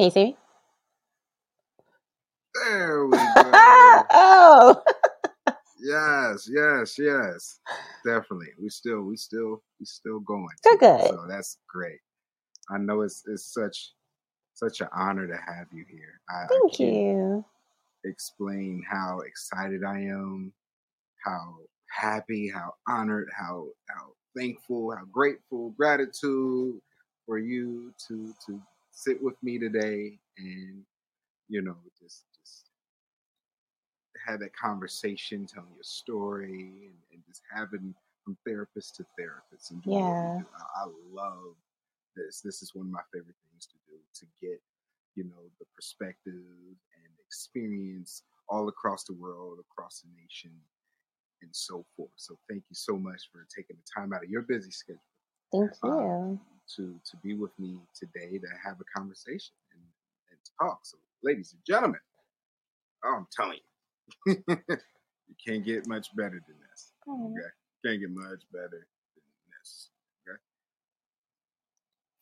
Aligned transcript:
Can 0.00 0.06
you 0.06 0.10
see 0.12 0.24
me? 0.24 0.36
There 2.54 3.06
we 3.06 3.18
go. 3.34 4.06
oh. 4.10 4.82
yes, 5.78 6.48
yes, 6.50 6.96
yes. 6.98 7.60
Definitely. 8.02 8.46
We 8.58 8.70
still 8.70 9.02
we 9.02 9.18
still 9.18 9.62
we 9.78 9.84
still 9.84 10.20
going. 10.20 10.48
Good, 10.64 10.78
good. 10.80 11.00
So 11.02 11.26
that's 11.28 11.58
great. 11.68 11.98
I 12.70 12.78
know 12.78 13.02
it's 13.02 13.24
it's 13.26 13.52
such 13.52 13.92
such 14.54 14.80
an 14.80 14.88
honor 14.94 15.26
to 15.26 15.34
have 15.36 15.66
you 15.70 15.84
here. 15.90 16.22
I, 16.30 16.46
Thank 16.48 16.80
I 16.80 16.84
you. 16.84 17.44
explain 18.04 18.82
how 18.90 19.20
excited 19.20 19.84
I 19.84 19.98
am, 20.00 20.50
how 21.22 21.56
happy, 21.90 22.48
how 22.48 22.72
honored, 22.88 23.28
how 23.38 23.66
how 23.90 24.12
thankful, 24.34 24.96
how 24.96 25.04
grateful, 25.12 25.74
gratitude 25.76 26.80
for 27.26 27.38
you 27.38 27.92
to 28.08 28.32
to 28.46 28.62
sit 28.92 29.22
with 29.22 29.36
me 29.42 29.58
today 29.58 30.18
and 30.38 30.82
you 31.48 31.62
know 31.62 31.76
just 32.00 32.24
just 32.38 32.66
have 34.26 34.40
that 34.40 34.54
conversation, 34.56 35.46
telling 35.46 35.72
your 35.74 35.82
story, 35.84 36.86
and, 36.86 36.94
and 37.12 37.22
just 37.26 37.42
having 37.54 37.94
from 38.24 38.36
therapist 38.46 38.96
to 38.96 39.06
therapist 39.18 39.70
and 39.70 39.82
doing 39.82 40.06
what 40.06 40.20
we 40.20 40.28
Yeah. 40.28 40.42
I, 40.58 40.84
I 40.84 40.86
love 41.12 41.56
this. 42.16 42.40
This 42.40 42.62
is 42.62 42.74
one 42.74 42.86
of 42.86 42.92
my 42.92 43.02
favorite 43.12 43.36
things 43.50 43.66
to 43.66 43.76
do 43.88 43.96
to 44.14 44.26
get 44.42 44.60
you 45.16 45.24
know 45.24 45.42
the 45.58 45.66
perspective 45.74 46.34
and 46.34 47.12
experience 47.26 48.22
all 48.48 48.68
across 48.68 49.04
the 49.04 49.14
world, 49.14 49.58
across 49.70 50.02
the 50.02 50.08
nation, 50.20 50.52
and 51.42 51.50
so 51.54 51.84
forth. 51.96 52.10
So 52.16 52.36
thank 52.48 52.64
you 52.68 52.74
so 52.74 52.96
much 52.98 53.30
for 53.32 53.46
taking 53.54 53.76
the 53.76 54.00
time 54.00 54.12
out 54.12 54.24
of 54.24 54.30
your 54.30 54.42
busy 54.42 54.70
schedule 54.70 55.00
Thank 55.52 55.70
um, 55.82 55.90
you. 55.90 56.40
to 56.76 57.00
to 57.10 57.16
be 57.22 57.34
with 57.34 57.52
me 57.58 57.78
today 57.94 58.38
to 58.38 58.48
have 58.64 58.76
a 58.80 58.98
conversation 58.98 59.54
and, 59.72 59.82
and 60.30 60.38
talk. 60.60 60.80
So, 60.84 60.98
ladies 61.22 61.52
and 61.52 61.62
gentlemen, 61.66 62.00
oh, 63.04 63.16
I'm 63.18 63.26
telling 63.34 63.58
you, 64.26 64.36
you 64.58 65.34
can't 65.46 65.64
get 65.64 65.86
much 65.88 66.08
better 66.16 66.42
than 66.46 66.56
this. 66.70 66.92
Okay, 67.08 67.48
can't 67.84 68.00
get 68.00 68.10
much 68.10 68.42
better 68.52 68.70
than 68.70 69.22
this. 69.58 69.90
Okay, 70.28 70.38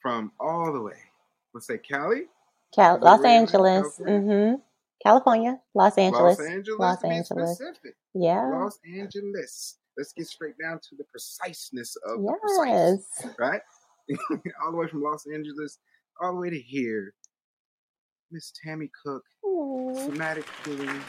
from 0.03 0.33
all 0.41 0.73
the 0.73 0.81
way, 0.81 0.99
let's 1.55 1.67
say 1.67 1.79
Cali, 1.79 2.23
Cal- 2.75 2.99
Los 3.01 3.21
where 3.21 3.29
you're 3.29 3.37
at? 3.37 3.41
Angeles. 3.41 3.99
California, 3.99 4.53
hmm 4.53 4.55
California. 5.03 5.61
Los 5.75 5.99
Angeles. 5.99 6.39
Los 6.39 6.41
Angeles, 6.41 6.79
Los 6.79 7.05
Angeles. 7.05 7.61
Yeah. 8.15 8.49
Los 8.51 8.79
Angeles. 8.87 9.79
Let's 9.99 10.13
get 10.13 10.29
straight 10.29 10.55
down 10.63 10.79
to 10.79 10.97
the 10.97 11.05
preciseness 11.11 11.97
of 12.07 12.23
the 12.23 12.33
precise, 12.41 13.05
Yes. 13.25 13.35
right? 13.39 13.61
all 14.63 14.71
the 14.71 14.77
way 14.79 14.87
from 14.89 15.03
Los 15.03 15.27
Angeles, 15.27 15.79
all 16.23 16.35
the 16.35 16.39
way 16.41 16.51
to 16.51 16.59
here. 16.59 17.13
Miss 18.31 18.53
Tami 18.65 18.89
Cook. 19.05 19.25
Somatic 19.95 20.45
Healings, 20.65 21.03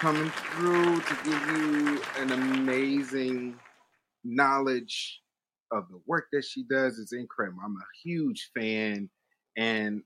coming 0.00 0.28
through 0.30 1.00
to 1.00 1.16
give 1.24 1.46
you 1.56 2.02
an 2.18 2.32
amazing 2.32 3.56
knowledge 4.24 5.20
of 5.70 5.88
the 5.88 6.00
work 6.06 6.26
that 6.32 6.44
she 6.44 6.64
does. 6.64 6.98
is 6.98 7.12
incredible. 7.12 7.60
I'm 7.64 7.76
a 7.76 7.98
huge 8.02 8.50
fan, 8.54 9.08
and 9.56 10.02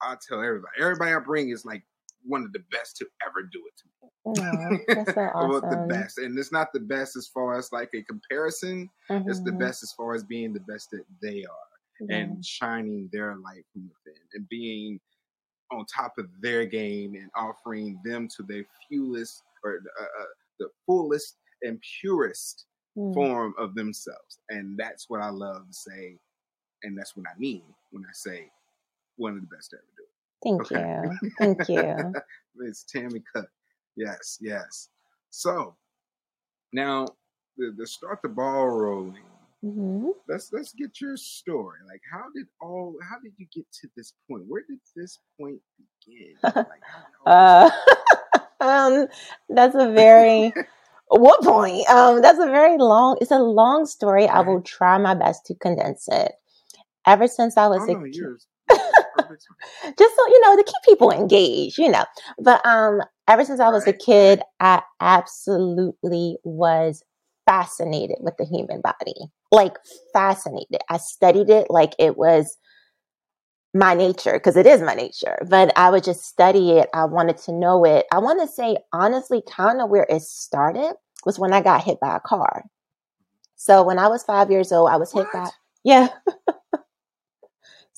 I 0.00 0.16
tell 0.26 0.40
everybody, 0.42 0.72
everybody 0.80 1.12
I 1.12 1.18
bring 1.18 1.50
is 1.50 1.64
like 1.64 1.82
one 2.24 2.44
of 2.44 2.52
the 2.52 2.64
best 2.70 2.96
to 2.98 3.06
ever 3.26 3.42
do 3.42 3.62
it 3.66 3.76
to 3.78 3.86
me. 3.88 3.92
Aw, 4.24 4.78
that's 4.94 5.14
so 5.14 5.30
well, 5.40 5.66
the 5.70 5.76
best, 5.76 6.18
and 6.18 6.38
it's 6.38 6.52
not 6.52 6.72
the 6.72 6.80
best 6.80 7.16
as 7.16 7.28
far 7.28 7.56
as 7.58 7.72
like 7.72 7.90
a 7.94 8.02
comparison. 8.02 8.90
It's 9.26 9.40
the 9.40 9.52
Mhm. 9.52 9.58
best 9.58 9.82
as 9.82 9.92
far 9.92 10.14
as 10.14 10.24
being 10.24 10.52
the 10.52 10.60
best 10.60 10.90
that 10.92 11.04
they 11.22 11.44
are 11.44 11.68
Yeah. 12.00 12.36
and 12.36 12.44
shining 12.44 13.08
their 13.12 13.36
light 13.36 13.64
from 13.72 13.90
within 14.04 14.22
and 14.34 14.48
being 14.48 15.00
on 15.70 15.84
top 15.86 16.18
of 16.18 16.28
their 16.40 16.64
game 16.66 17.14
and 17.14 17.30
offering 17.36 18.00
them 18.04 18.28
to 18.36 18.42
their 18.44 18.64
fullest 18.88 19.44
or 19.64 19.82
uh, 20.00 20.04
uh, 20.04 20.24
the 20.58 20.68
fullest 20.86 21.38
and 21.62 21.82
purest 22.00 22.66
Mm. 22.96 23.14
form 23.14 23.54
of 23.58 23.74
themselves. 23.74 24.40
And 24.50 24.78
that's 24.78 25.10
what 25.10 25.20
I 25.20 25.30
love 25.30 25.66
to 25.68 25.72
say, 25.74 26.18
and 26.84 26.98
that's 26.98 27.16
what 27.16 27.26
I 27.34 27.38
mean 27.38 27.64
when 27.90 28.04
I 28.04 28.12
say 28.12 28.50
one 29.16 29.34
of 29.36 29.40
the 29.42 29.48
best 29.56 29.70
to 29.70 29.76
ever 29.78 29.86
do 29.96 29.97
Thank 30.44 30.70
Okay. 30.72 30.72
you. 30.72 31.18
Thank 31.38 31.68
you. 31.68 32.16
it. 32.16 32.68
it's 32.68 32.84
Tami 32.84 33.22
Cook. 33.34 33.48
Yes, 33.96 34.38
yes. 34.40 34.88
So 35.30 35.76
now 36.72 37.06
to, 37.58 37.74
to 37.76 37.86
start 37.86 38.20
the 38.22 38.28
ball 38.30 38.68
rolling, 38.68 39.24
hmm 39.62 40.10
let's 40.28 40.50
let's 40.52 40.72
get 40.74 41.00
your 41.00 41.16
story. 41.16 41.78
Like, 41.88 42.02
how 42.12 42.26
did 42.34 42.46
all? 42.60 42.96
How 43.10 43.18
did 43.22 43.32
you 43.38 43.46
get 43.54 43.66
to 43.82 43.88
this 43.96 44.14
point? 44.30 44.44
Where 44.48 44.64
did 44.68 44.80
this 44.96 45.20
point 45.40 45.60
begin? 46.06 46.36
Like, 46.68 46.82
how 46.92 47.00
did 47.00 47.14
all 47.22 47.36
this? 47.42 47.54
Uh, 47.54 47.70
um, 48.60 49.08
that's 49.50 49.76
a 49.76 49.92
very 49.92 50.54
what 51.08 51.42
point? 51.44 51.88
Um, 51.90 52.22
that's 52.22 52.38
a 52.40 52.46
very 52.46 52.78
long. 52.78 53.18
It's 53.20 53.30
a 53.32 53.38
long 53.38 53.86
story. 53.86 54.28
I 54.28 54.40
will 54.40 54.62
try 54.62 54.98
my 54.98 55.14
best 55.14 55.46
to 55.46 55.54
condense 55.56 56.08
it. 56.08 56.32
Ever 57.06 57.28
since 57.28 57.56
I 57.56 57.68
was 57.68 57.82
Oh 57.82 57.86
a 57.88 57.96
no, 57.96 58.04
kid. 58.12 58.38
Just 59.98 60.16
so 60.16 60.26
you 60.28 60.40
know, 60.42 60.56
to 60.56 60.64
keep 60.64 60.82
people 60.84 61.10
engaged, 61.10 61.78
you 61.78 61.90
know. 61.90 62.04
But 62.38 62.64
um, 62.64 63.00
ever 63.26 63.44
since 63.44 63.60
I 63.60 63.68
was 63.68 63.86
a 63.86 63.92
kid, 63.92 64.42
I 64.60 64.82
absolutely 65.00 66.36
was 66.44 67.02
fascinated 67.46 68.18
with 68.20 68.36
the 68.36 68.44
human 68.44 68.80
body. 68.80 69.14
Like 69.50 69.76
fascinated. 70.12 70.80
I 70.90 70.98
studied 70.98 71.50
it 71.50 71.68
like 71.70 71.94
it 71.98 72.16
was 72.16 72.56
my 73.74 73.94
nature 73.94 74.32
because 74.32 74.56
it 74.56 74.66
is 74.66 74.80
my 74.82 74.94
nature. 74.94 75.38
But 75.48 75.72
I 75.76 75.90
would 75.90 76.04
just 76.04 76.24
study 76.24 76.72
it. 76.72 76.88
I 76.94 77.04
wanted 77.04 77.38
to 77.38 77.52
know 77.52 77.84
it. 77.84 78.06
I 78.12 78.18
want 78.18 78.40
to 78.40 78.48
say 78.48 78.76
honestly, 78.92 79.42
kind 79.48 79.80
of 79.80 79.90
where 79.90 80.06
it 80.08 80.22
started 80.22 80.94
was 81.24 81.38
when 81.38 81.52
I 81.52 81.62
got 81.62 81.84
hit 81.84 82.00
by 82.00 82.16
a 82.16 82.20
car. 82.20 82.64
So 83.56 83.82
when 83.82 83.98
I 83.98 84.08
was 84.08 84.22
five 84.22 84.50
years 84.50 84.72
old, 84.72 84.90
I 84.90 84.96
was 84.96 85.12
hit 85.12 85.26
by 85.32 85.48
yeah. 85.84 86.08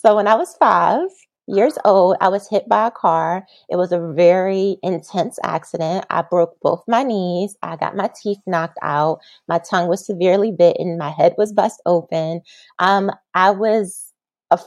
So 0.03 0.16
when 0.16 0.27
I 0.27 0.34
was 0.34 0.56
five 0.59 1.11
years 1.47 1.77
old, 1.84 2.16
I 2.22 2.28
was 2.28 2.49
hit 2.49 2.66
by 2.66 2.87
a 2.87 2.91
car. 2.91 3.44
It 3.69 3.77
was 3.77 3.93
a 3.93 4.12
very 4.15 4.78
intense 4.83 5.38
accident. 5.44 6.06
I 6.09 6.22
broke 6.22 6.56
both 6.62 6.83
my 6.88 7.03
knees. 7.03 7.55
I 7.62 7.77
got 7.77 7.97
my 7.97 8.09
teeth 8.22 8.39
knocked 8.47 8.78
out. 8.81 9.19
My 9.47 9.59
tongue 9.59 9.89
was 9.89 10.06
severely 10.06 10.53
bitten. 10.53 10.97
My 10.97 11.10
head 11.10 11.34
was 11.37 11.53
bust 11.53 11.83
open. 11.84 12.41
Um, 12.78 13.10
I 13.34 13.50
was 13.50 14.15
a 14.50 14.55
f- 14.55 14.65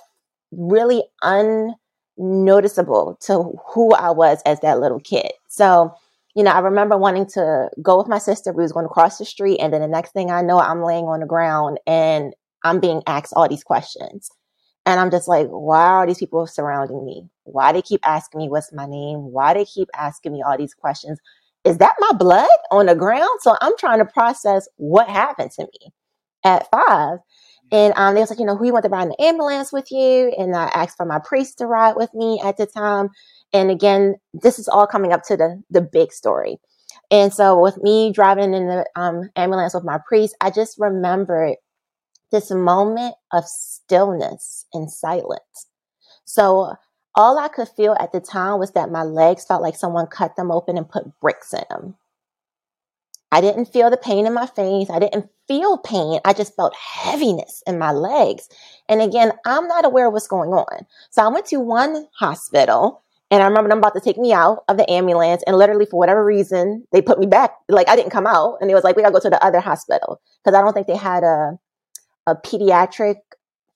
really 0.51 1.03
unnoticeable 1.23 3.17
to 3.21 3.53
who 3.73 3.91
I 3.95 4.11
was 4.11 4.39
as 4.45 4.59
that 4.59 4.79
little 4.79 4.99
kid. 4.99 5.31
So, 5.47 5.95
you 6.35 6.43
know, 6.43 6.51
I 6.51 6.59
remember 6.59 6.95
wanting 6.95 7.25
to 7.29 7.71
go 7.81 7.97
with 7.97 8.07
my 8.07 8.19
sister. 8.19 8.53
We 8.53 8.61
was 8.61 8.71
going 8.71 8.85
to 8.85 8.93
cross 8.93 9.17
the 9.17 9.25
street, 9.25 9.57
and 9.57 9.73
then 9.73 9.81
the 9.81 9.87
next 9.87 10.11
thing 10.11 10.29
I 10.29 10.43
know, 10.43 10.59
I'm 10.59 10.83
laying 10.83 11.05
on 11.05 11.21
the 11.21 11.25
ground 11.25 11.79
and 11.87 12.35
I'm 12.63 12.79
being 12.79 13.01
asked 13.07 13.33
all 13.35 13.49
these 13.49 13.63
questions. 13.63 14.29
And 14.85 14.99
I'm 14.99 15.11
just 15.11 15.27
like, 15.27 15.47
why 15.47 15.85
are 15.85 16.07
these 16.07 16.17
people 16.17 16.45
surrounding 16.45 17.05
me? 17.05 17.29
Why 17.43 17.71
they 17.71 17.81
keep 17.81 18.01
asking 18.03 18.39
me 18.39 18.49
what's 18.49 18.73
my 18.73 18.85
name? 18.85 19.31
Why 19.31 19.53
they 19.53 19.65
keep 19.65 19.89
asking 19.95 20.33
me 20.33 20.41
all 20.41 20.57
these 20.57 20.73
questions? 20.73 21.19
Is 21.63 21.77
that 21.77 21.95
my 21.99 22.11
blood 22.17 22.49
on 22.71 22.87
the 22.87 22.95
ground? 22.95 23.39
So 23.39 23.55
I'm 23.61 23.77
trying 23.77 23.99
to 23.99 24.05
process 24.05 24.67
what 24.75 25.07
happened 25.07 25.51
to 25.51 25.63
me 25.63 25.93
at 26.43 26.69
five. 26.69 27.19
And 27.71 27.93
um, 27.95 28.13
they 28.13 28.21
was 28.21 28.29
like, 28.29 28.39
you 28.39 28.45
know, 28.45 28.57
who 28.57 28.65
you 28.65 28.73
want 28.73 28.83
to 28.83 28.89
ride 28.89 29.03
in 29.03 29.09
the 29.09 29.23
ambulance 29.23 29.71
with 29.71 29.89
you? 29.89 30.33
And 30.37 30.55
I 30.55 30.65
asked 30.75 30.97
for 30.97 31.05
my 31.05 31.19
priest 31.23 31.57
to 31.59 31.65
ride 31.65 31.95
with 31.95 32.13
me 32.13 32.41
at 32.43 32.57
the 32.57 32.65
time. 32.65 33.09
And 33.53 33.71
again, 33.71 34.15
this 34.33 34.59
is 34.59 34.67
all 34.67 34.85
coming 34.85 35.13
up 35.13 35.23
to 35.27 35.37
the 35.37 35.61
the 35.69 35.81
big 35.81 36.11
story. 36.11 36.57
And 37.09 37.33
so 37.33 37.59
with 37.59 37.77
me 37.77 38.11
driving 38.11 38.53
in 38.53 38.67
the 38.67 38.85
um, 38.95 39.29
ambulance 39.35 39.73
with 39.73 39.83
my 39.83 39.99
priest, 40.07 40.35
I 40.41 40.49
just 40.51 40.75
remembered 40.79 41.55
this 42.33 42.51
moment 42.51 43.15
of 43.31 43.45
stillness 43.45 44.65
and 44.73 44.91
silence. 44.91 45.67
So 46.25 46.73
all 47.15 47.37
I 47.37 47.47
could 47.47 47.69
feel 47.69 47.95
at 47.99 48.11
the 48.11 48.19
time 48.19 48.59
was 48.59 48.71
that 48.71 48.91
my 48.91 49.03
legs 49.03 49.45
felt 49.45 49.61
like 49.61 49.77
someone 49.77 50.07
cut 50.07 50.35
them 50.35 50.51
open 50.51 50.77
and 50.77 50.89
put 50.89 51.19
bricks 51.21 51.53
in 51.53 51.63
them. 51.69 51.95
I 53.31 53.39
didn't 53.39 53.65
feel 53.65 53.89
the 53.89 53.97
pain 53.97 54.27
in 54.27 54.33
my 54.33 54.47
face. 54.47 54.89
I 54.89 54.99
didn't 54.99 55.29
feel 55.47 55.77
pain. 55.77 56.19
I 56.25 56.33
just 56.33 56.55
felt 56.55 56.75
heaviness 56.75 57.63
in 57.65 57.79
my 57.79 57.91
legs. 57.91 58.49
And 58.89 59.01
again, 59.01 59.31
I'm 59.45 59.67
not 59.67 59.85
aware 59.85 60.07
of 60.07 60.13
what's 60.13 60.27
going 60.27 60.51
on. 60.51 60.85
So 61.11 61.23
I 61.23 61.27
went 61.29 61.45
to 61.47 61.59
one 61.59 62.07
hospital 62.19 63.03
and 63.31 63.41
I 63.41 63.47
remember 63.47 63.69
them 63.69 63.79
about 63.79 63.95
to 63.95 64.01
take 64.01 64.19
me 64.19 64.33
out 64.33 64.63
of 64.67 64.77
the 64.77 64.89
ambulance. 64.89 65.41
And 65.47 65.57
literally, 65.57 65.87
for 65.87 65.97
whatever 65.97 66.23
reason, 66.23 66.85
they 66.91 67.01
put 67.01 67.19
me 67.19 67.25
back. 67.25 67.55
Like 67.69 67.89
I 67.89 67.95
didn't 67.95 68.11
come 68.11 68.27
out. 68.27 68.57
And 68.61 68.69
it 68.69 68.75
was 68.75 68.83
like, 68.83 68.95
we 68.95 69.01
got 69.01 69.09
to 69.09 69.13
go 69.13 69.19
to 69.19 69.29
the 69.31 69.43
other 69.43 69.59
hospital 69.59 70.21
because 70.43 70.55
I 70.55 70.61
don't 70.61 70.73
think 70.73 70.85
they 70.85 70.95
had 70.95 71.23
a, 71.23 71.57
a 72.27 72.35
pediatric 72.35 73.17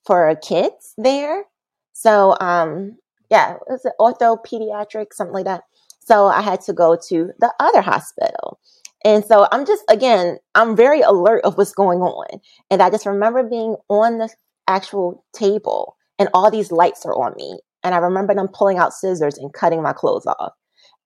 for 0.06 0.34
kids 0.36 0.94
there. 0.98 1.46
So, 1.94 2.38
um, 2.40 2.98
yeah, 3.30 3.56
it 3.56 3.60
was 3.68 3.86
an 3.86 3.92
orthopediatric, 4.00 5.08
something 5.14 5.34
like 5.34 5.46
that. 5.46 5.64
So 6.00 6.28
I 6.28 6.42
had 6.42 6.62
to 6.62 6.74
go 6.74 6.98
to 7.10 7.32
the 7.40 7.54
other 7.60 7.82
hospital. 7.82 8.60
And 9.04 9.24
so 9.26 9.48
I'm 9.52 9.66
just, 9.66 9.84
again, 9.90 10.38
I'm 10.56 10.76
very 10.76 11.02
alert 11.02 11.44
of 11.44 11.58
what's 11.58 11.74
going 11.74 12.00
on. 12.00 12.40
And 12.72 12.82
I 12.82 12.90
just 12.90 13.06
remember 13.06 13.44
being 13.44 13.76
on 13.90 14.18
the 14.18 14.30
actual 14.68 15.24
table 15.34 15.96
and 16.18 16.30
all 16.34 16.50
these 16.50 16.72
lights 16.72 17.06
are 17.06 17.14
on 17.14 17.34
me. 17.38 17.60
And 17.84 17.94
I 17.94 18.00
remember 18.00 18.34
them 18.34 18.48
pulling 18.48 18.78
out 18.78 18.94
scissors 18.94 19.38
and 19.38 19.54
cutting 19.54 19.82
my 19.82 19.94
clothes 19.94 20.26
off. 20.26 20.54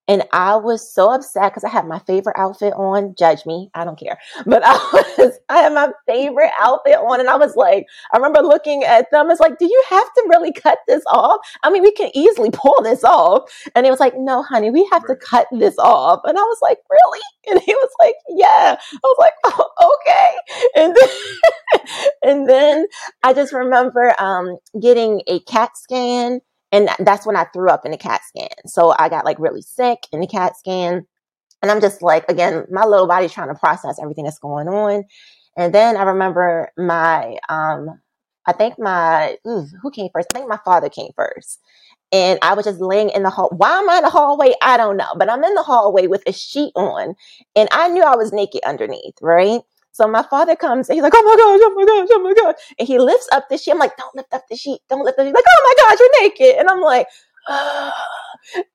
And 0.08 0.24
I 0.32 0.56
was 0.56 0.92
so 0.92 1.12
upset 1.12 1.52
because 1.52 1.64
I 1.64 1.68
had 1.68 1.86
my 1.86 2.00
favorite 2.00 2.36
outfit 2.36 2.72
on. 2.74 3.14
Judge 3.16 3.46
me, 3.46 3.70
I 3.74 3.84
don't 3.84 3.98
care. 3.98 4.18
But 4.46 4.62
I 4.64 4.72
was, 5.18 5.38
I 5.48 5.58
had 5.58 5.72
my 5.72 5.90
favorite 6.06 6.50
outfit 6.60 6.96
on, 6.96 7.20
and 7.20 7.28
I 7.28 7.36
was 7.36 7.54
like, 7.54 7.86
I 8.12 8.16
remember 8.16 8.40
looking 8.40 8.82
at 8.82 9.10
them. 9.12 9.30
It's 9.30 9.40
like, 9.40 9.58
do 9.58 9.64
you 9.64 9.84
have 9.88 10.12
to 10.14 10.26
really 10.28 10.52
cut 10.52 10.78
this 10.88 11.04
off? 11.06 11.40
I 11.62 11.70
mean, 11.70 11.82
we 11.82 11.92
can 11.92 12.10
easily 12.14 12.50
pull 12.52 12.82
this 12.82 13.04
off. 13.04 13.48
And 13.74 13.86
it 13.86 13.90
was 13.90 14.00
like, 14.00 14.14
no, 14.16 14.42
honey, 14.42 14.70
we 14.70 14.88
have 14.90 15.06
to 15.06 15.16
cut 15.16 15.46
this 15.52 15.78
off. 15.78 16.20
And 16.24 16.36
I 16.36 16.42
was 16.42 16.58
like, 16.62 16.78
really? 16.90 17.20
And 17.50 17.60
he 17.60 17.74
was 17.74 17.90
like, 17.98 18.14
yeah. 18.28 18.76
I 18.78 18.98
was 19.02 19.16
like, 19.18 19.32
oh, 19.46 19.98
okay. 20.06 20.30
And 20.76 20.94
then, 20.94 21.86
and 22.24 22.48
then 22.48 22.86
I 23.24 23.32
just 23.32 23.52
remember 23.52 24.14
um, 24.20 24.58
getting 24.80 25.22
a 25.26 25.40
CAT 25.40 25.76
scan 25.76 26.40
and 26.72 26.88
that's 27.00 27.26
when 27.26 27.36
I 27.36 27.44
threw 27.44 27.68
up 27.68 27.84
in 27.84 27.92
the 27.92 27.98
CAT 27.98 28.22
scan. 28.26 28.48
So 28.66 28.94
I 28.98 29.10
got 29.10 29.26
like 29.26 29.38
really 29.38 29.62
sick 29.62 30.06
in 30.10 30.20
the 30.20 30.26
CAT 30.26 30.56
scan. 30.56 31.06
And 31.60 31.70
I'm 31.70 31.80
just 31.80 32.02
like, 32.02 32.28
again, 32.28 32.64
my 32.70 32.84
little 32.84 33.06
body's 33.06 33.32
trying 33.32 33.48
to 33.48 33.54
process 33.54 33.98
everything 34.02 34.24
that's 34.24 34.38
going 34.38 34.68
on. 34.68 35.04
And 35.56 35.72
then 35.74 35.96
I 35.96 36.02
remember 36.02 36.70
my, 36.76 37.36
um, 37.48 38.00
I 38.46 38.52
think 38.52 38.78
my, 38.78 39.36
ooh, 39.46 39.66
who 39.80 39.90
came 39.90 40.08
first? 40.12 40.28
I 40.32 40.34
think 40.34 40.48
my 40.48 40.58
father 40.64 40.88
came 40.88 41.10
first. 41.14 41.60
And 42.10 42.38
I 42.42 42.54
was 42.54 42.64
just 42.64 42.80
laying 42.80 43.10
in 43.10 43.22
the 43.22 43.30
hall. 43.30 43.50
Why 43.56 43.78
am 43.78 43.88
I 43.88 43.98
in 43.98 44.02
the 44.02 44.10
hallway? 44.10 44.52
I 44.62 44.76
don't 44.76 44.96
know. 44.96 45.14
But 45.16 45.30
I'm 45.30 45.44
in 45.44 45.54
the 45.54 45.62
hallway 45.62 46.06
with 46.08 46.22
a 46.26 46.32
sheet 46.32 46.72
on. 46.74 47.14
And 47.54 47.68
I 47.70 47.88
knew 47.88 48.02
I 48.02 48.16
was 48.16 48.32
naked 48.32 48.62
underneath, 48.66 49.14
right? 49.22 49.60
So 49.92 50.08
my 50.08 50.22
father 50.22 50.56
comes 50.56 50.88
and 50.88 50.96
he's 50.96 51.02
like, 51.02 51.12
oh 51.14 51.22
my 51.22 51.36
gosh, 51.36 51.60
oh 51.62 51.74
my 51.76 51.84
gosh, 51.84 52.08
oh 52.12 52.22
my 52.22 52.34
gosh. 52.34 52.54
And 52.78 52.88
he 52.88 52.98
lifts 52.98 53.28
up 53.32 53.48
the 53.50 53.58
sheet. 53.58 53.72
I'm 53.72 53.78
like, 53.78 53.96
don't 53.96 54.14
lift 54.16 54.32
up 54.32 54.44
the 54.50 54.56
sheet. 54.56 54.80
Don't 54.88 55.04
lift 55.04 55.18
up 55.18 55.24
the 55.24 55.30
sheet. 55.30 55.34
Like, 55.34 55.44
oh 55.48 55.74
my 55.78 55.84
gosh, 55.84 55.98
you're 56.00 56.22
naked. 56.22 56.56
And 56.60 56.68
I'm 56.70 56.80
like, 56.80 57.06
ah. 57.48 57.92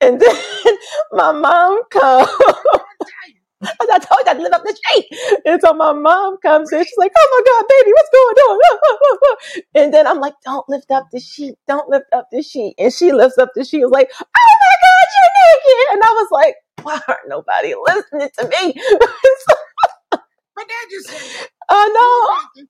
and 0.00 0.20
then 0.20 0.36
my 1.12 1.32
mom 1.32 1.82
comes. 1.90 2.28
I 3.62 3.98
told 3.98 4.20
you 4.26 4.32
I 4.32 4.34
lift 4.38 4.54
up 4.54 4.62
the 4.64 4.76
sheet. 4.88 5.06
And 5.44 5.60
so 5.60 5.74
my 5.74 5.92
mom 5.92 6.38
comes 6.38 6.72
in. 6.72 6.84
She's 6.84 6.98
like, 6.98 7.12
oh 7.16 7.28
my 7.32 7.42
God, 7.50 7.66
baby, 7.68 7.92
what's 7.92 8.10
going 8.12 8.36
on? 8.50 9.36
And 9.74 9.94
then 9.94 10.06
I'm 10.06 10.20
like, 10.20 10.34
don't 10.44 10.68
lift 10.68 10.90
up 10.90 11.08
the 11.12 11.20
sheet. 11.20 11.54
Don't 11.66 11.88
lift 11.88 12.06
up 12.12 12.28
the 12.32 12.42
sheet. 12.42 12.74
And 12.78 12.92
she 12.92 13.12
lifts 13.12 13.38
up 13.38 13.50
the 13.54 13.64
sheet. 13.64 13.82
Was 13.84 13.90
like, 13.92 14.10
oh 14.20 14.24
my 14.24 14.76
God, 14.84 15.08
you're 15.16 15.34
naked. 15.44 15.94
And 15.94 16.02
I 16.04 16.12
was 16.12 16.28
like, 16.30 16.54
why 16.82 17.00
aren't 17.08 17.28
nobody 17.28 17.74
listening 17.74 18.30
to 18.38 18.48
me? 18.48 18.80
So 20.58 20.66
dad 20.66 20.88
just 20.90 21.08
said 21.08 21.48
Oh 21.70 22.38
no. 22.40 22.68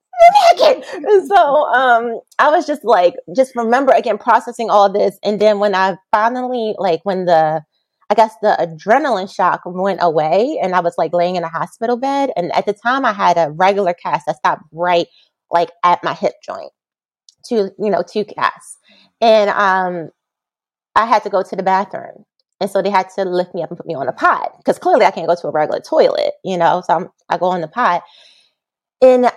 And 1.09 1.29
so 1.29 1.65
um, 1.67 2.21
I 2.39 2.51
was 2.51 2.67
just 2.67 2.85
like, 2.85 3.15
just 3.35 3.55
remember 3.55 3.93
again 3.93 4.19
processing 4.19 4.71
all 4.71 4.93
this, 4.93 5.19
and 5.23 5.41
then 5.41 5.59
when 5.59 5.75
I 5.75 5.97
finally 6.11 6.75
like 6.79 7.01
when 7.05 7.25
the 7.25 7.63
I 8.11 8.15
guess 8.15 8.35
the 8.43 8.57
adrenaline 8.59 9.33
shock 9.33 9.61
went 9.65 10.01
away, 10.03 10.59
and 10.63 10.75
I 10.75 10.81
was 10.81 10.95
like 10.99 11.13
laying 11.13 11.37
in 11.37 11.45
a 11.45 11.49
hospital 11.49 11.97
bed, 11.97 12.31
and 12.37 12.55
at 12.55 12.67
the 12.67 12.73
time 12.73 13.05
I 13.05 13.13
had 13.13 13.37
a 13.37 13.53
regular 13.53 13.95
cast 13.95 14.27
that 14.27 14.37
stopped 14.37 14.63
right 14.73 15.07
like 15.51 15.71
at 15.85 16.03
my 16.03 16.15
hip 16.15 16.35
joint, 16.45 16.73
two 17.49 17.71
you 17.79 17.91
know 17.91 18.03
two 18.03 18.25
casts, 18.25 18.79
and 19.21 19.51
um, 19.51 20.11
I 20.97 21.07
had 21.07 21.23
to 21.25 21.31
go 21.31 21.43
to 21.43 21.57
the 21.57 21.63
bathroom. 21.63 22.25
And 22.61 22.71
so 22.71 22.83
they 22.83 22.91
had 22.91 23.09
to 23.17 23.25
lift 23.25 23.55
me 23.55 23.63
up 23.63 23.71
and 23.71 23.77
put 23.77 23.87
me 23.87 23.95
on 23.95 24.09
a 24.09 24.13
pod 24.13 24.49
because 24.59 24.79
clearly 24.79 25.05
I 25.05 25.11
can't 25.11 25.29
go 25.29 25.35
to 25.35 25.47
a 25.49 25.53
regular 25.53 25.81
toilet, 25.81 26.35
you 26.45 26.57
know. 26.57 26.83
So 26.87 26.95
I'm, 26.95 27.09
I 27.29 27.39
go 27.39 27.47
on 27.47 27.61
the 27.61 27.69
pod, 27.69 28.03
and 29.01 29.31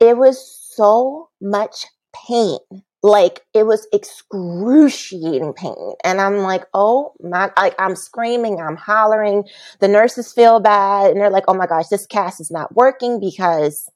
it 0.00 0.16
was 0.16 0.66
so 0.74 1.30
much 1.40 1.86
pain. 2.26 2.58
Like 3.02 3.42
it 3.54 3.66
was 3.66 3.86
excruciating 3.92 5.52
pain. 5.52 5.94
And 6.02 6.20
I'm 6.20 6.38
like, 6.38 6.64
oh 6.74 7.14
my, 7.20 7.50
like 7.56 7.74
I'm 7.78 7.94
screaming, 7.94 8.60
I'm 8.60 8.76
hollering. 8.76 9.44
The 9.80 9.88
nurses 9.88 10.32
feel 10.32 10.60
bad 10.60 11.12
and 11.12 11.20
they're 11.20 11.30
like, 11.30 11.44
oh 11.46 11.54
my 11.54 11.66
gosh, 11.66 11.86
this 11.86 12.06
cast 12.06 12.40
is 12.40 12.50
not 12.50 12.74
working 12.74 13.20
because 13.20 13.88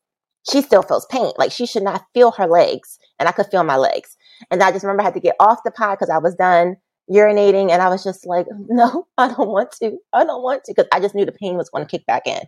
she 0.48 0.62
still 0.62 0.82
feels 0.82 1.06
pain. 1.06 1.32
Like 1.38 1.50
she 1.50 1.66
should 1.66 1.82
not 1.82 2.04
feel 2.14 2.30
her 2.32 2.46
legs. 2.46 2.98
And 3.18 3.28
I 3.28 3.32
could 3.32 3.46
feel 3.50 3.64
my 3.64 3.76
legs. 3.76 4.16
And 4.50 4.62
I 4.62 4.70
just 4.70 4.84
remember 4.84 5.02
I 5.02 5.06
had 5.06 5.14
to 5.14 5.20
get 5.20 5.36
off 5.40 5.64
the 5.64 5.70
pod 5.72 5.98
because 5.98 6.10
I 6.10 6.18
was 6.18 6.36
done 6.36 6.76
urinating 7.10 7.70
and 7.70 7.82
I 7.82 7.88
was 7.88 8.04
just 8.04 8.26
like, 8.26 8.46
no, 8.68 9.06
I 9.18 9.28
don't 9.28 9.48
want 9.48 9.72
to. 9.82 9.98
I 10.12 10.24
don't 10.24 10.42
want 10.42 10.64
to 10.64 10.72
because 10.74 10.88
I 10.92 11.00
just 11.00 11.14
knew 11.14 11.26
the 11.26 11.32
pain 11.32 11.56
was 11.56 11.70
going 11.70 11.84
to 11.84 11.90
kick 11.90 12.06
back 12.06 12.26
in. 12.26 12.40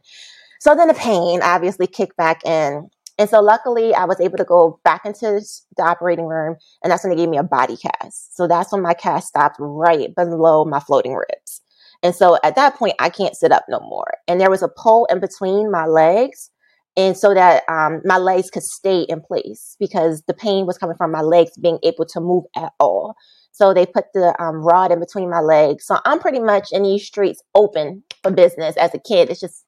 So 0.60 0.76
then 0.76 0.88
the 0.88 0.94
pain 0.94 1.40
obviously 1.42 1.88
kicked 1.88 2.16
back 2.16 2.44
in. 2.46 2.88
And 3.18 3.28
so 3.28 3.40
luckily 3.40 3.94
I 3.94 4.04
was 4.04 4.20
able 4.20 4.38
to 4.38 4.44
go 4.44 4.80
back 4.84 5.04
into 5.04 5.42
the 5.76 5.82
operating 5.82 6.26
room 6.26 6.56
and 6.84 6.90
that's 6.90 7.04
when 7.04 7.10
they 7.10 7.16
gave 7.16 7.28
me 7.28 7.36
a 7.36 7.42
body 7.42 7.76
cast. 7.76 8.36
So 8.36 8.46
that's 8.46 8.72
when 8.72 8.82
my 8.82 8.94
cast 8.94 9.28
stopped 9.28 9.56
right 9.58 10.14
below 10.14 10.64
my 10.64 10.80
floating 10.80 11.14
ribs. 11.14 11.60
And 12.04 12.14
so 12.14 12.38
at 12.44 12.54
that 12.54 12.76
point 12.76 12.94
I 13.00 13.10
can't 13.10 13.36
sit 13.36 13.52
up 13.52 13.64
no 13.68 13.80
more. 13.80 14.14
And 14.28 14.40
there 14.40 14.50
was 14.50 14.62
a 14.62 14.68
pole 14.68 15.06
in 15.10 15.20
between 15.20 15.70
my 15.70 15.86
legs. 15.86 16.51
And 16.96 17.16
so 17.16 17.32
that 17.32 17.62
um, 17.68 18.02
my 18.04 18.18
legs 18.18 18.50
could 18.50 18.62
stay 18.62 19.02
in 19.02 19.22
place 19.22 19.76
because 19.80 20.22
the 20.26 20.34
pain 20.34 20.66
was 20.66 20.76
coming 20.76 20.96
from 20.96 21.10
my 21.10 21.22
legs 21.22 21.56
being 21.56 21.78
able 21.82 22.04
to 22.06 22.20
move 22.20 22.44
at 22.54 22.72
all. 22.78 23.14
So 23.52 23.72
they 23.72 23.86
put 23.86 24.06
the 24.14 24.34
um, 24.42 24.56
rod 24.56 24.92
in 24.92 25.00
between 25.00 25.30
my 25.30 25.40
legs. 25.40 25.86
So 25.86 25.98
I'm 26.04 26.18
pretty 26.18 26.40
much 26.40 26.68
in 26.72 26.82
these 26.82 27.06
streets 27.06 27.42
open 27.54 28.02
for 28.22 28.30
business 28.30 28.76
as 28.76 28.94
a 28.94 28.98
kid. 28.98 29.30
It's 29.30 29.40
just, 29.40 29.64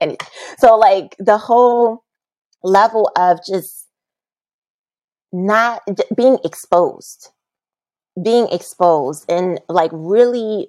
and 0.00 0.16
so 0.58 0.76
like 0.76 1.16
the 1.18 1.38
whole 1.38 2.04
level 2.62 3.10
of 3.16 3.38
just 3.46 3.86
not 5.32 5.82
being 6.16 6.38
exposed, 6.44 7.30
being 8.22 8.48
exposed 8.50 9.24
and 9.30 9.60
like 9.68 9.90
really 9.92 10.68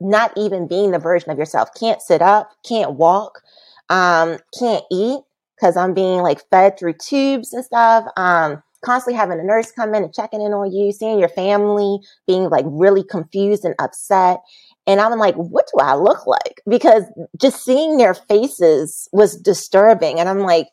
not 0.00 0.32
even 0.36 0.66
being 0.66 0.90
the 0.90 0.98
version 0.98 1.30
of 1.30 1.38
yourself. 1.38 1.70
Can't 1.78 2.02
sit 2.02 2.22
up, 2.22 2.50
can't 2.66 2.94
walk, 2.94 3.40
um, 3.88 4.38
can't 4.58 4.84
eat 4.90 5.20
because 5.62 5.76
I'm 5.76 5.94
being 5.94 6.22
like 6.22 6.42
fed 6.50 6.76
through 6.76 6.94
tubes 6.94 7.52
and 7.52 7.64
stuff. 7.64 8.04
Um, 8.16 8.62
constantly 8.84 9.16
having 9.16 9.38
a 9.38 9.44
nurse 9.44 9.70
come 9.70 9.94
in 9.94 10.02
and 10.02 10.12
checking 10.12 10.42
in 10.42 10.52
on 10.52 10.72
you, 10.72 10.90
seeing 10.90 11.20
your 11.20 11.28
family 11.28 12.00
being 12.26 12.50
like 12.50 12.64
really 12.68 13.04
confused 13.04 13.64
and 13.64 13.76
upset. 13.78 14.40
And 14.88 15.00
I'm 15.00 15.16
like, 15.20 15.36
what 15.36 15.68
do 15.72 15.80
I 15.80 15.94
look 15.94 16.26
like? 16.26 16.60
Because 16.68 17.04
just 17.40 17.64
seeing 17.64 17.96
their 17.96 18.14
faces 18.14 19.08
was 19.12 19.36
disturbing. 19.36 20.18
And 20.18 20.28
I'm 20.28 20.40
like, 20.40 20.66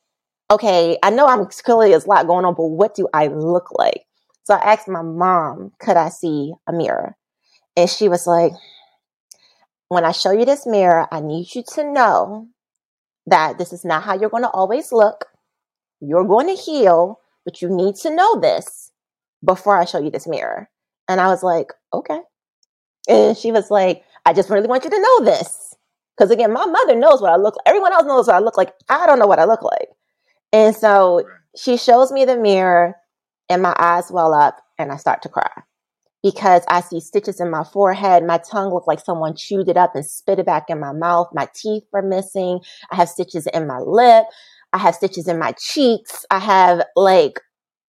okay, 0.50 0.98
I 1.04 1.12
know 1.12 1.28
I'm 1.28 1.46
clearly 1.46 1.92
there's 1.92 2.06
a 2.06 2.10
lot 2.10 2.26
going 2.26 2.46
on, 2.46 2.56
but 2.56 2.66
what 2.66 2.96
do 2.96 3.08
I 3.14 3.28
look 3.28 3.68
like? 3.78 4.02
So 4.44 4.56
I 4.56 4.74
asked 4.74 4.88
my 4.88 5.04
mom, 5.04 5.72
could 5.80 5.98
I 5.98 6.10
see 6.10 6.54
a 6.66 6.74
mirror? 6.74 7.16
And 7.78 7.88
she 7.88 8.10
was 8.10 8.26
like, 8.26 8.54
when 9.90 10.04
I 10.04 10.14
show 10.14 10.32
you 10.32 10.46
this 10.46 10.66
mirror, 10.66 11.08
I 11.12 11.20
need 11.20 11.54
you 11.54 11.64
to 11.76 11.92
know 11.92 12.48
that 13.30 13.58
this 13.58 13.74
is 13.74 13.86
not 13.86 14.04
how 14.04 14.14
you're 14.14 14.30
going 14.30 14.44
to 14.44 14.50
always 14.50 14.92
look. 14.92 15.26
You're 16.02 16.26
going 16.26 16.48
to 16.48 16.62
heal, 16.62 17.20
but 17.46 17.62
you 17.62 17.70
need 17.70 17.96
to 17.98 18.14
know 18.14 18.40
this 18.40 18.92
before 19.44 19.78
I 19.78 19.86
show 19.86 20.00
you 20.00 20.10
this 20.10 20.28
mirror. 20.28 20.70
And 21.08 21.20
I 21.20 21.28
was 21.28 21.44
like, 21.44 21.74
okay. 21.94 22.20
And 23.08 23.38
she 23.38 23.52
was 23.52 23.72
like, 23.72 24.04
I 24.26 24.34
just 24.34 24.50
really 24.50 24.68
want 24.68 24.84
you 24.84 24.90
to 24.90 25.00
know 25.00 25.26
this. 25.26 25.76
Because 26.16 26.32
again, 26.32 26.52
my 26.52 26.66
mother 26.66 26.96
knows 26.96 27.22
what 27.22 27.32
I 27.32 27.38
look 27.38 27.56
like. 27.56 27.68
Everyone 27.68 27.94
else 27.94 28.06
knows 28.06 28.28
what 28.28 28.36
I 28.36 28.40
look 28.40 28.58
like. 28.58 28.74
I 28.90 29.06
don't 29.06 29.20
know 29.20 29.28
what 29.28 29.40
I 29.40 29.46
look 29.46 29.64
like. 29.64 29.88
And 30.52 30.76
so 30.76 31.24
she 31.56 31.78
shows 31.78 32.12
me 32.12 32.26
the 32.26 32.38
mirror 32.38 32.96
and 33.50 33.62
my 33.62 33.74
eyes 33.78 34.12
well 34.12 34.34
up 34.34 34.62
and 34.78 34.92
I 34.92 34.98
start 34.98 35.22
to 35.24 35.30
cry 35.30 35.50
because 36.24 36.64
I 36.68 36.82
see 36.82 37.00
stitches 37.00 37.40
in 37.40 37.50
my 37.50 37.64
forehead. 37.64 38.26
My 38.26 38.40
tongue 38.40 38.74
looked 38.74 38.88
like 38.88 39.00
someone 39.00 39.36
chewed 39.36 39.70
it 39.70 39.78
up 39.78 39.96
and 39.96 40.06
spit 40.06 40.40
it 40.40 40.46
back 40.46 40.66
in 40.70 40.80
my 40.80 40.92
mouth. 40.92 41.30
My 41.34 41.48
teeth 41.54 41.84
were 41.92 42.02
missing. 42.02 42.60
I 42.92 42.96
have 42.96 43.10
stitches 43.10 43.48
in 43.48 43.68
my 43.68 43.80
lip. 43.80 44.26
I 44.74 44.78
have 44.78 44.96
stitches 44.96 45.28
in 45.28 45.40
my 45.40 45.54
cheeks. 45.58 46.26
I 46.30 46.40
have 46.40 46.84
like, 46.96 47.40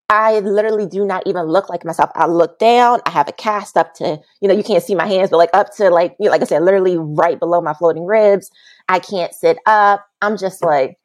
I 0.09 0.41
literally 0.41 0.87
do 0.87 1.05
not 1.05 1.25
even 1.27 1.45
look 1.45 1.69
like 1.69 1.85
myself. 1.85 2.11
I 2.15 2.27
look 2.27 2.59
down. 2.59 3.01
I 3.07 3.11
have 3.11 3.29
a 3.29 3.33
cast 3.33 3.77
up 3.77 3.95
to, 3.95 4.19
you 4.41 4.49
know, 4.49 4.55
you 4.55 4.65
can't 4.65 4.83
see 4.83 4.95
my 4.95 5.07
hands, 5.07 5.31
but 5.31 5.37
like 5.37 5.51
up 5.53 5.75
to 5.77 5.91
like, 5.91 6.17
you 6.19 6.27
know, 6.27 6.33
like 6.33 6.43
I 6.43 6.47
said, 6.47 6.63
literally 6.63 6.99
right 6.99 7.39
below 7.39 7.61
my 7.61 7.75
floating 7.75 8.07
ribs. 8.07 8.51
I 8.89 8.99
can't 8.99 9.33
sit 9.35 9.59
up. 9.67 10.05
I'm 10.21 10.37
just 10.37 10.65
like, 10.65 10.97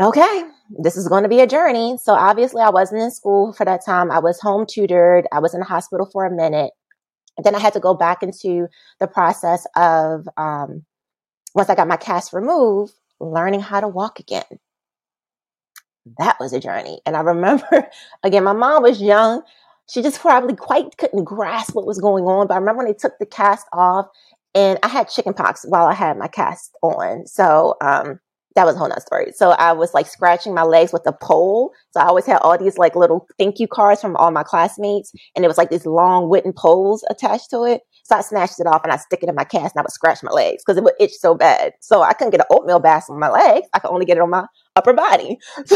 okay, 0.00 0.44
this 0.82 0.96
is 0.96 1.08
going 1.08 1.22
to 1.22 1.28
be 1.28 1.40
a 1.40 1.46
journey. 1.46 1.96
So 2.02 2.14
obviously 2.14 2.62
I 2.62 2.70
wasn't 2.70 3.02
in 3.02 3.10
school 3.10 3.52
for 3.52 3.64
that 3.64 3.84
time. 3.84 4.10
I 4.10 4.18
was 4.18 4.40
home 4.40 4.66
tutored. 4.68 5.26
I 5.32 5.40
was 5.40 5.54
in 5.54 5.60
the 5.60 5.66
hospital 5.66 6.08
for 6.12 6.24
a 6.24 6.30
minute. 6.30 6.72
Then 7.42 7.54
I 7.54 7.58
had 7.58 7.72
to 7.72 7.80
go 7.80 7.94
back 7.94 8.22
into 8.22 8.68
the 9.00 9.06
process 9.06 9.66
of, 9.76 10.28
um, 10.36 10.84
once 11.54 11.68
I 11.68 11.74
got 11.74 11.88
my 11.88 11.96
cast 11.96 12.32
removed, 12.32 12.92
learning 13.20 13.60
how 13.60 13.80
to 13.80 13.88
walk 13.88 14.20
again. 14.20 14.44
That 16.18 16.36
was 16.38 16.52
a 16.52 16.60
journey. 16.60 17.00
And 17.06 17.16
I 17.16 17.20
remember, 17.20 17.88
again, 18.22 18.44
my 18.44 18.52
mom 18.52 18.82
was 18.82 19.00
young. 19.00 19.42
She 19.88 20.02
just 20.02 20.20
probably 20.20 20.56
quite 20.56 20.96
couldn't 20.96 21.24
grasp 21.24 21.74
what 21.74 21.86
was 21.86 22.00
going 22.00 22.24
on. 22.24 22.46
But 22.46 22.54
I 22.54 22.58
remember 22.58 22.84
when 22.84 22.86
they 22.86 22.98
took 22.98 23.18
the 23.18 23.26
cast 23.26 23.66
off 23.72 24.06
and 24.54 24.78
I 24.82 24.88
had 24.88 25.08
chicken 25.08 25.34
pox 25.34 25.64
while 25.68 25.86
I 25.86 25.94
had 25.94 26.16
my 26.16 26.28
cast 26.28 26.76
on. 26.82 27.26
So, 27.26 27.76
um, 27.80 28.20
that 28.54 28.66
was 28.66 28.76
a 28.76 28.78
whole 28.78 28.88
nother 28.88 29.00
story. 29.00 29.32
So 29.34 29.50
I 29.50 29.72
was 29.72 29.94
like 29.94 30.06
scratching 30.06 30.54
my 30.54 30.62
legs 30.62 30.92
with 30.92 31.02
a 31.06 31.12
pole. 31.12 31.72
So 31.90 32.00
I 32.00 32.06
always 32.06 32.26
had 32.26 32.38
all 32.38 32.56
these 32.56 32.78
like 32.78 32.94
little 32.94 33.26
thank 33.38 33.58
you 33.58 33.66
cards 33.68 34.00
from 34.00 34.16
all 34.16 34.30
my 34.30 34.42
classmates, 34.42 35.12
and 35.34 35.44
it 35.44 35.48
was 35.48 35.58
like 35.58 35.70
these 35.70 35.86
long 35.86 36.28
wooden 36.28 36.52
poles 36.52 37.04
attached 37.10 37.50
to 37.50 37.64
it. 37.64 37.82
So 38.04 38.16
I 38.16 38.20
snatched 38.20 38.60
it 38.60 38.66
off 38.66 38.84
and 38.84 38.92
I 38.92 38.96
stick 38.96 39.22
it 39.22 39.28
in 39.28 39.34
my 39.34 39.44
cast 39.44 39.74
and 39.74 39.80
I 39.80 39.82
would 39.82 39.90
scratch 39.90 40.22
my 40.22 40.30
legs 40.30 40.62
because 40.64 40.76
it 40.76 40.84
would 40.84 40.94
itch 41.00 41.14
so 41.14 41.34
bad. 41.34 41.72
So 41.80 42.02
I 42.02 42.12
couldn't 42.12 42.32
get 42.32 42.40
an 42.40 42.46
oatmeal 42.50 42.78
bath 42.78 43.06
on 43.08 43.18
my 43.18 43.30
legs. 43.30 43.66
I 43.72 43.78
could 43.78 43.90
only 43.90 44.04
get 44.04 44.18
it 44.18 44.22
on 44.22 44.30
my 44.30 44.46
upper 44.76 44.92
body. 44.92 45.38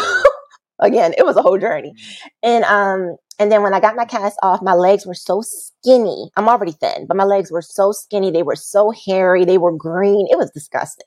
Again, 0.80 1.14
it 1.18 1.24
was 1.24 1.36
a 1.36 1.42
whole 1.42 1.58
journey. 1.58 1.94
And 2.42 2.64
um 2.64 3.16
and 3.40 3.52
then 3.52 3.62
when 3.62 3.72
I 3.72 3.78
got 3.78 3.94
my 3.94 4.04
cast 4.04 4.36
off, 4.42 4.62
my 4.62 4.74
legs 4.74 5.06
were 5.06 5.14
so 5.14 5.42
skinny. 5.42 6.30
I'm 6.36 6.48
already 6.48 6.72
thin, 6.72 7.06
but 7.06 7.16
my 7.16 7.24
legs 7.24 7.52
were 7.52 7.62
so 7.62 7.92
skinny. 7.92 8.32
They 8.32 8.42
were 8.42 8.56
so 8.56 8.90
hairy. 9.06 9.44
They 9.44 9.58
were 9.58 9.76
green. 9.76 10.26
It 10.28 10.36
was 10.36 10.50
disgusting. 10.50 11.06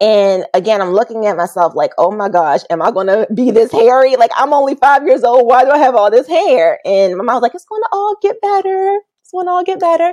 And 0.00 0.46
again, 0.52 0.80
I'm 0.80 0.92
looking 0.92 1.26
at 1.26 1.36
myself 1.36 1.74
like, 1.76 1.92
oh 1.96 2.10
my 2.10 2.28
gosh, 2.28 2.62
am 2.70 2.82
I 2.82 2.90
going 2.90 3.06
to 3.06 3.28
be 3.32 3.50
this 3.52 3.70
hairy? 3.70 4.16
Like, 4.16 4.32
I'm 4.34 4.52
only 4.52 4.74
five 4.74 5.06
years 5.06 5.22
old. 5.22 5.46
Why 5.46 5.64
do 5.64 5.70
I 5.70 5.78
have 5.78 5.94
all 5.94 6.10
this 6.10 6.26
hair? 6.26 6.80
And 6.84 7.16
my 7.16 7.22
mom 7.22 7.36
was 7.36 7.42
like, 7.42 7.54
it's 7.54 7.66
going 7.66 7.82
to 7.82 7.88
all 7.92 8.16
get 8.20 8.40
better. 8.40 8.98
It's 9.22 9.30
going 9.30 9.46
to 9.46 9.50
all 9.52 9.64
get 9.64 9.78
better. 9.78 10.12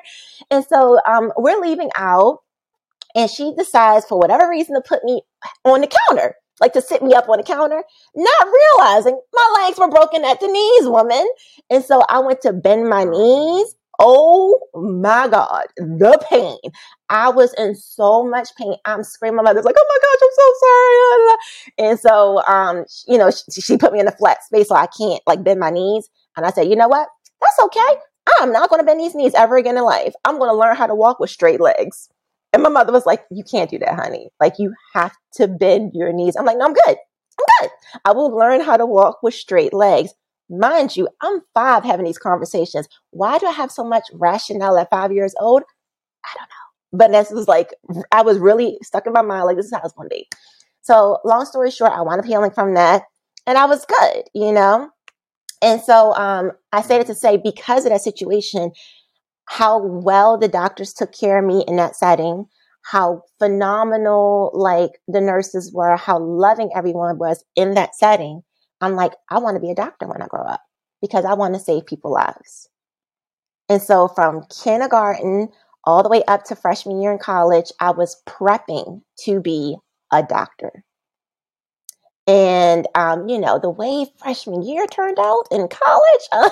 And 0.52 0.64
so 0.66 1.00
um, 1.08 1.32
we're 1.38 1.60
leaving 1.60 1.90
out, 1.96 2.40
and 3.16 3.32
she 3.32 3.54
decides, 3.58 4.06
for 4.06 4.20
whatever 4.20 4.48
reason, 4.48 4.76
to 4.76 4.82
put 4.82 5.04
me 5.04 5.22
on 5.64 5.82
the 5.82 5.88
counter 6.08 6.36
like 6.60 6.74
to 6.74 6.82
sit 6.82 7.04
me 7.04 7.14
up 7.14 7.30
on 7.30 7.38
the 7.38 7.44
counter, 7.44 7.84
not 8.16 8.48
realizing 8.48 9.20
my 9.34 9.64
legs 9.64 9.80
were 9.80 9.90
broken 9.90 10.26
at 10.26 10.40
the 10.40 10.48
knees, 10.48 10.88
woman. 10.88 11.28
And 11.70 11.84
so 11.84 12.02
I 12.10 12.20
went 12.20 12.42
to 12.42 12.54
bend 12.54 12.90
my 12.90 13.04
knees. 13.04 13.76
Oh 14.00 14.60
my 14.76 15.28
God, 15.28 15.66
the 15.78 16.24
pain. 16.30 16.58
I 17.10 17.30
was 17.30 17.54
in 17.56 17.76
so 17.76 18.24
much 18.24 18.50
pain. 18.56 18.76
I'm 18.86 19.04
screaming. 19.04 19.38
My 19.38 19.44
mother's 19.44 19.66
like, 19.66 19.76
oh 19.78 19.86
my 19.90 19.98
gosh, 20.04 20.20
I'm 20.24 20.36
so 20.36 21.88
sorry. 21.88 21.90
And 21.90 22.00
so, 22.00 22.44
um, 22.46 22.86
you 23.08 23.18
know, 23.18 23.32
she, 23.32 23.62
she 23.62 23.78
put 23.78 23.94
me 23.94 24.00
in 24.00 24.08
a 24.08 24.12
flat 24.12 24.44
space 24.44 24.68
so 24.68 24.76
I 24.76 24.88
can't 24.88 25.22
like 25.26 25.44
bend 25.44 25.60
my 25.60 25.72
knees. 25.72 26.10
And 26.36 26.46
I 26.46 26.52
said, 26.52 26.68
you 26.70 26.76
know 26.76 26.88
what? 26.88 27.08
That's 27.42 27.60
okay. 27.66 28.02
I'm 28.40 28.52
not 28.52 28.70
going 28.70 28.82
to 28.82 28.86
bend 28.86 29.00
these 29.00 29.16
knees 29.16 29.34
ever 29.34 29.58
again 29.58 29.78
in 29.78 29.84
life. 29.84 30.14
I'm 30.26 30.38
going 30.38 30.52
to 30.52 30.58
learn 30.58 30.76
how 30.76 30.86
to 30.86 30.96
walk 30.96 31.20
with 31.20 31.30
straight 31.30 31.60
legs. 31.62 32.10
And 32.54 32.64
my 32.64 32.70
mother 32.70 32.92
was 32.92 33.06
like, 33.06 33.24
You 33.32 33.44
can't 33.44 33.70
do 33.70 33.80
that, 33.80 33.96
honey. 33.96 34.30
Like, 34.40 34.54
you 34.58 34.74
have 34.94 35.14
to 35.34 35.48
bend 35.48 35.92
your 35.94 36.12
knees. 36.14 36.36
I'm 36.36 36.46
like, 36.46 36.58
No, 36.58 36.66
I'm 36.66 36.74
good. 36.74 36.98
I'm 37.40 37.46
good. 37.62 37.70
I 38.06 38.12
will 38.14 38.36
learn 38.36 38.62
how 38.62 38.78
to 38.78 38.86
walk 38.86 39.22
with 39.22 39.34
straight 39.34 39.74
legs. 39.74 40.12
Mind 40.50 40.96
you, 40.96 41.10
I'm 41.22 41.42
five 41.54 41.84
having 41.84 42.06
these 42.06 42.18
conversations. 42.18 42.88
Why 43.12 43.38
do 43.38 43.48
I 43.48 43.52
have 43.52 43.72
so 43.72 43.84
much 43.84 44.04
rationale 44.14 44.78
at 44.78 44.90
five 44.90 45.12
years 45.12 45.36
old? 45.40 45.64
I 46.26 46.30
don't 46.38 46.48
know. 46.48 46.98
But 46.98 47.12
this 47.12 47.32
was 47.32 47.48
like, 47.48 47.74
I 48.12 48.22
was 48.22 48.40
really 48.40 48.78
stuck 48.82 49.06
in 49.06 49.14
my 49.14 49.22
mind, 49.22 49.46
like, 49.46 49.58
this 49.58 49.66
is 49.66 49.74
how 49.74 49.82
it's 49.84 49.94
going 49.94 50.10
to 50.10 50.16
be. 50.16 50.28
So, 50.82 51.20
long 51.26 51.46
story 51.46 51.70
short, 51.70 51.92
I 51.92 52.02
wound 52.02 52.22
up 52.22 52.26
healing 52.26 52.52
from 52.52 52.76
that. 52.76 53.04
And 53.46 53.58
I 53.58 53.66
was 53.66 53.86
good, 53.86 54.24
you 54.34 54.52
know? 54.52 54.90
And 55.62 55.82
so 55.82 56.14
um, 56.14 56.52
I 56.72 56.82
say 56.82 57.00
it 57.00 57.08
to 57.08 57.16
say, 57.16 57.38
because 57.38 57.86
of 57.86 57.92
that 57.92 58.02
situation, 58.02 58.72
how 59.48 59.80
well 59.80 60.38
the 60.38 60.48
doctors 60.48 60.94
took 60.94 61.12
care 61.12 61.40
of 61.40 61.46
me 61.46 61.64
in 61.68 61.78
that 61.78 61.96
setting, 61.96 62.46
how 62.84 63.24
phenomenal 63.40 64.52
like 64.54 64.92
the 65.08 65.22
nurses 65.22 65.74
were, 65.74 65.96
how 65.98 66.20
loving 66.20 66.70
everyone 66.76 67.18
was 67.18 67.44
in 67.56 67.74
that 67.74 67.96
setting. 67.96 68.44
I'm 68.82 68.96
like, 68.96 69.14
I 69.30 69.40
want 69.40 69.56
to 69.56 69.62
be 69.62 69.72
a 69.72 69.76
doctor 69.76 70.08
when 70.08 70.22
I 70.22 70.28
grow 70.28 70.44
up 70.44 70.62
because 71.02 71.26
I 71.26 71.34
want 71.34 71.54
to 71.54 71.60
save 71.60 71.86
people 71.86 72.12
lives. 72.12 72.70
And 73.70 73.82
so 73.82 74.10
from 74.10 74.46
kindergarten 74.50 75.50
all 75.86 76.04
the 76.04 76.10
way 76.10 76.24
up 76.28 76.44
to 76.46 76.56
freshman 76.56 77.02
year 77.02 77.12
in 77.12 77.18
college, 77.18 77.72
I 77.80 77.92
was 77.92 78.22
prepping 78.28 79.02
to 79.22 79.40
be 79.40 79.78
a 80.12 80.24
doctor. 80.24 80.84
And, 82.28 82.86
um, 82.96 83.30
you 83.30 83.40
know, 83.40 83.58
the 83.58 83.70
way 83.70 84.08
freshman 84.18 84.62
year 84.62 84.86
turned 84.88 85.18
out 85.20 85.46
in 85.50 85.70
college, 85.70 86.52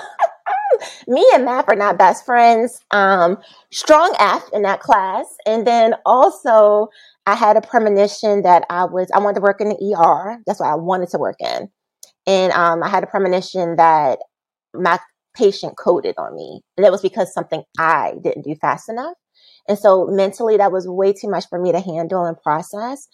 me 1.08 1.26
and 1.34 1.44
Matt 1.44 1.66
are 1.68 1.76
not 1.76 1.98
best 1.98 2.24
friends. 2.24 2.80
Um, 2.90 3.38
strong 3.72 4.14
F 4.18 4.44
in 4.52 4.62
that 4.62 4.80
class. 4.80 5.26
And 5.46 5.66
then 5.66 5.94
also 6.04 6.88
I 7.26 7.34
had 7.34 7.56
a 7.56 7.60
premonition 7.60 8.42
that 8.42 8.64
I 8.70 8.84
was, 8.84 9.10
I 9.14 9.18
wanted 9.18 9.36
to 9.36 9.40
work 9.42 9.60
in 9.60 9.68
the 9.68 9.96
ER. 9.96 10.38
That's 10.46 10.60
what 10.60 10.68
I 10.70 10.74
wanted 10.74 11.08
to 11.10 11.18
work 11.18 11.36
in. 11.40 11.68
And 12.26 12.52
um, 12.52 12.82
I 12.82 12.88
had 12.88 13.04
a 13.04 13.06
premonition 13.06 13.76
that 13.76 14.18
my 14.74 14.98
patient 15.34 15.76
coded 15.76 16.14
on 16.18 16.34
me. 16.34 16.62
And 16.76 16.86
it 16.86 16.92
was 16.92 17.02
because 17.02 17.32
something 17.32 17.62
I 17.78 18.14
didn't 18.22 18.44
do 18.44 18.54
fast 18.54 18.88
enough. 18.88 19.14
And 19.68 19.78
so 19.78 20.06
mentally, 20.06 20.56
that 20.56 20.72
was 20.72 20.88
way 20.88 21.12
too 21.12 21.28
much 21.28 21.48
for 21.48 21.60
me 21.60 21.72
to 21.72 21.80
handle 21.80 22.24
and 22.24 22.40
process. 22.40 23.08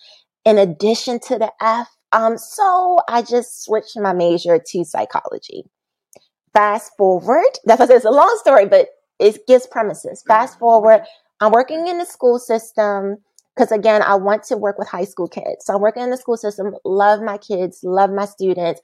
In 0.45 0.59
addition 0.59 1.19
to 1.21 1.39
the 1.39 1.53
F, 1.61 1.89
um, 2.13 2.37
so 2.37 2.99
I 3.09 3.23
just 3.23 3.65
switched 3.65 3.99
my 3.99 4.13
major 4.13 4.59
to 4.59 4.85
psychology 4.85 5.65
fast 6.53 6.93
forward. 6.97 7.59
That's 7.65 7.81
what 7.81 7.91
it's 7.91 8.05
a 8.05 8.11
long 8.11 8.37
story, 8.41 8.67
but 8.67 8.89
it 9.19 9.47
gives 9.47 9.67
premises. 9.67 10.21
Mm-hmm. 10.21 10.29
Fast 10.29 10.59
forward. 10.59 11.03
I'm 11.41 11.53
working 11.53 11.87
in 11.89 11.99
the 11.99 12.05
school 12.05 12.39
system 12.39 13.19
because 13.55 13.73
again, 13.73 14.03
I 14.03 14.15
want 14.15 14.45
to 14.45 14.57
work 14.57 14.79
with 14.79 14.89
high 14.89 15.05
school 15.05 15.29
kids. 15.29 15.67
So 15.67 15.75
I'm 15.75 15.81
working 15.81 16.03
in 16.03 16.11
the 16.11 16.17
school 16.17 16.37
system, 16.37 16.75
love 16.85 17.21
my 17.21 17.37
kids, 17.37 17.81
love 17.83 18.11
my 18.11 18.25
students, 18.25 18.81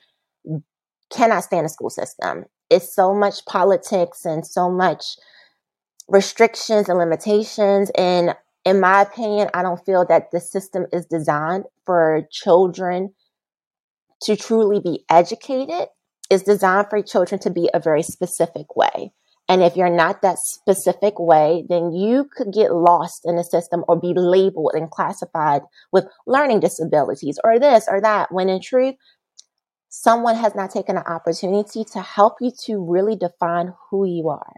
cannot 1.10 1.44
stand 1.44 1.64
the 1.64 1.70
school 1.70 1.90
system. 1.90 2.44
It's 2.70 2.94
so 2.94 3.14
much 3.14 3.46
politics 3.46 4.24
and 4.24 4.46
so 4.46 4.70
much 4.70 5.16
restrictions 6.08 6.88
and 6.88 6.98
limitations. 6.98 7.90
And 7.96 8.34
in 8.64 8.80
my 8.80 9.02
opinion, 9.02 9.48
I 9.54 9.62
don't 9.62 9.84
feel 9.84 10.04
that 10.06 10.30
the 10.32 10.40
system 10.40 10.86
is 10.92 11.06
designed 11.06 11.64
for 11.86 12.22
children 12.30 13.14
to 14.22 14.36
truly 14.36 14.80
be 14.80 15.04
educated 15.08 15.88
is 16.30 16.42
designed 16.42 16.88
for 16.90 17.02
children 17.02 17.40
to 17.40 17.50
be 17.50 17.70
a 17.72 17.80
very 17.80 18.02
specific 18.02 18.76
way. 18.76 19.12
And 19.48 19.62
if 19.62 19.76
you're 19.76 19.88
not 19.88 20.20
that 20.20 20.38
specific 20.38 21.18
way, 21.18 21.64
then 21.68 21.92
you 21.92 22.28
could 22.36 22.52
get 22.52 22.74
lost 22.74 23.22
in 23.24 23.36
the 23.36 23.44
system 23.44 23.82
or 23.88 23.98
be 23.98 24.12
labeled 24.14 24.72
and 24.74 24.90
classified 24.90 25.62
with 25.90 26.04
learning 26.26 26.60
disabilities 26.60 27.38
or 27.42 27.58
this 27.58 27.86
or 27.88 28.00
that, 28.02 28.30
when 28.30 28.50
in 28.50 28.60
truth, 28.60 28.94
someone 29.88 30.36
has 30.36 30.54
not 30.54 30.70
taken 30.70 30.98
an 30.98 31.04
opportunity 31.06 31.82
to 31.92 32.02
help 32.02 32.34
you 32.42 32.52
to 32.66 32.84
really 32.84 33.16
define 33.16 33.72
who 33.90 34.04
you 34.04 34.28
are. 34.28 34.56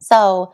So 0.00 0.52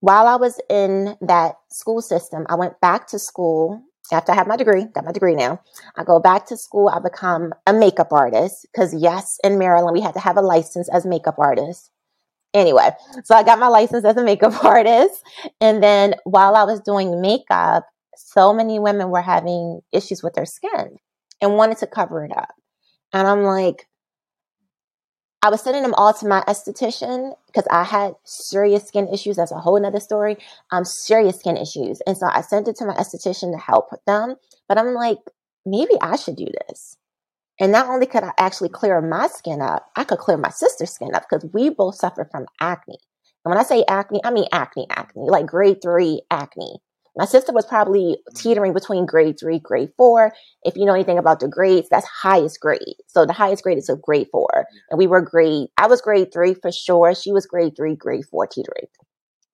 while 0.00 0.26
I 0.26 0.36
was 0.36 0.60
in 0.68 1.16
that 1.22 1.54
school 1.70 2.02
system, 2.02 2.44
I 2.50 2.56
went 2.56 2.78
back 2.80 3.06
to 3.08 3.18
school 3.18 3.82
after 4.10 4.32
I 4.32 4.34
have 4.34 4.48
my 4.48 4.56
degree, 4.56 4.84
got 4.84 5.04
my 5.04 5.12
degree 5.12 5.34
now, 5.34 5.60
I 5.96 6.04
go 6.04 6.18
back 6.18 6.46
to 6.46 6.56
school. 6.56 6.88
I 6.88 6.98
become 6.98 7.52
a 7.66 7.72
makeup 7.72 8.12
artist 8.12 8.66
because, 8.72 8.94
yes, 8.94 9.38
in 9.44 9.58
Maryland, 9.58 9.94
we 9.94 10.00
had 10.00 10.14
to 10.14 10.20
have 10.20 10.36
a 10.36 10.42
license 10.42 10.88
as 10.88 11.06
makeup 11.06 11.38
artist. 11.38 11.90
Anyway, 12.54 12.90
so 13.24 13.34
I 13.34 13.42
got 13.42 13.58
my 13.58 13.68
license 13.68 14.04
as 14.04 14.16
a 14.16 14.24
makeup 14.24 14.64
artist. 14.64 15.22
And 15.60 15.82
then 15.82 16.14
while 16.24 16.56
I 16.56 16.64
was 16.64 16.80
doing 16.80 17.20
makeup, 17.20 17.86
so 18.16 18.52
many 18.52 18.78
women 18.78 19.10
were 19.10 19.22
having 19.22 19.80
issues 19.92 20.22
with 20.22 20.34
their 20.34 20.46
skin 20.46 20.96
and 21.40 21.56
wanted 21.56 21.78
to 21.78 21.86
cover 21.86 22.24
it 22.24 22.36
up. 22.36 22.54
And 23.12 23.26
I'm 23.26 23.42
like, 23.42 23.88
I 25.44 25.50
was 25.50 25.60
sending 25.60 25.82
them 25.82 25.94
all 25.94 26.14
to 26.14 26.26
my 26.28 26.40
esthetician 26.42 27.34
because 27.46 27.66
I 27.68 27.82
had 27.82 28.14
serious 28.24 28.86
skin 28.86 29.08
issues. 29.08 29.36
That's 29.36 29.50
a 29.50 29.58
whole 29.58 29.80
nother 29.80 29.98
story. 29.98 30.36
Um, 30.70 30.84
serious 30.84 31.40
skin 31.40 31.56
issues. 31.56 32.00
And 32.06 32.16
so 32.16 32.26
I 32.26 32.42
sent 32.42 32.68
it 32.68 32.76
to 32.76 32.86
my 32.86 32.94
esthetician 32.94 33.50
to 33.50 33.58
help 33.58 33.88
them. 34.06 34.36
But 34.68 34.78
I'm 34.78 34.94
like, 34.94 35.18
maybe 35.66 35.94
I 36.00 36.14
should 36.14 36.36
do 36.36 36.46
this. 36.68 36.96
And 37.58 37.72
not 37.72 37.88
only 37.88 38.06
could 38.06 38.22
I 38.22 38.32
actually 38.38 38.68
clear 38.68 39.00
my 39.00 39.26
skin 39.26 39.60
up, 39.60 39.90
I 39.96 40.04
could 40.04 40.18
clear 40.18 40.36
my 40.36 40.50
sister's 40.50 40.92
skin 40.92 41.14
up 41.14 41.24
because 41.28 41.48
we 41.52 41.70
both 41.70 41.96
suffer 41.96 42.28
from 42.30 42.46
acne. 42.60 42.98
And 43.44 43.50
when 43.50 43.58
I 43.58 43.64
say 43.64 43.84
acne, 43.88 44.20
I 44.24 44.30
mean 44.30 44.46
acne, 44.52 44.86
acne, 44.90 45.28
like 45.28 45.46
grade 45.46 45.82
three 45.82 46.22
acne. 46.30 46.80
My 47.16 47.26
sister 47.26 47.52
was 47.52 47.66
probably 47.66 48.16
teetering 48.34 48.72
between 48.72 49.06
grade 49.06 49.38
three, 49.38 49.58
grade 49.58 49.90
four. 49.96 50.32
If 50.62 50.76
you 50.76 50.86
know 50.86 50.94
anything 50.94 51.18
about 51.18 51.40
the 51.40 51.48
grades, 51.48 51.88
that's 51.90 52.06
highest 52.06 52.60
grade. 52.60 52.96
So 53.06 53.26
the 53.26 53.32
highest 53.32 53.62
grade 53.62 53.78
is 53.78 53.88
a 53.88 53.96
grade 53.96 54.28
four. 54.32 54.66
And 54.90 54.98
we 54.98 55.06
were 55.06 55.20
grade, 55.20 55.68
I 55.76 55.86
was 55.86 56.00
grade 56.00 56.32
three 56.32 56.54
for 56.54 56.72
sure. 56.72 57.14
She 57.14 57.32
was 57.32 57.46
grade 57.46 57.76
three, 57.76 57.96
grade 57.96 58.24
four 58.30 58.46
teetering. 58.46 58.86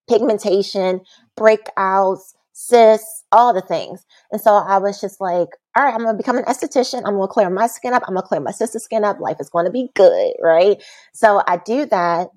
Pigmentation, 0.09 1.00
breakouts, 1.38 2.35
cysts, 2.53 3.25
all 3.31 3.53
the 3.53 3.61
things. 3.61 4.05
And 4.33 4.41
so 4.41 4.55
I 4.55 4.79
was 4.79 5.00
just 5.00 5.21
like, 5.21 5.49
all 5.77 5.85
right, 5.85 5.95
I'm 5.95 6.00
going 6.00 6.15
to 6.15 6.19
become 6.19 6.38
an 6.38 6.45
esthetician. 6.45 7.03
I'm 7.07 7.15
going 7.15 7.29
to 7.29 7.33
clear 7.33 7.50
my 7.50 7.67
skin 7.67 7.93
up. 7.93 8.03
I'm 8.07 8.15
going 8.15 8.23
to 8.23 8.29
clear 8.29 8.41
my 8.41 8.50
sister's 8.50 8.85
skin 8.85 9.05
up. 9.05 9.21
Life 9.21 9.37
is 9.41 9.50
going 9.50 9.67
to 9.67 9.71
be 9.71 9.91
good. 9.95 10.33
Right. 10.43 10.83
So 11.12 11.43
I 11.47 11.59
do 11.59 11.87
that 11.87 12.29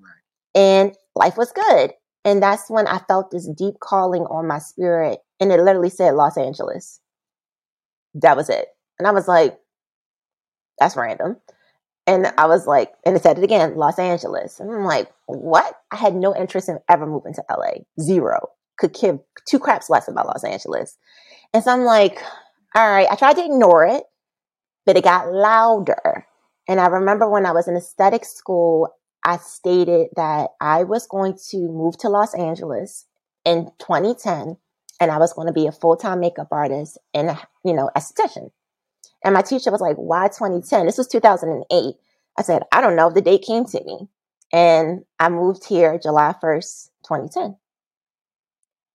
and 0.54 0.94
life 1.14 1.36
was 1.36 1.52
good. 1.52 1.92
And 2.24 2.42
that's 2.42 2.70
when 2.70 2.86
I 2.86 2.98
felt 2.98 3.30
this 3.30 3.48
deep 3.48 3.74
calling 3.80 4.22
on 4.22 4.46
my 4.46 4.58
spirit. 4.58 5.18
And 5.40 5.50
it 5.50 5.60
literally 5.60 5.90
said 5.90 6.14
Los 6.14 6.36
Angeles. 6.36 7.00
That 8.14 8.36
was 8.36 8.48
it. 8.48 8.68
And 8.98 9.08
I 9.08 9.10
was 9.10 9.26
like, 9.26 9.58
that's 10.78 10.96
random. 10.96 11.36
And 12.06 12.32
I 12.38 12.46
was 12.46 12.66
like, 12.66 12.92
and 13.04 13.16
it 13.16 13.22
said 13.22 13.38
it 13.38 13.44
again, 13.44 13.76
Los 13.76 13.98
Angeles. 13.98 14.60
And 14.60 14.70
I'm 14.70 14.84
like, 14.84 15.10
what? 15.26 15.74
I 15.90 15.96
had 15.96 16.14
no 16.14 16.34
interest 16.34 16.68
in 16.68 16.78
ever 16.88 17.06
moving 17.06 17.34
to 17.34 17.44
LA. 17.50 17.84
Zero. 18.00 18.48
Could 18.78 18.94
give 18.94 19.18
two 19.48 19.58
craps 19.58 19.88
less 19.88 20.08
about 20.08 20.26
Los 20.26 20.44
Angeles. 20.44 20.96
And 21.52 21.62
so 21.62 21.72
I'm 21.72 21.82
like, 21.82 22.18
All 22.74 22.88
right, 22.88 23.06
I 23.10 23.16
tried 23.16 23.36
to 23.36 23.44
ignore 23.44 23.84
it, 23.86 24.04
but 24.86 24.96
it 24.96 25.04
got 25.04 25.32
louder. 25.32 26.26
And 26.68 26.80
I 26.80 26.86
remember 26.86 27.28
when 27.28 27.44
I 27.44 27.52
was 27.52 27.68
in 27.68 27.76
aesthetic 27.76 28.24
school, 28.24 28.88
I 29.24 29.36
stated 29.38 30.08
that 30.16 30.50
I 30.60 30.84
was 30.84 31.06
going 31.06 31.38
to 31.50 31.58
move 31.58 31.96
to 31.98 32.08
Los 32.08 32.34
Angeles 32.34 33.06
in 33.44 33.70
2010 33.78 34.56
and 35.00 35.10
I 35.10 35.18
was 35.18 35.32
going 35.32 35.46
to 35.46 35.52
be 35.52 35.66
a 35.66 35.72
full-time 35.72 36.20
makeup 36.20 36.48
artist 36.50 36.98
and, 37.14 37.36
you 37.64 37.72
know, 37.72 37.90
esthetician. 37.96 38.50
And 39.24 39.34
my 39.34 39.42
teacher 39.42 39.70
was 39.70 39.80
like, 39.80 39.96
why 39.96 40.28
2010? 40.28 40.86
This 40.86 40.98
was 40.98 41.08
2008. 41.08 41.94
I 42.38 42.42
said, 42.42 42.62
I 42.72 42.80
don't 42.80 42.96
know. 42.96 43.10
The 43.10 43.20
date 43.20 43.44
came 43.46 43.64
to 43.66 43.84
me. 43.84 44.08
And 44.52 45.04
I 45.18 45.28
moved 45.28 45.64
here 45.64 45.98
July 45.98 46.34
1st, 46.42 46.90
2010. 47.06 47.56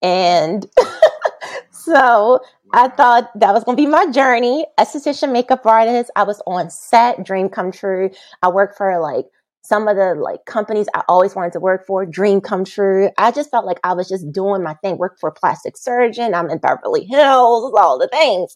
And 0.01 0.65
so 1.71 2.39
I 2.73 2.89
thought 2.89 3.31
that 3.39 3.53
was 3.53 3.63
going 3.63 3.77
to 3.77 3.81
be 3.81 3.87
my 3.87 4.05
journey. 4.11 4.65
Esthetician, 4.79 5.31
makeup 5.31 5.65
artist. 5.65 6.11
I 6.15 6.23
was 6.23 6.41
on 6.45 6.69
set, 6.69 7.23
dream 7.23 7.49
come 7.49 7.71
true. 7.71 8.11
I 8.43 8.49
worked 8.49 8.77
for 8.77 8.99
like 8.99 9.25
some 9.67 9.87
of 9.87 9.97
the 9.97 10.15
like 10.15 10.45
companies 10.45 10.87
I 10.93 11.03
always 11.09 11.35
wanted 11.35 11.53
to 11.53 11.59
work 11.59 11.85
for, 11.85 12.05
dream 12.05 12.39
come 12.39 12.63
true. 12.63 13.09
I 13.17 13.31
just 13.31 13.51
felt 13.51 13.65
like 13.65 13.79
I 13.83 13.93
was 13.93 14.07
just 14.07 14.31
doing 14.31 14.63
my 14.63 14.75
thing, 14.75 14.97
work 14.97 15.19
for 15.19 15.29
a 15.29 15.33
plastic 15.33 15.75
surgeon. 15.77 16.33
I'm 16.33 16.49
in 16.49 16.59
Beverly 16.59 17.03
Hills, 17.05 17.73
all 17.77 17.99
the 17.99 18.07
things. 18.07 18.55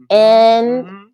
Mm-hmm. 0.00 0.14
And 0.14 0.84
mm-hmm 0.84 1.04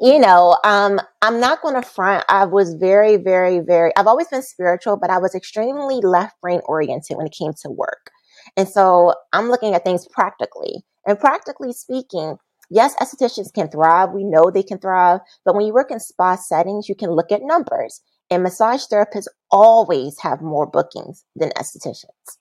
you 0.00 0.18
know, 0.18 0.56
um, 0.64 1.00
I'm 1.20 1.40
not 1.40 1.60
going 1.60 1.74
to 1.74 1.82
front. 1.82 2.24
I 2.28 2.44
was 2.44 2.74
very, 2.74 3.16
very, 3.16 3.60
very, 3.60 3.92
I've 3.96 4.06
always 4.06 4.28
been 4.28 4.42
spiritual, 4.42 4.96
but 4.96 5.10
I 5.10 5.18
was 5.18 5.34
extremely 5.34 6.00
left 6.00 6.40
brain 6.40 6.60
oriented 6.64 7.16
when 7.16 7.26
it 7.26 7.34
came 7.38 7.52
to 7.62 7.70
work. 7.70 8.10
And 8.56 8.68
so 8.68 9.14
I'm 9.32 9.50
looking 9.50 9.74
at 9.74 9.84
things 9.84 10.06
practically. 10.08 10.84
And 11.06 11.18
practically 11.18 11.72
speaking, 11.72 12.36
yes, 12.70 12.94
estheticians 12.96 13.52
can 13.52 13.68
thrive. 13.68 14.12
We 14.12 14.24
know 14.24 14.50
they 14.50 14.62
can 14.62 14.78
thrive. 14.78 15.20
But 15.44 15.54
when 15.54 15.66
you 15.66 15.74
work 15.74 15.90
in 15.90 16.00
spa 16.00 16.36
settings, 16.36 16.88
you 16.88 16.94
can 16.94 17.10
look 17.10 17.30
at 17.30 17.42
numbers. 17.42 18.00
And 18.30 18.42
massage 18.42 18.84
therapists 18.90 19.26
always 19.50 20.18
have 20.20 20.40
more 20.40 20.66
bookings 20.66 21.24
than 21.36 21.50
estheticians 21.50 22.38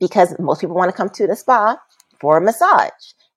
because 0.00 0.34
most 0.38 0.60
people 0.60 0.76
want 0.76 0.90
to 0.90 0.96
come 0.96 1.10
to 1.10 1.26
the 1.26 1.36
spa 1.36 1.76
for 2.20 2.38
a 2.38 2.40
massage. 2.40 2.90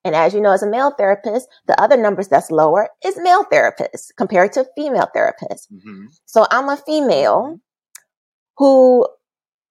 And 0.04 0.14
as 0.14 0.34
you 0.34 0.40
know, 0.40 0.52
as 0.52 0.62
a 0.62 0.68
male 0.68 0.90
therapist, 0.90 1.48
the 1.66 1.80
other 1.80 1.96
numbers 1.96 2.28
that's 2.28 2.50
lower 2.50 2.90
is 3.04 3.18
male 3.18 3.44
therapists 3.44 4.08
compared 4.16 4.52
to 4.52 4.66
female 4.76 5.08
therapists. 5.16 5.66
Mm-hmm. 5.72 6.06
So 6.26 6.46
I'm 6.50 6.68
a 6.68 6.76
female 6.76 7.60
who 8.58 9.06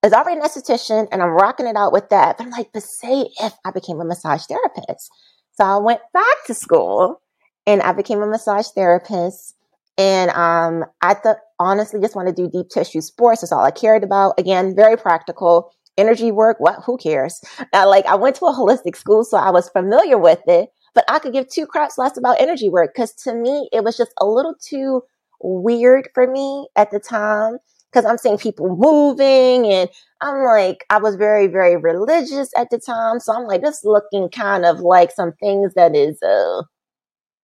is 0.03 0.11
already 0.11 0.39
an 0.39 0.45
esthetician 0.45 1.07
and 1.11 1.21
I'm 1.21 1.29
rocking 1.29 1.67
it 1.67 1.75
out 1.75 1.93
with 1.93 2.09
that. 2.09 2.37
But 2.37 2.45
I'm 2.45 2.51
like, 2.51 2.71
but 2.73 2.83
say 2.83 3.29
if 3.41 3.53
I 3.63 3.71
became 3.71 4.01
a 4.01 4.05
massage 4.05 4.45
therapist. 4.45 5.11
So 5.53 5.63
I 5.63 5.77
went 5.77 6.01
back 6.13 6.45
to 6.47 6.53
school 6.55 7.21
and 7.67 7.81
I 7.81 7.93
became 7.93 8.21
a 8.21 8.27
massage 8.27 8.67
therapist. 8.69 9.55
And 9.97 10.31
um, 10.31 10.85
I 11.01 11.13
th- 11.13 11.35
honestly 11.59 12.01
just 12.01 12.15
want 12.15 12.27
to 12.27 12.33
do 12.33 12.49
deep 12.49 12.69
tissue 12.69 13.01
sports. 13.01 13.41
That's 13.41 13.51
all 13.51 13.63
I 13.63 13.71
cared 13.71 14.03
about. 14.03 14.39
Again, 14.39 14.75
very 14.75 14.97
practical 14.97 15.71
energy 15.97 16.31
work. 16.31 16.57
What? 16.59 16.79
Who 16.85 16.97
cares? 16.97 17.39
Now, 17.71 17.87
like 17.89 18.05
I 18.05 18.15
went 18.15 18.35
to 18.37 18.45
a 18.45 18.53
holistic 18.53 18.95
school, 18.95 19.23
so 19.23 19.37
I 19.37 19.51
was 19.51 19.69
familiar 19.69 20.17
with 20.17 20.41
it, 20.47 20.69
but 20.95 21.05
I 21.07 21.19
could 21.19 21.33
give 21.33 21.47
two 21.47 21.67
craps 21.67 21.97
less 21.97 22.17
about 22.17 22.41
energy 22.41 22.69
work 22.69 22.91
because 22.95 23.13
to 23.23 23.35
me, 23.35 23.69
it 23.71 23.83
was 23.83 23.95
just 23.97 24.13
a 24.19 24.25
little 24.25 24.55
too 24.67 25.03
weird 25.41 26.09
for 26.13 26.25
me 26.25 26.67
at 26.75 26.89
the 26.89 26.99
time 26.99 27.57
because 27.91 28.05
I'm 28.09 28.17
seeing 28.17 28.37
people 28.37 28.75
moving 28.75 29.71
and 29.71 29.89
I'm 30.21 30.43
like, 30.43 30.85
I 30.89 30.97
was 30.97 31.15
very, 31.15 31.47
very 31.47 31.77
religious 31.77 32.49
at 32.57 32.69
the 32.71 32.79
time. 32.79 33.19
So 33.19 33.33
I'm 33.33 33.45
like, 33.45 33.61
just 33.61 33.85
looking 33.85 34.29
kind 34.29 34.65
of 34.65 34.79
like 34.79 35.11
some 35.11 35.33
things 35.33 35.73
that 35.75 35.95
is, 35.95 36.21
uh, 36.23 36.63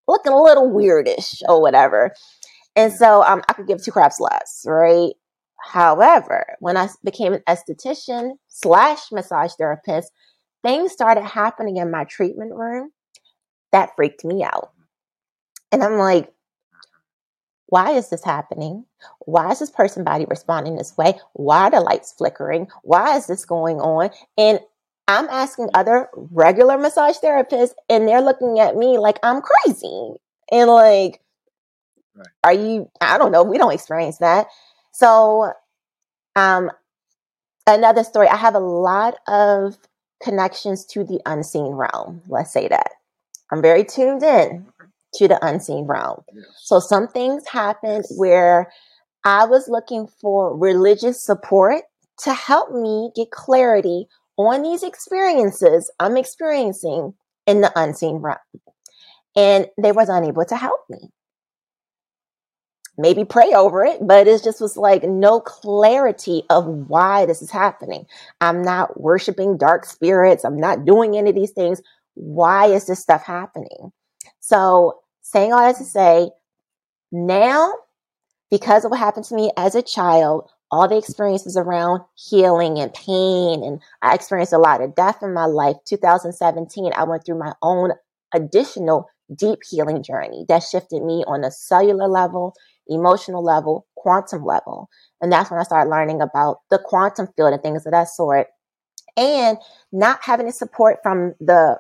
looking 0.08 0.34
a 0.34 0.42
little 0.42 0.72
weirdish 0.72 1.42
or 1.48 1.62
whatever. 1.62 2.12
And 2.76 2.94
so, 2.94 3.24
um, 3.24 3.42
I 3.50 3.54
could 3.54 3.68
give 3.68 3.84
two 3.84 3.92
craps 3.92 4.20
less, 4.20 4.64
right? 4.66 5.14
However, 5.62 6.56
when 6.60 6.78
I 6.78 6.90
became 7.04 7.34
an 7.34 7.44
esthetician 7.48 8.32
slash 8.48 9.12
massage 9.12 9.54
therapist, 9.58 10.12
things 10.64 10.92
started 10.92 11.24
happening 11.24 11.78
in 11.78 11.92
my 11.92 12.06
treatment 12.06 12.54
room 12.54 12.92
that 13.72 13.92
freaked 13.96 14.24
me 14.24 14.44
out. 14.44 14.72
And 15.72 15.84
I'm 15.84 15.98
like, 15.98 16.32
why 17.68 17.92
is 17.92 18.10
this 18.10 18.24
happening? 18.24 18.86
Why 19.20 19.52
is 19.52 19.60
this 19.60 19.70
person 19.70 20.04
body 20.04 20.26
responding 20.28 20.76
this 20.76 20.98
way? 20.98 21.20
Why 21.34 21.64
are 21.64 21.72
the 21.72 21.82
lights 21.82 22.14
flickering? 22.18 22.68
Why 22.82 23.16
is 23.16 23.28
this 23.28 23.46
going 23.46 23.80
on? 23.80 24.10
And 24.38 24.60
I'm 25.08 25.28
asking 25.30 25.70
other 25.74 26.10
regular 26.16 26.78
massage 26.78 27.18
therapists, 27.18 27.74
and 27.90 28.08
they're 28.08 28.22
looking 28.22 28.60
at 28.60 28.76
me 28.76 28.98
like 28.98 29.20
I'm 29.24 29.42
crazy. 29.42 30.14
And 30.52 30.70
like, 30.70 31.22
right. 32.20 32.28
are 32.44 32.54
you, 32.54 32.90
I 33.02 33.18
don't 33.18 33.32
know, 33.32 33.44
we 33.44 33.58
don't 33.58 33.74
experience 33.74 34.18
that. 34.20 34.48
So, 34.92 35.52
um, 36.36 36.72
another 37.68 38.04
story, 38.04 38.28
I 38.28 38.36
have 38.36 38.56
a 38.56 38.60
lot 38.60 39.16
of 39.28 39.78
connections 40.22 40.86
to 40.88 41.04
the 41.04 41.20
unseen 41.26 41.74
realm. 41.74 42.22
Let's 42.28 42.52
say 42.52 42.68
that. 42.68 42.92
I'm 43.52 43.62
very 43.62 43.84
tuned 43.84 44.24
in 44.24 44.68
to 45.16 45.28
the 45.28 45.44
unseen 45.46 45.86
realm. 45.86 46.24
Yes. 46.34 46.46
So 46.64 46.80
some 46.80 47.08
things 47.08 47.48
happened 47.48 48.06
where 48.16 48.72
I 49.24 49.46
was 49.46 49.68
looking 49.68 50.08
for 50.08 50.56
religious 50.56 51.24
support 51.24 51.84
to 52.20 52.34
help 52.34 52.72
me 52.72 53.12
get 53.16 53.32
clarity 53.32 54.08
on 54.38 54.62
these 54.62 54.84
experiences 54.84 55.92
I'm 56.00 56.16
experiencing 56.16 57.14
in 57.46 57.62
the 57.62 57.72
unseen 57.76 58.18
realm. 58.18 58.38
And 59.36 59.68
they 59.82 59.92
was 59.92 60.10
unable 60.10 60.46
to 60.46 60.56
help 60.56 60.82
me 60.90 61.12
maybe 63.00 63.24
pray 63.24 63.54
over 63.54 63.86
it, 63.86 64.06
but 64.06 64.28
it 64.28 64.44
just 64.44 64.60
was 64.60 64.76
like 64.76 65.04
no 65.04 65.40
clarity 65.40 66.44
of 66.50 66.66
why 66.66 67.26
this 67.26 67.42
is 67.42 67.50
happening. 67.50 68.06
I'm 68.42 68.62
not 68.62 69.00
worshiping 69.00 69.58
dark 69.58 69.86
spirits. 69.86 70.44
I'm 70.44 70.60
not 70.60 70.86
doing 70.86 71.18
any 71.18 71.30
of 71.30 71.36
these 71.36 71.52
things. 71.52 71.82
Why 72.16 72.66
is 72.68 72.88
this 72.88 73.00
stuff 73.00 73.24
happening? 73.24 73.94
So 74.42 75.00
saying 75.22 75.54
all 75.54 75.62
that 75.62 75.78
to 75.78 75.86
say, 75.86 76.30
now, 77.12 77.74
because 78.52 78.84
of 78.84 78.92
what 78.92 79.00
happened 79.00 79.26
to 79.26 79.36
me 79.36 79.52
as 79.56 79.76
a 79.76 79.82
child, 79.82 80.50
all 80.70 80.88
the 80.88 80.98
experiences 80.98 81.56
around 81.56 82.02
healing 82.16 82.80
and 82.80 82.94
pain, 82.94 83.64
and 83.64 83.82
I 84.02 84.14
experienced 84.14 84.54
a 84.54 84.60
lot 84.60 84.82
of 84.82 84.94
death 84.94 85.24
in 85.24 85.34
my 85.34 85.46
life. 85.46 85.78
2017, 85.86 86.92
I 86.96 87.06
went 87.06 87.26
through 87.26 87.40
my 87.40 87.54
own 87.62 87.92
additional 88.34 89.10
deep 89.36 89.60
healing 89.70 90.04
journey 90.04 90.46
that 90.50 90.64
shifted 90.64 91.04
me 91.04 91.24
on 91.28 91.44
a 91.44 91.52
cellular 91.52 92.08
level, 92.08 92.56
emotional 92.88 93.44
level, 93.44 93.86
quantum 93.96 94.44
level. 94.44 94.90
And 95.22 95.32
that's 95.32 95.52
when 95.52 95.60
I 95.60 95.64
started 95.64 95.90
learning 95.90 96.22
about 96.22 96.60
the 96.70 96.80
quantum 96.80 97.28
field 97.36 97.54
and 97.54 97.62
things 97.62 97.86
of 97.86 97.92
that 97.92 98.10
sort. 98.10 98.48
And 99.18 99.58
not 99.92 100.20
having 100.22 100.46
any 100.46 100.52
support 100.52 101.00
from 101.04 101.36
the 101.40 101.78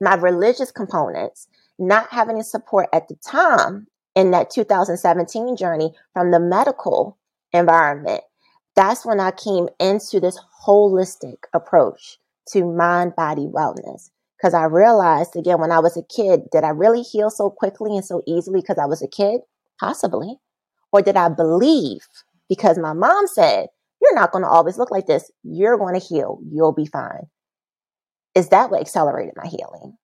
my 0.00 0.14
religious 0.14 0.70
components, 0.70 1.48
not 1.78 2.08
having 2.10 2.36
any 2.36 2.44
support 2.44 2.88
at 2.92 3.08
the 3.08 3.16
time 3.16 3.88
in 4.14 4.30
that 4.30 4.50
2017 4.50 5.56
journey 5.56 5.92
from 6.12 6.30
the 6.30 6.40
medical 6.40 7.18
environment. 7.52 8.22
That's 8.76 9.04
when 9.04 9.18
I 9.20 9.32
came 9.32 9.68
into 9.80 10.20
this 10.20 10.38
holistic 10.64 11.38
approach 11.52 12.18
to 12.50 12.64
mind 12.64 13.16
body 13.16 13.46
wellness. 13.46 14.10
Because 14.38 14.54
I 14.54 14.64
realized 14.64 15.36
again, 15.36 15.60
when 15.60 15.72
I 15.72 15.80
was 15.80 15.96
a 15.96 16.02
kid, 16.02 16.42
did 16.52 16.64
I 16.64 16.68
really 16.68 17.02
heal 17.02 17.30
so 17.30 17.50
quickly 17.50 17.96
and 17.96 18.04
so 18.04 18.22
easily 18.26 18.60
because 18.60 18.78
I 18.78 18.86
was 18.86 19.02
a 19.02 19.08
kid? 19.08 19.40
Possibly. 19.80 20.36
Or 20.92 21.02
did 21.02 21.16
I 21.16 21.28
believe 21.28 22.06
because 22.48 22.78
my 22.78 22.92
mom 22.92 23.26
said, 23.26 23.66
you're 24.00 24.14
not 24.14 24.32
going 24.32 24.44
to 24.44 24.50
always 24.50 24.78
look 24.78 24.90
like 24.90 25.06
this. 25.06 25.30
You're 25.42 25.76
going 25.76 25.98
to 25.98 26.06
heal. 26.06 26.40
You'll 26.50 26.72
be 26.72 26.86
fine. 26.86 27.26
Is 28.34 28.48
that 28.50 28.70
what 28.70 28.80
accelerated 28.80 29.34
my 29.36 29.46
healing? 29.46 29.96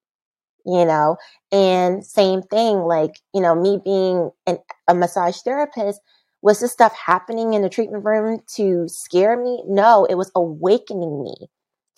You 0.66 0.86
know, 0.86 1.18
and 1.52 2.04
same 2.04 2.40
thing, 2.40 2.78
like, 2.78 3.20
you 3.34 3.42
know, 3.42 3.54
me 3.54 3.78
being 3.84 4.30
an, 4.46 4.58
a 4.88 4.94
massage 4.94 5.36
therapist, 5.42 6.00
was 6.40 6.60
this 6.60 6.72
stuff 6.72 6.94
happening 6.94 7.52
in 7.52 7.60
the 7.60 7.68
treatment 7.68 8.04
room 8.04 8.40
to 8.56 8.88
scare 8.88 9.36
me? 9.36 9.62
No, 9.66 10.06
it 10.06 10.14
was 10.14 10.30
awakening 10.34 11.22
me 11.22 11.34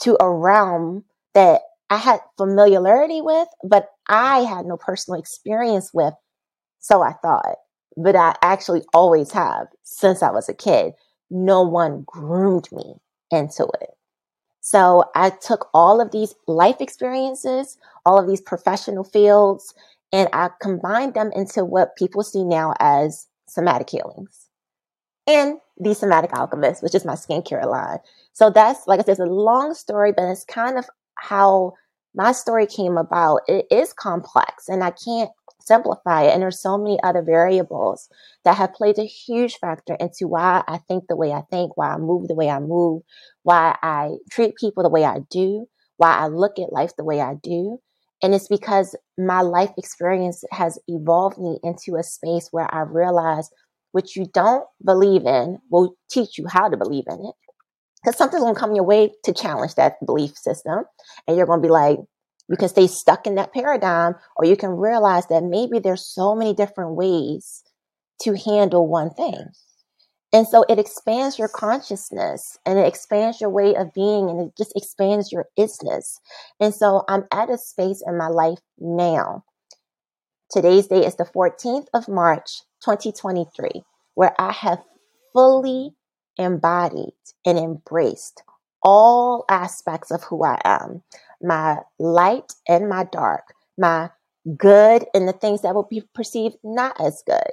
to 0.00 0.16
a 0.20 0.28
realm 0.28 1.04
that 1.34 1.60
I 1.90 1.96
had 1.96 2.20
familiarity 2.36 3.20
with, 3.20 3.48
but 3.62 3.90
I 4.08 4.40
had 4.40 4.66
no 4.66 4.76
personal 4.76 5.20
experience 5.20 5.92
with. 5.94 6.14
So 6.80 7.02
I 7.02 7.12
thought 7.12 7.56
but 7.96 8.14
I 8.14 8.34
actually 8.42 8.82
always 8.92 9.32
have 9.32 9.68
since 9.82 10.22
I 10.22 10.30
was 10.30 10.48
a 10.48 10.54
kid. 10.54 10.92
No 11.30 11.62
one 11.62 12.04
groomed 12.06 12.70
me 12.70 12.96
into 13.30 13.64
it. 13.80 13.90
So 14.60 15.04
I 15.14 15.30
took 15.30 15.68
all 15.72 16.00
of 16.00 16.10
these 16.10 16.34
life 16.46 16.80
experiences, 16.80 17.78
all 18.04 18.18
of 18.20 18.26
these 18.26 18.40
professional 18.40 19.04
fields, 19.04 19.72
and 20.12 20.28
I 20.32 20.50
combined 20.60 21.14
them 21.14 21.30
into 21.34 21.64
what 21.64 21.96
people 21.96 22.22
see 22.22 22.44
now 22.44 22.74
as 22.80 23.26
somatic 23.48 23.90
healings 23.90 24.48
and 25.26 25.58
the 25.78 25.94
somatic 25.94 26.32
alchemist, 26.32 26.82
which 26.82 26.94
is 26.94 27.04
my 27.04 27.14
skincare 27.14 27.64
line. 27.64 27.98
So 28.32 28.50
that's 28.50 28.86
like 28.86 29.00
I 29.00 29.04
said, 29.04 29.12
it's 29.12 29.20
a 29.20 29.26
long 29.26 29.74
story, 29.74 30.12
but 30.12 30.24
it's 30.30 30.44
kind 30.44 30.78
of 30.78 30.86
how 31.18 31.74
my 32.14 32.32
story 32.32 32.66
came 32.66 32.96
about, 32.96 33.42
it 33.46 33.66
is 33.70 33.92
complex 33.92 34.68
and 34.68 34.82
I 34.82 34.90
can't 34.90 35.30
simplify 35.60 36.22
it. 36.22 36.32
And 36.32 36.42
there's 36.42 36.60
so 36.60 36.78
many 36.78 36.98
other 37.02 37.22
variables 37.22 38.08
that 38.44 38.56
have 38.56 38.72
played 38.72 38.98
a 38.98 39.04
huge 39.04 39.56
factor 39.56 39.96
into 40.00 40.28
why 40.28 40.62
I 40.66 40.78
think 40.78 41.04
the 41.08 41.16
way 41.16 41.32
I 41.32 41.42
think, 41.50 41.76
why 41.76 41.92
I 41.92 41.98
move 41.98 42.28
the 42.28 42.34
way 42.34 42.48
I 42.48 42.60
move, 42.60 43.02
why 43.42 43.76
I 43.82 44.12
treat 44.30 44.56
people 44.56 44.82
the 44.82 44.88
way 44.88 45.04
I 45.04 45.18
do, 45.30 45.66
why 45.98 46.14
I 46.14 46.28
look 46.28 46.58
at 46.58 46.72
life 46.72 46.92
the 46.96 47.04
way 47.04 47.20
I 47.20 47.34
do. 47.42 47.78
And 48.22 48.34
it's 48.34 48.48
because 48.48 48.96
my 49.18 49.42
life 49.42 49.72
experience 49.76 50.42
has 50.52 50.78
evolved 50.88 51.38
me 51.38 51.58
into 51.62 51.96
a 51.96 52.02
space 52.02 52.48
where 52.50 52.72
I 52.74 52.80
realize 52.80 53.50
what 53.92 54.16
you 54.16 54.26
don't 54.32 54.64
believe 54.84 55.26
in 55.26 55.58
will 55.70 55.96
teach 56.10 56.38
you 56.38 56.46
how 56.48 56.68
to 56.68 56.76
believe 56.76 57.04
in 57.08 57.20
it 57.26 57.34
because 58.06 58.16
something's 58.16 58.44
going 58.44 58.54
to 58.54 58.60
come 58.60 58.76
your 58.76 58.84
way 58.84 59.12
to 59.24 59.32
challenge 59.32 59.74
that 59.74 59.94
belief 60.06 60.36
system. 60.36 60.84
And 61.26 61.36
you're 61.36 61.46
going 61.46 61.60
to 61.60 61.66
be 61.66 61.72
like, 61.72 61.98
you 62.48 62.56
can 62.56 62.68
stay 62.68 62.86
stuck 62.86 63.26
in 63.26 63.34
that 63.34 63.52
paradigm, 63.52 64.14
or 64.36 64.44
you 64.44 64.56
can 64.56 64.70
realize 64.70 65.26
that 65.26 65.42
maybe 65.42 65.80
there's 65.80 66.06
so 66.06 66.36
many 66.36 66.54
different 66.54 66.94
ways 66.94 67.64
to 68.22 68.36
handle 68.36 68.86
one 68.86 69.10
thing. 69.10 69.46
And 70.32 70.46
so 70.46 70.64
it 70.68 70.78
expands 70.78 71.36
your 71.36 71.48
consciousness 71.48 72.56
and 72.64 72.78
it 72.78 72.86
expands 72.86 73.40
your 73.40 73.50
way 73.50 73.74
of 73.74 73.92
being 73.92 74.30
and 74.30 74.40
it 74.40 74.56
just 74.56 74.72
expands 74.76 75.32
your 75.32 75.46
isness. 75.58 76.18
And 76.60 76.72
so 76.72 77.02
I'm 77.08 77.24
at 77.32 77.50
a 77.50 77.58
space 77.58 78.04
in 78.06 78.16
my 78.16 78.28
life 78.28 78.60
now. 78.78 79.42
Today's 80.50 80.86
day 80.86 81.04
is 81.04 81.16
the 81.16 81.24
14th 81.24 81.86
of 81.92 82.06
March, 82.06 82.62
2023, 82.84 83.82
where 84.14 84.34
I 84.38 84.52
have 84.52 84.78
fully 85.32 85.90
embodied 86.38 87.14
and 87.44 87.58
embraced 87.58 88.42
all 88.82 89.44
aspects 89.48 90.10
of 90.10 90.22
who 90.24 90.44
I 90.44 90.60
am 90.64 91.02
my 91.42 91.78
light 91.98 92.54
and 92.68 92.88
my 92.88 93.04
dark, 93.04 93.54
my 93.78 94.10
good 94.56 95.04
and 95.14 95.28
the 95.28 95.32
things 95.32 95.62
that 95.62 95.74
will 95.74 95.88
be 95.90 96.02
perceived 96.14 96.56
not 96.62 96.98
as 97.00 97.22
good, 97.26 97.50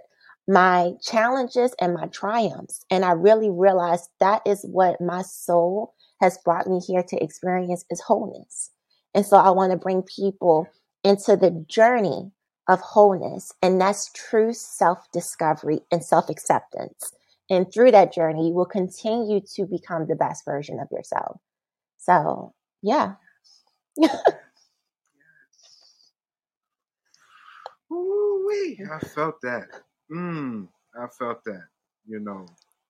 my 0.48 0.93
challenges 1.02 1.74
and 1.80 1.93
my 1.93 2.08
triumphs. 2.08 2.86
And 2.89 3.04
I 3.04 3.12
really 3.12 3.50
realized 3.50 4.10
that 4.19 4.41
is 4.46 4.63
what 4.63 5.02
my 5.02 5.22
soul 5.22 5.93
has 6.22 6.38
brought 6.46 6.67
me 6.67 6.80
here 6.80 7.04
to 7.04 7.24
experience 7.24 7.86
is 7.89 8.02
wholeness. 8.02 8.72
And 9.13 9.26
so 9.26 9.38
I 9.38 9.50
want 9.52 9.72
to 9.72 9.78
bring 9.78 10.04
people 10.04 10.67
into 11.04 11.36
the 11.36 11.65
journey 11.67 12.32
of 12.69 12.80
wholeness, 12.80 13.52
and 13.62 13.80
that's 13.82 14.10
true 14.13 14.54
self 14.54 15.12
discovery 15.12 15.82
and 15.91 16.04
self 16.04 16.30
acceptance. 16.30 17.12
And 17.54 17.72
through 17.72 17.92
that 17.92 18.13
journey, 18.13 18.48
you 18.48 18.54
will 18.54 18.66
continue 18.66 19.42
to 19.56 19.66
become 19.66 20.08
the 20.08 20.16
best 20.16 20.44
version 20.46 20.80
of 20.80 20.88
yourself. 20.92 21.39
So, 21.98 22.54
yeah. 22.82 23.13
Ooh-wee. 27.92 28.82
I 28.92 29.00
felt 29.00 29.36
that. 29.44 29.68
Mm, 30.12 30.68
I 31.00 31.08
felt 31.08 31.44
that. 31.46 31.68
You 32.08 32.20
know, 32.20 32.48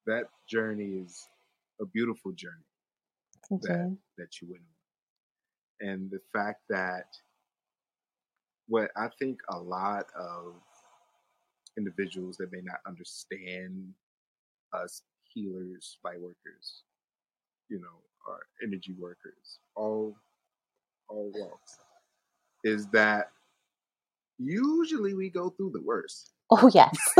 that 0.07 0.23
journey 0.49 1.03
is 1.05 1.27
a 1.81 1.85
beautiful 1.85 2.31
journey 2.31 2.65
that, 3.61 3.95
that 4.17 4.41
you 4.41 4.47
went 4.49 4.63
on. 4.63 5.89
And 5.89 6.09
the 6.09 6.21
fact 6.31 6.61
that 6.69 7.07
what 8.67 8.89
I 8.95 9.09
think 9.19 9.39
a 9.49 9.59
lot 9.59 10.05
of 10.17 10.55
individuals 11.77 12.37
that 12.37 12.51
may 12.51 12.61
not 12.63 12.79
understand 12.87 13.93
us 14.73 15.01
healers, 15.33 15.97
light 16.03 16.21
workers, 16.21 16.83
you 17.69 17.79
know, 17.79 17.99
or 18.27 18.39
energy 18.63 18.95
workers, 18.99 19.59
all 19.75 20.15
all 21.09 21.31
walks, 21.35 21.77
is 22.63 22.87
that 22.87 23.27
usually 24.37 25.13
we 25.13 25.29
go 25.29 25.49
through 25.49 25.71
the 25.73 25.81
worst. 25.81 26.31
Oh 26.49 26.69
yes. 26.73 26.95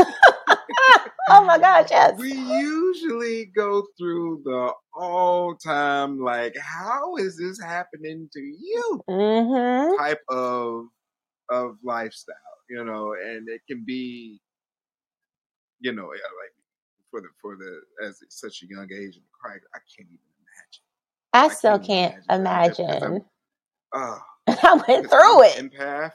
oh 1.28 1.44
my 1.44 1.58
gosh, 1.58 1.88
yes. 1.90 2.18
We 2.18 2.32
usually 2.32 3.46
go 3.56 3.84
through 3.98 4.42
the 4.44 4.72
all 4.94 5.54
time 5.56 6.20
like, 6.20 6.54
how 6.60 7.16
is 7.16 7.36
this 7.36 7.60
happening 7.60 8.28
to 8.32 8.40
you? 8.40 9.02
Mm-hmm. 9.08 10.02
Type 10.02 10.20
of 10.28 10.86
of 11.50 11.76
lifestyle, 11.84 12.34
you 12.70 12.84
know, 12.84 13.14
and 13.14 13.48
it 13.48 13.60
can 13.68 13.84
be, 13.86 14.40
you 15.80 15.92
know, 15.92 16.06
like 16.06 16.53
for 17.14 17.20
the 17.20 17.28
for 17.40 17.56
the 17.56 17.80
as 18.04 18.20
such 18.28 18.62
a 18.62 18.66
young 18.66 18.88
age 18.92 19.16
and 19.16 19.24
I 19.46 19.78
can't 19.96 20.08
even 20.08 20.18
imagine. 20.40 20.82
I, 21.32 21.44
I 21.44 21.48
still 21.48 21.78
can't, 21.78 22.14
can't 22.14 22.40
imagine. 22.40 22.90
imagine. 22.90 23.24
Uh, 23.92 24.18
I 24.48 24.82
went 24.88 25.10
through 25.10 25.42
it. 25.44 25.72
Empath. 25.72 26.12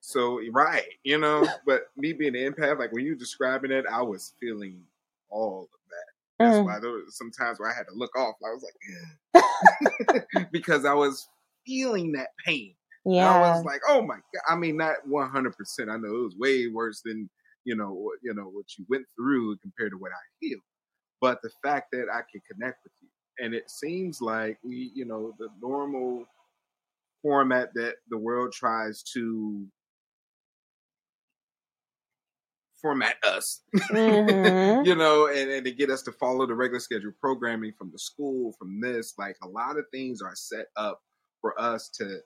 So 0.00 0.40
right, 0.52 0.84
you 1.02 1.18
know, 1.18 1.46
but 1.66 1.88
me 1.96 2.12
being 2.12 2.36
an 2.36 2.52
empath, 2.52 2.78
like 2.78 2.92
when 2.92 3.06
you 3.06 3.14
describing 3.14 3.70
it, 3.70 3.86
I 3.90 4.02
was 4.02 4.34
feeling 4.38 4.82
all 5.30 5.62
of 5.62 5.78
that. 5.90 6.44
That's 6.44 6.58
mm. 6.58 6.64
why 6.66 6.78
there 6.78 6.90
was 6.90 7.16
sometimes 7.16 7.58
where 7.58 7.70
I 7.70 7.74
had 7.74 7.86
to 7.86 7.94
look 7.94 8.14
off. 8.16 8.34
I 8.44 8.52
was 8.52 8.64
like, 9.34 10.50
because 10.52 10.84
I 10.84 10.92
was 10.92 11.28
feeling 11.66 12.12
that 12.12 12.28
pain. 12.44 12.74
Yeah. 13.06 13.30
I 13.30 13.56
was 13.56 13.64
like, 13.64 13.80
oh 13.88 14.02
my 14.02 14.16
god. 14.16 14.42
I 14.48 14.56
mean, 14.56 14.76
not 14.76 15.06
one 15.06 15.30
hundred 15.30 15.56
percent. 15.56 15.88
I 15.88 15.96
know 15.96 16.14
it 16.14 16.24
was 16.24 16.36
way 16.36 16.66
worse 16.66 17.00
than 17.00 17.30
you 17.68 17.76
know 17.76 17.92
what 17.92 18.18
you 18.22 18.32
know 18.32 18.48
what 18.48 18.64
you 18.78 18.86
went 18.88 19.04
through 19.14 19.58
compared 19.58 19.92
to 19.92 19.98
what 19.98 20.10
I 20.10 20.24
feel. 20.40 20.58
But 21.20 21.42
the 21.42 21.50
fact 21.62 21.88
that 21.92 22.06
I 22.10 22.20
can 22.30 22.40
connect 22.50 22.78
with 22.82 22.92
you, 23.02 23.08
and 23.44 23.54
it 23.54 23.70
seems 23.70 24.22
like 24.22 24.58
we, 24.64 24.90
you 24.94 25.04
know, 25.04 25.34
the 25.38 25.48
normal 25.60 26.24
format 27.22 27.74
that 27.74 27.96
the 28.08 28.16
world 28.16 28.52
tries 28.52 29.02
to 29.14 29.66
format 32.80 33.16
us, 33.24 33.62
mm-hmm. 33.90 34.86
you 34.86 34.94
know, 34.94 35.26
and, 35.26 35.50
and 35.50 35.64
to 35.66 35.72
get 35.72 35.90
us 35.90 36.02
to 36.02 36.12
follow 36.12 36.46
the 36.46 36.54
regular 36.54 36.80
schedule 36.80 37.12
programming 37.20 37.72
from 37.76 37.90
the 37.92 37.98
school, 37.98 38.54
from 38.58 38.80
this, 38.80 39.14
like 39.18 39.36
a 39.42 39.48
lot 39.48 39.76
of 39.76 39.84
things 39.92 40.22
are 40.22 40.36
set 40.36 40.66
up 40.76 41.00
for 41.40 41.60
us 41.60 41.90
to 41.94 42.20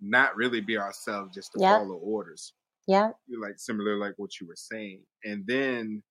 not 0.00 0.36
really 0.36 0.60
be 0.60 0.76
ourselves, 0.76 1.34
just 1.34 1.52
to 1.52 1.60
yep. 1.60 1.78
follow 1.78 1.94
orders. 1.94 2.52
Yeah. 2.86 3.10
Like 3.40 3.58
similar, 3.58 3.96
like 3.96 4.14
what 4.16 4.40
you 4.40 4.46
were 4.46 4.56
saying. 4.56 5.00
And 5.24 5.44
then, 5.46 6.02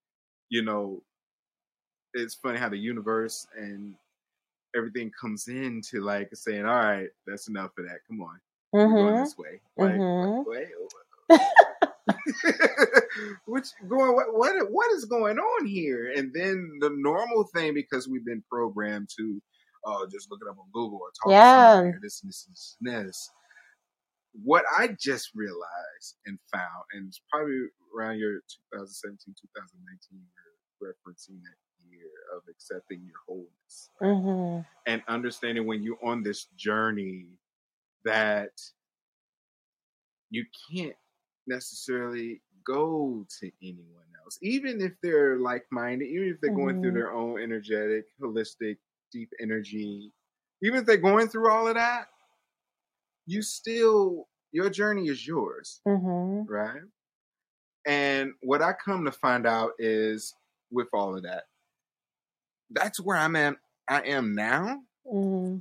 you 0.49 0.63
know, 0.63 1.01
it's 2.13 2.35
funny 2.35 2.59
how 2.59 2.69
the 2.69 2.77
universe 2.77 3.47
and 3.57 3.95
everything 4.75 5.11
comes 5.19 5.47
into 5.47 6.01
like 6.01 6.29
saying, 6.33 6.65
"All 6.65 6.75
right, 6.75 7.09
that's 7.27 7.47
enough 7.47 7.71
of 7.77 7.85
that. 7.85 7.99
Come 8.07 8.21
on, 8.21 8.39
mm-hmm. 8.73 8.93
going 8.93 9.15
this 9.17 9.37
way." 9.37 9.61
Like, 9.77 9.93
mm-hmm. 9.93 10.49
wait, 10.49 10.67
which 13.45 13.67
going 13.87 14.15
what, 14.15 14.33
what 14.33 14.71
what 14.71 14.91
is 14.93 15.05
going 15.05 15.37
on 15.37 15.65
here? 15.65 16.13
And 16.15 16.33
then 16.33 16.79
the 16.79 16.89
normal 16.93 17.45
thing 17.55 17.73
because 17.73 18.07
we've 18.07 18.25
been 18.25 18.43
programmed 18.49 19.09
to 19.17 19.41
uh, 19.85 20.05
just 20.11 20.29
look 20.29 20.39
it 20.41 20.49
up 20.49 20.57
on 20.59 20.65
Google 20.73 20.99
or 21.01 21.11
talk 21.11 21.31
yeah. 21.31 21.71
to 21.71 21.77
somebody 21.77 21.97
or 21.97 21.99
this 22.01 22.21
and 22.21 22.29
this 22.29 22.77
and 22.81 23.07
this. 23.07 23.29
What 24.33 24.63
I 24.77 24.95
just 24.99 25.31
realized 25.35 26.15
and 26.25 26.39
found, 26.51 26.83
and 26.93 27.07
it's 27.07 27.21
probably 27.29 27.67
around 27.95 28.19
your 28.19 28.39
2017, 28.73 29.17
2019, 29.27 30.21
you're 30.79 30.89
referencing 30.89 31.41
that 31.43 31.57
year 31.89 32.09
of 32.35 32.43
accepting 32.49 33.01
your 33.03 33.17
wholeness 33.27 33.89
mm-hmm. 34.01 34.61
and 34.87 35.01
understanding 35.07 35.65
when 35.65 35.83
you're 35.83 36.03
on 36.03 36.23
this 36.23 36.47
journey 36.57 37.25
that 38.05 38.51
you 40.29 40.45
can't 40.71 40.95
necessarily 41.47 42.41
go 42.65 43.25
to 43.39 43.51
anyone 43.61 44.05
else, 44.23 44.37
even 44.41 44.81
if 44.81 44.93
they're 45.03 45.37
like 45.37 45.65
minded, 45.71 46.07
even 46.07 46.29
if 46.29 46.41
they're 46.41 46.51
mm-hmm. 46.51 46.59
going 46.59 46.81
through 46.81 46.91
mm-hmm. 46.91 46.99
their 46.99 47.11
own 47.11 47.41
energetic, 47.41 48.05
holistic, 48.21 48.77
deep 49.11 49.29
energy, 49.41 50.11
even 50.63 50.79
if 50.79 50.85
they're 50.85 50.97
going 50.97 51.27
through 51.27 51.49
all 51.49 51.67
of 51.67 51.75
that, 51.75 52.05
you 53.25 53.41
still, 53.41 54.27
your 54.51 54.69
journey 54.69 55.07
is 55.07 55.25
yours, 55.25 55.81
mm-hmm. 55.87 56.51
right? 56.51 56.81
And 57.85 58.33
what 58.41 58.61
I 58.61 58.73
come 58.73 59.05
to 59.05 59.11
find 59.11 59.47
out 59.47 59.71
is 59.79 60.35
with 60.71 60.87
all 60.93 61.15
of 61.15 61.23
that, 61.23 61.43
that's 62.71 62.99
where 62.99 63.17
I'm 63.17 63.35
at. 63.35 63.55
I 63.87 64.01
am 64.01 64.35
now 64.35 64.79
mm-hmm. 65.11 65.57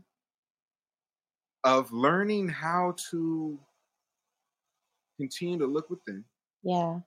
of 1.64 1.92
learning 1.92 2.49
how 2.49 2.94
to 3.11 3.59
continue 5.18 5.59
to 5.59 5.66
look 5.66 5.90
within. 5.90 6.25
Yeah. 6.62 7.01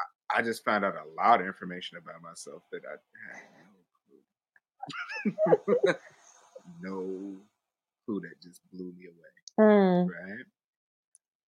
I, 0.00 0.38
I 0.38 0.42
just 0.42 0.64
found 0.64 0.84
out 0.84 0.94
a 0.94 1.22
lot 1.22 1.40
of 1.40 1.46
information 1.46 1.98
about 1.98 2.22
myself 2.22 2.62
that 2.72 2.82
I 2.86 2.96
had 5.32 5.34
no 5.34 5.46
clue. 5.84 5.94
no 6.82 7.36
clue 8.04 8.20
that 8.20 8.40
just 8.42 8.60
blew 8.72 8.92
me 8.96 9.06
away. 9.06 9.68
Mm. 9.68 10.06
Right? 10.06 10.44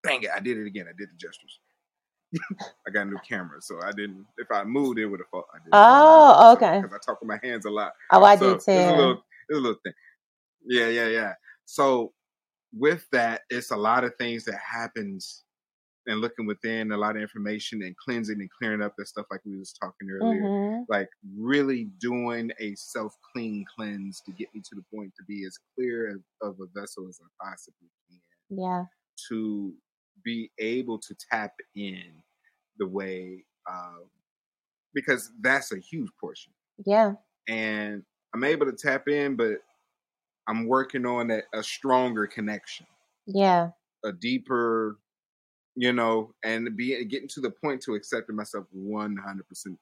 Dang 0.04 0.22
it, 0.22 0.30
I 0.34 0.40
did 0.40 0.58
it 0.58 0.66
again. 0.66 0.86
I 0.88 0.92
did 0.96 1.08
the 1.10 1.16
gestures. 1.16 1.58
I 2.86 2.90
got 2.90 3.02
a 3.02 3.10
new 3.10 3.18
camera, 3.28 3.60
so 3.60 3.80
I 3.82 3.92
didn't. 3.92 4.26
If 4.38 4.48
I 4.50 4.64
moved, 4.64 4.98
it 4.98 5.06
would 5.06 5.20
have 5.20 5.28
fallen. 5.28 5.46
Oh, 5.72 6.52
okay. 6.54 6.80
Because 6.82 6.94
I 6.94 6.98
talk 7.04 7.20
with 7.20 7.28
my 7.28 7.38
hands 7.42 7.64
a 7.64 7.70
lot. 7.70 7.92
Oh, 8.10 8.24
I 8.24 8.36
so 8.36 8.54
do 8.54 8.60
too. 8.60 8.72
It's 8.72 8.90
a 8.90 8.96
little, 8.96 9.24
it's 9.48 9.58
a 9.58 9.60
little 9.60 9.78
thing. 9.82 9.92
Yeah, 10.66 10.88
yeah, 10.88 11.08
yeah. 11.08 11.32
So 11.64 12.12
with 12.76 13.06
that, 13.12 13.42
it's 13.50 13.70
a 13.70 13.76
lot 13.76 14.04
of 14.04 14.14
things 14.16 14.44
that 14.44 14.58
happens 14.58 15.44
and 16.06 16.20
looking 16.20 16.46
within 16.46 16.92
a 16.92 16.96
lot 16.96 17.16
of 17.16 17.22
information 17.22 17.82
and 17.82 17.96
cleansing 17.96 18.40
and 18.40 18.50
clearing 18.58 18.82
up 18.82 18.94
that 18.98 19.06
stuff 19.08 19.26
like 19.30 19.40
we 19.44 19.56
was 19.58 19.72
talking 19.72 20.08
earlier 20.10 20.42
Mm-hmm. 20.42 20.82
like 20.88 21.08
really 21.36 21.84
doing 21.98 22.50
a 22.60 22.74
self 22.76 23.14
clean 23.32 23.64
cleanse 23.76 24.20
to 24.22 24.32
get 24.32 24.48
me 24.54 24.60
to 24.60 24.74
the 24.74 24.84
point 24.94 25.12
to 25.16 25.24
be 25.24 25.44
as 25.46 25.58
clear 25.74 26.10
of, 26.16 26.22
of 26.42 26.60
a 26.60 26.66
vessel 26.78 27.08
as 27.08 27.18
i 27.22 27.46
possibly 27.48 27.88
can 28.08 28.20
Yeah. 28.50 28.84
to 29.28 29.74
be 30.24 30.50
able 30.58 30.98
to 31.00 31.14
tap 31.30 31.52
in 31.74 32.22
the 32.78 32.86
way 32.86 33.44
um, 33.70 34.04
because 34.94 35.30
that's 35.40 35.72
a 35.72 35.78
huge 35.78 36.10
portion 36.20 36.52
Yeah. 36.86 37.14
and 37.48 38.02
i'm 38.34 38.44
able 38.44 38.66
to 38.66 38.72
tap 38.76 39.08
in 39.08 39.36
but 39.36 39.58
i'm 40.48 40.66
working 40.66 41.06
on 41.06 41.30
a, 41.30 41.40
a 41.54 41.62
stronger 41.62 42.26
connection 42.26 42.86
Yeah. 43.26 43.70
a 44.04 44.12
deeper 44.12 44.98
you 45.76 45.92
know 45.92 46.34
and 46.44 46.76
be 46.76 47.04
getting 47.06 47.28
to 47.28 47.40
the 47.40 47.50
point 47.50 47.82
to 47.82 47.94
accepting 47.94 48.36
myself 48.36 48.66
100% 48.76 49.18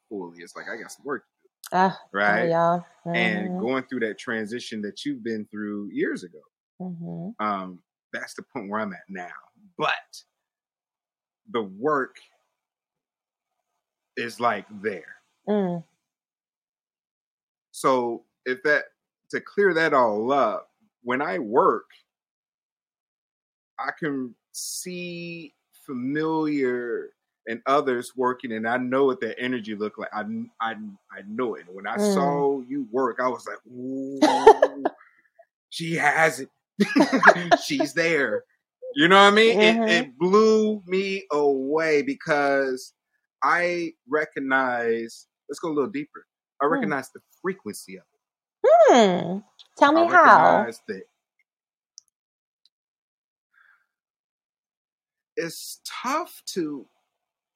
fully 0.08 0.38
it's 0.40 0.56
like 0.56 0.66
i 0.68 0.76
got 0.80 0.92
some 0.92 1.04
work 1.04 1.24
Ah, 1.72 1.98
right 2.12 2.44
y'all. 2.44 2.84
and 3.14 3.56
Mm-hmm. 3.56 3.58
going 3.58 3.84
through 3.84 4.00
that 4.00 4.18
transition 4.18 4.82
that 4.82 5.04
you've 5.04 5.22
been 5.24 5.46
through 5.46 5.90
years 5.92 6.24
ago 6.24 6.40
hmm 6.78 7.30
um 7.40 7.82
that's 8.12 8.34
the 8.34 8.42
point 8.42 8.70
where 8.70 8.80
i'm 8.80 8.92
at 8.92 9.00
now 9.08 9.30
but 9.78 9.92
the 11.50 11.62
work 11.62 12.16
is 14.16 14.40
like 14.40 14.66
there 14.82 15.16
Mm. 15.46 15.84
so 17.70 18.24
if 18.44 18.62
that 18.62 18.84
to 19.30 19.40
clear 19.40 19.74
that 19.74 19.94
all 19.94 20.32
up 20.32 20.70
when 21.02 21.22
i 21.22 21.38
work 21.38 21.86
i 23.78 23.90
can 23.98 24.34
see 24.52 25.54
familiar 25.86 27.10
and 27.46 27.60
others 27.66 28.12
working 28.16 28.52
and 28.52 28.68
i 28.68 28.76
know 28.76 29.04
what 29.06 29.20
their 29.20 29.34
energy 29.38 29.74
look 29.74 29.98
like 29.98 30.10
i 30.14 30.22
i, 30.60 30.72
I 31.12 31.22
know 31.28 31.54
it 31.54 31.66
when 31.72 31.86
i 31.86 31.96
Mm. 31.96 31.98
saw 31.98 32.60
you 32.62 32.86
work 32.92 33.18
i 33.22 33.28
was 33.28 33.46
like 33.46 33.58
ooh 33.72 34.90
she 35.70 35.94
has 35.94 36.40
it 36.40 36.48
she's 37.56 37.94
there 37.94 38.44
you 38.94 39.08
know 39.08 39.16
what 39.16 39.32
i 39.32 39.36
mean 39.36 39.56
Mhm. 39.56 39.60
it, 39.60 39.80
it 39.86 40.18
blew 40.18 40.82
me 40.86 41.24
away 41.32 42.02
because 42.02 42.94
i 43.42 43.92
recognize 44.08 45.26
let's 45.48 45.58
go 45.60 45.68
a 45.68 45.74
little 45.74 45.90
deeper 45.90 46.26
i 46.62 46.66
Hmm. 46.68 46.90
recognize 46.90 47.10
the 47.12 47.20
frequency 47.42 47.96
of 47.96 48.02
it 48.12 48.20
Hmm. 48.66 49.38
Tell 49.76 49.92
me 49.92 50.06
I 50.06 50.06
how. 50.06 50.68
recognize 50.68 50.80
it's 55.42 55.80
tough 55.84 56.42
to 56.54 56.86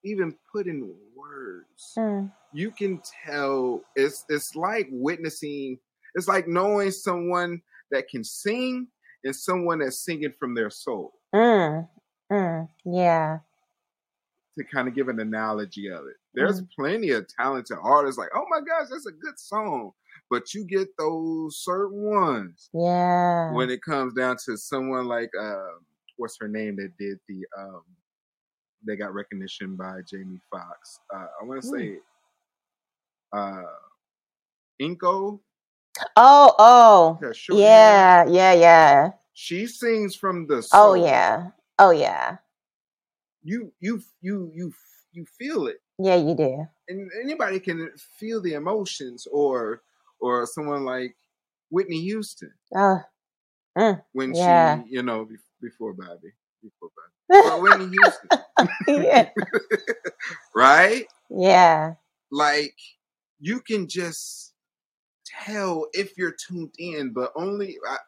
even 0.05 0.35
put 0.53 0.67
in 0.67 0.93
words. 1.17 1.95
Mm. 1.97 2.33
You 2.53 2.71
can 2.71 3.01
tell 3.25 3.83
it's 3.95 4.25
it's 4.29 4.55
like 4.55 4.89
witnessing. 4.91 5.79
It's 6.15 6.29
like 6.29 6.49
knowing 6.49 6.91
someone 6.91 7.63
that 7.91 8.09
can 8.09 8.25
sing 8.25 8.89
and 9.25 9.35
someone 9.35 9.79
that's 9.81 10.05
singing 10.05 10.33
from 10.39 10.55
their 10.55 10.71
soul. 10.71 11.13
Mm. 11.35 11.89
Mm. 12.31 12.69
Yeah. 12.85 13.39
To 14.59 14.65
kind 14.65 14.89
of 14.89 14.95
give 14.95 15.09
an 15.09 15.21
analogy 15.21 15.89
of 15.89 16.01
it, 16.07 16.17
there's 16.35 16.63
plenty 16.75 17.11
of 17.11 17.27
talented 17.29 17.77
artists. 17.83 18.19
Like, 18.19 18.31
oh 18.35 18.47
my 18.49 18.61
gosh, 18.61 18.89
that's 18.91 19.07
a 19.07 19.13
good 19.13 19.39
song, 19.39 19.93
but 20.31 20.55
you 20.55 20.65
get 20.65 20.89
those 20.99 21.63
certain 21.63 22.01
ones 22.01 22.71
Yeah. 22.73 23.53
when 23.53 23.69
it 23.69 23.83
comes 23.83 24.15
down 24.15 24.37
to 24.47 24.57
someone 24.57 25.07
like 25.07 25.31
uh, 25.39 25.77
what's 26.17 26.37
her 26.41 26.49
name 26.49 26.77
that 26.77 26.97
did 26.99 27.19
the 27.29 27.45
um 27.59 27.83
they 28.87 28.97
got 28.97 29.15
recognition 29.15 29.75
by 29.77 30.01
Jamie 30.09 30.41
Foxx. 30.51 31.01
Uh, 31.13 31.27
I 31.41 31.45
want 31.45 31.63
to 31.63 31.69
Hmm. 31.69 31.77
say 31.77 31.99
uh 33.33 33.63
Inko. 34.81 35.41
Oh, 36.17 36.55
oh. 36.59 37.19
That 37.23 37.35
short 37.35 37.59
hair. 37.59 37.67
Yeah, 37.69 38.25
yeah, 38.29 38.53
yeah. 38.53 39.11
She 39.33 39.67
sings 39.67 40.15
from 40.15 40.47
the 40.47 40.67
Oh, 40.73 40.95
yeah. 40.95 41.51
Oh, 41.79 41.91
yeah. 41.91 42.37
You 43.43 43.73
you 43.81 44.03
you 44.21 44.51
you 44.55 44.73
you 45.13 45.25
feel 45.39 45.67
it. 45.69 45.79
Yeah, 45.99 46.17
you 46.17 46.35
do. 46.35 46.67
And 46.89 47.11
anybody 47.23 47.61
can 47.61 47.91
feel 48.19 48.41
the 48.43 48.55
emotions 48.55 49.27
or 49.31 49.83
or 50.21 50.47
someone 50.47 50.85
like 50.85 51.17
Whitney 51.71 52.01
Houston 52.03 52.53
Oh. 52.75 53.01
Mm. 53.79 54.03
when 54.13 54.35
Yeah. 54.35 54.83
she, 54.85 54.95
you 54.95 55.03
know, 55.03 55.29
before 55.63 55.95
Bobby. 55.95 56.33
Before 56.63 56.91
Bobby. 56.97 57.13
Well, 57.41 57.61
Whitney 57.63 57.89
Houston. 57.89 58.31
yeah. 58.89 59.31
right? 60.57 61.07
Yeah. 61.31 61.95
like 62.33 62.77
you 63.41 63.61
can 63.61 63.89
just 63.89 64.55
tell 65.27 65.87
if 65.95 66.17
you're 66.19 66.37
tuned 66.49 66.75
in, 66.79 67.13
but 67.13 67.33
only 67.37 67.79
I, 67.89 67.99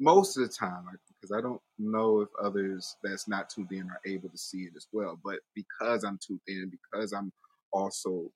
most 0.00 0.36
of 0.38 0.44
the 0.44 0.54
time, 0.54 0.84
because 1.20 1.36
I 1.36 1.40
don't 1.42 1.60
know 1.78 2.20
if 2.22 2.30
others 2.42 2.96
that's 3.04 3.28
not 3.28 3.50
tuned 3.50 3.72
in 3.72 3.88
are 3.90 4.00
able 4.06 4.30
to 4.30 4.38
see 4.38 4.60
it 4.62 4.72
as 4.76 4.88
well. 4.92 5.18
But 5.24 5.40
because 5.54 6.04
I'm 6.04 6.18
tuned 6.26 6.40
in, 6.48 6.70
because 6.70 7.12
I'm 7.12 7.32
also 7.72 8.30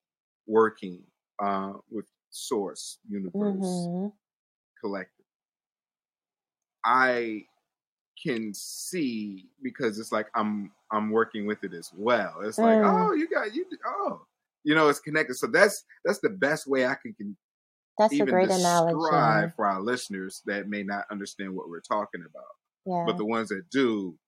working 0.46 1.02
uh, 1.42 1.74
with 1.90 2.06
Source 2.30 2.98
Universe 3.08 3.90
hmm 3.90 4.08
Collective, 4.80 5.26
I 6.84 7.44
can 8.22 8.52
see 8.54 9.48
because 9.62 9.98
it's 9.98 10.12
like 10.12 10.28
I'm 10.34 10.72
I'm 10.92 11.10
working 11.10 11.46
with 11.46 11.64
it 11.64 11.74
as 11.74 11.90
well. 11.94 12.40
It's 12.42 12.58
like, 12.58 12.78
Mm. 12.78 13.10
oh, 13.10 13.12
you 13.14 13.28
got 13.28 13.54
you 13.54 13.66
oh, 13.86 14.26
you 14.64 14.74
know, 14.74 14.88
it's 14.88 15.00
connected. 15.00 15.34
So 15.36 15.46
that's 15.46 15.84
that's 16.04 16.20
the 16.20 16.30
best 16.30 16.66
way 16.66 16.86
I 16.86 16.94
can, 16.94 17.14
can 17.14 17.36
That's 17.98 18.12
a 18.12 18.16
even 18.16 18.26
great 18.26 18.50
analogy. 18.50 19.50
for 19.56 19.66
our 19.66 19.80
listeners 19.80 20.42
that 20.46 20.68
may 20.68 20.82
not 20.82 21.04
understand 21.10 21.54
what 21.54 21.68
we're 21.68 21.80
talking 21.80 22.22
about. 22.28 22.44
Yeah. 22.86 23.04
But 23.06 23.16
the 23.18 23.24
ones 23.24 23.48
that 23.48 23.68
do, 23.70 24.18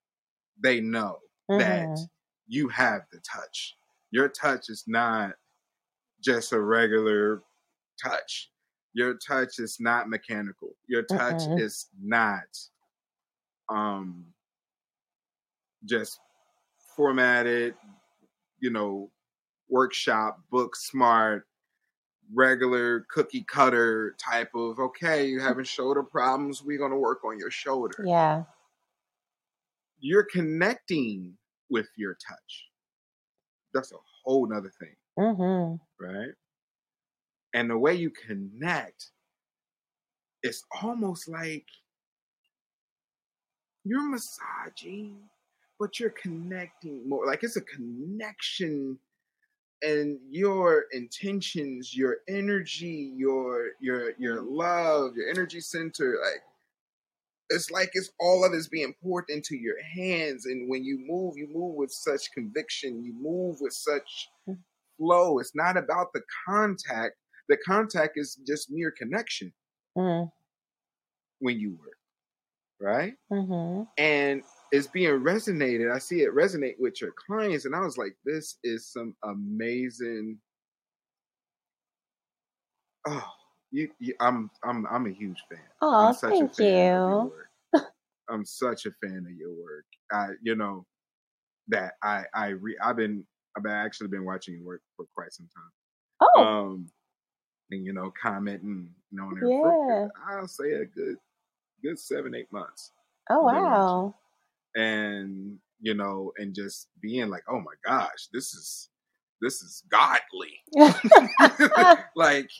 they 0.62 0.81
know 0.81 1.18
that 1.49 1.88
Mhm. 1.88 2.09
you 2.46 2.68
have 2.68 3.03
the 3.12 3.20
touch. 3.20 3.77
Your 4.11 4.29
touch 4.29 4.68
is 4.70 4.85
not 4.87 5.35
just 6.20 6.53
a 6.53 6.61
regular 6.61 7.42
touch. 8.03 8.51
Your 8.94 9.14
touch 9.14 9.59
is 9.59 9.79
not 9.81 10.09
mechanical. 10.09 10.77
Your 10.88 11.03
touch 11.03 11.42
Mm-mm. 11.42 11.61
is 11.61 11.88
not 12.01 12.44
um 13.69 14.27
just 15.85 16.21
formatted, 16.97 17.75
you 18.61 18.71
know, 18.71 19.11
workshop, 19.69 20.41
book 20.51 20.77
smart, 20.77 21.47
regular 22.35 23.07
cookie 23.11 23.45
cutter 23.45 24.17
type 24.19 24.51
of 24.55 24.79
okay, 24.81 25.27
you 25.27 25.41
having 25.41 25.65
shoulder 25.65 26.03
problems, 26.03 26.63
we're 26.63 26.79
gonna 26.79 26.99
work 26.99 27.25
on 27.25 27.39
your 27.39 27.51
shoulder. 27.51 28.05
Yeah. 28.05 28.45
You're 29.99 30.25
connecting 30.25 31.37
with 31.69 31.89
your 31.97 32.15
touch. 32.15 32.67
That's 33.73 33.93
a 33.93 33.97
whole 34.25 34.47
nother 34.49 34.71
thing. 34.81 34.97
hmm 35.17 35.77
right? 36.01 36.33
And 37.55 37.71
the 37.71 37.79
way 37.79 37.95
you 37.95 38.11
connect, 38.11 39.11
it's 40.43 40.65
almost 40.83 41.29
like 41.29 41.67
you're 43.87 44.09
massaging, 44.11 45.18
but 45.79 46.01
you're 46.01 46.11
connecting 46.11 47.09
more. 47.09 47.27
Like 47.27 47.44
it's 47.44 47.57
a 47.57 47.62
connection 47.62 48.99
and 49.83 50.18
your 50.31 50.87
intentions, 50.92 51.96
your 51.96 52.18
energy, 52.29 53.12
your 53.16 53.70
your 53.81 54.12
your 54.18 54.42
love, 54.42 55.16
your 55.16 55.29
energy 55.31 55.61
center, 55.61 56.18
like 56.25 56.42
it's 57.51 57.70
like 57.70 57.90
it's 57.94 58.11
all 58.18 58.44
of 58.44 58.53
it's 58.55 58.68
being 58.68 58.94
poured 59.03 59.27
into 59.29 59.55
your 59.57 59.81
hands. 59.83 60.46
And 60.46 60.68
when 60.68 60.83
you 60.85 60.99
move, 61.07 61.37
you 61.37 61.49
move 61.53 61.77
with 61.77 61.92
such 61.92 62.33
conviction, 62.33 63.05
you 63.05 63.14
move 63.14 63.59
with 63.61 63.72
such 63.72 64.29
flow. 64.99 65.38
It's 65.38 65.55
not 65.55 65.77
about 65.77 66.12
the 66.12 66.22
contact. 66.49 67.14
The 67.49 67.57
contact 67.59 68.14
is 68.16 68.37
just 68.46 68.70
mere 68.70 68.90
connection 68.90 69.53
Mm. 69.96 70.31
when 71.38 71.61
you 71.61 71.79
work, 71.81 71.99
right? 72.81 73.15
hmm 73.31 73.87
And 73.99 74.43
it's 74.73 74.89
being 74.89 75.11
resonated. 75.21 75.95
I 75.95 75.99
see 75.99 76.23
it 76.23 76.35
resonate 76.35 76.77
with 76.79 77.01
your 77.01 77.12
clients, 77.29 77.65
and 77.67 77.77
I 77.77 77.81
was 77.81 77.99
like, 77.99 78.17
this 78.25 78.59
is 78.65 78.93
some 78.93 79.17
amazing. 79.25 80.41
Oh, 83.07 83.33
you, 83.71 83.91
you 83.99 84.15
I'm 84.21 84.51
I'm 84.65 84.87
I'm 84.87 85.07
a 85.07 85.11
huge 85.12 85.43
fan. 85.51 85.65
Oh, 85.81 85.89
I'm 86.01 86.12
such 86.12 86.41
thank 86.41 86.41
a 86.41 86.49
fan 86.49 86.81
of 86.91 86.91
your 87.05 87.25
you. 87.25 87.33
I'm 88.31 88.45
such 88.45 88.87
a 88.87 88.93
fan 89.03 89.27
of 89.27 89.33
your 89.37 89.53
work. 89.53 89.87
I, 90.12 90.31
you 90.43 90.57
know, 90.57 90.87
that 91.69 91.95
I 92.03 92.27
I 92.35 92.49
re, 92.51 92.79
I've 92.83 92.97
been 92.97 93.27
I've 93.57 93.67
actually 93.67 94.09
been 94.09 94.25
watching 94.27 94.57
your 94.57 94.65
work 94.65 94.83
for 94.97 95.07
quite 95.17 95.33
some 95.33 95.49
time. 95.55 95.73
Oh, 96.21 96.47
Um, 96.47 96.93
and 97.71 97.85
you 97.87 97.93
know, 97.93 98.12
commenting, 98.23 98.95
you 99.11 99.19
know, 99.19 99.27
on 99.27 99.39
Yeah. 99.41 100.09
I'll 100.29 100.49
say 100.49 100.73
a 100.73 100.87
good 100.87 101.17
good 101.83 101.99
seven 101.99 102.35
eight 102.35 102.53
months. 102.53 102.93
Oh 103.31 103.43
wow. 103.43 104.15
And 104.75 105.59
you 105.81 105.95
know, 105.95 106.33
and 106.37 106.55
just 106.55 106.89
being 107.01 107.29
like, 107.29 107.43
oh 107.49 107.61
my 107.61 107.75
gosh, 107.85 108.29
this 108.33 108.55
is 108.55 108.89
this 109.41 109.62
is 109.62 109.83
godly. 109.91 110.61
like, 112.17 112.51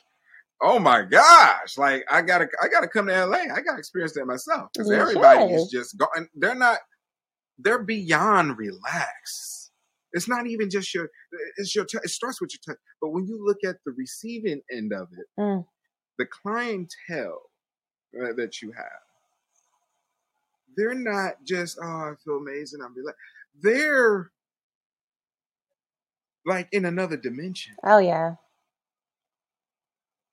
oh 0.63 0.79
my 0.79 1.03
gosh, 1.03 1.79
like 1.79 2.05
I 2.11 2.23
gotta 2.23 2.49
I 2.63 2.69
gotta 2.69 2.89
come 2.89 3.07
to 3.07 3.27
LA. 3.27 3.39
I 3.39 3.61
gotta 3.61 3.79
experience 3.79 4.15
that 4.15 4.27
myself 4.27 4.71
because 4.73 4.91
everybody 4.91 5.53
is 5.55 5.69
just 5.71 5.97
going. 5.99 6.29
They're 6.35 6.55
not. 6.55 6.79
They're 7.59 7.83
beyond 7.83 8.59
relaxed. 8.59 9.71
It's 10.13 10.29
not 10.29 10.47
even 10.47 10.71
just 10.71 10.95
your. 10.95 11.09
It's 11.57 11.75
your. 11.75 11.87
It 12.03 12.11
starts 12.11 12.41
with 12.41 12.51
your 12.53 12.75
touch, 12.75 12.81
but 13.01 13.11
when 13.11 13.27
you 13.27 13.43
look 13.45 13.59
at 13.65 13.77
the 13.85 13.93
receiving 13.97 14.61
end 14.71 14.93
of 14.93 15.09
it, 15.13 15.27
mm. 15.41 15.65
the 16.19 16.27
clientele 16.27 17.43
uh, 18.23 18.33
that 18.37 18.61
you 18.63 18.73
have, 18.73 19.06
they're 20.77 20.95
not 20.95 21.45
just. 21.45 21.79
Oh, 21.83 21.87
I 21.87 22.13
feel 22.25 22.37
amazing. 22.37 22.81
I'm 22.85 22.95
relaxed. 22.95 23.21
They're 23.63 24.31
like 26.45 26.69
in 26.73 26.85
another 26.85 27.17
dimension. 27.17 27.75
Oh 27.85 27.99
yeah. 27.99 28.37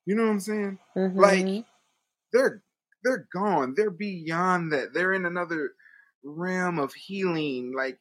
You 0.05 0.15
know 0.15 0.23
what 0.23 0.31
I'm 0.31 0.39
saying? 0.39 0.79
Mm-hmm. 0.95 1.19
Like 1.19 1.65
they're 2.31 2.61
they're 3.03 3.27
gone. 3.33 3.73
They're 3.75 3.89
beyond 3.89 4.71
that. 4.73 4.93
They're 4.93 5.13
in 5.13 5.25
another 5.25 5.71
realm 6.23 6.79
of 6.79 6.93
healing. 6.93 7.73
Like 7.75 7.99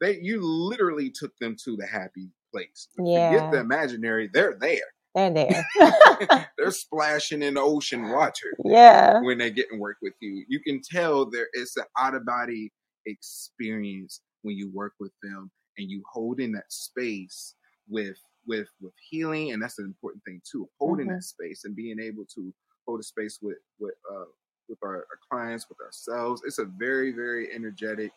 they 0.00 0.18
you 0.20 0.40
literally 0.42 1.10
took 1.10 1.36
them 1.38 1.56
to 1.64 1.76
the 1.76 1.86
happy 1.86 2.30
place. 2.52 2.88
Yeah. 2.98 3.32
Forget 3.32 3.52
the 3.52 3.60
imaginary, 3.60 4.30
they're 4.32 4.56
there. 4.60 4.78
They're 5.14 5.30
there. 5.30 5.66
they're 6.58 6.70
splashing 6.70 7.42
in 7.42 7.54
the 7.54 7.60
ocean 7.60 8.08
water. 8.08 8.56
Yeah. 8.64 9.20
When 9.20 9.38
they 9.38 9.50
get 9.50 9.66
and 9.70 9.80
work 9.80 9.98
with 10.02 10.14
you. 10.20 10.44
You 10.48 10.60
can 10.60 10.80
tell 10.80 11.28
there 11.28 11.48
is 11.52 11.76
an 11.76 11.84
out 11.98 12.14
of 12.14 12.24
body 12.24 12.72
experience 13.06 14.20
when 14.42 14.56
you 14.56 14.70
work 14.72 14.94
with 15.00 15.12
them 15.22 15.50
and 15.78 15.90
you 15.90 16.02
hold 16.12 16.40
in 16.40 16.52
that 16.52 16.70
space 16.70 17.54
with 17.88 18.18
with 18.46 18.68
with 18.80 18.92
healing 19.10 19.52
and 19.52 19.62
that's 19.62 19.78
an 19.78 19.84
important 19.84 20.22
thing 20.24 20.40
too 20.50 20.68
holding 20.80 21.06
mm-hmm. 21.06 21.16
that 21.16 21.22
space 21.22 21.64
and 21.64 21.76
being 21.76 21.98
able 22.00 22.24
to 22.24 22.52
hold 22.86 23.00
a 23.00 23.02
space 23.02 23.38
with 23.42 23.58
with 23.78 23.94
uh 24.10 24.24
with 24.68 24.78
our, 24.84 24.96
our 24.96 25.18
clients 25.30 25.66
with 25.68 25.78
ourselves 25.80 26.42
it's 26.44 26.58
a 26.58 26.64
very 26.78 27.12
very 27.12 27.52
energetic 27.54 28.12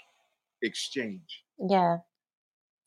exchange 0.63 1.43
yeah 1.67 1.97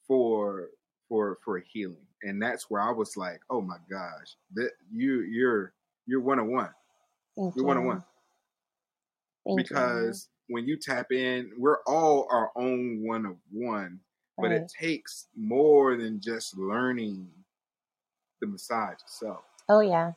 for 0.07 0.69
for 1.09 1.39
for 1.45 1.59
healing 1.59 1.97
and 2.23 2.41
that's 2.43 2.71
where 2.71 2.83
i 2.83 2.91
was 2.91 3.17
like 3.17 3.41
oh 3.51 3.61
my 3.61 3.77
gosh 3.91 4.37
that 4.55 4.71
you 4.93 5.23
you're 5.23 5.73
you're 6.07 6.21
one 6.21 6.39
on 6.39 6.51
one 6.51 6.71
you're 7.37 7.65
one 7.65 7.77
on 7.77 7.85
one 7.87 8.05
because 9.57 10.29
you. 10.49 10.55
when 10.55 10.67
you 10.67 10.77
tap 10.77 11.13
in 11.13 11.51
we're 11.57 11.83
all 11.87 12.27
our 12.31 12.51
own 12.57 13.03
one 13.05 13.25
of 13.25 13.37
one 13.53 13.99
but 14.41 14.53
it 14.53 14.73
takes 14.81 15.27
more 15.37 15.97
than 15.97 16.21
just 16.21 16.57
learning 16.57 17.29
the 18.41 18.47
massage 18.47 19.01
itself. 19.05 19.45
Oh 19.69 19.81
yeah. 19.81 20.13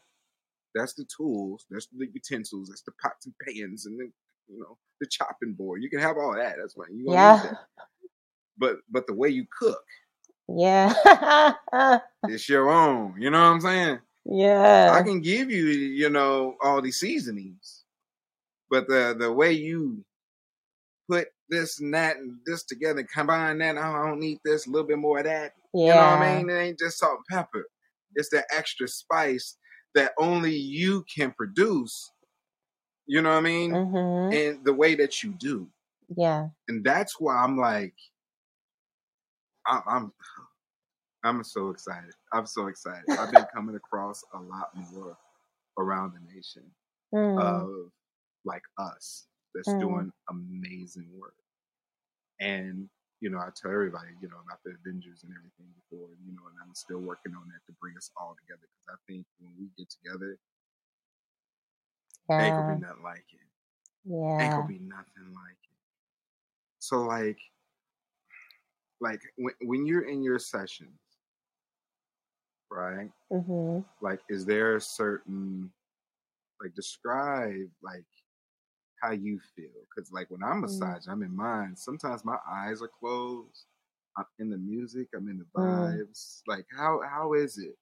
That's 0.74 0.94
the 0.94 1.06
tools, 1.06 1.66
that's 1.70 1.88
the 1.88 2.08
utensils, 2.14 2.70
that's 2.70 2.84
the 2.84 2.94
pots 3.02 3.26
and 3.26 3.36
pans 3.46 3.86
and 3.86 4.00
the 4.00 4.10
you 4.48 4.60
know, 4.60 4.78
the 5.00 5.08
chopping 5.08 5.54
board. 5.54 5.82
You 5.82 5.90
can 5.90 6.00
have 6.00 6.18
all 6.18 6.34
that. 6.36 6.56
That's 6.60 6.74
fine. 6.74 6.96
You 6.96 7.14
yeah. 7.14 7.52
But 8.58 8.78
but 8.90 9.08
the 9.08 9.14
way 9.14 9.30
you 9.30 9.46
cook. 9.58 9.84
Yeah. 10.58 11.54
it's 12.28 12.50
your 12.50 12.70
own. 12.70 13.16
You 13.20 13.30
know 13.30 13.40
what 13.40 13.48
I'm 13.48 13.62
saying? 13.62 14.00
Yeah. 14.26 14.92
I 14.94 15.04
can 15.04 15.22
give 15.22 15.50
you, 15.50 15.66
you 15.66 16.10
know, 16.10 16.56
all 16.62 16.82
these 16.82 17.00
seasonings. 17.00 17.84
But 18.70 18.88
the 18.88 19.16
the 19.18 19.32
way 19.32 19.52
you 19.52 20.04
put 21.10 21.28
this 21.50 21.80
and 21.82 21.94
that 21.94 22.18
and 22.18 22.38
this 22.46 22.64
together, 22.64 23.06
combine 23.14 23.58
that. 23.60 23.78
Oh, 23.78 23.82
I 23.82 24.08
don't 24.08 24.20
need 24.20 24.40
this, 24.46 24.66
a 24.66 24.70
little 24.70 24.88
bit 24.88 24.98
more 24.98 25.20
of 25.20 25.26
that. 25.26 25.54
Yeah. 25.74 25.82
You 25.82 25.90
know 25.90 25.96
what 25.96 26.06
I 26.06 26.38
mean? 26.38 26.50
It 26.50 26.60
ain't 26.60 26.80
just 26.80 27.00
salt 27.00 27.20
and 27.30 27.38
pepper. 27.38 27.66
It's 28.16 28.30
that 28.30 28.46
extra 28.54 28.88
spice 28.88 29.58
that 29.96 30.14
only 30.18 30.56
you 30.56 31.06
can 31.14 31.32
produce. 31.32 32.12
You 33.08 33.22
know 33.22 33.32
what 33.32 33.40
I 33.40 33.42
mean? 33.42 33.72
Mm-hmm. 33.72 34.34
And 34.34 34.66
the 34.66 34.74
way 34.74 34.96
that 34.96 35.22
you 35.24 35.34
do. 35.38 35.68
Yeah. 36.16 36.48
And 36.68 36.84
that's 36.84 37.20
why 37.20 37.36
I'm 37.36 37.58
like, 37.58 37.94
I, 39.66 39.82
I'm, 39.88 40.14
I'm 41.24 41.44
so 41.44 41.70
excited. 41.70 42.14
I'm 42.34 42.46
so 42.46 42.68
excited. 42.68 43.04
I've 43.10 43.32
been 43.32 43.46
coming 43.54 43.76
across 43.76 44.24
a 44.34 44.40
lot 44.40 44.70
more 44.92 45.18
around 45.78 46.14
the 46.14 46.34
nation 46.34 46.64
mm. 47.14 47.40
of 47.40 47.92
like 48.46 48.64
us 48.78 49.28
that's 49.54 49.70
mm. 49.70 49.80
doing 49.80 50.12
amazing 50.30 51.10
work. 51.18 51.36
And 52.40 52.90
you 53.22 53.30
know, 53.30 53.38
I 53.38 53.50
tell 53.56 53.72
everybody, 53.72 54.10
you 54.20 54.28
know, 54.30 54.42
about 54.44 54.60
the 54.66 54.74
Avengers 54.82 55.22
and 55.24 55.32
everything 55.38 55.70
before, 55.78 56.10
you 56.26 56.34
know, 56.34 56.42
and 56.50 56.58
I'm 56.58 56.74
still 56.74 57.00
working 57.00 57.34
on 57.36 57.46
that 57.54 57.62
to 57.68 57.78
bring 57.80 57.96
us 57.96 58.10
all 58.18 58.36
together 58.42 58.66
because 58.66 58.90
I 58.90 58.98
think 59.06 59.26
when 59.40 59.54
we 59.60 59.70
get 59.78 59.94
together, 59.94 60.40
yeah. 62.28 62.42
ain't 62.42 62.56
gonna 62.56 62.76
be 62.76 62.82
nothing 62.82 63.04
like 63.04 63.26
it. 63.30 63.48
Yeah, 64.06 64.42
ain't 64.42 64.54
gonna 64.54 64.68
be 64.68 64.82
nothing 64.82 65.30
like 65.38 65.62
it. 65.62 65.78
So 66.80 67.04
like, 67.04 67.38
like 69.00 69.22
when 69.38 69.54
when 69.62 69.86
you're 69.86 70.10
in 70.10 70.24
your 70.24 70.40
sessions, 70.40 71.01
right? 72.72 73.12
Mm-hmm. 73.32 73.82
Like, 74.02 74.22
is 74.30 74.46
there 74.46 74.78
a 74.78 74.82
certain 74.82 75.72
like 76.62 76.76
describe 76.76 77.70
like 77.84 78.06
how 79.02 79.12
you 79.12 79.40
feel. 79.56 79.70
Because 79.90 80.12
like 80.12 80.30
when 80.30 80.44
I'm 80.44 80.58
mm. 80.58 80.62
massaging, 80.62 81.12
I'm 81.12 81.24
in 81.24 81.36
mine. 81.36 81.76
Sometimes 81.76 82.24
my 82.24 82.38
eyes 82.50 82.82
are 82.82 82.92
closed. 83.00 83.66
I'm 84.18 84.26
in 84.40 84.50
the 84.50 84.58
music. 84.58 85.08
I'm 85.16 85.28
in 85.28 85.40
the 85.40 85.60
mm. 85.60 86.06
vibes. 86.08 86.42
Like 86.48 86.66
how 86.78 87.02
how 87.10 87.34
is 87.34 87.58
it 87.58 87.76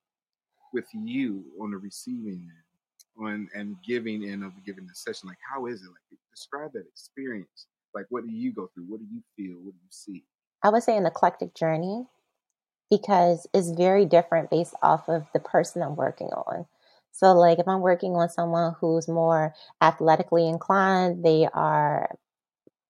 with 0.74 0.88
you 0.94 1.44
on 1.62 1.72
the 1.72 1.78
receiving 1.78 2.48
end, 2.48 3.26
on 3.26 3.50
and 3.54 3.76
giving 3.86 4.24
end 4.24 4.44
of 4.44 4.54
giving 4.66 4.88
the 4.88 4.96
session? 4.96 5.28
Like 5.28 5.38
how 5.54 5.66
is 5.66 5.82
it? 5.82 5.88
Like 5.88 6.20
describe 6.34 6.72
that 6.74 6.86
experience. 6.88 7.68
Like 7.94 8.06
what 8.10 8.26
do 8.26 8.32
you 8.32 8.54
go 8.54 8.70
through? 8.74 8.86
What 8.88 9.00
do 9.00 9.08
you 9.12 9.22
feel? 9.36 9.58
What 9.58 9.74
do 9.74 9.80
you 9.84 9.90
see? 9.90 10.24
I 10.64 10.70
would 10.70 10.84
say 10.84 10.98
an 10.98 11.06
eclectic 11.06 11.56
journey 11.56 12.06
because 12.90 13.48
it's 13.54 13.72
very 13.72 14.06
different 14.06 14.50
based 14.50 14.76
off 14.82 15.08
of 15.10 15.28
the 15.34 15.40
person 15.40 15.82
I'm 15.82 15.96
working 15.96 16.28
on. 16.30 16.66
So, 17.12 17.34
like, 17.34 17.60
if 17.60 17.68
I'm 17.68 17.82
working 17.82 18.16
on 18.16 18.30
someone 18.30 18.76
who's 18.80 19.08
more 19.08 19.54
athletically 19.82 20.48
inclined, 20.48 21.24
they 21.24 21.48
are 21.54 22.10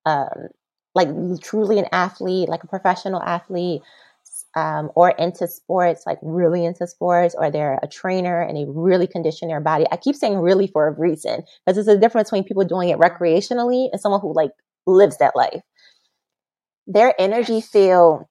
um, 0.05 0.49
like 0.95 1.09
truly 1.41 1.79
an 1.79 1.87
athlete, 1.91 2.49
like 2.49 2.63
a 2.63 2.67
professional 2.67 3.21
athlete, 3.21 3.81
um, 4.55 4.91
or 4.95 5.11
into 5.11 5.47
sports, 5.47 6.03
like 6.05 6.17
really 6.21 6.65
into 6.65 6.87
sports, 6.87 7.35
or 7.37 7.51
they're 7.51 7.79
a 7.83 7.87
trainer 7.87 8.41
and 8.41 8.57
they 8.57 8.65
really 8.67 9.07
condition 9.07 9.47
their 9.47 9.61
body. 9.61 9.85
I 9.91 9.97
keep 9.97 10.15
saying 10.15 10.39
really 10.39 10.67
for 10.67 10.87
a 10.87 10.91
reason 10.91 11.43
because 11.65 11.75
there's 11.75 11.97
a 11.97 11.99
difference 11.99 12.29
between 12.29 12.45
people 12.45 12.65
doing 12.65 12.89
it 12.89 12.97
recreationally 12.99 13.89
and 13.91 14.01
someone 14.01 14.21
who 14.21 14.33
like 14.33 14.51
lives 14.87 15.17
that 15.17 15.35
life. 15.35 15.61
Their 16.87 17.13
energy 17.19 17.61
field 17.61 18.25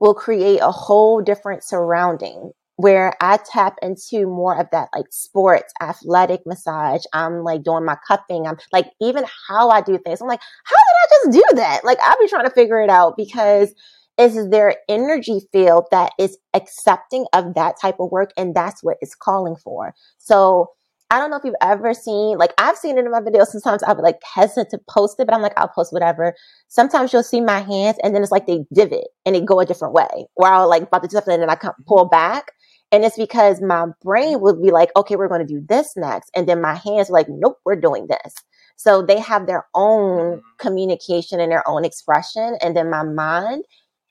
will 0.00 0.14
create 0.14 0.60
a 0.60 0.70
whole 0.70 1.20
different 1.20 1.64
surrounding 1.64 2.52
where 2.76 3.12
I 3.20 3.38
tap 3.38 3.74
into 3.82 4.26
more 4.26 4.58
of 4.58 4.68
that 4.70 4.88
like 4.94 5.06
sports, 5.10 5.72
athletic 5.80 6.42
massage. 6.46 7.02
I'm 7.12 7.42
like 7.42 7.64
doing 7.64 7.84
my 7.84 7.96
cupping. 8.06 8.46
I'm 8.46 8.56
like 8.72 8.92
even 9.00 9.24
how 9.48 9.68
I 9.70 9.80
do 9.80 9.98
things. 9.98 10.20
I'm 10.20 10.28
like, 10.28 10.40
how 10.64 10.76
did 10.76 10.94
I 11.02 11.06
just 11.10 11.32
do 11.32 11.56
that? 11.56 11.84
Like 11.84 11.98
I'll 12.00 12.18
be 12.20 12.28
trying 12.28 12.44
to 12.44 12.52
figure 12.52 12.80
it 12.80 12.88
out 12.88 13.16
because 13.16 13.74
it's 14.16 14.48
their 14.50 14.76
energy 14.88 15.40
field 15.52 15.86
that 15.90 16.12
is 16.18 16.38
accepting 16.54 17.26
of 17.32 17.54
that 17.54 17.80
type 17.80 17.96
of 17.98 18.12
work 18.12 18.30
and 18.36 18.54
that's 18.54 18.82
what 18.82 18.96
it's 19.00 19.14
calling 19.14 19.56
for. 19.56 19.92
So 20.18 20.70
I 21.10 21.18
don't 21.18 21.30
know 21.30 21.36
if 21.36 21.44
you've 21.44 21.54
ever 21.62 21.94
seen, 21.94 22.36
like 22.36 22.52
I've 22.58 22.76
seen 22.76 22.98
it 22.98 23.04
in 23.04 23.10
my 23.10 23.20
videos. 23.20 23.46
Sometimes 23.46 23.82
I 23.82 23.92
would 23.92 24.02
like 24.02 24.20
hesitant 24.22 24.70
to 24.70 24.78
post 24.90 25.18
it, 25.18 25.26
but 25.26 25.34
I'm 25.34 25.40
like, 25.40 25.54
I'll 25.56 25.68
post 25.68 25.92
whatever. 25.92 26.34
Sometimes 26.68 27.12
you'll 27.12 27.22
see 27.22 27.40
my 27.40 27.60
hands 27.60 27.96
and 28.02 28.14
then 28.14 28.22
it's 28.22 28.32
like 28.32 28.46
they 28.46 28.64
divot 28.74 29.06
and 29.24 29.34
they 29.34 29.40
go 29.40 29.60
a 29.60 29.66
different 29.66 29.94
way. 29.94 30.26
Where 30.34 30.52
I'll 30.52 30.68
like 30.68 30.82
about 30.82 31.02
to 31.02 31.08
do 31.08 31.14
something 31.14 31.34
and 31.34 31.42
then 31.42 31.50
I 31.50 31.54
come 31.54 31.72
pull 31.86 32.06
back. 32.06 32.52
And 32.90 33.04
it's 33.04 33.18
because 33.18 33.60
my 33.60 33.86
brain 34.02 34.40
would 34.40 34.62
be 34.62 34.70
like, 34.70 34.90
okay, 34.96 35.16
we're 35.16 35.28
going 35.28 35.46
to 35.46 35.54
do 35.54 35.62
this 35.68 35.92
next. 35.96 36.30
And 36.34 36.48
then 36.48 36.62
my 36.62 36.74
hands 36.74 37.10
are 37.10 37.14
like, 37.14 37.26
nope, 37.28 37.58
we're 37.64 37.76
doing 37.76 38.06
this. 38.08 38.34
So 38.76 39.02
they 39.02 39.18
have 39.18 39.46
their 39.46 39.66
own 39.74 40.36
mm-hmm. 40.36 40.40
communication 40.58 41.40
and 41.40 41.52
their 41.52 41.68
own 41.68 41.84
expression. 41.84 42.56
And 42.62 42.76
then 42.76 42.90
my 42.90 43.02
mind 43.02 43.64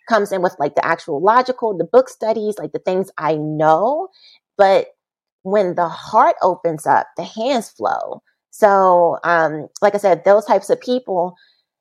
comes 0.08 0.32
in 0.32 0.42
with 0.42 0.56
like 0.60 0.76
the 0.76 0.86
actual 0.86 1.22
logical, 1.22 1.76
the 1.76 1.86
book 1.86 2.10
studies, 2.10 2.58
like 2.60 2.72
the 2.72 2.80
things 2.80 3.10
I 3.18 3.36
know. 3.36 4.10
But 4.58 4.88
when 5.48 5.76
the 5.76 5.88
heart 5.88 6.36
opens 6.42 6.86
up, 6.86 7.08
the 7.16 7.24
hands 7.24 7.70
flow. 7.70 8.22
So, 8.52 9.18
um, 9.24 9.68
like 9.82 9.96
I 9.96 9.98
said, 9.98 10.24
those 10.26 10.46
types 10.46 10.70
of 10.70 10.82
people, 10.82 11.36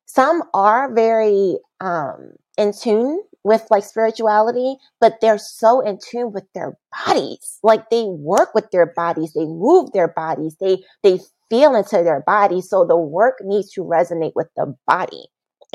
some 0.07 0.43
are 0.55 0.95
very 0.95 1.59
um, 1.81 2.33
in 2.57 2.73
tune 2.73 3.23
with 3.43 3.67
like 3.71 3.85
spirituality, 3.85 4.77
but 5.01 5.15
they're 5.21 5.39
so 5.39 5.81
in 5.81 5.99
tune 5.99 6.33
with 6.33 6.45
their 6.55 6.79
bodies. 7.07 7.59
Like 7.63 7.91
they 7.91 8.05
work 8.05 8.55
with 8.55 8.71
their 8.71 8.93
bodies, 8.95 9.33
they 9.35 9.47
move 9.47 9.91
their 9.93 10.09
bodies, 10.09 10.57
they 10.61 10.79
they 11.03 11.19
feel 11.51 11.75
into 11.75 12.03
their 12.03 12.23
body. 12.27 12.61
So 12.61 12.85
the 12.85 12.97
work 12.97 13.37
needs 13.43 13.71
to 13.73 13.83
resonate 13.83 14.33
with 14.37 14.49
the 14.57 14.75
body. 14.87 15.27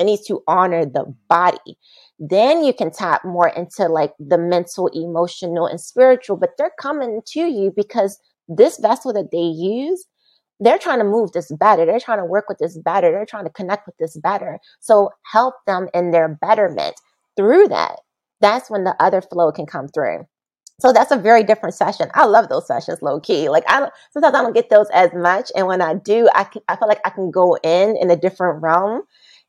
It 0.02 0.06
needs 0.06 0.26
to 0.26 0.42
honor 0.48 0.84
the 0.84 1.14
body. 1.28 1.78
Then 2.18 2.64
you 2.64 2.74
can 2.74 2.90
tap 2.90 3.24
more 3.24 3.48
into 3.48 3.86
like 3.86 4.14
the 4.18 4.36
mental, 4.36 4.88
emotional, 4.88 5.66
and 5.66 5.80
spiritual, 5.80 6.36
but 6.36 6.50
they're 6.58 6.72
coming 6.80 7.22
to 7.26 7.40
you 7.40 7.72
because 7.74 8.18
this 8.48 8.78
vessel 8.80 9.12
that 9.12 9.30
they 9.30 9.38
use, 9.38 10.04
they're 10.58 10.76
trying 10.78 10.98
to 10.98 11.04
move 11.04 11.30
this 11.30 11.52
better. 11.52 11.86
They're 11.86 12.00
trying 12.00 12.18
to 12.18 12.24
work 12.24 12.48
with 12.48 12.58
this 12.58 12.76
better. 12.78 13.12
They're 13.12 13.24
trying 13.24 13.44
to 13.44 13.50
connect 13.50 13.86
with 13.86 13.96
this 13.98 14.16
better. 14.16 14.58
So 14.80 15.10
help 15.30 15.54
them 15.68 15.88
in 15.94 16.10
their 16.10 16.28
betterment 16.28 16.96
through 17.36 17.68
that. 17.68 18.00
That's 18.40 18.68
when 18.68 18.82
the 18.82 18.96
other 18.98 19.22
flow 19.22 19.52
can 19.52 19.66
come 19.66 19.86
through. 19.86 20.26
So 20.80 20.92
that's 20.92 21.12
a 21.12 21.16
very 21.16 21.44
different 21.44 21.76
session. 21.76 22.10
I 22.12 22.24
love 22.24 22.48
those 22.48 22.66
sessions, 22.66 23.02
low 23.02 23.20
key. 23.20 23.48
Like 23.48 23.62
I 23.68 23.78
don't, 23.78 23.92
sometimes 24.10 24.34
I 24.34 24.42
don't 24.42 24.54
get 24.54 24.68
those 24.68 24.88
as 24.92 25.10
much, 25.14 25.52
and 25.54 25.68
when 25.68 25.80
I 25.80 25.94
do, 25.94 26.28
I 26.34 26.42
can, 26.42 26.60
I 26.66 26.74
feel 26.74 26.88
like 26.88 27.00
I 27.04 27.10
can 27.10 27.30
go 27.30 27.56
in 27.62 27.96
in 27.96 28.10
a 28.10 28.16
different 28.16 28.60
realm, 28.60 29.02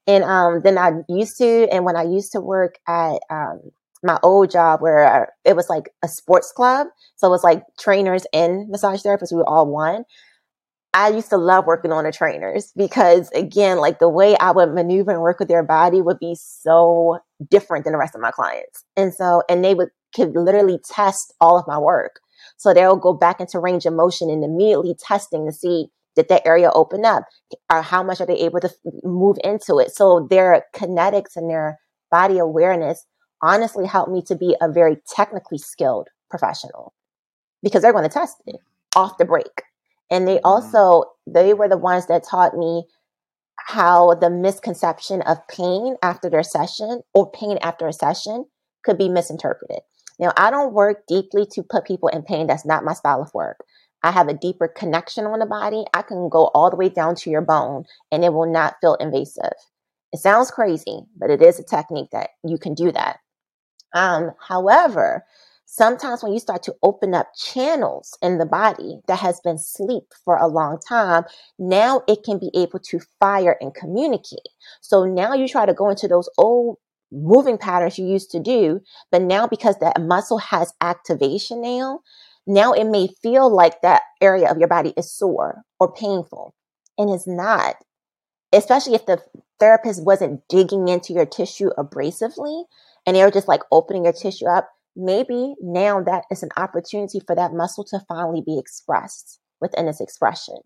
and 0.08 0.24
um, 0.24 0.62
than 0.64 0.78
I 0.78 0.92
used 1.10 1.38
to. 1.38 1.68
And 1.72 1.86
when 1.86 1.96
I 1.96 2.04
used 2.04 2.32
to 2.34 2.42
work 2.42 2.76
at 2.88 3.20
um, 3.30 3.60
my 4.04 4.20
old 4.24 4.52
job, 4.52 4.82
where 4.82 5.34
it 5.46 5.56
was 5.56 5.70
like 5.70 5.90
a 6.04 6.08
sports 6.08 6.52
club, 6.52 6.88
so 7.16 7.28
it 7.28 7.32
was 7.32 7.44
like 7.44 7.64
trainers 7.80 8.26
and 8.34 8.70
massage 8.70 9.02
therapists. 9.02 9.32
We 9.32 9.38
were 9.38 9.50
all 9.50 9.68
one. 9.68 10.04
I 10.96 11.10
used 11.10 11.30
to 11.32 11.38
love 11.38 11.66
working 11.66 11.92
on 11.92 12.04
the 12.04 12.12
trainers 12.12 12.72
because 12.76 13.30
again, 13.32 13.80
like 13.80 13.98
the 13.98 14.10
way 14.10 14.38
I 14.38 14.52
would 14.52 14.74
maneuver 14.74 15.12
and 15.12 15.22
work 15.22 15.40
with 15.40 15.48
their 15.48 15.64
body 15.64 16.04
would 16.04 16.20
be 16.20 16.36
so 16.40 17.18
different 17.50 17.84
than 17.84 17.94
the 17.94 17.98
rest 17.98 18.14
of 18.14 18.22
my 18.22 18.30
clients. 18.30 18.84
And 18.96 19.12
so, 19.12 19.42
and 19.50 19.66
they 19.66 19.74
would 19.74 19.90
could 20.16 20.36
literally 20.36 20.80
test 20.88 21.34
all 21.42 21.58
of 21.58 21.66
my 21.68 21.80
work. 21.80 22.20
So 22.58 22.74
they'll 22.74 22.96
go 22.96 23.14
back 23.14 23.40
into 23.40 23.60
range 23.60 23.86
of 23.86 23.94
motion 23.94 24.30
and 24.30 24.44
immediately 24.44 24.96
testing 25.00 25.48
to 25.48 25.52
see 25.52 25.88
did 26.16 26.30
that 26.30 26.46
area 26.46 26.72
open 26.74 27.06
up 27.06 27.24
or 27.72 27.82
how 27.82 28.04
much 28.04 28.22
are 28.22 28.26
they 28.26 28.40
able 28.40 28.60
to 28.60 28.70
move 29.04 29.38
into 29.44 29.80
it. 29.80 29.92
So 29.92 30.28
their 30.30 30.66
kinetics 30.76 31.36
and 31.36 31.50
their 31.50 31.80
body 32.12 32.38
awareness 32.38 33.06
honestly 33.42 33.86
helped 33.86 34.12
me 34.12 34.22
to 34.28 34.36
be 34.36 34.56
a 34.62 34.72
very 34.72 34.98
technically 35.16 35.58
skilled 35.58 36.08
professional 36.30 36.94
because 37.62 37.82
they're 37.82 37.94
going 37.94 38.08
to 38.08 38.10
test 38.10 38.38
it 38.46 38.58
off 38.96 39.18
the 39.18 39.26
break. 39.26 39.64
And 40.10 40.28
they 40.28 40.36
mm-hmm. 40.36 40.46
also, 40.46 41.06
they 41.28 41.54
were 41.54 41.70
the 41.70 41.78
ones 41.78 42.08
that 42.08 42.24
taught 42.30 42.56
me 42.56 42.86
how 43.58 44.16
the 44.16 44.30
misconception 44.30 45.22
of 45.24 45.38
pain 45.48 45.96
after 46.04 46.30
their 46.30 46.44
session 46.44 47.02
or 47.14 47.32
pain 47.32 47.58
after 47.62 47.88
a 47.88 47.94
session 47.94 48.46
could 48.84 48.98
be 48.98 49.10
misinterpreted. 49.10 49.80
Now, 50.20 50.34
I 50.38 50.52
don't 50.52 50.74
work 50.74 51.04
deeply 51.08 51.46
to 51.54 51.64
put 51.64 51.86
people 51.86 52.10
in 52.10 52.24
pain. 52.24 52.48
That's 52.48 52.66
not 52.66 52.84
my 52.84 52.94
style 52.94 53.22
of 53.22 53.34
work. 53.34 53.58
I 54.04 54.12
have 54.12 54.28
a 54.28 54.34
deeper 54.34 54.68
connection 54.68 55.26
on 55.26 55.40
the 55.40 55.46
body. 55.46 55.86
I 55.94 56.02
can 56.02 56.30
go 56.30 56.48
all 56.54 56.70
the 56.70 56.76
way 56.76 56.90
down 56.90 57.16
to 57.16 57.30
your 57.30 57.42
bone 57.42 57.86
and 58.12 58.24
it 58.24 58.34
will 58.34 58.52
not 58.52 58.76
feel 58.82 58.96
invasive. 58.96 59.54
It 60.12 60.20
sounds 60.20 60.52
crazy, 60.52 61.00
but 61.18 61.30
it 61.30 61.42
is 61.42 61.60
a 61.60 61.64
technique 61.64 62.10
that 62.12 62.32
you 62.44 62.58
can 62.58 62.74
do 62.74 62.92
that. 62.92 63.20
Um, 63.94 64.32
however, 64.48 65.26
sometimes 65.66 66.24
when 66.24 66.34
you 66.34 66.40
start 66.40 66.64
to 66.64 66.76
open 66.84 67.14
up 67.14 67.30
channels 67.36 68.18
in 68.22 68.38
the 68.38 68.46
body 68.46 69.00
that 69.08 69.20
has 69.20 69.40
been 69.40 69.58
sleep 69.58 70.04
for 70.26 70.38
a 70.38 70.48
long 70.48 70.80
time, 70.88 71.24
now 71.58 72.02
it 72.08 72.24
can 72.24 72.40
be 72.40 72.52
able 72.56 72.80
to 72.80 73.00
fire 73.20 73.58
and 73.62 73.74
communicate. 73.74 74.50
So 74.82 75.06
now 75.06 75.34
you 75.34 75.48
try 75.48 75.66
to 75.66 75.74
go 75.74 75.90
into 75.90 76.08
those 76.08 76.30
old 76.38 76.78
moving 77.12 77.58
patterns 77.58 78.00
you 78.00 78.08
used 78.08 78.32
to 78.32 78.40
do, 78.40 78.82
but 79.12 79.22
now 79.22 79.48
because 79.48 79.78
that 79.80 80.02
muscle 80.02 80.40
has 80.40 80.74
activation 80.82 81.62
now, 81.62 82.00
now 82.46 82.74
it 82.74 82.86
may 82.86 83.08
feel 83.22 83.54
like 83.54 83.82
that 83.82 84.04
area 84.22 84.50
of 84.50 84.58
your 84.58 84.68
body 84.68 84.94
is 84.98 85.12
sore 85.12 85.64
or 85.80 85.94
painful 85.94 86.54
and 86.98 87.10
it's 87.10 87.28
not. 87.28 87.76
Especially 88.52 88.94
if 88.94 89.06
the 89.06 89.22
therapist 89.60 90.04
wasn't 90.04 90.42
digging 90.48 90.88
into 90.88 91.14
your 91.14 91.26
tissue 91.26 91.70
abrasively 91.78 92.66
and 93.06 93.16
they 93.16 93.24
were 93.24 93.32
just 93.32 93.48
like 93.48 93.62
opening 93.72 94.04
your 94.04 94.14
tissue 94.14 94.46
up, 94.46 94.70
maybe 94.96 95.56
now 95.62 96.02
that 96.04 96.26
is 96.30 96.44
an 96.44 96.50
opportunity 96.58 97.20
for 97.26 97.36
that 97.36 97.54
muscle 97.54 97.84
to 97.86 98.00
finally 98.08 98.44
be 98.46 98.60
expressed 98.60 99.40
within 99.60 99.88
its 99.88 100.02
expression 100.02 100.58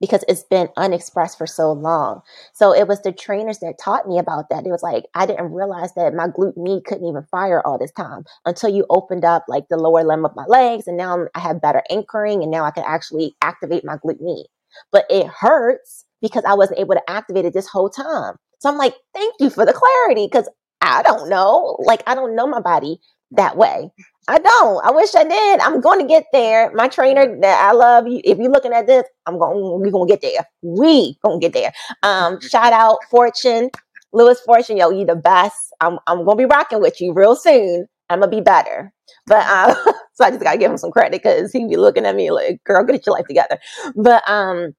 because 0.00 0.24
it's 0.28 0.42
been 0.44 0.68
unexpressed 0.76 1.38
for 1.38 1.46
so 1.46 1.72
long. 1.72 2.20
So 2.52 2.74
it 2.74 2.88
was 2.88 3.02
the 3.02 3.12
trainers 3.12 3.58
that 3.60 3.78
taught 3.82 4.08
me 4.08 4.18
about 4.18 4.50
that. 4.50 4.66
It 4.66 4.70
was 4.70 4.82
like, 4.82 5.04
I 5.14 5.26
didn't 5.26 5.52
realize 5.52 5.94
that 5.94 6.14
my 6.14 6.28
glute 6.28 6.56
med 6.56 6.84
couldn't 6.84 7.06
even 7.06 7.22
fire 7.30 7.64
all 7.66 7.78
this 7.78 7.92
time 7.92 8.24
until 8.44 8.70
you 8.70 8.86
opened 8.90 9.24
up 9.24 9.44
like 9.48 9.68
the 9.68 9.76
lower 9.76 10.04
limb 10.04 10.24
of 10.24 10.36
my 10.36 10.44
legs. 10.46 10.86
And 10.86 10.96
now 10.96 11.26
I 11.34 11.40
have 11.40 11.62
better 11.62 11.82
anchoring 11.90 12.42
and 12.42 12.50
now 12.50 12.64
I 12.64 12.70
can 12.70 12.84
actually 12.86 13.34
activate 13.42 13.84
my 13.84 13.96
glute 13.96 14.20
med. 14.20 14.46
But 14.92 15.06
it 15.08 15.26
hurts 15.26 16.04
because 16.20 16.44
I 16.46 16.54
wasn't 16.54 16.80
able 16.80 16.94
to 16.94 17.10
activate 17.10 17.44
it 17.44 17.54
this 17.54 17.68
whole 17.68 17.90
time. 17.90 18.36
So 18.58 18.70
I'm 18.70 18.78
like, 18.78 18.94
thank 19.12 19.34
you 19.40 19.50
for 19.50 19.64
the 19.64 19.72
clarity 19.72 20.26
because 20.26 20.48
I 20.80 21.02
don't 21.02 21.28
know. 21.28 21.76
Like, 21.84 22.02
I 22.06 22.14
don't 22.14 22.34
know 22.34 22.46
my 22.46 22.60
body 22.60 22.98
that 23.32 23.56
way. 23.56 23.90
I 24.28 24.38
don't. 24.38 24.84
I 24.84 24.90
wish 24.90 25.14
I 25.14 25.24
did. 25.24 25.60
I'm 25.60 25.80
going 25.80 26.00
to 26.00 26.06
get 26.06 26.24
there. 26.32 26.72
My 26.74 26.88
trainer 26.88 27.38
that 27.42 27.60
I 27.60 27.72
love, 27.72 28.04
if 28.08 28.38
you're 28.38 28.50
looking 28.50 28.72
at 28.72 28.86
this, 28.86 29.04
I'm 29.26 29.38
going. 29.38 29.80
We're 29.82 29.90
going 29.90 30.08
to 30.08 30.12
get 30.12 30.22
there. 30.22 30.46
We 30.62 31.18
going 31.24 31.40
to 31.40 31.46
get 31.46 31.52
there. 31.52 31.72
Um, 32.02 32.40
shout 32.50 32.72
out 32.72 32.98
Fortune, 33.10 33.70
Lewis 34.12 34.40
Fortune. 34.40 34.76
Yo, 34.78 34.90
you 34.90 35.04
the 35.04 35.16
best. 35.16 35.56
I'm 35.80 35.98
I'm 36.06 36.24
going 36.24 36.38
to 36.38 36.42
be 36.42 36.46
rocking 36.46 36.80
with 36.80 37.00
you 37.00 37.12
real 37.12 37.36
soon. 37.36 37.86
I'm 38.10 38.20
gonna 38.20 38.30
be 38.30 38.40
better. 38.40 38.92
But 39.26 39.46
um, 39.46 39.76
so 40.14 40.24
I 40.24 40.30
just 40.30 40.42
gotta 40.42 40.58
give 40.58 40.70
him 40.70 40.78
some 40.78 40.90
credit 40.90 41.12
because 41.12 41.52
he 41.52 41.66
be 41.66 41.76
looking 41.76 42.06
at 42.06 42.16
me 42.16 42.30
like, 42.30 42.62
"Girl, 42.64 42.84
get 42.84 43.06
your 43.06 43.14
life 43.16 43.26
together." 43.26 43.58
But 43.96 44.28
um, 44.28 44.74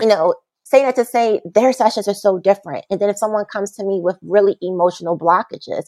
you 0.00 0.06
know, 0.06 0.34
say 0.64 0.82
that 0.82 0.96
to 0.96 1.04
say 1.04 1.40
their 1.44 1.72
sessions 1.72 2.08
are 2.08 2.14
so 2.14 2.38
different. 2.38 2.84
And 2.90 3.00
then 3.00 3.10
if 3.10 3.18
someone 3.18 3.44
comes 3.44 3.72
to 3.72 3.84
me 3.84 4.00
with 4.02 4.18
really 4.22 4.56
emotional 4.60 5.18
blockages, 5.18 5.84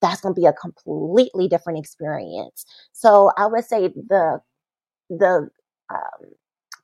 that's 0.00 0.20
going 0.20 0.34
to 0.34 0.40
be 0.40 0.46
a 0.46 0.52
completely 0.52 1.48
different 1.48 1.78
experience. 1.78 2.64
So 2.92 3.32
I 3.36 3.46
would 3.46 3.64
say 3.64 3.88
the 3.88 4.40
the 5.10 5.50
um, 5.90 6.30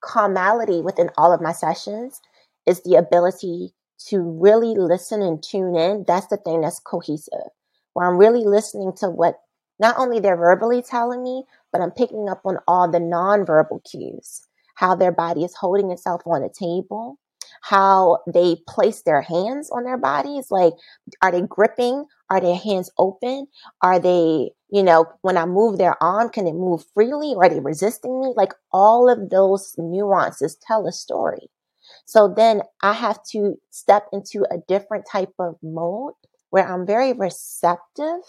commonality 0.00 0.82
within 0.82 1.10
all 1.16 1.32
of 1.32 1.40
my 1.40 1.52
sessions 1.52 2.20
is 2.66 2.82
the 2.82 2.96
ability 2.96 3.72
to 4.08 4.20
really 4.20 4.74
listen 4.74 5.22
and 5.22 5.42
tune 5.42 5.76
in. 5.76 6.04
That's 6.06 6.26
the 6.26 6.36
thing 6.36 6.60
that's 6.60 6.80
cohesive, 6.80 7.50
where 7.94 8.06
I'm 8.06 8.18
really 8.18 8.44
listening 8.44 8.92
to 8.98 9.08
what 9.08 9.36
not 9.78 9.96
only 9.98 10.20
they're 10.20 10.36
verbally 10.36 10.82
telling 10.82 11.22
me, 11.22 11.44
but 11.72 11.80
I'm 11.80 11.90
picking 11.92 12.28
up 12.28 12.40
on 12.44 12.58
all 12.66 12.90
the 12.90 12.98
nonverbal 12.98 13.80
cues, 13.90 14.42
how 14.74 14.94
their 14.94 15.12
body 15.12 15.44
is 15.44 15.54
holding 15.54 15.90
itself 15.90 16.22
on 16.26 16.42
the 16.42 16.48
table, 16.48 17.18
how 17.62 18.18
they 18.32 18.56
place 18.68 19.02
their 19.02 19.22
hands 19.22 19.70
on 19.70 19.84
their 19.84 19.98
bodies. 19.98 20.48
Like, 20.50 20.74
are 21.22 21.32
they 21.32 21.42
gripping? 21.42 22.06
Are 22.30 22.40
their 22.40 22.56
hands 22.56 22.90
open? 22.98 23.46
Are 23.82 23.98
they, 23.98 24.50
you 24.70 24.82
know, 24.82 25.06
when 25.22 25.36
I 25.36 25.46
move 25.46 25.78
their 25.78 26.00
arm, 26.02 26.30
can 26.30 26.46
it 26.46 26.54
move 26.54 26.84
freely? 26.94 27.34
Or 27.34 27.44
are 27.44 27.48
they 27.48 27.60
resisting 27.60 28.20
me? 28.20 28.32
Like, 28.36 28.52
all 28.72 29.08
of 29.08 29.30
those 29.30 29.74
nuances 29.78 30.56
tell 30.66 30.86
a 30.86 30.92
story. 30.92 31.50
So 32.04 32.32
then 32.34 32.62
I 32.82 32.92
have 32.92 33.22
to 33.32 33.56
step 33.70 34.08
into 34.12 34.44
a 34.50 34.58
different 34.68 35.06
type 35.10 35.32
of 35.38 35.56
mode 35.62 36.14
where 36.50 36.66
I'm 36.66 36.86
very 36.86 37.12
receptive, 37.12 38.20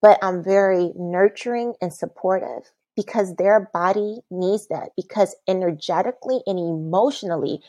but 0.00 0.18
I'm 0.22 0.42
very 0.42 0.92
nurturing 0.96 1.74
and 1.80 1.92
supportive 1.92 2.72
because 2.96 3.36
their 3.36 3.70
body 3.72 4.20
needs 4.30 4.66
that 4.68 4.90
because 4.96 5.36
energetically 5.46 6.40
and 6.46 6.58
emotionally 6.58 7.60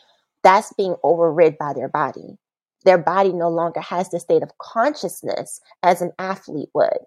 that's 0.44 0.74
being 0.74 0.96
overrid 1.04 1.58
by 1.58 1.74
their 1.74 1.90
body. 1.90 2.38
Their 2.86 2.98
body 2.98 3.34
no 3.34 3.50
longer 3.50 3.82
has 3.82 4.10
the 4.10 4.20
state 4.20 4.44
of 4.44 4.58
consciousness 4.58 5.60
as 5.84 6.02
an 6.02 6.12
athlete 6.18 6.70
would. 6.74 6.98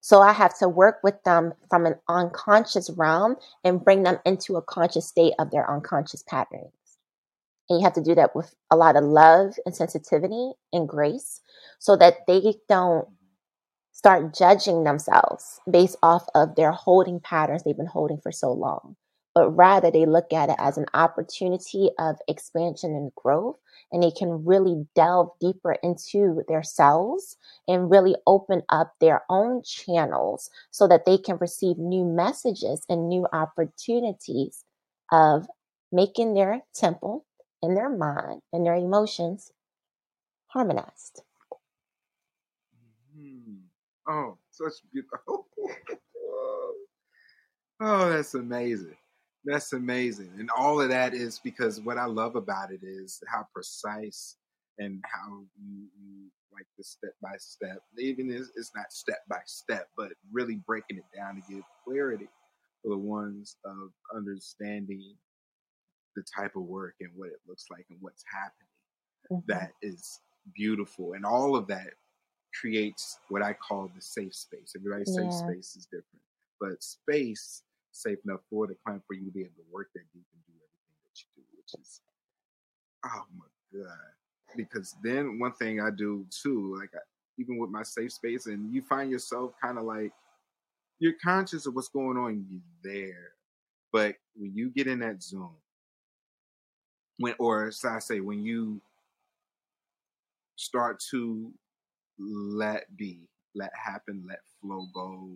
So 0.00 0.22
I 0.22 0.32
have 0.32 0.56
to 0.58 0.68
work 0.68 1.00
with 1.02 1.22
them 1.24 1.52
from 1.68 1.84
an 1.84 1.96
unconscious 2.08 2.90
realm 2.96 3.36
and 3.64 3.84
bring 3.84 4.02
them 4.02 4.18
into 4.24 4.56
a 4.56 4.62
conscious 4.62 5.06
state 5.06 5.34
of 5.38 5.50
their 5.50 5.70
unconscious 5.70 6.22
patterns. 6.22 6.72
And 7.68 7.78
you 7.78 7.84
have 7.84 7.92
to 7.94 8.02
do 8.02 8.14
that 8.14 8.34
with 8.34 8.54
a 8.70 8.76
lot 8.76 8.96
of 8.96 9.04
love 9.04 9.54
and 9.66 9.76
sensitivity 9.76 10.52
and 10.72 10.88
grace 10.88 11.40
so 11.78 11.96
that 11.96 12.26
they 12.26 12.54
don't 12.68 13.06
start 13.92 14.34
judging 14.34 14.84
themselves 14.84 15.60
based 15.70 15.96
off 16.02 16.24
of 16.34 16.56
their 16.56 16.72
holding 16.72 17.20
patterns 17.20 17.62
they've 17.62 17.76
been 17.76 17.86
holding 17.86 18.18
for 18.22 18.32
so 18.32 18.50
long 18.50 18.96
but 19.34 19.50
rather 19.50 19.90
they 19.90 20.06
look 20.06 20.32
at 20.32 20.50
it 20.50 20.56
as 20.58 20.76
an 20.76 20.86
opportunity 20.94 21.90
of 21.98 22.16
expansion 22.28 22.92
and 22.92 23.14
growth. 23.14 23.56
And 23.92 24.02
they 24.02 24.10
can 24.10 24.44
really 24.44 24.86
delve 24.94 25.30
deeper 25.40 25.72
into 25.82 26.42
their 26.48 26.62
cells 26.62 27.36
and 27.66 27.90
really 27.90 28.14
open 28.26 28.62
up 28.68 28.94
their 29.00 29.22
own 29.28 29.62
channels 29.62 30.50
so 30.70 30.86
that 30.88 31.06
they 31.06 31.18
can 31.18 31.38
receive 31.40 31.78
new 31.78 32.04
messages 32.04 32.84
and 32.88 33.08
new 33.08 33.26
opportunities 33.32 34.64
of 35.10 35.46
making 35.92 36.34
their 36.34 36.62
temple 36.74 37.26
and 37.62 37.76
their 37.76 37.90
mind 37.90 38.42
and 38.52 38.64
their 38.64 38.76
emotions 38.76 39.52
harmonized. 40.46 41.22
Mm-hmm. 43.18 43.56
Oh, 44.08 44.38
such 44.50 44.74
beautiful. 44.92 45.46
oh, 47.80 48.08
that's 48.08 48.34
amazing. 48.34 48.96
That's 49.44 49.72
amazing. 49.72 50.30
And 50.38 50.50
all 50.56 50.80
of 50.80 50.90
that 50.90 51.14
is 51.14 51.40
because 51.42 51.80
what 51.80 51.98
I 51.98 52.04
love 52.04 52.36
about 52.36 52.72
it 52.72 52.80
is 52.82 53.22
how 53.26 53.46
precise 53.54 54.36
and 54.78 55.02
how 55.04 55.42
you, 55.58 55.86
you 55.98 56.30
like 56.52 56.66
the 56.76 56.84
step 56.84 57.12
by 57.22 57.34
step. 57.38 57.78
Even 57.98 58.30
it's, 58.30 58.50
it's 58.56 58.72
not 58.74 58.92
step 58.92 59.20
by 59.28 59.40
step, 59.46 59.88
but 59.96 60.08
really 60.30 60.60
breaking 60.66 60.98
it 60.98 61.16
down 61.16 61.36
to 61.36 61.52
give 61.52 61.62
clarity 61.86 62.28
for 62.82 62.90
the 62.90 62.98
ones 62.98 63.56
of 63.64 63.90
understanding 64.14 65.14
the 66.16 66.24
type 66.36 66.56
of 66.56 66.62
work 66.62 66.94
and 67.00 67.10
what 67.14 67.28
it 67.28 67.40
looks 67.48 67.66
like 67.70 67.86
and 67.90 67.98
what's 68.00 68.24
happening. 68.30 68.52
Mm-hmm. 69.30 69.52
That 69.52 69.72
is 69.82 70.20
beautiful. 70.54 71.12
And 71.14 71.24
all 71.24 71.56
of 71.56 71.66
that 71.68 71.90
creates 72.58 73.18
what 73.28 73.42
I 73.42 73.54
call 73.54 73.90
the 73.94 74.02
safe 74.02 74.34
space. 74.34 74.72
Everybody's 74.76 75.14
yeah. 75.16 75.30
safe 75.30 75.32
space 75.32 75.76
is 75.76 75.86
different, 75.86 76.22
but 76.60 76.82
space 76.82 77.62
safe 78.02 78.18
enough 78.24 78.40
for 78.48 78.66
the 78.66 78.74
client 78.84 79.02
for 79.06 79.14
you 79.14 79.24
to 79.24 79.30
be 79.30 79.40
able 79.40 79.56
to 79.56 79.72
work 79.72 79.88
that 79.94 80.04
deep 80.12 80.24
and 80.32 80.42
do 80.46 80.52
everything 80.54 80.96
that 81.04 81.20
you 81.20 81.26
do, 81.36 81.42
which 81.56 81.80
is 81.80 82.00
oh 83.04 83.24
my 83.36 83.78
god. 83.78 84.56
Because 84.56 84.96
then 85.02 85.38
one 85.38 85.52
thing 85.52 85.80
I 85.80 85.90
do 85.90 86.26
too, 86.30 86.76
like 86.78 86.90
I, 86.94 86.98
even 87.38 87.58
with 87.58 87.70
my 87.70 87.82
safe 87.82 88.12
space, 88.12 88.46
and 88.46 88.72
you 88.74 88.82
find 88.82 89.10
yourself 89.10 89.52
kind 89.62 89.78
of 89.78 89.84
like 89.84 90.12
you're 90.98 91.14
conscious 91.22 91.66
of 91.66 91.74
what's 91.74 91.88
going 91.88 92.16
on, 92.16 92.44
you 92.50 92.60
there, 92.82 93.32
but 93.92 94.16
when 94.36 94.54
you 94.54 94.70
get 94.70 94.86
in 94.86 94.98
that 95.00 95.22
zone, 95.22 95.54
when 97.18 97.34
or 97.38 97.70
so 97.70 97.88
I 97.88 97.98
say 97.98 98.20
when 98.20 98.44
you 98.44 98.80
start 100.56 101.02
to 101.10 101.52
let 102.18 102.94
be, 102.96 103.20
let 103.54 103.70
happen, 103.74 104.24
let 104.28 104.40
flow 104.60 104.86
go, 104.92 105.28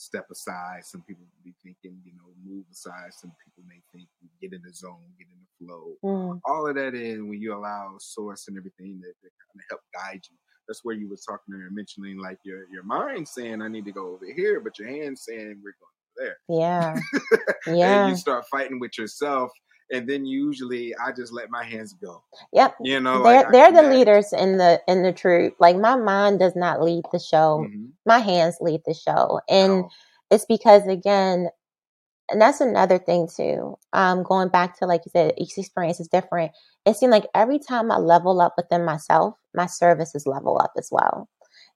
step 0.00 0.26
aside. 0.32 0.80
Some 0.82 1.02
people 1.02 1.24
be 1.44 1.54
thinking, 1.62 2.00
you 2.04 2.12
know, 2.16 2.32
move 2.42 2.64
aside. 2.72 3.12
Some 3.12 3.32
people 3.44 3.62
may 3.68 3.82
think 3.92 4.08
get 4.40 4.52
in 4.52 4.62
the 4.64 4.72
zone, 4.72 5.12
get 5.18 5.28
in 5.28 5.38
the 5.44 5.66
flow. 5.66 5.92
Mm. 6.02 6.40
All 6.46 6.66
of 6.66 6.74
that 6.76 6.94
in 6.94 7.28
when 7.28 7.40
you 7.40 7.54
allow 7.54 7.96
source 7.98 8.48
and 8.48 8.56
everything 8.56 8.98
that, 9.02 9.12
that 9.22 9.30
kind 9.30 9.56
of 9.56 9.64
help 9.68 9.80
guide 9.92 10.20
you. 10.30 10.36
That's 10.66 10.80
where 10.84 10.94
you 10.94 11.08
were 11.08 11.16
talking 11.16 11.58
there, 11.58 11.68
mentioning 11.70 12.18
like 12.18 12.38
your 12.44 12.64
your 12.72 12.84
mind 12.84 13.28
saying 13.28 13.60
I 13.60 13.68
need 13.68 13.84
to 13.86 13.92
go 13.92 14.14
over 14.14 14.24
here, 14.34 14.60
but 14.60 14.78
your 14.78 14.88
hand 14.88 15.18
saying 15.18 15.60
we're 15.62 15.74
going 15.76 16.00
there. 16.16 16.36
Yeah. 16.48 16.98
yeah. 17.66 18.02
and 18.04 18.10
you 18.10 18.16
start 18.16 18.44
fighting 18.50 18.78
with 18.78 18.96
yourself 18.96 19.50
and 19.90 20.08
then 20.08 20.24
usually 20.24 20.94
I 20.96 21.12
just 21.12 21.32
let 21.32 21.50
my 21.50 21.64
hands 21.64 21.92
go. 21.92 22.22
Yep. 22.52 22.76
You 22.82 23.00
know, 23.00 23.22
they're 23.22 23.42
like 23.42 23.52
they're 23.52 23.72
the 23.72 23.82
leaders 23.82 24.32
in 24.32 24.58
the 24.58 24.80
in 24.86 25.02
the 25.02 25.12
troop. 25.12 25.54
Like 25.58 25.76
my 25.76 25.96
mind 25.96 26.38
does 26.38 26.56
not 26.56 26.82
lead 26.82 27.04
the 27.12 27.18
show. 27.18 27.66
Mm-hmm. 27.66 27.86
My 28.06 28.18
hands 28.18 28.56
lead 28.60 28.82
the 28.86 28.94
show, 28.94 29.40
and 29.48 29.84
oh. 29.84 29.90
it's 30.30 30.46
because 30.46 30.86
again, 30.86 31.48
and 32.30 32.40
that's 32.40 32.60
another 32.60 32.98
thing 32.98 33.28
too. 33.34 33.76
Um, 33.92 34.22
going 34.22 34.48
back 34.48 34.78
to 34.78 34.86
like 34.86 35.02
you 35.04 35.10
said, 35.12 35.34
each 35.36 35.58
experience 35.58 36.00
is 36.00 36.08
different. 36.08 36.52
It 36.86 36.96
seemed 36.96 37.12
like 37.12 37.26
every 37.34 37.58
time 37.58 37.90
I 37.90 37.98
level 37.98 38.40
up 38.40 38.54
within 38.56 38.84
myself, 38.84 39.34
my 39.54 39.66
services 39.66 40.26
level 40.26 40.58
up 40.58 40.72
as 40.76 40.88
well. 40.90 41.28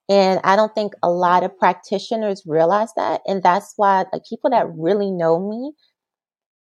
And 0.08 0.40
I 0.44 0.54
don't 0.54 0.74
think 0.74 0.92
a 1.02 1.10
lot 1.10 1.44
of 1.44 1.58
practitioners 1.58 2.42
realize 2.46 2.92
that. 2.96 3.22
And 3.26 3.42
that's 3.42 3.72
why 3.76 4.04
like 4.12 4.22
people 4.28 4.50
that 4.50 4.68
really 4.76 5.10
know 5.10 5.40
me, 5.48 5.72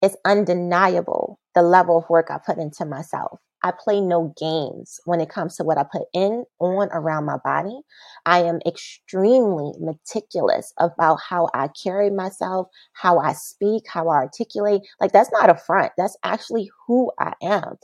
it's 0.06 0.16
undeniable 0.26 1.40
the 1.56 1.62
level 1.62 1.98
of 1.98 2.10
work 2.10 2.28
I 2.30 2.38
put 2.46 2.58
into 2.58 2.86
myself. 2.86 3.40
I 3.64 3.72
play 3.72 4.00
no 4.00 4.32
games 4.40 5.00
when 5.06 5.20
it 5.20 5.30
comes 5.30 5.56
to 5.56 5.64
what 5.64 5.80
I 5.80 5.84
put 5.92 6.04
in, 6.14 6.46
on, 6.60 6.90
around 6.92 7.26
my 7.26 7.38
body. 7.44 7.80
I 8.28 8.44
am 8.44 8.60
extremely 8.68 9.72
meticulous 9.80 10.72
about 10.78 11.20
how 11.28 11.50
I 11.56 11.70
carry 11.70 12.12
myself, 12.12 12.68
how 12.94 13.18
I 13.18 13.34
speak, 13.34 13.86
how 13.88 14.08
I 14.10 14.18
articulate. 14.18 14.84
Like, 15.02 15.14
that's 15.14 15.32
not 15.32 15.50
a 15.50 15.56
front. 15.56 15.94
That's 15.98 16.16
actually 16.24 16.70
who 16.86 17.12
I 17.20 17.34
am. 17.42 17.78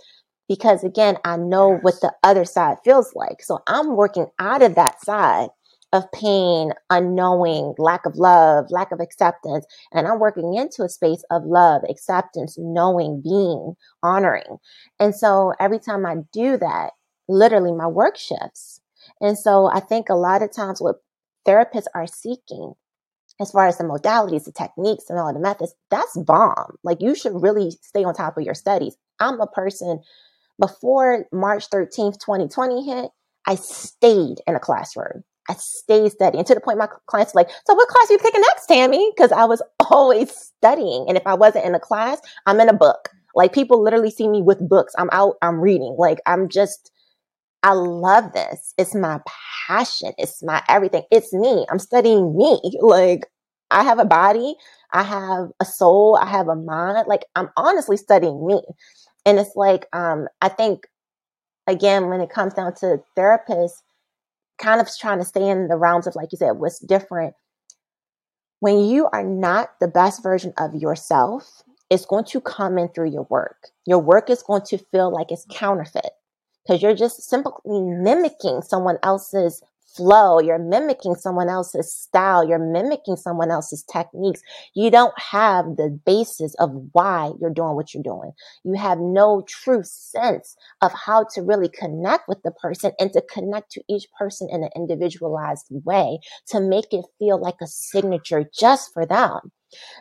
Because 0.47 0.83
again, 0.83 1.17
I 1.25 1.37
know 1.37 1.77
what 1.77 1.99
the 2.01 2.13
other 2.21 2.45
side 2.45 2.77
feels 2.83 3.15
like. 3.15 3.41
So 3.41 3.59
I'm 3.65 3.95
working 3.95 4.27
out 4.37 4.61
of 4.61 4.75
that 4.75 5.03
side 5.03 5.49
of 5.93 6.09
pain, 6.13 6.71
unknowing, 6.89 7.73
lack 7.77 8.05
of 8.05 8.15
love, 8.15 8.65
lack 8.69 8.91
of 8.91 8.99
acceptance. 8.99 9.65
And 9.91 10.07
I'm 10.07 10.19
working 10.19 10.55
into 10.55 10.83
a 10.83 10.89
space 10.89 11.23
of 11.29 11.43
love, 11.45 11.81
acceptance, 11.89 12.55
knowing, 12.57 13.21
being, 13.21 13.75
honoring. 14.01 14.57
And 14.99 15.15
so 15.15 15.53
every 15.59 15.79
time 15.79 16.05
I 16.05 16.17
do 16.31 16.57
that, 16.57 16.91
literally 17.27 17.71
my 17.73 17.87
work 17.87 18.17
shifts. 18.17 18.79
And 19.19 19.37
so 19.37 19.67
I 19.67 19.79
think 19.79 20.09
a 20.09 20.15
lot 20.15 20.41
of 20.41 20.53
times 20.53 20.81
what 20.81 20.97
therapists 21.45 21.87
are 21.93 22.07
seeking 22.07 22.73
as 23.41 23.51
far 23.51 23.67
as 23.67 23.77
the 23.77 23.83
modalities, 23.83 24.45
the 24.45 24.51
techniques, 24.51 25.05
and 25.09 25.19
all 25.19 25.33
the 25.33 25.39
methods, 25.39 25.73
that's 25.89 26.15
bomb. 26.17 26.75
Like 26.83 27.01
you 27.01 27.15
should 27.15 27.41
really 27.41 27.71
stay 27.81 28.03
on 28.03 28.13
top 28.13 28.37
of 28.37 28.43
your 28.43 28.53
studies. 28.53 28.95
I'm 29.19 29.41
a 29.41 29.47
person 29.47 30.01
before 30.59 31.25
March 31.31 31.69
13th, 31.69 32.19
2020 32.19 32.85
hit, 32.85 33.11
I 33.47 33.55
stayed 33.55 34.37
in 34.45 34.55
a 34.55 34.59
classroom. 34.59 35.23
I 35.49 35.55
stayed 35.55 36.11
studying 36.11 36.43
to 36.45 36.53
the 36.55 36.61
point 36.61 36.77
my 36.77 36.87
clients 37.07 37.35
like, 37.35 37.49
so 37.65 37.73
what 37.73 37.87
class 37.87 38.09
are 38.09 38.13
you 38.13 38.19
taking 38.19 38.41
next, 38.41 38.69
Tami? 38.69 39.11
Because 39.15 39.31
I 39.31 39.45
was 39.45 39.61
always 39.91 40.31
studying. 40.31 41.05
And 41.07 41.17
if 41.17 41.25
I 41.25 41.33
wasn't 41.33 41.65
in 41.65 41.75
a 41.75 41.79
class, 41.79 42.19
I'm 42.45 42.59
in 42.59 42.69
a 42.69 42.73
book. 42.73 43.09
Like 43.35 43.53
people 43.53 43.81
literally 43.81 44.11
see 44.11 44.27
me 44.27 44.41
with 44.41 44.67
books. 44.67 44.93
I'm 44.97 45.09
out, 45.11 45.35
I'm 45.41 45.59
reading. 45.59 45.95
Like 45.97 46.19
I'm 46.25 46.49
just, 46.49 46.91
I 47.63 47.73
love 47.73 48.33
this. 48.33 48.73
It's 48.77 48.95
my 48.95 49.19
passion. 49.67 50.13
It's 50.17 50.43
my 50.43 50.61
everything. 50.67 51.03
It's 51.11 51.33
me. 51.33 51.65
I'm 51.69 51.79
studying 51.79 52.35
me. 52.35 52.59
Like 52.81 53.27
I 53.71 53.83
have 53.83 53.99
a 53.99 54.05
body. 54.05 54.55
I 54.91 55.03
have 55.03 55.47
a 55.61 55.65
soul. 55.65 56.19
I 56.21 56.25
have 56.25 56.49
a 56.49 56.55
mind. 56.55 57.07
Like 57.07 57.25
I'm 57.35 57.49
honestly 57.55 57.95
studying 57.95 58.45
me. 58.45 58.61
And 59.25 59.39
it's 59.39 59.55
like, 59.55 59.85
um, 59.93 60.27
I 60.41 60.49
think 60.49 60.87
again, 61.67 62.09
when 62.09 62.21
it 62.21 62.29
comes 62.29 62.53
down 62.53 62.73
to 62.75 62.99
therapists, 63.17 63.81
kind 64.61 64.79
of 64.79 64.87
trying 64.99 65.19
to 65.19 65.25
stay 65.25 65.47
in 65.49 65.67
the 65.67 65.77
realms 65.77 66.07
of, 66.07 66.15
like 66.15 66.31
you 66.31 66.37
said, 66.37 66.51
what's 66.51 66.79
different. 66.79 67.33
When 68.59 68.85
you 68.85 69.09
are 69.11 69.23
not 69.23 69.79
the 69.79 69.87
best 69.87 70.21
version 70.21 70.53
of 70.57 70.75
yourself, 70.75 71.63
it's 71.89 72.05
going 72.05 72.25
to 72.25 72.39
come 72.39 72.77
in 72.77 72.89
through 72.89 73.09
your 73.11 73.27
work. 73.29 73.69
Your 73.85 73.99
work 73.99 74.29
is 74.29 74.43
going 74.43 74.61
to 74.67 74.77
feel 74.77 75.11
like 75.11 75.31
it's 75.31 75.45
counterfeit 75.49 76.11
because 76.63 76.81
you're 76.81 76.95
just 76.95 77.23
simply 77.23 77.51
mimicking 77.65 78.61
someone 78.61 78.97
else's 79.03 79.63
flow. 79.95 80.39
You're 80.39 80.59
mimicking 80.59 81.15
someone 81.15 81.49
else's 81.49 81.93
style. 81.93 82.47
You're 82.47 82.59
mimicking 82.59 83.15
someone 83.15 83.51
else's 83.51 83.83
techniques. 83.83 84.41
You 84.73 84.91
don't 84.91 85.17
have 85.19 85.77
the 85.77 85.99
basis 86.05 86.53
of 86.55 86.71
why 86.93 87.31
you're 87.39 87.53
doing 87.53 87.75
what 87.75 87.93
you're 87.93 88.03
doing. 88.03 88.31
You 88.63 88.73
have 88.73 88.99
no 88.99 89.43
true 89.47 89.83
sense 89.83 90.55
of 90.81 90.91
how 90.93 91.25
to 91.33 91.41
really 91.41 91.69
connect 91.69 92.27
with 92.27 92.41
the 92.43 92.51
person 92.51 92.91
and 92.99 93.11
to 93.13 93.21
connect 93.21 93.71
to 93.71 93.83
each 93.89 94.07
person 94.17 94.47
in 94.51 94.63
an 94.63 94.69
individualized 94.75 95.67
way 95.69 96.19
to 96.47 96.59
make 96.59 96.93
it 96.93 97.05
feel 97.19 97.39
like 97.39 97.57
a 97.61 97.67
signature 97.67 98.49
just 98.57 98.93
for 98.93 99.05
them. 99.05 99.51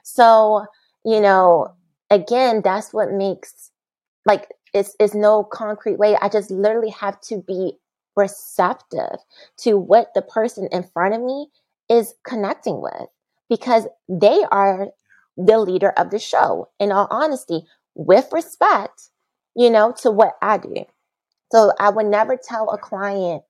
So, 0.03 0.67
you 1.05 1.21
know, 1.21 1.75
again, 2.11 2.63
that's 2.63 2.93
what 2.93 3.13
makes 3.13 3.71
like 4.27 4.49
it's, 4.73 4.95
it's 5.01 5.15
no 5.15 5.43
concrete 5.43 5.99
way. 5.99 6.17
I 6.21 6.29
just 6.29 6.51
literally 6.51 6.91
have 6.91 7.21
to 7.23 7.43
be 7.47 7.73
receptive 8.21 9.19
to 9.59 9.75
what 9.79 10.13
the 10.15 10.23
person 10.23 10.69
in 10.71 10.85
front 10.85 11.15
of 11.15 11.23
me 11.23 11.49
is 11.89 12.15
connecting 12.25 12.81
with 12.81 13.09
because 13.49 13.87
they 14.09 14.45
are 14.51 14.89
the 15.37 15.59
leader 15.59 15.91
of 15.91 16.11
the 16.11 16.19
show. 16.19 16.69
In 16.79 16.93
all 16.93 17.09
honesty, 17.11 17.63
with 17.95 18.29
respect, 18.33 19.09
you 19.57 19.71
know, 19.71 19.93
to 20.03 20.11
what 20.11 20.35
I 20.41 20.59
do. 20.59 20.85
So 21.53 21.73
I 21.81 21.91
would 21.91 22.07
never 22.07 22.37
tell 22.37 22.71
a 22.71 22.79
client, 22.79 23.43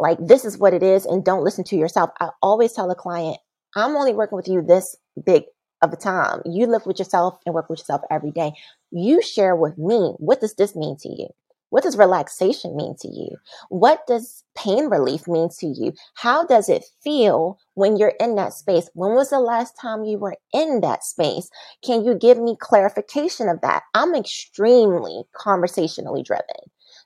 like, 0.00 0.18
this 0.20 0.44
is 0.44 0.58
what 0.58 0.74
it 0.74 0.82
is 0.82 1.06
and 1.06 1.24
don't 1.24 1.44
listen 1.44 1.64
to 1.64 1.76
yourself. 1.76 2.10
I 2.20 2.30
always 2.42 2.72
tell 2.72 2.90
a 2.90 2.96
client, 2.96 3.38
I'm 3.76 3.94
only 3.96 4.14
working 4.14 4.36
with 4.36 4.48
you 4.48 4.62
this 4.62 4.96
big 5.24 5.44
of 5.82 5.92
a 5.92 5.96
time. 5.96 6.40
You 6.44 6.66
live 6.66 6.86
with 6.86 6.98
yourself 6.98 7.38
and 7.46 7.54
work 7.54 7.70
with 7.70 7.78
yourself 7.78 8.02
every 8.10 8.32
day. 8.32 8.52
You 8.90 9.22
share 9.22 9.54
with 9.54 9.78
me, 9.78 10.14
what 10.18 10.40
does 10.40 10.54
this 10.54 10.74
mean 10.74 10.96
to 11.02 11.08
you? 11.08 11.28
What 11.70 11.82
does 11.82 11.98
relaxation 11.98 12.76
mean 12.76 12.96
to 13.00 13.08
you? 13.08 13.36
What 13.68 14.06
does 14.06 14.42
pain 14.56 14.86
relief 14.86 15.28
mean 15.28 15.50
to 15.58 15.66
you? 15.66 15.92
How 16.14 16.46
does 16.46 16.68
it 16.68 16.84
feel 17.02 17.58
when 17.74 17.96
you're 17.96 18.14
in 18.20 18.36
that 18.36 18.54
space? 18.54 18.88
When 18.94 19.14
was 19.14 19.30
the 19.30 19.40
last 19.40 19.74
time 19.80 20.04
you 20.04 20.18
were 20.18 20.36
in 20.52 20.80
that 20.80 21.04
space? 21.04 21.50
Can 21.84 22.04
you 22.04 22.14
give 22.14 22.38
me 22.38 22.56
clarification 22.58 23.48
of 23.48 23.60
that? 23.60 23.82
I'm 23.94 24.14
extremely 24.14 25.24
conversationally 25.36 26.22
driven 26.22 26.44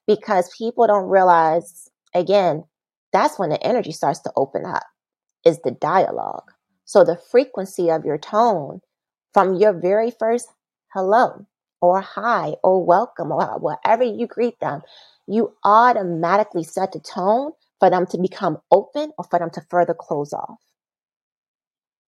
because 0.06 0.54
people 0.56 0.86
don't 0.86 1.08
realize, 1.08 1.88
again, 2.14 2.64
that's 3.12 3.38
when 3.38 3.50
the 3.50 3.62
energy 3.62 3.92
starts 3.92 4.20
to 4.20 4.32
open 4.36 4.64
up, 4.64 4.84
is 5.44 5.60
the 5.62 5.72
dialogue. 5.72 6.50
So 6.84 7.04
the 7.04 7.20
frequency 7.30 7.90
of 7.90 8.04
your 8.04 8.18
tone 8.18 8.80
from 9.34 9.54
your 9.54 9.72
very 9.72 10.10
first 10.10 10.48
hello 10.92 11.46
or 11.82 12.00
hi 12.00 12.54
or 12.62 12.82
welcome 12.82 13.30
or 13.32 13.58
whatever 13.58 14.04
you 14.04 14.26
greet 14.26 14.58
them, 14.60 14.80
you 15.26 15.52
automatically 15.64 16.64
set 16.64 16.92
the 16.92 17.00
tone 17.00 17.52
for 17.80 17.90
them 17.90 18.06
to 18.06 18.18
become 18.18 18.58
open 18.70 19.12
or 19.18 19.24
for 19.24 19.38
them 19.40 19.50
to 19.50 19.60
further 19.68 19.92
close 19.92 20.32
off. 20.32 20.58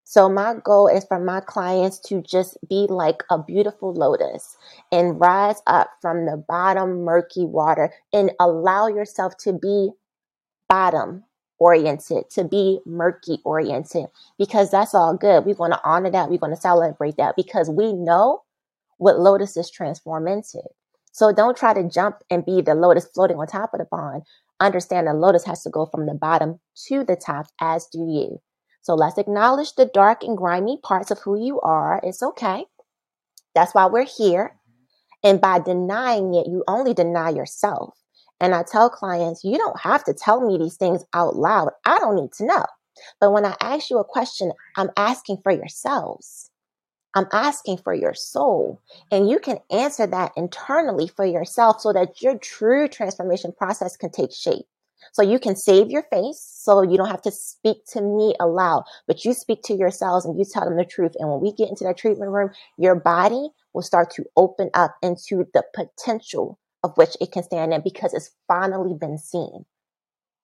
So 0.05 0.29
my 0.29 0.55
goal 0.63 0.87
is 0.87 1.05
for 1.05 1.19
my 1.19 1.41
clients 1.41 1.99
to 2.09 2.23
just 2.23 2.57
be 2.69 2.87
like 2.89 3.25
a 3.31 3.43
beautiful 3.43 3.93
lotus 3.93 4.57
and 4.93 5.19
rise 5.19 5.61
up 5.67 5.91
from 6.01 6.27
the 6.27 6.37
bottom 6.37 7.03
murky 7.03 7.45
water 7.45 7.93
and 8.13 8.31
allow 8.39 8.87
yourself 8.87 9.37
to 9.39 9.53
be 9.55 9.91
bottom 10.69 11.25
oriented, 11.59 12.31
to 12.31 12.45
be 12.45 12.81
murky 12.87 13.41
oriented, 13.45 14.07
because 14.39 14.71
that's 14.71 14.95
all 14.95 15.17
good. 15.17 15.47
We're 15.47 15.55
going 15.55 15.73
to 15.73 15.81
honor 15.83 16.11
that. 16.11 16.31
We're 16.31 16.39
going 16.39 16.55
to 16.55 16.61
celebrate 16.61 17.17
that 17.17 17.35
because 17.35 17.69
we 17.69 17.93
know 17.93 18.44
what 19.05 19.21
lotuses 19.21 19.71
transform 19.71 20.27
into. 20.27 20.63
So 21.13 21.31
don't 21.31 21.59
try 21.59 21.75
to 21.75 21.87
jump 21.87 22.17
and 22.31 22.43
be 22.43 22.63
the 22.63 22.75
lotus 22.75 23.07
floating 23.15 23.37
on 23.37 23.47
top 23.47 23.75
of 23.75 23.79
the 23.79 23.85
pond. 23.85 24.23
Understand 24.61 25.07
the 25.07 25.13
lotus 25.13 25.45
has 25.45 25.63
to 25.65 25.71
go 25.71 25.85
from 25.85 26.07
the 26.07 26.15
bottom 26.15 26.59
to 26.89 27.05
the 27.05 27.15
top, 27.15 27.49
as 27.61 27.87
do 27.93 27.99
you. 27.99 28.41
So 28.81 28.95
let's 28.95 29.19
acknowledge 29.19 29.75
the 29.75 29.85
dark 29.85 30.25
and 30.25 30.39
grimy 30.39 30.79
parts 30.83 31.11
of 31.11 31.19
who 31.19 31.39
you 31.39 31.61
are. 31.61 32.01
It's 32.03 32.23
okay. 32.23 32.65
That's 33.55 33.75
why 33.75 33.85
we're 33.87 34.07
here. 34.07 34.57
And 35.23 35.39
by 35.39 35.59
denying 35.59 36.33
it, 36.33 36.47
you 36.47 36.65
only 36.67 36.95
deny 36.95 37.29
yourself. 37.29 37.99
And 38.41 38.55
I 38.55 38.63
tell 38.63 38.89
clients, 38.89 39.45
you 39.45 39.59
don't 39.59 39.81
have 39.81 40.03
to 40.05 40.15
tell 40.15 40.41
me 40.41 40.57
these 40.57 40.77
things 40.77 41.05
out 41.13 41.37
loud. 41.37 41.73
I 41.85 41.99
don't 41.99 42.17
need 42.17 42.33
to 42.39 42.47
know. 42.47 42.65
But 43.21 43.33
when 43.33 43.45
I 43.45 43.55
ask 43.61 43.91
you 43.91 43.99
a 43.99 44.05
question, 44.05 44.53
I'm 44.79 44.91
asking 44.97 45.41
for 45.43 45.53
yourselves. 45.53 46.51
I'm 47.15 47.27
asking 47.33 47.79
for 47.79 47.95
your 47.95 48.15
soul. 48.15 48.83
And 49.11 49.29
you 49.29 49.39
can 49.39 49.59
answer 49.71 50.07
that 50.07 50.33
internally 50.37 51.09
for 51.09 51.25
yourself 51.25 51.81
so 51.81 51.93
that 51.93 52.21
your 52.21 52.39
true 52.39 52.89
transformation 52.89 53.53
process 53.53 53.97
can 53.97 54.11
take 54.11 54.33
shape. 54.33 54.67
So 55.13 55.23
you 55.23 55.39
can 55.39 55.55
save 55.55 55.91
your 55.91 56.05
face 56.05 56.41
so 56.41 56.83
you 56.83 56.97
don't 56.97 57.11
have 57.11 57.23
to 57.23 57.31
speak 57.31 57.85
to 57.89 58.01
me 58.01 58.35
aloud, 58.41 58.85
but 59.07 59.25
you 59.25 59.35
speak 59.35 59.63
to 59.65 59.75
yourselves 59.75 60.25
and 60.25 60.39
you 60.39 60.45
tell 60.45 60.65
them 60.65 60.77
the 60.77 60.85
truth. 60.85 61.13
And 61.19 61.31
when 61.31 61.41
we 61.41 61.53
get 61.53 61.69
into 61.69 61.85
that 61.85 61.99
treatment 61.99 62.33
room, 62.33 62.51
your 62.79 62.95
body 62.95 63.51
will 63.73 63.83
start 63.83 64.11
to 64.13 64.25
open 64.37 64.71
up 64.75 64.97
into 65.03 65.47
the 65.53 65.63
potential 65.75 66.59
of 66.83 66.97
which 66.97 67.17
it 67.21 67.33
can 67.33 67.43
stand 67.43 67.73
in 67.73 67.83
because 67.83 68.15
it's 68.15 68.31
finally 68.49 68.95
been 68.95 69.19
seen 69.19 69.65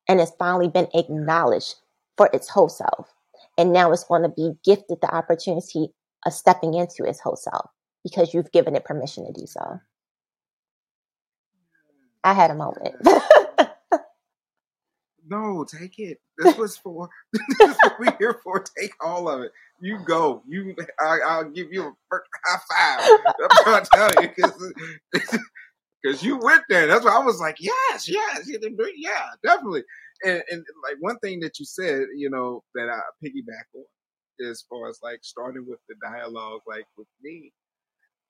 and 0.08 0.20
it's 0.20 0.32
finally 0.38 0.68
been 0.68 0.88
acknowledged 0.94 1.76
for 2.16 2.28
its 2.32 2.48
whole 2.48 2.68
self. 2.68 3.08
And 3.56 3.72
now 3.72 3.92
it's 3.92 4.04
going 4.04 4.22
to 4.22 4.28
be 4.28 4.52
gifted 4.64 4.98
the 5.00 5.14
opportunity 5.14 5.92
of 6.26 6.32
stepping 6.32 6.74
into 6.74 7.04
its 7.04 7.20
whole 7.20 7.36
self 7.36 7.70
because 8.02 8.34
you've 8.34 8.52
given 8.52 8.76
it 8.76 8.84
permission 8.84 9.26
to 9.26 9.32
do 9.32 9.46
so. 9.46 9.80
I 12.22 12.34
had 12.34 12.50
a 12.50 12.54
moment. 12.54 12.94
No, 15.30 15.64
take 15.64 16.00
it. 16.00 16.18
This 16.38 16.56
was 16.56 16.76
for. 16.76 17.08
this 17.32 17.70
is 17.70 17.76
what 17.76 18.00
we're 18.00 18.16
here 18.18 18.40
for. 18.42 18.64
Take 18.76 18.92
all 19.00 19.28
of 19.28 19.42
it. 19.42 19.52
You 19.80 20.00
go. 20.04 20.42
You. 20.48 20.74
I, 20.98 21.42
will 21.42 21.50
give 21.50 21.72
you 21.72 21.82
a 21.82 22.16
high 22.44 22.58
five. 22.98 23.20
That's 23.38 23.66
what 23.66 23.88
I'm 23.94 24.10
telling 24.10 24.34
you 24.36 24.50
because 26.02 26.22
you 26.24 26.36
went 26.38 26.62
there. 26.68 26.88
That's 26.88 27.04
why 27.04 27.14
I 27.14 27.24
was 27.24 27.40
like, 27.40 27.56
yes, 27.60 28.08
yes, 28.08 28.48
yeah, 28.48 29.20
definitely. 29.44 29.84
And, 30.24 30.42
and 30.50 30.64
like 30.82 30.96
one 30.98 31.18
thing 31.18 31.40
that 31.40 31.58
you 31.60 31.64
said, 31.64 32.06
you 32.16 32.28
know, 32.28 32.64
that 32.74 32.88
I 32.88 32.98
piggyback 33.24 33.68
on, 33.74 33.84
as 34.49 34.62
far 34.62 34.88
as 34.88 35.01
like 35.03 35.20
starting 35.22 35.66
with 35.68 35.80
the 35.88 35.95
dialogue, 36.03 36.62
like 36.66 36.86
with 36.97 37.09
me, 37.22 37.53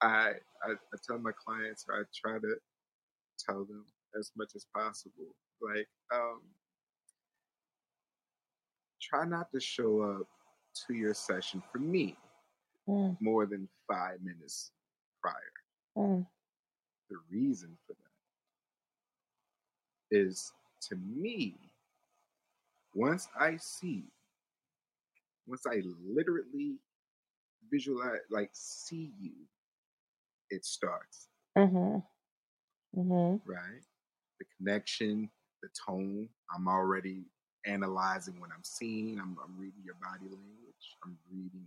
I, 0.01 0.33
I, 0.63 0.71
I 0.71 0.97
tell 1.07 1.19
my 1.19 1.31
clients, 1.43 1.85
or 1.87 1.95
I 1.95 2.03
try 2.15 2.39
to 2.39 2.55
tell 3.45 3.65
them 3.65 3.85
as 4.17 4.31
much 4.35 4.51
as 4.55 4.65
possible, 4.75 5.35
like, 5.61 5.87
um, 6.13 6.41
try 9.01 9.25
not 9.25 9.51
to 9.53 9.59
show 9.59 10.01
up 10.01 10.27
to 10.87 10.93
your 10.93 11.13
session 11.13 11.61
for 11.71 11.79
me 11.79 12.15
mm. 12.87 13.17
more 13.19 13.45
than 13.45 13.67
five 13.87 14.21
minutes 14.23 14.71
prior. 15.21 15.35
Mm. 15.97 16.25
The 17.09 17.17
reason 17.29 17.77
for 17.85 17.93
that 17.93 20.17
is 20.17 20.53
to 20.89 20.95
me, 20.95 21.55
once 22.93 23.27
I 23.39 23.57
see, 23.57 24.05
once 25.47 25.63
I 25.67 25.81
literally 26.05 26.77
visualize, 27.71 28.19
like 28.29 28.49
see 28.53 29.11
you, 29.19 29.33
it 30.49 30.65
starts. 30.65 31.27
Mm-hmm. 31.57 31.97
Mm-hmm. 32.99 33.49
Right? 33.49 33.81
The 34.39 34.45
connection, 34.57 35.29
the 35.61 35.69
tone, 35.87 36.27
I'm 36.55 36.67
already 36.67 37.25
analyzing 37.65 38.39
what 38.39 38.49
I'm 38.55 38.63
seeing. 38.63 39.19
I'm, 39.19 39.37
I'm 39.43 39.57
reading 39.57 39.81
your 39.83 39.95
body 39.95 40.23
language. 40.23 40.97
I'm 41.03 41.17
reading 41.31 41.65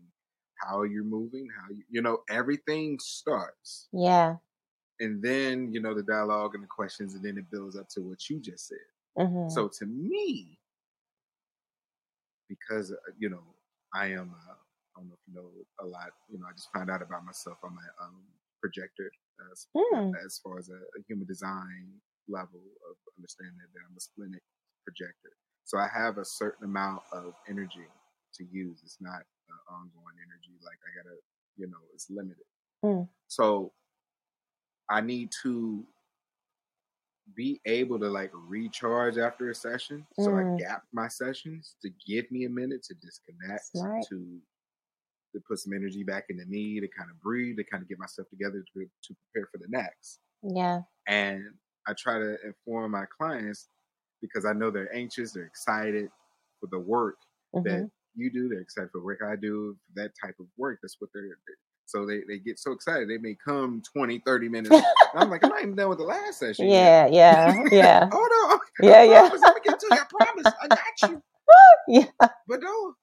how 0.57 0.83
you're 0.83 1.05
moving, 1.05 1.49
how 1.57 1.73
you, 1.73 1.83
you 1.91 2.03
know, 2.03 2.19
everything 2.31 2.99
starts. 3.01 3.89
Yeah. 3.93 4.37
And 5.01 5.23
then, 5.23 5.73
you 5.73 5.81
know, 5.81 5.95
the 5.95 6.03
dialogue 6.03 6.55
and 6.55 6.63
the 6.63 6.69
questions, 6.69 7.15
and 7.15 7.23
then 7.25 7.39
it 7.39 7.51
builds 7.51 7.77
up 7.77 7.89
to 7.91 8.01
what 8.01 8.29
you 8.29 8.41
just 8.41 8.69
said. 8.69 8.79
Mm-hmm. 9.19 9.49
So 9.51 9.69
to 9.69 9.87
me, 9.87 10.59
because, 12.49 12.93
uh, 12.93 12.97
you 13.19 13.29
know, 13.29 13.43
I 13.95 14.07
am, 14.13 14.35
uh, 14.35 14.59
I 14.59 15.01
don't 15.01 15.09
know 15.09 15.15
if 15.15 15.25
you 15.27 15.35
know 15.35 15.49
a 15.81 15.87
lot, 15.87 16.11
you 16.29 16.39
know, 16.39 16.47
I 16.51 16.53
just 16.53 16.69
found 16.75 16.91
out 16.91 17.03
about 17.03 17.25
myself. 17.25 17.59
I'm 17.65 17.79
a 17.79 18.05
um, 18.05 18.23
projector 18.61 19.11
as, 19.53 19.67
mm. 19.77 20.13
as 20.25 20.41
far 20.43 20.59
as 20.59 20.69
a, 20.69 20.77
a 20.77 21.01
human 21.09 21.27
design 21.27 21.89
level 22.29 22.63
of 22.91 22.97
understanding 23.19 23.55
that 23.59 23.83
I'm 23.87 23.97
a 23.97 24.01
splenic 24.01 24.43
projector. 24.85 25.33
So 25.65 25.79
I 25.79 25.89
have 25.93 26.19
a 26.19 26.25
certain 26.25 26.65
amount 26.65 27.03
of 27.13 27.35
energy 27.49 27.87
to 28.35 28.45
use. 28.51 28.81
It's 28.85 28.99
not 29.01 29.23
ongoing 29.71 30.17
energy. 30.21 30.59
Like 30.65 30.79
I 30.85 30.91
gotta, 30.97 31.17
you 31.57 31.67
know, 31.67 31.83
it's 31.95 32.11
limited. 32.11 32.45
Mm. 32.85 33.09
So 33.29 33.73
I 34.91 35.01
need 35.01 35.31
to 35.43 35.85
be 37.37 37.61
able 37.67 37.99
to 37.99 38.09
like 38.09 38.31
recharge 38.35 39.19
after 39.19 39.51
a 39.51 39.55
session. 39.55 40.07
Mm. 40.19 40.25
So 40.25 40.31
I 40.31 40.43
mm. 40.43 40.59
gap 40.59 40.83
my 40.93 41.09
sessions 41.09 41.77
to 41.83 41.91
give 42.07 42.31
me 42.31 42.45
a 42.45 42.51
minute 42.51 42.83
to 42.85 42.95
disconnect, 42.95 43.71
to 44.11 44.41
to 45.35 45.41
put 45.49 45.59
some 45.59 45.73
energy 45.73 46.05
back 46.05 46.27
into 46.31 46.45
me, 46.47 46.81
to 46.81 46.89
kind 46.97 47.11
of 47.11 47.21
breathe, 47.21 47.57
to 47.57 47.65
kind 47.65 47.83
of 47.83 47.89
get 47.89 47.99
myself 47.99 48.29
together 48.31 48.65
to, 48.73 48.85
to 48.85 49.17
prepare 49.33 49.49
for 49.51 49.59
the 49.59 49.67
next. 49.69 50.21
Yeah. 50.43 50.83
And 51.09 51.43
I 51.89 51.93
try 51.99 52.19
to 52.19 52.37
inform 52.45 52.93
my 52.93 53.05
clients 53.19 53.69
because 54.23 54.45
I 54.45 54.53
know 54.53 54.71
they're 54.71 54.95
anxious, 54.95 55.33
they're 55.33 55.45
excited 55.45 56.09
for 56.61 56.69
the 56.71 56.79
work 56.79 57.17
mm-hmm. 57.55 57.69
that 57.69 57.91
you 58.15 58.31
do, 58.33 58.49
they're 58.49 58.61
excited 58.61 58.91
for 58.93 58.99
the 59.01 59.05
work 59.05 59.21
I 59.27 59.37
do, 59.37 59.77
that 59.97 60.13
type 60.23 60.37
of 60.39 60.47
work. 60.57 60.79
That's 60.83 60.97
what 61.01 61.11
they're, 61.13 61.23
they're 61.47 61.57
so 61.87 62.07
they, 62.07 62.23
they 62.27 62.39
get 62.39 62.59
so 62.59 62.73
excited. 62.73 63.09
They 63.09 63.19
may 63.19 63.37
come 63.45 63.83
20, 63.93 64.23
30 64.25 64.49
minutes. 64.49 64.77
I'm 65.15 65.31
like, 65.31 65.45
I'm 65.45 65.51
not 65.51 65.63
even 65.63 65.77
done 65.77 65.89
with 65.89 65.99
the 65.99 66.05
last 66.05 66.39
session. 66.39 66.69
Yeah, 66.69 67.07
yeah, 67.07 67.63
yeah. 67.71 68.09
oh 68.13 68.29
no. 68.51 68.61
Yeah, 68.89 69.05
yeah. 69.05 69.31
I'm 69.33 69.41
gonna 69.41 69.61
get 69.65 69.79
to 69.79 69.87
you. 69.91 69.97
I 69.97 70.05
promise. 70.11 70.53
I 70.63 70.67
got 70.69 71.11
you. 71.11 71.23
yeah. 71.89 72.29
But 72.49 72.61
don't 72.61 72.97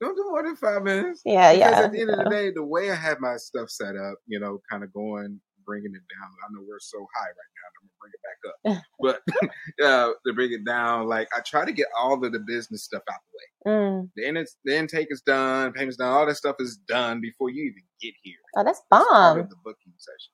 don't 0.00 0.14
do 0.14 0.24
more 0.28 0.42
than 0.42 0.56
five 0.56 0.82
minutes. 0.82 1.22
Yeah, 1.24 1.52
because 1.52 1.70
yeah. 1.70 1.84
at 1.84 1.92
the 1.92 2.00
end 2.00 2.10
of 2.10 2.18
the 2.18 2.30
day, 2.30 2.50
the 2.50 2.64
way 2.64 2.90
I 2.90 2.94
have 2.94 3.18
my 3.20 3.36
stuff 3.36 3.70
set 3.70 3.96
up, 3.96 4.18
you 4.26 4.38
know, 4.38 4.60
kind 4.70 4.84
of 4.84 4.92
going, 4.92 5.40
bringing 5.66 5.94
it 5.94 6.02
down. 6.08 6.30
I 6.44 6.52
know 6.52 6.64
we're 6.66 6.78
so 6.80 7.06
high 7.14 7.28
right 7.28 7.52
now. 7.56 7.66
I'm 7.68 7.84
gonna 7.84 8.00
bring 8.00 8.12
it 8.14 8.22
back 8.24 8.40
up, 8.50 8.84
but 9.00 9.84
uh, 9.84 10.12
to 10.26 10.34
bring 10.34 10.52
it 10.52 10.64
down, 10.64 11.08
like 11.08 11.28
I 11.36 11.40
try 11.40 11.64
to 11.64 11.72
get 11.72 11.88
all 11.98 12.24
of 12.24 12.32
the 12.32 12.38
business 12.38 12.84
stuff 12.84 13.02
out 13.10 13.20
the 13.26 13.70
way. 13.70 13.76
Mm. 13.76 14.10
The, 14.16 14.28
in- 14.28 14.46
the 14.64 14.76
intake 14.76 15.08
is 15.10 15.22
done, 15.22 15.72
payments 15.72 15.96
done, 15.96 16.08
all 16.08 16.26
that 16.26 16.36
stuff 16.36 16.56
is 16.60 16.78
done 16.88 17.20
before 17.20 17.50
you 17.50 17.64
even 17.64 17.82
get 18.00 18.14
here. 18.22 18.36
Oh, 18.56 18.64
that's 18.64 18.82
bomb. 18.90 19.38
The 19.38 19.56
booking 19.64 19.92
session. 19.98 20.32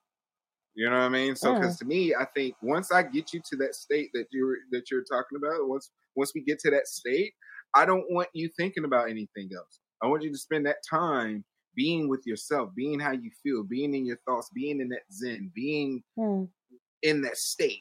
You 0.74 0.89
know 0.89 0.97
what 0.97 1.03
I 1.03 1.09
mean? 1.11 1.37
So, 1.37 1.55
because 1.55 1.76
mm. 1.76 1.78
to 1.80 1.85
me, 1.85 2.14
I 2.14 2.24
think 2.35 2.55
once 2.62 2.93
I 2.93 3.03
get 3.03 3.33
you 3.35 3.41
to 3.51 3.57
that 3.57 3.74
state 3.74 4.11
that 4.14 4.26
you're 4.30 4.57
that 4.70 4.91
you're 4.91 5.05
talking 5.05 5.37
about, 5.37 5.68
once 5.68 5.91
once 6.16 6.33
we 6.35 6.43
get 6.43 6.59
to 6.61 6.70
that 6.70 6.87
state, 6.87 7.33
I 7.74 7.85
don't 7.85 8.05
want 8.11 8.28
you 8.33 8.49
thinking 8.57 8.85
about 8.85 9.11
anything 9.11 9.51
else. 9.57 9.80
I 10.03 10.07
want 10.07 10.22
you 10.22 10.33
to 10.33 10.39
spend 10.39 10.66
that 10.66 10.78
time 10.89 11.45
being 11.75 12.09
with 12.09 12.27
yourself, 12.27 12.75
being 12.75 12.99
how 13.01 13.12
you 13.12 13.31
feel, 13.43 13.62
being 13.62 13.95
in 13.95 14.05
your 14.05 14.18
thoughts, 14.27 14.51
being 14.51 14.81
in 14.81 14.89
that 14.91 15.03
zen, 15.12 15.51
being 15.55 16.03
mm. 16.18 16.49
in 17.03 17.23
that 17.23 17.37
state. 17.37 17.81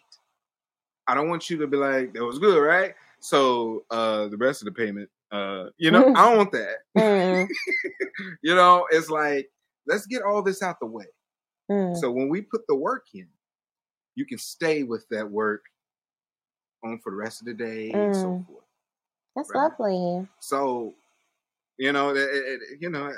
I 1.08 1.16
don't 1.16 1.30
want 1.30 1.50
you 1.50 1.58
to 1.58 1.68
be 1.68 1.78
like, 1.78 2.14
that 2.14 2.24
was 2.24 2.40
good, 2.40 2.60
right? 2.60 2.94
So 3.20 3.86
uh 3.92 4.28
the 4.28 4.38
rest 4.38 4.62
of 4.62 4.66
the 4.66 4.72
payment, 4.72 5.10
uh, 5.32 5.66
you 5.78 5.92
know, 5.92 6.08
I 6.16 6.30
don't 6.30 6.38
want 6.38 6.52
that. 6.52 6.78
Mm. 6.98 7.48
you 8.42 8.56
know, 8.56 8.88
it's 8.92 9.10
like, 9.10 9.50
let's 9.88 10.06
get 10.06 10.24
all 10.24 10.42
this 10.42 10.62
out 10.62 10.80
the 10.80 10.86
way. 10.86 11.06
Mm. 11.70 11.96
So 11.98 12.12
when 12.12 12.30
we 12.30 12.42
put 12.42 12.68
the 12.68 12.76
work 12.76 13.08
in, 13.14 13.28
you 14.16 14.26
can 14.26 14.38
stay 14.38 14.84
with 14.84 15.08
that 15.10 15.30
work 15.30 15.64
on 16.84 17.00
for 17.00 17.12
the 17.12 17.18
rest 17.18 17.42
of 17.42 17.46
the 17.46 17.54
day 17.54 17.92
and 17.92 18.16
so 18.16 18.26
mm. 18.26 18.48
forth. 18.48 18.64
That's 19.36 19.50
right? 19.54 19.70
lovely. 19.80 20.28
So, 20.40 20.94
you 21.78 21.92
know, 21.92 22.10
it, 22.10 22.18
it, 22.18 22.60
you 22.80 22.90
know, 22.90 23.12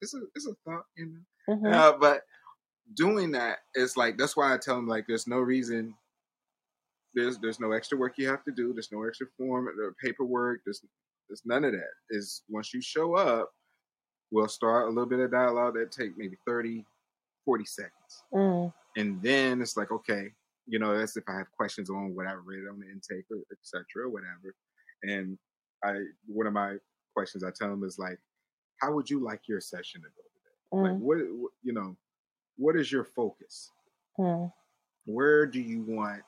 it's 0.00 0.14
a 0.14 0.20
it's 0.34 0.46
a 0.46 0.54
thought, 0.64 0.84
you 0.96 1.06
know. 1.06 1.54
Mm-hmm. 1.54 1.66
Uh, 1.66 1.92
but 1.98 2.22
doing 2.94 3.30
that 3.32 3.58
is 3.74 3.96
like 3.96 4.18
that's 4.18 4.36
why 4.36 4.52
I 4.52 4.58
tell 4.58 4.76
them 4.76 4.88
like 4.88 5.04
there's 5.06 5.26
no 5.26 5.38
reason. 5.38 5.94
There's 7.14 7.38
there's 7.38 7.60
no 7.60 7.72
extra 7.72 7.98
work 7.98 8.14
you 8.16 8.28
have 8.28 8.44
to 8.44 8.52
do. 8.52 8.72
There's 8.72 8.92
no 8.92 9.04
extra 9.04 9.26
form 9.36 9.68
or 9.68 9.94
paperwork. 10.02 10.60
There's 10.64 10.82
there's 11.28 11.42
none 11.44 11.64
of 11.64 11.72
that. 11.72 11.90
Is 12.10 12.42
once 12.48 12.74
you 12.74 12.80
show 12.80 13.16
up, 13.16 13.50
we'll 14.30 14.48
start 14.48 14.86
a 14.86 14.88
little 14.88 15.08
bit 15.08 15.20
of 15.20 15.30
dialogue 15.30 15.74
that 15.74 15.92
take 15.92 16.16
maybe 16.16 16.36
30, 16.46 16.84
40 17.44 17.64
seconds. 17.64 18.24
Mm. 18.32 18.72
And 18.96 19.22
then 19.22 19.60
it's 19.60 19.76
like, 19.76 19.90
okay, 19.92 20.32
you 20.66 20.78
know, 20.78 20.96
that's 20.96 21.16
if 21.16 21.24
I 21.28 21.36
have 21.38 21.50
questions 21.56 21.90
on 21.90 22.14
what 22.14 22.26
I 22.26 22.32
read 22.32 22.68
on 22.68 22.80
the 22.80 22.86
intake 22.86 23.26
or 23.30 23.38
etc. 23.52 23.84
Or 24.06 24.08
whatever. 24.08 24.54
And 25.02 25.38
I 25.84 25.94
one 26.26 26.46
of 26.46 26.52
my 26.52 26.76
questions 27.14 27.44
I 27.44 27.50
tell 27.50 27.68
them 27.70 27.84
is 27.84 27.98
like, 27.98 28.18
how 28.80 28.92
would 28.94 29.08
you 29.10 29.20
like 29.20 29.46
your 29.48 29.60
session 29.60 30.02
to 30.02 30.08
go 30.08 30.22
today? 30.34 30.90
Like 30.90 30.98
Mm. 30.98 31.00
what, 31.00 31.18
what 31.32 31.52
you 31.62 31.72
know, 31.72 31.96
what 32.56 32.76
is 32.76 32.90
your 32.92 33.04
focus? 33.04 33.70
Mm. 34.18 34.52
Where 35.06 35.46
do 35.46 35.60
you 35.60 35.82
want, 35.82 36.22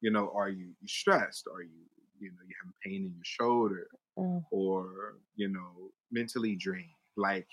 you 0.00 0.10
know, 0.10 0.30
are 0.34 0.48
you 0.48 0.74
stressed? 0.86 1.46
Are 1.52 1.62
you, 1.62 1.86
you 2.18 2.30
know, 2.30 2.38
you 2.46 2.54
having 2.60 2.74
pain 2.84 3.06
in 3.06 3.14
your 3.14 3.24
shoulder 3.24 3.88
Mm. 4.18 4.44
or, 4.50 5.18
you 5.36 5.48
know, 5.48 5.90
mentally 6.10 6.56
drained? 6.56 6.88
Like, 7.16 7.48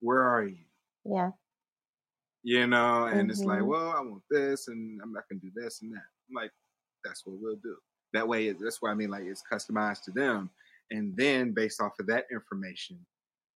where 0.00 0.22
are 0.22 0.44
you? 0.44 0.64
Yeah. 1.04 1.32
you 2.44 2.66
know, 2.66 3.06
and 3.06 3.30
it's 3.30 3.44
like, 3.44 3.60
Mhm. 3.60 3.66
well, 3.66 3.90
I 3.90 4.00
want 4.00 4.22
this, 4.30 4.68
and 4.68 5.00
I'm 5.02 5.12
not 5.12 5.28
gonna 5.28 5.40
do 5.40 5.50
this 5.54 5.82
and 5.82 5.92
that. 5.92 6.06
I'm 6.28 6.34
like, 6.34 6.52
that's 7.04 7.26
what 7.26 7.36
we'll 7.38 7.56
do. 7.56 7.76
That 8.12 8.26
way, 8.28 8.52
that's 8.52 8.80
why 8.80 8.90
I 8.90 8.94
mean, 8.94 9.10
like, 9.10 9.24
it's 9.24 9.42
customized 9.42 10.04
to 10.04 10.12
them, 10.12 10.48
and 10.90 11.16
then 11.16 11.52
based 11.52 11.80
off 11.80 11.92
of 12.00 12.06
that 12.06 12.24
information, 12.32 12.98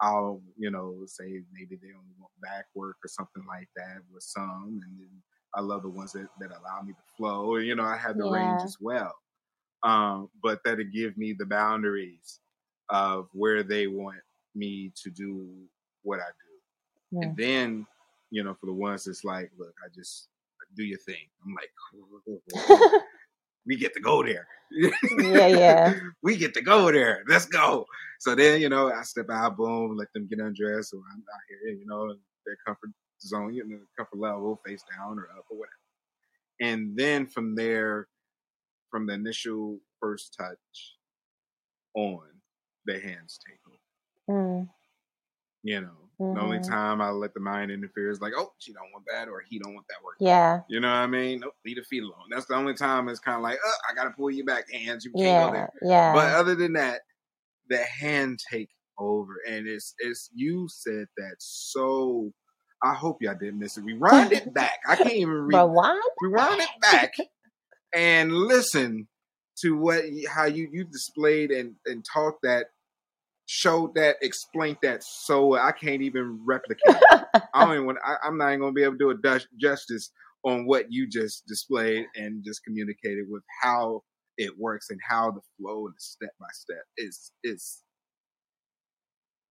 I'll, 0.01 0.43
you 0.59 0.71
know, 0.71 0.97
say 1.07 1.43
maybe 1.53 1.77
they 1.77 1.89
only 1.89 2.15
want 2.19 2.33
back 2.43 2.67
work 2.75 2.97
or 3.05 3.09
something 3.09 3.45
like 3.47 3.69
that 3.77 3.99
with 4.13 4.23
some, 4.23 4.81
and 4.85 4.99
then 4.99 5.23
I 5.55 5.61
love 5.61 5.83
the 5.83 5.89
ones 5.89 6.13
that, 6.13 6.27
that 6.41 6.51
allow 6.51 6.83
me 6.83 6.93
to 6.93 7.17
flow. 7.17 7.57
You 7.57 7.77
know, 7.77 7.85
I 7.85 7.97
have 7.97 8.17
the 8.17 8.29
range 8.29 8.63
as 8.65 8.79
well, 8.81 9.15
um, 9.85 10.29
but 10.43 10.61
that'll 10.65 10.85
give 10.85 11.17
me 11.17 11.35
the 11.39 11.47
boundaries 11.47 12.41
of 12.91 13.29
where 13.33 13.63
they 13.63 13.87
want 13.87 14.21
me 14.55 14.93
to 15.03 15.11
do 15.11 15.49
what 16.03 16.21
I 16.21 16.25
do. 16.25 17.19
Mm. 17.19 17.23
And 17.23 17.37
then, 17.37 17.87
you 18.31 18.43
know, 18.43 18.55
for 18.55 18.67
the 18.67 18.73
ones 18.73 19.05
that's 19.05 19.25
like, 19.25 19.51
look, 19.59 19.75
I 19.85 19.89
just 19.95 20.29
do 20.77 20.85
your 20.85 20.99
thing. 20.99 21.29
I'm 21.45 21.55
like, 21.55 22.93
we 23.67 23.77
get 23.77 23.95
to 23.95 24.01
go 24.01 24.23
there. 24.23 24.47
Yeah, 25.19 25.47
yeah. 25.47 25.95
we 26.23 26.37
get 26.37 26.55
to 26.55 26.63
go 26.63 26.91
there. 26.91 27.23
Let's 27.29 27.47
go. 27.47 27.87
So 28.21 28.35
then, 28.35 28.61
you 28.61 28.69
know, 28.69 28.91
I 28.91 29.03
step 29.03 29.27
out, 29.31 29.57
boom, 29.57 29.97
let 29.97 30.13
them 30.15 30.29
get 30.29 30.39
undressed. 30.39 30.91
So 30.91 30.99
I'm 30.99 31.21
out 31.21 31.41
here, 31.49 31.75
you 31.75 31.87
know, 31.87 32.11
in 32.11 32.19
their 32.47 32.57
comfort 32.67 32.91
zone, 33.21 33.55
you 33.55 33.67
know, 33.67 33.79
comfort 33.97 34.19
level, 34.19 34.61
face 34.65 34.83
down 34.97 35.19
or 35.19 35.29
up 35.37 35.45
or 35.51 35.59
whatever. 35.59 35.73
And 36.61 36.97
then 36.97 37.27
from 37.27 37.55
there, 37.55 38.07
from 38.91 39.07
the 39.07 39.15
initial 39.15 39.79
first 40.01 40.37
touch 40.39 40.97
on, 41.95 42.21
the 42.87 43.01
hands 43.01 43.39
take 43.47 43.59
over. 43.67 44.41
Mm. 44.41 44.69
You 45.63 45.81
know, 45.81 46.09
the 46.35 46.41
only 46.41 46.59
Mhm. 46.59 46.69
time 46.69 47.01
I 47.01 47.11
let 47.11 47.35
the 47.35 47.41
mind 47.41 47.71
interfere 47.71 48.11
is 48.11 48.21
like, 48.21 48.33
oh, 48.37 48.53
she 48.59 48.73
don't 48.73 48.91
want 48.93 49.05
that 49.11 49.29
or 49.29 49.43
he 49.49 49.59
don't 49.59 49.75
want 49.75 49.87
that 49.89 50.03
work. 50.05 50.17
Yeah. 50.21 50.61
You 50.69 50.81
know 50.81 50.89
what 50.89 50.97
I 50.97 51.07
mean? 51.07 51.41
Nope, 51.41 51.55
leave 51.65 51.77
the 51.77 51.83
feet 51.85 52.03
alone. 52.03 52.29
That's 52.31 52.47
the 52.47 52.55
only 52.55 52.75
time 52.75 53.09
it's 53.09 53.21
kind 53.21 53.37
of 53.37 53.43
like, 53.43 53.59
uh, 53.67 53.73
I 53.91 53.95
gotta 53.95 54.11
pull 54.11 54.31
you 54.31 54.45
back, 54.45 54.71
hands. 54.71 55.05
You 55.05 55.13
can't 55.13 55.25
go 55.41 55.47
Yeah. 55.47 55.51
there. 55.53 55.73
Yeah. 55.83 56.13
But 56.13 56.35
other 56.35 56.55
than 56.55 56.75
that, 56.75 57.03
the 57.69 57.79
hand 57.79 58.39
take 58.51 58.71
over, 58.99 59.37
and 59.49 59.67
it's 59.67 59.95
it's 59.99 60.29
you 60.35 60.69
said 60.69 61.07
that 61.17 61.37
so. 61.39 62.33
I 62.85 62.95
hope 62.95 63.19
y'all 63.23 63.37
didn't 63.39 63.61
miss 63.61 63.77
it. 63.79 63.85
We 63.85 63.93
rewind 63.93 64.33
it 64.33 64.53
back. 64.55 64.81
I 64.89 64.97
can't 64.97 65.13
even 65.13 65.33
read. 65.33 65.57
Rewind. 65.57 66.03
Rewind 66.21 66.61
it 66.61 66.69
back 66.81 67.13
and 67.95 68.33
listen 68.33 69.07
to 69.59 69.77
what 69.77 70.05
how 70.29 70.45
you 70.47 70.69
you 70.73 70.85
displayed 70.85 71.51
and 71.53 71.77
and 71.87 72.05
taught 72.05 72.35
that, 72.43 72.72
showed 73.53 73.95
that, 73.95 74.17
explained 74.23 74.79
that. 74.83 75.05
So 75.05 75.55
I 75.57 75.73
can't 75.73 76.01
even 76.01 76.41
replicate. 76.43 76.81
I 76.89 77.65
don't 77.65 77.73
even. 77.75 77.87
Want, 77.87 77.99
I, 78.03 78.17
I'm 78.25 78.39
not 78.39 78.49
even 78.49 78.61
gonna 78.61 78.73
be 78.73 78.83
able 78.83 78.97
to 78.99 78.99
do 78.99 79.35
a 79.35 79.41
justice 79.59 80.11
on 80.45 80.67
what 80.67 80.91
you 80.91 81.07
just 81.07 81.47
displayed 81.47 82.07
and 82.17 82.43
just 82.43 82.65
communicated 82.65 83.27
with 83.29 83.43
how 83.63 84.03
it 84.39 84.59
works 84.59 84.89
and 84.89 84.99
how 85.07 85.31
the 85.31 85.41
flow 85.59 85.87
and 85.87 85.95
the 85.95 86.01
step 86.01 86.31
by 86.41 86.47
step 86.53 86.83
is 86.97 87.33
is 87.45 87.83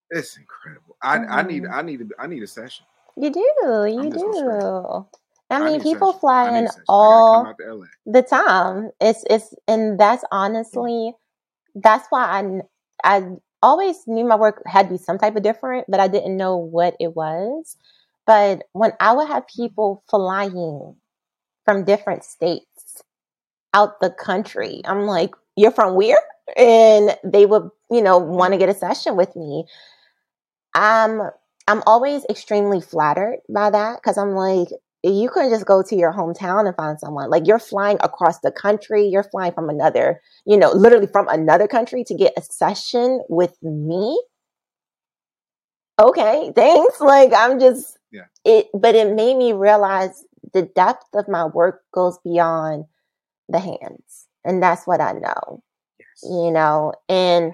it's 0.09 0.35
incredible. 0.35 0.97
I 1.03 1.15
I 1.15 1.19
mm-hmm. 1.19 1.47
need. 1.47 1.65
I 1.67 1.81
need 1.83 2.01
a, 2.01 2.05
I 2.19 2.27
need 2.27 2.41
a 2.41 2.47
session. 2.47 2.85
You 3.15 3.29
do. 3.29 3.41
You 3.63 3.99
I'm 3.99 4.11
just 4.11 4.25
gonna 4.25 4.33
scream. 4.33 4.59
do. 4.59 5.07
I 5.51 5.55
I 5.55 5.65
mean, 5.65 5.79
a 5.79 5.83
people 5.83 6.07
session. 6.07 6.19
Fly 6.21 6.57
in 6.57 6.65
a 6.65 6.67
session. 6.67 6.81
I 6.81 6.85
gotta 6.85 6.85
come 6.87 6.87
all 6.89 7.45
out 7.45 7.55
to 7.59 7.73
LA. 7.75 7.85
the 8.07 8.21
time. 8.23 8.91
It's 8.99 9.23
it's 9.29 9.53
and 9.67 9.99
that's 9.99 10.23
mm-hmm. 10.23 10.37
honestly 10.37 11.13
that's 11.75 12.07
why 12.09 12.23
I 12.23 12.61
I 13.03 13.35
always 13.61 14.07
knew 14.07 14.25
my 14.25 14.35
work 14.35 14.61
had 14.65 14.87
to 14.87 14.93
be 14.93 14.97
some 14.97 15.17
type 15.17 15.35
of 15.35 15.43
different, 15.43 15.85
but 15.89 15.99
I 15.99 16.07
didn't 16.07 16.37
know 16.37 16.57
what 16.57 16.95
it 16.99 17.15
was. 17.15 17.77
But 18.25 18.63
when 18.73 18.93
I 18.99 19.13
would 19.13 19.27
have 19.27 19.47
people 19.47 20.03
flying 20.09 20.95
from 21.65 21.85
different 21.85 22.23
states 22.23 23.03
out 23.73 24.01
the 24.01 24.11
country, 24.11 24.81
I'm 24.85 25.03
like, 25.07 25.31
"You're 25.55 25.71
from 25.71 25.95
where?" 25.95 26.19
And 26.57 27.17
they 27.23 27.45
would, 27.45 27.69
you 27.91 28.01
know, 28.01 28.17
want 28.19 28.53
to 28.53 28.59
get 28.59 28.69
a 28.69 28.73
session 28.75 29.15
with 29.17 29.35
me. 29.35 29.65
I'm 30.73 31.21
I'm 31.67 31.83
always 31.85 32.25
extremely 32.29 32.81
flattered 32.81 33.39
by 33.49 33.69
that 33.69 33.97
because 34.01 34.17
I'm 34.17 34.33
like, 34.35 34.69
you 35.03 35.29
couldn't 35.29 35.49
just 35.51 35.65
go 35.65 35.81
to 35.81 35.95
your 35.95 36.13
hometown 36.13 36.67
and 36.67 36.75
find 36.75 36.99
someone. 36.99 37.29
Like 37.29 37.47
you're 37.47 37.59
flying 37.59 37.97
across 38.01 38.39
the 38.39 38.51
country, 38.51 39.07
you're 39.07 39.23
flying 39.23 39.51
from 39.53 39.69
another, 39.69 40.21
you 40.45 40.57
know, 40.57 40.71
literally 40.71 41.07
from 41.07 41.27
another 41.27 41.67
country 41.67 42.03
to 42.05 42.13
get 42.15 42.33
a 42.37 42.41
session 42.41 43.21
with 43.29 43.57
me. 43.63 44.21
Okay, 45.99 46.51
thanks. 46.55 46.99
Like 47.01 47.31
I'm 47.35 47.59
just 47.59 47.97
Yeah. 48.11 48.25
it 48.45 48.67
but 48.73 48.95
it 48.95 49.13
made 49.15 49.37
me 49.37 49.53
realize 49.53 50.23
the 50.53 50.63
depth 50.63 51.07
of 51.15 51.27
my 51.27 51.45
work 51.45 51.83
goes 51.93 52.17
beyond 52.23 52.85
the 53.49 53.59
hands. 53.59 54.27
And 54.45 54.61
that's 54.61 54.87
what 54.87 55.01
I 55.01 55.13
know, 55.13 55.63
Yes. 55.99 56.23
you 56.23 56.51
know. 56.51 56.93
And 57.09 57.53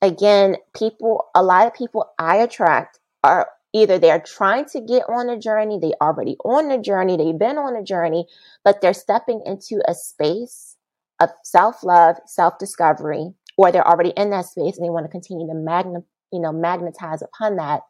again, 0.00 0.56
people, 0.74 1.26
a 1.34 1.42
lot 1.42 1.66
of 1.66 1.74
people 1.74 2.10
I 2.18 2.36
attract 2.36 2.98
are 3.24 3.48
either 3.74 3.98
they're 3.98 4.20
trying 4.20 4.64
to 4.66 4.80
get 4.80 5.04
on 5.08 5.28
a 5.28 5.38
journey, 5.38 5.78
they 5.80 5.92
already 6.00 6.36
on 6.44 6.70
a 6.70 6.80
journey, 6.80 7.16
they've 7.16 7.38
been 7.38 7.58
on 7.58 7.76
a 7.76 7.82
journey, 7.82 8.26
but 8.64 8.80
they're 8.80 8.94
stepping 8.94 9.42
into 9.46 9.80
a 9.88 9.94
space 9.94 10.76
of 11.20 11.30
self-love, 11.44 12.16
self-discovery, 12.26 13.32
or 13.56 13.72
they're 13.72 13.86
already 13.86 14.10
in 14.10 14.30
that 14.30 14.46
space 14.46 14.76
and 14.76 14.84
they 14.84 14.90
want 14.90 15.04
to 15.04 15.10
continue 15.10 15.46
to 15.46 15.54
magna, 15.54 16.00
you 16.32 16.40
know, 16.40 16.52
magnetize 16.52 17.22
upon 17.22 17.56
that. 17.56 17.82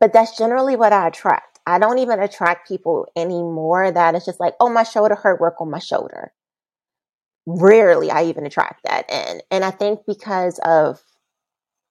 But 0.00 0.12
that's 0.12 0.36
generally 0.36 0.76
what 0.76 0.92
I 0.92 1.08
attract. 1.08 1.58
I 1.66 1.78
don't 1.78 1.98
even 1.98 2.20
attract 2.20 2.68
people 2.68 3.06
anymore 3.16 3.90
that 3.90 4.14
it's 4.14 4.26
just 4.26 4.40
like, 4.40 4.54
oh, 4.60 4.68
my 4.68 4.84
shoulder 4.84 5.14
hurt, 5.14 5.40
work 5.40 5.60
on 5.60 5.70
my 5.70 5.78
shoulder 5.78 6.32
rarely 7.46 8.10
I 8.10 8.24
even 8.24 8.44
attract 8.44 8.82
that 8.84 9.10
in. 9.10 9.40
And 9.50 9.64
I 9.64 9.70
think 9.70 10.00
because 10.06 10.58
of 10.64 11.00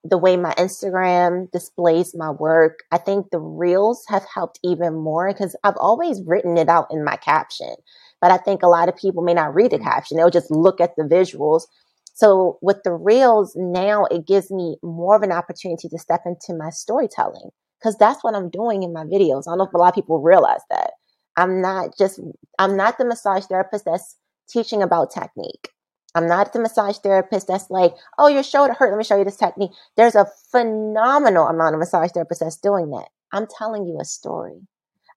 the 0.08 0.18
way 0.18 0.38
my 0.38 0.54
Instagram 0.54 1.52
displays 1.52 2.16
my 2.16 2.30
work, 2.30 2.80
I 2.92 2.98
think 3.00 3.32
the 3.32 3.40
reels 3.40 4.06
have 4.08 4.26
helped 4.34 4.60
even 4.64 4.96
more 4.96 5.32
because 5.34 5.56
I've 5.64 5.78
always 5.78 6.22
written 6.24 6.58
it 6.58 6.70
out 6.70 6.88
in 6.92 7.04
my 7.04 7.16
caption. 7.18 7.76
But 8.22 8.32
I 8.32 8.38
think 8.38 8.64
a 8.64 8.68
lot 8.68 8.90
of 8.90 8.96
people 8.96 9.24
may 9.24 9.34
not 9.34 9.56
read 9.56 9.72
the 9.72 9.80
Mhm. 9.80 9.84
caption, 9.84 10.18
they'll 10.18 10.30
just 10.30 10.52
look 10.52 10.80
at 10.80 10.96
the 10.96 11.04
visuals. 11.04 11.68
So 12.14 12.58
with 12.62 12.84
the 12.84 12.94
reels 12.94 13.56
now, 13.56 14.06
it 14.06 14.26
gives 14.28 14.52
me 14.52 14.78
more 14.84 15.16
of 15.16 15.24
an 15.24 15.32
opportunity 15.32 15.90
to 15.90 16.00
step 16.00 16.22
into 16.26 16.54
my 16.54 16.70
storytelling 16.70 17.50
because 17.80 17.98
that's 17.98 18.24
what 18.24 18.36
I'm 18.36 18.50
doing 18.50 18.84
in 18.84 18.94
my 18.94 19.04
videos. 19.06 19.44
I 19.48 19.52
don't 19.52 19.58
know 19.60 19.66
if 19.66 19.74
a 19.74 19.78
lot 19.78 19.90
of 19.90 19.96
people 19.96 20.22
realize 20.22 20.62
that. 20.70 20.92
I'm 21.38 21.62
not 21.62 21.98
just, 21.98 22.20
I'm 22.60 22.78
not 22.78 22.98
the 22.98 23.06
massage 23.06 23.46
therapist 23.46 23.86
that's 23.86 24.18
teaching 24.50 24.82
about 24.82 25.12
technique. 25.12 25.70
I'm 26.16 26.28
not 26.28 26.54
the 26.54 26.60
massage 26.60 26.98
therapist 26.98 27.48
that's 27.48 27.70
like, 27.70 27.94
oh, 28.18 28.30
your 28.30 28.42
shoulder 28.42 28.74
hurt. 28.74 28.90
Let 28.90 28.98
me 28.98 29.04
show 29.04 29.18
you 29.18 29.26
this 29.26 29.36
technique. 29.36 29.72
There's 29.98 30.16
a 30.16 30.28
phenomenal 30.50 31.48
amount 31.48 31.76
of 31.76 31.80
massage 31.80 32.12
therapists 32.12 32.40
that's 32.40 32.58
doing 32.58 32.90
that. 32.92 33.10
I'm 33.34 33.48
telling 33.48 33.86
you 33.86 34.00
a 34.00 34.06
story. 34.06 34.62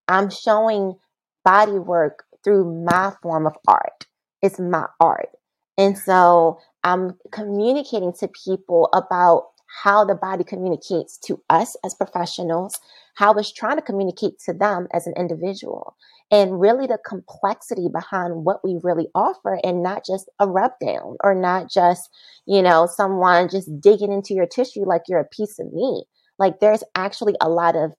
I'm 0.08 0.28
showing 0.28 0.96
body 1.44 1.78
work 1.78 2.24
through 2.42 2.84
my 2.84 3.12
form 3.22 3.46
of 3.46 3.56
art. 3.68 4.06
It's 4.42 4.58
my 4.58 4.86
art. 5.00 5.28
And 5.76 5.96
so 5.96 6.58
I'm 6.82 7.16
communicating 7.30 8.12
to 8.14 8.28
people 8.44 8.88
about 8.92 9.50
how 9.84 10.04
the 10.04 10.14
body 10.14 10.42
communicates 10.42 11.16
to 11.18 11.40
us 11.48 11.76
as 11.84 11.94
professionals, 11.94 12.80
how 13.14 13.34
it's 13.34 13.52
trying 13.52 13.76
to 13.76 13.82
communicate 13.82 14.40
to 14.46 14.52
them 14.52 14.88
as 14.92 15.06
an 15.06 15.14
individual 15.16 15.94
and 16.30 16.60
really 16.60 16.86
the 16.86 16.98
complexity 17.06 17.88
behind 17.88 18.44
what 18.44 18.62
we 18.62 18.78
really 18.82 19.08
offer 19.14 19.58
and 19.64 19.82
not 19.82 20.04
just 20.04 20.28
a 20.38 20.46
rub 20.46 20.72
down 20.80 21.16
or 21.24 21.34
not 21.34 21.70
just, 21.70 22.10
you 22.46 22.60
know, 22.60 22.86
someone 22.86 23.48
just 23.48 23.80
digging 23.80 24.12
into 24.12 24.34
your 24.34 24.46
tissue 24.46 24.84
like 24.84 25.02
you're 25.08 25.20
a 25.20 25.24
piece 25.24 25.58
of 25.58 25.72
meat. 25.72 26.04
Like 26.38 26.60
there's 26.60 26.84
actually 26.94 27.34
a 27.40 27.48
lot 27.48 27.76
of 27.76 27.92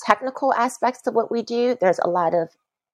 technical 0.00 0.54
aspects 0.54 1.02
to 1.02 1.10
what 1.10 1.30
we 1.30 1.42
do. 1.42 1.76
There's 1.80 2.00
a 2.02 2.08
lot 2.08 2.34
of 2.34 2.48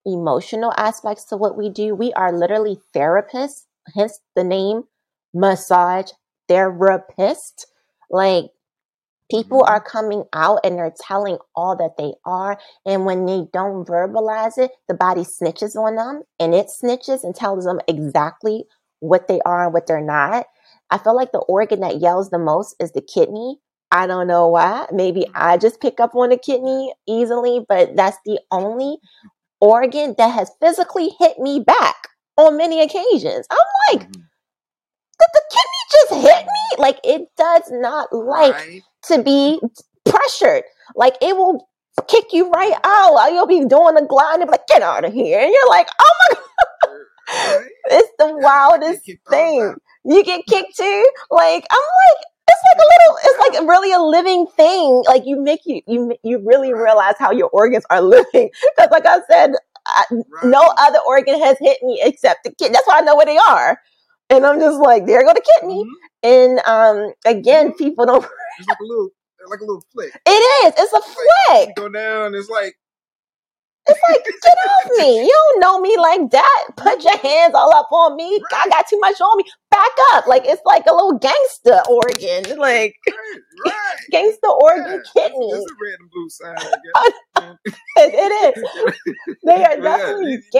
emotional 0.04 0.72
aspects 0.76 1.24
to 1.26 1.36
what 1.36 1.56
we 1.56 1.70
do. 1.70 1.94
We 1.94 2.12
are 2.14 2.32
literally 2.32 2.78
therapists, 2.94 3.66
hence 3.94 4.20
the 4.34 4.44
name 4.44 4.82
massage 5.32 6.10
therapist. 6.48 7.66
Like 8.10 8.46
People 9.30 9.62
Mhm. 9.62 9.68
are 9.68 9.80
coming 9.80 10.24
out 10.32 10.60
and 10.64 10.78
they're 10.78 10.94
telling 11.00 11.38
all 11.54 11.76
that 11.76 11.96
they 11.98 12.14
are. 12.24 12.58
And 12.86 13.04
when 13.06 13.26
they 13.26 13.46
don't 13.52 13.86
verbalize 13.86 14.58
it, 14.58 14.72
the 14.88 14.94
body 14.94 15.22
snitches 15.24 15.76
on 15.76 15.96
them 15.96 16.22
and 16.40 16.54
it 16.54 16.68
snitches 16.68 17.24
and 17.24 17.34
tells 17.34 17.64
them 17.64 17.80
exactly 17.88 18.66
what 19.00 19.28
they 19.28 19.40
are 19.42 19.64
and 19.64 19.74
what 19.74 19.86
they're 19.86 20.00
not. 20.00 20.46
I 20.90 20.98
feel 20.98 21.14
like 21.14 21.32
the 21.32 21.40
organ 21.40 21.80
that 21.80 22.00
yells 22.00 22.30
the 22.30 22.38
most 22.38 22.74
is 22.80 22.92
the 22.92 23.02
kidney. 23.02 23.60
I 23.90 24.06
don't 24.06 24.26
know 24.26 24.48
why. 24.48 24.86
Maybe 24.92 25.26
I 25.34 25.56
just 25.58 25.80
pick 25.80 26.00
up 26.00 26.14
on 26.14 26.30
the 26.30 26.38
kidney 26.38 26.94
easily, 27.06 27.64
but 27.68 27.96
that's 27.96 28.18
the 28.24 28.40
only 28.50 28.98
organ 29.60 30.14
that 30.18 30.28
has 30.28 30.50
physically 30.60 31.10
hit 31.18 31.38
me 31.38 31.60
back 31.60 32.08
on 32.36 32.56
many 32.56 32.80
occasions. 32.82 33.46
I'm 33.50 33.58
like, 33.90 34.08
Mhm. 34.08 34.12
did 35.18 35.28
the 35.32 35.42
kidney 35.50 35.82
just 35.92 36.26
hit 36.26 36.46
me? 36.46 36.76
Like, 36.78 37.00
it 37.04 37.28
does 37.36 37.70
not 37.70 38.12
like 38.12 38.54
Right? 38.54 38.82
To 39.08 39.22
be 39.22 39.60
pressured. 40.08 40.64
Like 40.96 41.16
it 41.22 41.36
will 41.36 41.68
kick 42.08 42.26
you 42.32 42.50
right 42.50 42.74
out. 42.84 43.28
You'll 43.32 43.46
be 43.46 43.64
doing 43.64 43.96
a 43.96 44.06
glide 44.06 44.36
and 44.40 44.44
be 44.46 44.52
like, 44.52 44.66
get 44.68 44.82
out 44.82 45.04
of 45.04 45.12
here. 45.12 45.40
And 45.40 45.52
you're 45.52 45.68
like, 45.68 45.88
oh 46.00 46.10
my 46.30 46.38
Right? 47.40 47.70
it's 47.86 48.10
the 48.18 48.36
wildest 48.38 49.02
get 49.04 49.04
kicked 49.04 49.28
all 49.28 49.34
the 49.34 49.50
thing. 49.52 49.76
You 50.04 50.24
get 50.24 50.46
kicked 50.46 50.76
too. 50.76 51.06
Like 51.30 51.66
I'm 51.70 51.78
like, 51.78 52.26
it's 52.48 52.62
like 52.72 52.78
a 52.78 52.88
little, 52.92 53.18
it's 53.24 53.60
like 53.60 53.68
really 53.68 53.92
a 53.92 54.00
living 54.00 54.46
thing. 54.56 55.02
Like 55.06 55.22
you 55.26 55.40
make 55.42 55.60
you 55.66 55.82
you 55.86 56.16
you 56.22 56.42
really 56.44 56.72
Right. 56.72 56.82
realize 56.82 57.14
how 57.18 57.30
your 57.32 57.50
organs 57.52 57.84
are 57.90 58.00
living. 58.00 58.50
Because 58.76 58.90
like 58.90 59.06
I 59.06 59.20
said, 59.30 59.52
I, 59.86 60.04
Right. 60.30 60.50
no 60.50 60.72
other 60.78 60.98
organ 61.06 61.40
has 61.42 61.56
hit 61.60 61.78
me 61.82 62.00
except 62.04 62.44
the 62.44 62.52
kid 62.54 62.72
That's 62.74 62.86
why 62.86 62.98
I 62.98 63.02
know 63.02 63.16
where 63.16 63.26
they 63.26 63.38
are. 63.38 63.78
And 64.30 64.44
I'm 64.46 64.60
just 64.60 64.78
like, 64.80 65.06
there 65.06 65.22
go 65.24 65.32
the 65.34 65.42
kidney. 65.60 65.84
Mhm. 65.84 65.90
And 66.22 66.60
um, 66.66 67.12
again, 67.24 67.72
people 67.74 68.06
don't. 68.06 68.24
It's 68.58 68.66
like 68.68 68.78
a 68.80 68.84
little, 68.84 69.08
like 69.48 69.60
a 69.60 69.64
little 69.64 69.84
flick. 69.92 70.20
It 70.26 70.30
is. 70.66 70.74
It's 70.76 70.92
a 70.92 70.96
It's 70.96 71.16
like, 71.48 71.64
flick. 71.66 71.76
go 71.76 71.88
down. 71.88 72.34
It's 72.34 72.48
like 72.48 72.74
It's 73.86 74.00
like, 74.10 74.24
get 74.42 74.58
off 74.58 74.90
me. 74.98 75.20
You 75.26 75.28
don't 75.30 75.60
know 75.60 75.80
me 75.80 75.96
like 75.96 76.30
that. 76.32 76.64
Put 76.76 77.04
your 77.04 77.16
hands 77.18 77.54
all 77.54 77.72
up 77.74 77.86
on 77.92 78.16
me. 78.16 78.40
I 78.52 78.68
got 78.68 78.88
too 78.88 78.98
much 78.98 79.20
on 79.20 79.36
me. 79.38 79.44
Back 79.70 79.92
up. 80.12 80.26
Like 80.26 80.42
it's 80.44 80.60
like 80.66 80.86
a 80.86 80.92
little 80.92 81.18
gangster 81.18 81.80
organ. 81.88 82.58
Like 82.58 82.96
right, 83.06 83.40
right. 83.66 83.96
gangster 84.10 84.48
organ 84.48 84.94
it's- 85.00 85.12
kidney. 85.12 85.50
It's 85.52 85.70
a 85.70 85.74
red 85.80 85.98
and 86.00 86.10
blue 86.10 86.28
guess. 86.82 87.54
It, 87.96 88.56
is. 88.56 89.36
They 89.44 89.64
are 89.64 89.76
definitely 89.80 90.36
that- 90.36 90.42
that- 90.42 90.50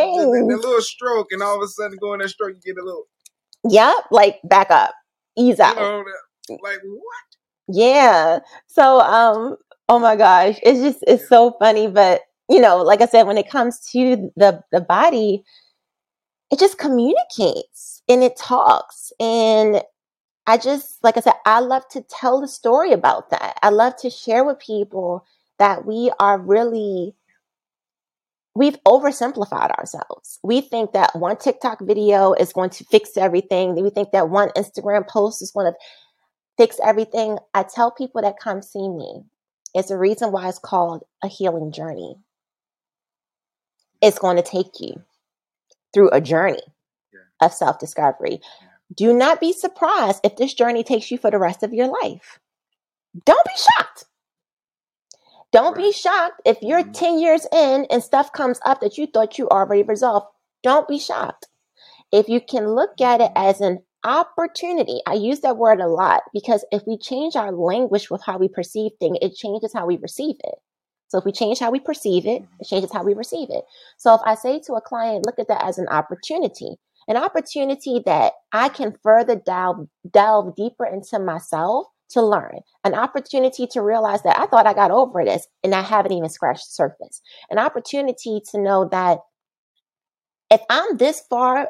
that 0.49 0.57
little 0.69 0.81
stroke, 0.83 1.29
and 1.33 1.43
all 1.43 1.57
of 1.57 1.63
a 1.63 1.69
sudden, 1.69 1.99
going 2.01 2.21
that 2.21 2.29
stroke, 2.31 2.55
you 2.55 2.61
get 2.75 2.81
a 2.81 2.85
little, 2.85 3.05
Yep. 3.69 3.95
Like 4.11 4.41
back 4.45 4.71
up. 4.71 4.95
Ease 5.37 5.59
you 5.59 5.65
out. 5.65 5.77
know, 5.77 6.05
like 6.63 6.81
what? 6.83 7.25
Yeah. 7.69 8.41
So 8.67 9.01
um 9.01 9.57
oh 9.89 9.99
my 9.99 10.17
gosh, 10.17 10.59
it's 10.63 10.81
just 10.81 11.05
it's 11.07 11.29
so 11.29 11.55
funny 11.59 11.89
but 11.89 12.23
you 12.49 12.61
know, 12.61 12.79
like 12.79 13.01
I 13.03 13.07
said 13.07 13.25
when 13.25 13.39
it 13.39 13.51
comes 13.51 13.81
to 13.93 14.31
the 14.37 14.63
the 14.73 14.81
body 14.81 15.45
it 16.51 16.59
just 16.59 16.79
communicates 16.79 18.03
and 18.09 18.23
it 18.23 18.37
talks 18.37 19.13
and 19.21 19.83
I 20.47 20.57
just 20.57 21.03
like 21.05 21.17
I 21.17 21.21
said 21.21 21.35
I 21.45 21.61
love 21.61 21.87
to 21.91 22.03
tell 22.03 22.41
the 22.41 22.49
story 22.49 22.93
about 22.93 23.31
that. 23.31 23.59
I 23.63 23.69
love 23.69 23.97
to 23.99 24.11
share 24.11 24.45
with 24.45 24.59
people 24.59 25.25
that 25.59 25.85
we 25.85 26.11
are 26.19 26.39
really 26.39 27.15
we've 28.59 28.77
oversimplified 28.85 29.71
ourselves. 29.79 30.41
We 30.43 30.61
think 30.61 30.93
that 30.93 31.15
one 31.15 31.37
TikTok 31.37 31.79
video 31.81 32.33
is 32.33 32.53
going 32.53 32.71
to 32.71 32.85
fix 32.91 33.17
everything. 33.17 33.81
We 33.81 33.91
think 33.91 34.11
that 34.11 34.31
one 34.31 34.49
Instagram 34.57 35.07
post 35.07 35.41
is 35.43 35.53
going 35.53 35.73
to 35.73 35.79
fix 36.57 36.77
everything. 36.85 37.39
I 37.55 37.63
tell 37.63 37.93
people 37.93 38.21
that 38.23 38.35
come 38.43 38.61
see 38.61 38.89
me, 38.89 39.23
it's 39.75 39.93
a 39.93 39.97
reason 39.97 40.33
why 40.33 40.49
it's 40.49 40.59
called 40.59 41.05
a 41.23 41.29
healing 41.29 41.71
journey. 41.71 42.17
It's 44.03 44.19
going 44.19 44.37
to 44.37 44.43
take 44.43 44.81
you 44.81 45.03
through 45.95 46.11
a 46.11 46.21
journey 46.21 46.63
Yeah. 47.13 47.47
of 47.47 47.53
self 47.55 47.79
discovery. 47.79 48.41
Do 48.93 49.13
not 49.13 49.39
be 49.39 49.53
surprised 49.53 50.21
if 50.25 50.35
this 50.37 50.53
journey 50.55 50.83
takes 50.83 51.13
you 51.13 51.19
for 51.19 51.31
the 51.31 51.39
rest 51.39 51.63
of 51.63 51.73
your 51.73 51.87
life. 52.03 52.41
Don't 53.25 53.45
be 53.45 53.53
shocked. 53.57 54.07
Don't 55.51 55.77
be 55.77 55.93
shocked 55.93 56.43
if 56.45 56.61
you're 56.61 56.83
Mhm. 56.83 56.93
10 56.93 57.19
years 57.19 57.47
in 57.53 57.87
and 57.87 58.03
stuff 58.03 58.33
comes 58.33 58.61
up 58.65 58.81
that 58.81 58.99
you 58.99 59.07
thought 59.07 59.39
you 59.39 59.49
already 59.49 59.83
resolved. 59.83 60.27
Don't 60.63 60.87
be 60.87 60.99
shocked. 60.99 61.49
If 62.13 62.29
you 62.29 62.41
can 62.41 62.75
look 62.75 63.01
at 63.01 63.21
it 63.21 63.33
as 63.35 63.61
an 63.61 63.85
opportunity, 64.05 65.01
I 65.07 65.15
use 65.15 65.41
that 65.41 65.57
word 65.57 65.81
a 65.81 65.89
lot 65.89 66.23
because 66.33 66.65
if 66.71 66.83
we 66.87 66.99
change 66.99 67.35
our 67.37 67.53
language 67.53 68.11
with 68.11 68.23
how 68.23 68.39
we 68.39 68.49
perceive 68.49 68.93
things, 69.01 69.19
it 69.23 69.35
changes 69.35 69.73
how 69.73 69.87
we 69.87 69.97
receive 69.97 70.37
it. 70.45 70.57
So 71.09 71.19
if 71.19 71.25
we 71.25 71.33
change 71.33 71.59
how 71.59 71.71
we 71.71 71.81
perceive 71.81 72.27
it, 72.27 72.43
it 72.61 72.67
changes 72.67 72.93
how 72.93 73.03
we 73.03 73.15
receive 73.15 73.49
it. 73.51 73.65
So 73.97 74.15
if 74.15 74.21
I 74.25 74.35
say 74.35 74.61
to 74.61 74.75
a 74.75 74.81
client, 74.81 75.25
look 75.25 75.39
at 75.39 75.49
that 75.49 75.65
as 75.65 75.79
an 75.79 75.89
opportunity, 75.89 76.79
an 77.09 77.17
opportunity 77.17 78.03
that 78.05 78.35
I 78.53 78.69
can 78.69 78.99
further 79.03 79.37
delve, 79.37 79.89
delve 80.11 80.55
deeper 80.55 80.85
into 80.85 81.19
myself 81.19 81.87
to 82.11 82.23
learn, 82.23 82.61
an 82.85 82.95
opportunity 82.95 83.67
to 83.69 83.83
realize 83.83 84.23
that 84.23 84.39
I 84.39 84.47
thought 84.47 84.67
I 84.67 84.75
got 84.75 84.91
over 84.91 85.25
this 85.25 85.47
and 85.63 85.75
I 85.75 85.83
haven't 85.83 86.13
even 86.13 86.29
scratched 86.29 86.67
the 86.67 86.73
surface, 86.73 87.21
an 87.51 87.59
opportunity 87.59 88.41
to 88.51 88.61
know 88.61 88.89
that 88.91 89.19
if 90.51 90.61
I'm 90.71 90.97
this 90.97 91.23
far 91.29 91.69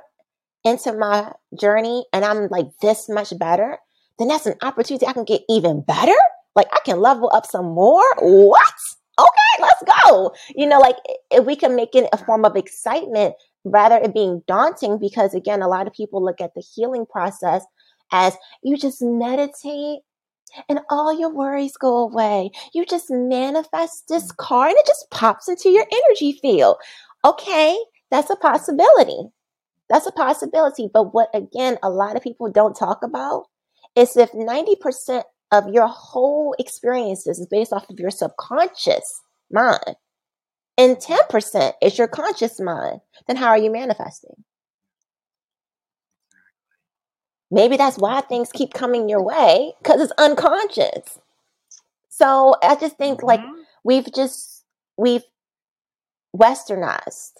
into 0.64 0.92
my 0.92 1.32
journey 1.58 2.04
and 2.12 2.24
I'm 2.24 2.48
like 2.48 2.66
this 2.80 3.08
much 3.08 3.36
better, 3.38 3.78
then 4.18 4.28
that's 4.28 4.46
an 4.46 4.54
opportunity 4.62 5.06
I 5.06 5.12
can 5.12 5.24
get 5.24 5.42
even 5.48 5.82
better. 5.82 6.16
Like 6.54 6.68
I 6.72 6.78
can 6.84 7.00
level 7.00 7.30
up 7.32 7.46
some 7.46 7.66
more. 7.66 8.04
What? 8.20 8.74
Okay, 9.18 9.62
let's 9.62 9.82
go. 10.04 10.32
You 10.54 10.66
know, 10.66 10.78
like 10.78 10.96
if 11.30 11.44
we 11.44 11.56
can 11.56 11.74
make 11.74 11.94
it 11.94 12.08
a 12.12 12.18
form 12.18 12.44
of 12.44 12.56
excitement 12.56 13.34
rather 13.64 13.96
it 13.96 14.14
being 14.14 14.42
daunting, 14.46 14.98
because 14.98 15.34
again, 15.34 15.62
a 15.62 15.68
lot 15.68 15.86
of 15.86 15.92
people 15.92 16.24
look 16.24 16.40
at 16.40 16.54
the 16.54 16.62
healing 16.74 17.06
process 17.06 17.64
as 18.12 18.36
you 18.62 18.76
just 18.76 19.02
meditate 19.02 20.00
and 20.68 20.80
all 20.90 21.18
your 21.18 21.32
worries 21.32 21.76
go 21.76 21.98
away. 21.98 22.50
You 22.72 22.84
just 22.84 23.10
manifest 23.10 24.08
this 24.08 24.32
mm. 24.32 24.36
car 24.36 24.68
and 24.68 24.76
it 24.76 24.86
just 24.86 25.10
pops 25.10 25.48
into 25.48 25.70
your 25.70 25.86
energy 25.90 26.38
field. 26.40 26.76
Okay, 27.24 27.78
that's 28.10 28.30
a 28.30 28.36
possibility. 28.36 29.30
That's 29.88 30.06
a 30.06 30.12
possibility. 30.12 30.88
But 30.92 31.14
what, 31.14 31.30
again, 31.34 31.78
a 31.82 31.90
lot 31.90 32.16
of 32.16 32.22
people 32.22 32.50
don't 32.50 32.74
talk 32.74 33.02
about 33.02 33.46
is 33.96 34.16
if 34.16 34.32
90% 34.32 35.22
of 35.50 35.68
your 35.72 35.88
whole 35.88 36.54
experiences 36.58 37.38
is 37.38 37.46
based 37.50 37.72
off 37.72 37.88
of 37.88 37.98
your 37.98 38.10
subconscious 38.10 39.22
mind 39.50 39.96
and 40.76 40.96
10% 40.96 41.72
is 41.82 41.98
your 41.98 42.06
conscious 42.06 42.60
mind, 42.60 43.00
then 43.26 43.36
how 43.36 43.48
are 43.48 43.58
you 43.58 43.72
manifesting? 43.72 44.44
Maybe 47.50 47.76
that's 47.76 47.98
why 47.98 48.20
things 48.22 48.50
keep 48.52 48.74
coming 48.74 49.08
your 49.08 49.22
way 49.22 49.72
because 49.82 50.00
it's 50.00 50.12
unconscious. 50.18 51.18
So 52.08 52.56
I 52.62 52.74
just 52.76 52.96
think 52.96 53.22
like 53.22 53.40
Mhm. 53.40 53.64
we've 53.84 54.12
just, 54.12 54.64
we've 54.96 55.24
westernized 56.36 57.32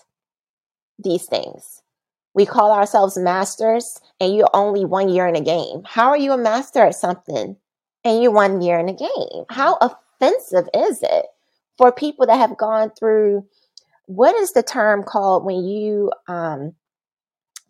these 0.99 1.27
things. 1.27 1.83
We 2.35 2.47
call 2.47 2.73
ourselves 2.73 3.17
masters 3.19 4.01
and 4.21 4.35
you're 4.35 4.51
only 4.55 4.85
one 4.85 5.09
year 5.09 5.27
in 5.27 5.37
a 5.37 5.41
game. 5.41 5.83
How 5.85 6.09
are 6.11 6.17
you 6.17 6.33
a 6.33 6.39
master 6.39 6.81
at 6.81 6.95
something 6.95 7.57
and 8.05 8.23
you're 8.23 8.33
one 8.33 8.61
year 8.61 8.79
in 8.79 8.89
a 8.89 8.95
game? 8.95 9.45
How 9.51 9.79
offensive 9.81 10.69
is 10.75 11.03
it 11.03 11.27
for 11.77 11.93
people 11.93 12.27
that 12.27 12.37
have 12.37 12.57
gone 12.57 12.91
through 12.91 13.47
what 14.07 14.35
is 14.37 14.53
the 14.53 14.63
term 14.63 15.03
called 15.05 15.45
when 15.45 15.65
you 15.65 16.11
um 16.29 16.75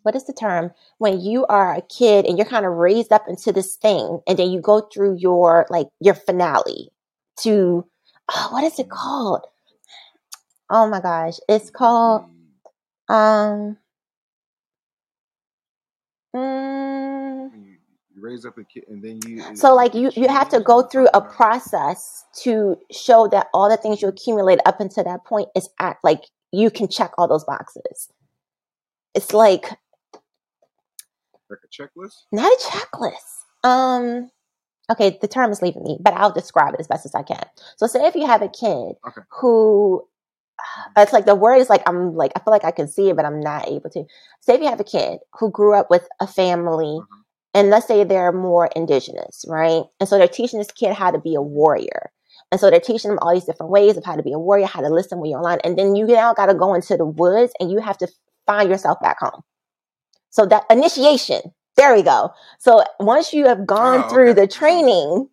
what 0.09 0.15
is 0.15 0.25
the 0.25 0.33
term 0.33 0.71
when 0.97 1.21
you 1.21 1.45
are 1.45 1.75
a 1.75 1.83
kid 1.83 2.25
and 2.25 2.35
you're 2.35 2.47
kind 2.47 2.65
of 2.65 2.73
raised 2.73 3.11
up 3.11 3.27
into 3.27 3.51
this 3.51 3.75
thing 3.75 4.19
and 4.27 4.39
then 4.39 4.49
you 4.49 4.59
go 4.59 4.81
through 4.91 5.15
your 5.19 5.67
like 5.69 5.85
your 5.99 6.15
finale 6.15 6.89
to 7.41 7.85
oh, 8.31 8.47
what 8.51 8.63
is 8.63 8.79
it 8.79 8.89
called? 8.89 9.45
Oh 10.67 10.89
my 10.89 10.99
gosh, 10.99 11.35
it's 11.47 11.69
called 11.69 12.23
um 13.07 13.77
mm, 16.35 17.51
You, 17.53 17.75
you 18.15 18.19
raise 18.19 18.45
up 18.47 18.57
a 18.57 18.63
kid, 18.63 18.85
and 18.87 19.03
then 19.03 19.19
you. 19.27 19.43
so 19.55 19.75
like 19.75 19.93
you 19.93 20.09
you 20.15 20.27
have 20.27 20.49
to 20.49 20.59
go 20.59 20.81
through 20.81 21.09
a 21.13 21.21
process 21.21 22.25
to 22.41 22.79
show 22.91 23.27
that 23.27 23.45
all 23.53 23.69
the 23.69 23.77
things 23.77 24.01
you 24.01 24.07
accumulate 24.07 24.59
up 24.65 24.79
until 24.79 25.03
that 25.03 25.23
point 25.23 25.49
is 25.55 25.69
act 25.77 26.03
like 26.03 26.23
you 26.51 26.71
can 26.71 26.87
check 26.87 27.11
all 27.19 27.27
those 27.27 27.43
boxes. 27.43 28.09
It's 29.13 29.35
like 29.35 29.77
like 31.49 31.59
a 31.63 31.67
checklist. 31.67 32.13
not 32.31 32.51
a 32.51 32.57
checklist. 32.63 33.43
Um, 33.63 34.29
okay, 34.91 35.17
the 35.21 35.27
term 35.27 35.51
is 35.51 35.61
leaving 35.61 35.83
me, 35.83 35.97
but 36.01 36.13
I'll 36.13 36.31
describe 36.31 36.73
it 36.73 36.79
as 36.79 36.87
best 36.87 37.05
as 37.05 37.15
I 37.15 37.23
can. 37.23 37.43
So, 37.77 37.87
say 37.87 38.05
if 38.07 38.15
you 38.15 38.25
have 38.27 38.41
a 38.41 38.49
kid 38.49 38.95
Okay. 39.07 39.21
who, 39.41 40.05
it's 40.97 41.13
like 41.13 41.25
the 41.25 41.35
word 41.35 41.55
is 41.57 41.69
like 41.69 41.83
I'm 41.87 42.15
like 42.15 42.31
I 42.35 42.39
feel 42.39 42.51
like 42.51 42.65
I 42.65 42.71
can 42.71 42.87
see 42.87 43.09
it, 43.09 43.15
but 43.15 43.25
I'm 43.25 43.39
not 43.39 43.67
able 43.67 43.89
to. 43.91 44.03
Say 44.41 44.55
if 44.55 44.61
you 44.61 44.67
have 44.69 44.79
a 44.79 44.83
kid 44.83 45.19
who 45.39 45.51
grew 45.51 45.73
up 45.73 45.89
with 45.89 46.07
a 46.19 46.27
family 46.27 46.99
Mhm. 47.01 47.05
and 47.53 47.69
let's 47.69 47.87
say 47.87 48.03
they're 48.03 48.31
more 48.31 48.67
indigenous, 48.75 49.45
right? 49.47 49.83
And 49.99 50.07
so 50.09 50.17
they're 50.17 50.27
teaching 50.27 50.59
this 50.59 50.71
kid 50.71 50.93
how 50.93 51.11
to 51.11 51.19
be 51.19 51.35
a 51.35 51.41
warrior. 51.41 52.11
And 52.51 52.59
so 52.59 52.69
they're 52.69 52.79
teaching 52.79 53.09
them 53.11 53.19
all 53.21 53.33
these 53.33 53.45
different 53.45 53.71
ways 53.71 53.97
of 53.97 54.03
how 54.05 54.15
to 54.15 54.23
be 54.23 54.33
a 54.33 54.39
warrior, 54.39 54.65
how 54.65 54.81
to 54.81 54.89
listen 54.89 55.19
when 55.19 55.29
you're 55.31 55.39
online. 55.39 55.59
And 55.63 55.77
then 55.77 55.95
you 55.95 56.05
now 56.07 56.33
got 56.33 56.47
to 56.47 56.53
go 56.55 56.73
into 56.73 56.97
the 56.97 57.05
woods 57.05 57.53
and 57.59 57.71
you 57.71 57.79
have 57.79 57.97
to 57.99 58.07
find 58.47 58.69
yourself 58.69 58.99
back 59.01 59.19
home. 59.19 59.41
So 60.29 60.45
that 60.45 60.63
initiation, 60.69 61.41
there 61.75 61.95
we 61.95 62.03
go. 62.03 62.31
So 62.59 62.83
once 62.99 63.33
you 63.33 63.47
have 63.47 63.65
gone 63.65 64.03
Oh, 64.05 64.09
through 64.09 64.31
okay. 64.31 64.41
the 64.41 64.47
training, 64.47 65.29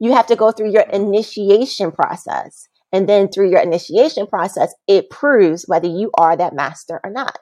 you 0.00 0.12
have 0.12 0.26
to 0.26 0.36
go 0.36 0.50
through 0.52 0.72
your 0.72 0.82
initiation 0.82 1.92
process. 1.92 2.68
And 2.92 3.08
then 3.08 3.28
through 3.28 3.50
your 3.50 3.60
initiation 3.60 4.26
process, 4.26 4.74
it 4.86 5.08
proves 5.10 5.64
whether 5.66 5.88
you 5.88 6.10
are 6.14 6.36
that 6.36 6.54
master 6.54 7.00
or 7.02 7.10
not. 7.10 7.38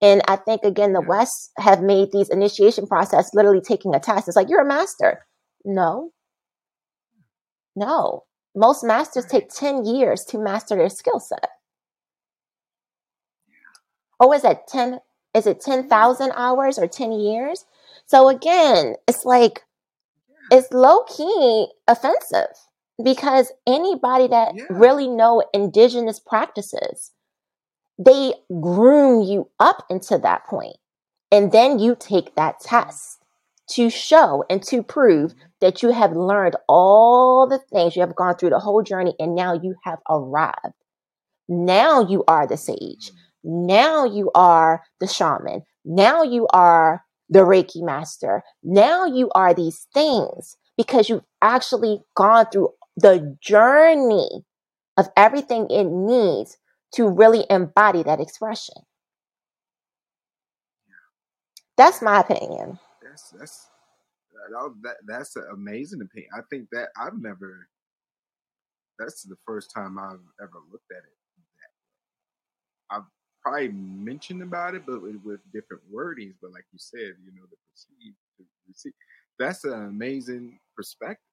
And 0.00 0.22
I 0.28 0.36
think 0.36 0.62
again, 0.62 0.92
the. 0.92 1.00
West 1.00 1.50
have 1.58 1.82
made 1.82 2.10
these 2.12 2.30
initiation 2.30 2.86
process 2.86 3.30
literally 3.34 3.60
taking 3.60 3.94
a 3.94 4.00
test. 4.00 4.28
It's 4.28 4.36
like 4.36 4.48
you're 4.48 4.62
a 4.62 4.66
master. 4.66 5.26
No, 5.64 6.12
no. 7.76 8.24
Most 8.54 8.84
masters 8.84 9.26
take 9.26 9.48
10 9.48 9.84
years 9.84 10.24
to 10.28 10.38
master 10.38 10.76
their 10.76 10.88
skill 10.88 11.20
set. 11.20 11.48
Oh, 14.20 14.32
is 14.32 14.42
that 14.42 14.66
10? 14.68 15.00
Is 15.34 15.46
it 15.46 15.60
10,000 15.60 16.32
hours 16.34 16.78
or 16.78 16.86
10 16.86 17.12
years? 17.12 17.64
So 18.06 18.28
again, 18.28 18.96
it's 19.08 19.24
like, 19.24 19.62
it's 20.50 20.70
low 20.72 21.04
key 21.04 21.68
offensive 21.88 22.54
because 23.02 23.52
anybody 23.66 24.28
that 24.28 24.54
Yeah. 24.54 24.64
really 24.70 25.08
know 25.08 25.42
indigenous 25.54 26.20
practices, 26.20 27.12
they 27.98 28.34
groom 28.60 29.22
you 29.22 29.48
up 29.58 29.84
into 29.88 30.18
that 30.18 30.46
point. 30.46 30.76
And 31.30 31.52
then 31.52 31.78
you 31.78 31.96
take 31.98 32.34
that 32.34 32.60
mm-hmm. 32.60 32.68
test 32.68 33.18
to 33.70 33.88
show 33.88 34.44
and 34.50 34.62
to 34.64 34.82
prove 34.82 35.32
mm-hmm. 35.32 35.44
that 35.60 35.82
you 35.82 35.90
have 35.90 36.12
learned 36.12 36.56
all 36.68 37.46
the 37.46 37.58
things 37.58 37.96
you 37.96 38.02
have 38.02 38.16
gone 38.16 38.36
through 38.36 38.50
the 38.50 38.58
whole 38.58 38.82
journey 38.82 39.14
and 39.18 39.34
now 39.34 39.54
you 39.54 39.74
have 39.84 40.00
arrived. 40.10 40.74
Now 41.48 42.00
you 42.06 42.24
are 42.28 42.46
the 42.46 42.56
sage. 42.56 43.10
Mm-hmm. 43.10 43.21
Now 43.44 44.04
you 44.04 44.30
are 44.34 44.82
the 45.00 45.06
shaman. 45.06 45.62
Now 45.84 46.22
you 46.22 46.46
are 46.48 47.04
the 47.28 47.40
Reiki 47.40 47.82
master. 47.82 48.42
Now 48.62 49.06
you 49.06 49.30
are 49.34 49.54
these 49.54 49.86
things 49.94 50.56
because 50.76 51.08
you've 51.08 51.24
actually 51.40 52.00
gone 52.14 52.46
through 52.52 52.70
the 52.96 53.36
journey 53.40 54.44
of 54.96 55.08
everything 55.16 55.68
it 55.70 55.84
needs 55.84 56.58
to 56.94 57.08
really 57.08 57.44
embody 57.48 58.02
that 58.02 58.20
expression. 58.20 58.74
That's 61.76 62.02
my 62.02 62.20
opinion. 62.20 62.78
That's 63.02 63.30
that's 63.30 63.68
that, 64.32 64.74
that 64.82 64.96
that's 65.06 65.36
an 65.36 65.46
amazing 65.52 66.02
opinion. 66.02 66.30
I 66.36 66.42
think 66.50 66.68
that 66.72 66.88
I've 66.96 67.18
never. 67.18 67.68
That's 68.98 69.22
the 69.22 69.36
first 69.46 69.72
time 69.74 69.98
I've 69.98 70.20
ever 70.40 70.58
looked 70.70 70.90
at 70.92 70.98
it. 70.98 71.16
I've 72.90 73.02
probably 73.42 73.68
mentioned 73.68 74.42
about 74.42 74.74
it, 74.74 74.84
but 74.86 75.02
with, 75.02 75.16
with 75.24 75.40
different 75.52 75.82
wordings. 75.92 76.34
But 76.40 76.52
like 76.52 76.64
you 76.72 76.78
said, 76.78 77.14
you 77.24 77.32
know, 77.34 77.46
the 77.50 77.56
perceive, 77.70 78.14
the. 78.38 78.92
That's 79.38 79.64
an 79.64 79.72
amazing 79.86 80.60
perspective 80.76 81.24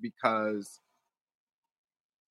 because 0.00 0.80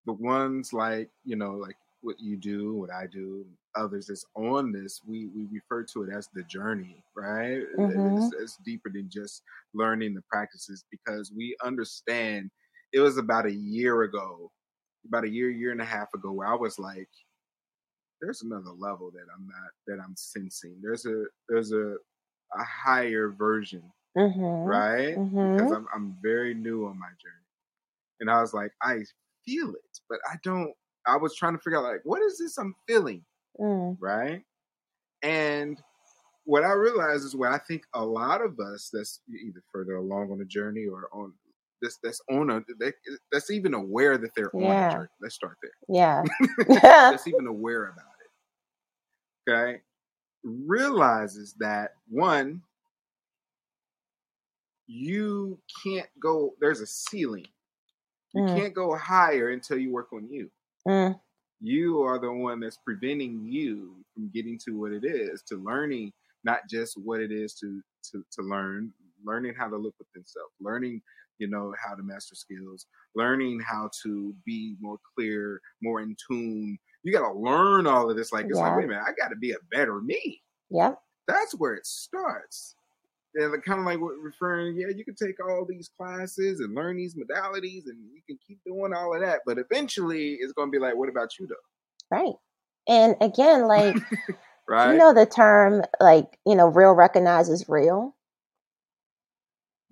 the 0.06 0.14
ones 0.14 0.74
like 0.74 1.10
you 1.24 1.36
know, 1.36 1.52
like 1.54 1.78
what 2.02 2.20
you 2.20 2.36
do, 2.36 2.74
what 2.74 2.92
I 2.92 3.06
do, 3.08 3.46
others 3.76 4.08
that's 4.08 4.26
on 4.36 4.72
this, 4.72 5.02
we 5.06 5.28
we 5.28 5.46
refer 5.52 5.84
to 5.94 6.04
it 6.04 6.10
as 6.16 6.28
the 6.34 6.44
journey, 6.44 7.04
right? 7.16 7.62
Mhm. 7.78 8.18
It's, 8.18 8.34
it's 8.34 8.58
deeper 8.66 8.90
than 8.92 9.10
just 9.10 9.44
learning 9.74 10.16
the 10.16 10.24
practices 10.30 10.84
because 10.90 11.32
we 11.36 11.56
understand. 11.64 12.50
It 12.94 13.00
was 13.00 13.18
about 13.18 13.46
a 13.46 13.54
year 13.54 14.02
ago, 14.04 14.52
about 15.08 15.24
a 15.26 15.30
year, 15.30 15.50
year 15.50 15.72
and 15.72 15.82
a 15.82 15.86
half 15.86 16.14
ago, 16.14 16.32
where 16.34 16.48
I 16.48 16.56
was 16.56 16.80
like, 16.80 17.10
"There's 18.22 18.42
another 18.44 18.72
level 18.72 19.12
that 19.12 19.26
I'm 19.36 19.48
not 19.48 19.72
that 19.88 20.04
I'm 20.04 20.16
sensing. 20.16 20.76
There's 20.82 21.06
a 21.06 21.26
there's 21.50 21.72
a 21.72 21.96
a 22.56 22.64
higher 22.64 23.30
version, 23.30 23.84
Mm-hmm. 24.18 24.40
right? 24.70 25.16
Mhm. 25.18 25.58
Because 25.58 25.72
I'm 25.72 25.88
I'm 25.96 26.18
very 26.22 26.54
new 26.54 26.86
on 26.86 27.00
my 27.00 27.08
journey, 27.22 27.48
and 28.20 28.30
I 28.30 28.42
was 28.42 28.54
like, 28.54 28.72
I 28.84 29.04
feel 29.46 29.70
it, 29.72 30.00
but 30.10 30.20
I 30.32 30.36
don't. 30.44 30.74
I 31.08 31.18
was 31.18 31.36
trying 31.36 31.54
to 31.54 31.60
figure 31.60 31.80
out 31.80 31.84
like, 31.86 32.02
what 32.04 32.22
is 32.22 32.38
this 32.38 32.58
I'm 32.58 32.76
feeling? 32.88 33.24
Mm. 33.60 33.98
right? 34.00 34.44
And 35.24 35.80
what 36.46 36.64
I 36.64 36.72
realize 36.74 37.22
is 37.24 37.36
what 37.36 37.52
I 37.52 37.58
think 37.60 37.84
a 37.94 38.04
lot 38.04 38.42
of 38.42 38.60
us 38.60 38.90
that's 38.92 39.22
either 39.30 39.62
further 39.72 39.96
along 39.98 40.32
on 40.32 40.40
the 40.40 40.46
journey 40.46 40.86
or 40.88 41.10
on 41.14 41.34
this 41.82 41.98
that's 42.04 42.22
on 42.32 42.50
a 42.52 42.62
that, 42.80 42.94
that's 43.32 43.50
even 43.52 43.74
aware 43.74 44.18
that 44.18 44.32
they're 44.36 44.56
on 44.56 44.62
Yeah. 44.64 44.90
a 44.90 44.92
journey. 44.94 45.10
Let's 45.22 45.36
start 45.36 45.58
there. 45.62 45.72
Yeah. 45.90 46.24
that's 46.82 47.28
even 47.28 47.48
aware 47.56 47.86
about 47.86 48.06
it. 48.06 48.11
Okay, 49.50 49.82
realizes 50.44 51.54
that 51.60 51.92
one, 52.10 52.64
you 54.88 55.60
can't 55.84 56.10
go. 56.22 56.56
There's 56.60 56.82
a 56.82 56.88
ceiling. 56.88 57.48
You 58.34 58.44
Mm. 58.44 58.56
can't 58.56 58.74
go 58.74 58.96
higher 58.96 59.50
until 59.50 59.78
you 59.78 59.92
work 59.92 60.14
on 60.14 60.30
you. 60.32 60.52
Mm. 60.88 61.20
you 61.60 62.02
are 62.02 62.20
the 62.20 62.32
one 62.32 62.60
that's 62.60 62.78
preventing 62.86 63.46
you 63.46 64.04
from 64.14 64.30
getting 64.34 64.58
to 64.66 64.80
what 64.80 64.92
it 64.92 65.06
is 65.06 65.44
to 65.44 65.56
learning 65.58 66.12
not 66.44 66.62
just 66.70 66.98
what 66.98 67.20
it 67.22 67.32
is 67.32 67.54
to 67.56 67.82
to 68.04 68.24
to 68.32 68.42
learn 68.42 68.92
learning 69.24 69.54
how 69.58 69.70
to 69.70 69.78
look 69.78 69.96
within 70.00 70.26
self 70.26 70.50
learning 70.60 71.02
you 71.40 71.48
know 71.48 71.74
how 71.84 71.96
to 71.96 72.04
master 72.04 72.36
skills 72.36 72.88
learning 73.16 73.60
how 73.60 73.90
to 74.04 74.36
be 74.46 74.76
more 74.82 74.98
clear 75.16 75.62
more 75.82 76.02
in 76.02 76.16
tune 76.30 76.78
you 77.04 77.12
got 77.12 77.28
to 77.28 77.38
learn 77.40 77.88
all 77.88 78.10
of 78.10 78.18
this 78.18 78.32
like 78.32 78.46
it's 78.46 78.58
like 78.58 78.76
wait 78.78 78.86
a 78.86 78.88
minute 78.88 79.04
i 79.06 79.12
got 79.20 79.30
to 79.30 79.36
be 79.36 79.52
a 79.52 79.58
better 79.72 80.02
me 80.02 80.42
Yep. 80.70 81.00
that's 81.28 81.54
where 81.56 81.74
it 81.76 81.86
starts 81.86 82.76
and 83.36 83.64
kind 83.64 83.80
of 83.80 83.86
like 83.86 84.00
what 84.00 84.18
referring 84.18 84.76
yeah 84.76 84.88
you 84.96 85.06
can 85.06 85.16
take 85.16 85.36
all 85.46 85.66
these 85.66 85.90
classes 85.98 86.60
and 86.60 86.76
learn 86.76 86.98
these 86.98 87.16
modalities 87.16 87.86
and 87.88 87.98
you 88.14 88.22
can 88.28 88.38
keep 88.46 88.60
doing 88.66 88.94
all 88.94 89.16
of 89.16 89.22
that 89.22 89.42
but 89.46 89.58
eventually 89.58 90.34
it's 90.42 90.54
going 90.54 90.68
to 90.70 90.72
be 90.72 90.80
like 90.80 90.96
what 90.96 91.10
about 91.10 91.32
you 91.40 91.48
though 91.48 91.56
Right. 92.12 92.34
And 92.88 93.16
again, 93.22 93.68
like 93.68 93.96
right 94.68 94.92
you 94.92 94.98
know 94.98 95.14
the 95.14 95.26
term 95.26 95.84
like, 96.00 96.38
you 96.46 96.56
know, 96.56 96.68
real 96.68 96.92
recognizes 96.94 97.68
real. 97.70 98.16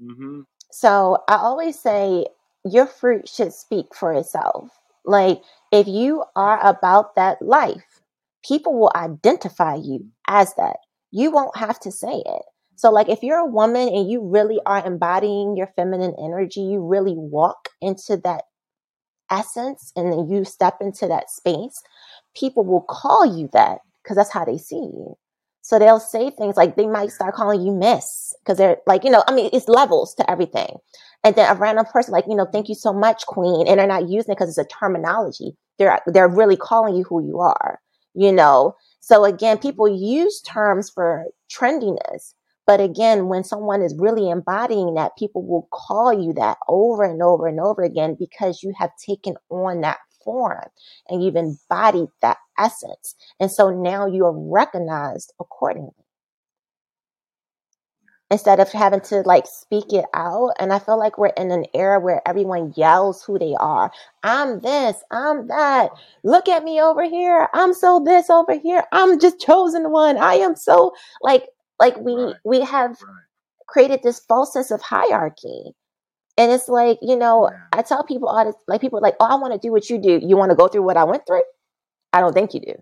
mm-hmm. 0.02 0.42
So 0.72 1.24
I 1.28 1.36
always 1.38 1.80
say 1.80 2.26
your 2.66 2.86
fruit 2.86 3.28
should 3.30 3.54
speak 3.54 3.96
for 3.96 4.14
itself. 4.14 4.79
Like 5.06 5.42
if 5.72 5.88
you 5.88 6.24
are 6.36 6.60
about 6.66 7.16
that 7.16 7.42
life, 7.42 8.02
people 8.44 8.80
will 8.80 8.92
identify 8.96 9.76
you 9.76 10.08
as 10.28 10.54
that. 10.56 10.78
You 11.12 11.32
won't 11.32 11.58
have 11.58 11.80
to 11.82 11.92
say 11.92 12.24
it. 12.26 12.42
So 12.76 12.92
like 12.92 13.10
if 13.10 13.24
you're 13.24 13.40
a 13.40 13.46
woman 13.46 13.90
and 13.90 14.10
you 14.10 14.26
really 14.26 14.60
are 14.66 14.86
embodying 14.86 15.58
your 15.58 15.68
feminine 15.76 16.16
energy, 16.18 16.62
you 16.62 16.82
really 16.86 17.16
walk 17.16 17.70
into 17.82 18.18
that 18.24 18.44
essence 19.30 19.92
and 19.96 20.12
then 20.12 20.30
you 20.30 20.46
step 20.46 20.78
into 20.82 21.08
that 21.08 21.30
space, 21.30 21.82
people 22.36 22.64
will 22.66 22.82
call 22.82 23.26
you 23.26 23.50
that 23.54 23.80
because 24.04 24.18
that's 24.18 24.32
how 24.32 24.46
they 24.46 24.58
see 24.58 24.76
you. 24.76 25.18
So 25.62 25.78
they'll 25.78 26.00
say 26.00 26.32
things 26.32 26.58
like 26.58 26.76
they 26.76 26.88
might 26.88 27.12
start 27.12 27.36
calling 27.36 27.62
you 27.62 27.74
miss 27.74 28.34
because 28.44 28.58
they're 28.58 28.78
like, 28.88 29.04
you 29.04 29.12
know, 29.12 29.24
I 29.28 29.34
mean, 29.34 29.50
it's 29.54 29.68
levels 29.68 30.16
to 30.16 30.30
everything. 30.30 30.78
And 31.24 31.36
then 31.36 31.50
a 31.50 31.60
random 31.60 31.86
person 31.86 32.14
like, 32.14 32.26
you 32.28 32.36
know, 32.36 32.48
thank 32.52 32.70
you 32.70 32.76
so 32.76 32.94
much, 32.94 33.26
queen. 33.26 33.68
And 33.68 33.80
they're 33.80 33.88
not 33.88 34.10
using 34.10 34.32
it 34.32 34.38
because 34.38 34.50
it's 34.50 34.58
a 34.58 34.76
terminology. 34.80 35.52
They're, 35.78 36.00
they're 36.08 36.30
really 36.30 36.58
calling 36.58 36.96
you 36.96 37.04
who 37.04 37.26
you 37.26 37.40
are, 37.40 37.80
you 38.14 38.32
know? 38.32 38.76
So 39.02 39.26
again, 39.26 39.58
people 39.58 39.88
use 39.88 40.42
terms 40.42 40.90
for 40.90 41.26
trendiness. 41.52 42.34
But 42.66 42.80
again, 42.80 43.28
when 43.28 43.44
someone 43.44 43.82
is 43.82 43.96
really 43.98 44.30
embodying 44.30 44.94
that, 44.94 45.18
people 45.18 45.46
will 45.46 45.68
call 45.72 46.14
you 46.14 46.34
that 46.34 46.58
over 46.68 47.04
and 47.04 47.22
over 47.22 47.48
and 47.48 47.60
over 47.60 47.82
again 47.82 48.16
because 48.18 48.62
you 48.62 48.74
have 48.78 48.92
taken 49.04 49.36
on 49.50 49.82
that 49.82 49.98
form 50.24 50.68
and 51.08 51.24
you've 51.24 51.36
embodied 51.36 52.10
that 52.22 52.38
essence. 52.60 53.16
And 53.40 53.52
so 53.52 53.72
now 53.72 54.06
you 54.06 54.26
are 54.26 54.38
recognized 54.38 55.34
accordingly. 55.40 55.94
Instead 58.32 58.60
of 58.60 58.72
having 58.72 59.02
to 59.02 59.22
like 59.22 59.46
speak 59.48 59.92
it 59.94 60.06
out. 60.14 60.52
And 60.60 60.72
I 60.74 60.80
feel 60.80 61.00
like 61.00 61.18
we're 61.18 61.28
in 61.38 61.52
an 61.52 61.66
era 61.74 62.00
where 62.00 62.22
everyone 62.28 62.74
yells 62.78 63.24
who 63.24 63.40
they 63.40 63.56
are. 63.60 63.92
I'm 64.24 64.60
this, 64.60 64.98
I'm 65.12 65.48
that. 65.48 65.90
Look 66.24 66.48
at 66.48 66.64
me 66.64 66.80
over 66.82 67.04
here. 67.06 67.50
I'm 67.54 67.74
so 67.74 68.02
this 68.06 68.30
over 68.30 68.54
here. 68.58 68.84
I'm 68.92 69.20
just 69.20 69.40
chosen 69.40 69.92
one. 69.92 70.18
I 70.18 70.36
am 70.36 70.56
so 70.56 70.94
like 71.22 71.48
like 71.80 71.98
we 71.98 72.14
Right. 72.16 72.36
we 72.46 72.62
have 72.62 72.92
right 72.92 73.24
created 73.68 74.02
this 74.04 74.20
false 74.20 74.54
sense 74.54 74.72
of 74.72 74.82
hierarchy. 74.82 75.74
And 76.38 76.52
it's 76.52 76.70
like, 76.70 77.00
you 77.02 77.16
know, 77.18 77.50
Yeah. 77.52 77.58
I 77.74 77.82
tell 77.84 78.04
people 78.04 78.30
all 78.30 78.46
this, 78.46 78.56
like 78.68 78.82
people 78.82 79.02
like, 79.02 79.16
oh, 79.20 79.26
I 79.26 79.36
want 79.36 79.54
to 79.54 79.60
do 79.60 79.72
what 79.72 79.90
you 79.90 79.98
do. 80.00 80.20
You 80.24 80.38
want 80.38 80.52
to 80.52 80.56
go 80.56 80.68
through 80.68 80.84
what 80.84 80.98
I 80.98 81.04
went 81.06 81.24
through? 81.28 81.44
I 82.14 82.22
don't 82.22 82.34
think 82.34 82.54
you 82.54 82.62
do. 82.62 82.76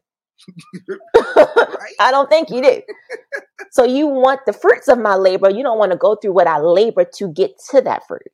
right 1.87 2.07
I 2.07 2.11
don't 2.11 2.29
think 2.29 2.49
you 2.49 2.61
do. 2.61 2.81
so 3.71 3.83
you 3.83 4.07
want 4.07 4.41
the 4.45 4.53
fruits 4.53 4.87
of 4.87 4.99
my 4.99 5.15
labor. 5.15 5.49
You 5.49 5.63
don't 5.63 5.79
want 5.79 5.91
to 5.91 5.97
go 5.97 6.15
through 6.15 6.33
what 6.33 6.47
I 6.47 6.59
labor 6.59 7.05
to 7.15 7.27
get 7.29 7.51
to 7.71 7.81
that 7.81 8.07
fruit. 8.07 8.31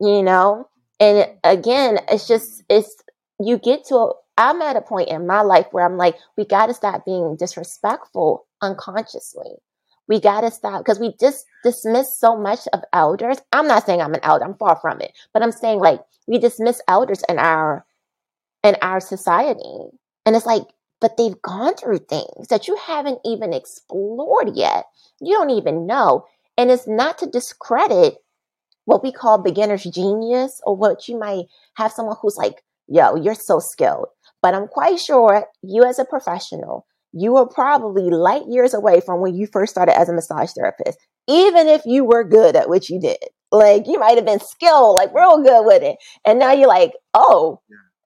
You 0.00 0.22
know? 0.22 0.68
And 1.00 1.18
mm-hmm. 1.18 1.36
again, 1.44 1.98
it's 2.08 2.26
just 2.26 2.62
mm-hmm. 2.62 2.78
it's 2.78 2.96
you 3.40 3.58
get 3.58 3.84
to 3.86 3.96
a, 3.96 4.12
I'm 4.38 4.62
at 4.62 4.76
a 4.76 4.80
point 4.80 5.08
in 5.08 5.26
my 5.26 5.42
life 5.42 5.66
where 5.72 5.84
I'm 5.84 5.96
like, 5.96 6.16
we 6.36 6.44
got 6.44 6.66
to 6.66 6.74
stop 6.74 7.04
being 7.04 7.36
disrespectful 7.36 8.46
unconsciously. 8.62 9.50
We 10.08 10.20
got 10.20 10.42
to 10.42 10.50
stop 10.50 10.84
because 10.84 10.98
we 10.98 11.14
just 11.20 11.46
dismiss 11.64 12.18
so 12.18 12.36
much 12.36 12.60
of 12.72 12.82
elders. 12.92 13.38
I'm 13.52 13.68
not 13.68 13.86
saying 13.86 14.00
I'm 14.00 14.14
an 14.14 14.20
elder, 14.22 14.44
I'm 14.44 14.54
far 14.54 14.78
from 14.80 15.00
it, 15.00 15.12
but 15.32 15.42
I'm 15.42 15.52
saying 15.52 15.78
like 15.78 16.00
we 16.26 16.38
dismiss 16.38 16.80
elders 16.88 17.22
in 17.28 17.38
our 17.38 17.84
in 18.62 18.76
our 18.82 19.00
society. 19.00 19.90
And 20.24 20.36
it's 20.36 20.46
like, 20.46 20.62
but 21.02 21.16
they've 21.18 21.42
gone 21.42 21.74
through 21.74 21.98
things 21.98 22.46
that 22.48 22.68
you 22.68 22.76
haven't 22.76 23.18
even 23.26 23.52
explored 23.52 24.52
yet. 24.54 24.86
You 25.20 25.34
don't 25.34 25.50
even 25.50 25.84
know. 25.84 26.26
And 26.56 26.70
it's 26.70 26.86
not 26.86 27.18
to 27.18 27.26
discredit 27.26 28.14
what 28.84 29.02
we 29.02 29.12
call 29.12 29.42
beginner's 29.42 29.82
genius 29.82 30.60
or 30.64 30.76
what 30.76 31.08
you 31.08 31.18
might 31.18 31.46
have 31.74 31.92
someone 31.92 32.16
who's 32.22 32.36
like, 32.36 32.62
yo, 32.86 33.16
you're 33.16 33.34
so 33.34 33.58
skilled. 33.58 34.06
But 34.40 34.54
I'm 34.54 34.68
quite 34.68 35.00
sure 35.00 35.46
you 35.62 35.84
as 35.84 35.98
a 35.98 36.04
professional, 36.04 36.86
you 37.12 37.32
were 37.32 37.46
probably 37.46 38.08
light 38.08 38.44
years 38.48 38.72
away 38.72 39.00
from 39.00 39.20
when 39.20 39.34
you 39.34 39.48
first 39.52 39.72
started 39.72 39.98
as 39.98 40.08
a 40.08 40.12
massage 40.12 40.52
therapist, 40.52 40.98
even 41.28 41.66
if 41.66 41.82
you 41.84 42.04
were 42.04 42.24
good 42.24 42.54
at 42.54 42.68
what 42.68 42.88
you 42.88 43.00
did. 43.00 43.18
Like 43.50 43.86
you 43.86 43.98
might 43.98 44.16
have 44.16 44.24
been 44.24 44.40
skilled, 44.40 44.94
like 44.94 45.14
real 45.14 45.42
good 45.42 45.66
with 45.66 45.82
it. 45.82 45.96
And 46.24 46.38
now 46.38 46.52
you're 46.52 46.68
like, 46.68 46.92
oh, 47.12 47.60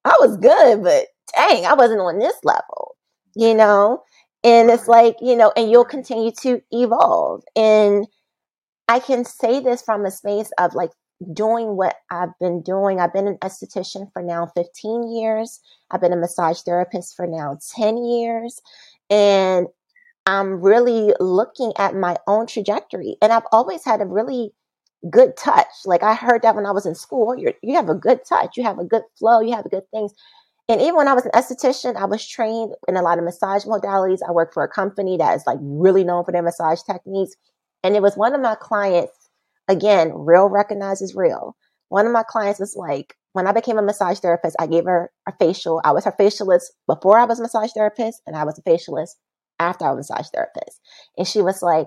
I 0.05 0.15
was 0.21 0.39
good, 0.39 0.83
but 0.83 1.07
dang, 1.35 1.67
I 1.67 1.75
wasn't 1.75 2.01
on 2.01 2.19
this 2.19 2.37
level, 2.45 2.97
you 3.35 3.55
know? 3.55 4.03
And 4.45 4.71
it's 4.71 4.89
like, 4.89 5.17
you 5.21 5.37
know, 5.37 5.53
and 5.57 5.71
you'll 5.71 5.85
continue 5.85 6.31
to 6.43 6.61
evolve. 6.71 7.43
And 7.57 8.07
I 8.89 9.01
can 9.01 9.25
say 9.25 9.61
this 9.61 9.83
from 9.83 10.05
a 10.05 10.11
space 10.11 10.51
of 10.59 10.75
like 10.75 10.91
doing 11.33 11.77
what 11.77 11.97
I've 12.11 12.39
been 12.41 12.63
doing. 12.63 13.01
I've 13.01 13.13
been 13.13 13.27
an 13.27 13.39
esthetician 13.39 14.13
for 14.13 14.23
now 14.23 14.47
15 14.55 15.15
years. 15.17 15.61
I've 15.91 16.01
been 16.01 16.13
a 16.13 16.17
massage 16.17 16.61
therapist 16.61 17.17
for 17.17 17.27
now 17.27 17.59
10 17.75 17.99
years. 18.05 18.61
And 19.11 19.67
I'm 20.27 20.61
really 20.61 21.15
looking 21.21 21.73
at 21.79 21.95
my 21.95 22.17
own 22.27 22.47
trajectory. 22.47 23.17
And 23.23 23.33
I've 23.33 23.47
always 23.53 23.85
had 23.85 24.01
a 24.01 24.07
really 24.07 24.53
good 25.11 25.37
touch. 25.37 25.67
Like 25.85 26.03
I 26.03 26.15
heard 26.15 26.43
that 26.43 26.57
when 26.57 26.67
I 26.67 26.73
was 26.73 26.87
in 26.87 26.95
school, 26.95 27.37
you 27.37 27.53
you 27.63 27.75
have 27.77 27.89
a 27.89 27.95
good 27.95 28.21
touch, 28.29 28.57
you 28.57 28.65
have 28.65 28.79
a 28.79 28.85
good 28.85 29.03
flow, 29.19 29.41
you 29.41 29.55
have 29.55 29.71
good 29.71 29.89
things. 29.93 30.13
And 30.69 30.81
even 30.81 30.97
when 30.97 31.09
I 31.09 31.15
was 31.15 31.25
an 31.25 31.31
esthetician, 31.33 31.97
I 31.97 32.07
was 32.07 32.27
trained 32.27 32.75
in 32.89 32.97
a 32.97 33.03
lot 33.03 33.19
of 33.19 33.25
massage 33.25 33.65
modalities. 33.65 34.19
I 34.27 34.33
worked 34.33 34.55
for 34.55 34.65
a 34.65 34.69
company 34.69 35.17
that 35.17 35.37
is 35.37 35.45
like 35.47 35.59
really 35.61 36.03
known 36.03 36.25
for 36.25 36.33
their 36.33 36.43
massage 36.43 36.81
techniques. 36.83 37.35
And 37.85 37.95
it 37.95 38.03
was 38.03 38.17
one 38.17 38.35
of 38.35 38.41
my 38.41 38.57
clients, 38.57 39.13
again, 39.69 40.13
real 40.13 40.49
recognizes 40.49 41.15
real. 41.15 41.57
One 41.89 42.07
of 42.07 42.13
my 42.13 42.25
clients 42.25 42.59
was 42.59 42.75
like, 42.75 43.15
when 43.33 43.47
I 43.47 43.53
became 43.53 43.79
a 43.79 43.83
massage 43.83 44.19
therapist, 44.19 44.57
I 44.59 44.67
gave 44.67 44.87
her 44.87 45.11
a 45.29 45.33
facial. 45.39 45.81
I 45.85 45.93
was 45.93 46.05
her 46.05 46.15
facialist 46.19 46.65
before 46.89 47.19
I 47.19 47.27
was 47.27 47.39
a 47.39 47.43
massage 47.43 47.71
therapist, 47.73 48.23
and 48.27 48.35
I 48.35 48.45
was 48.45 48.59
a 48.59 48.63
facialist 48.63 49.11
after 49.61 49.85
I 49.85 49.93
was 49.93 50.11
a 50.11 50.15
massage 50.15 50.29
therapist. 50.35 50.81
And 51.17 51.29
she 51.29 51.43
was 51.43 51.63
like, 51.63 51.87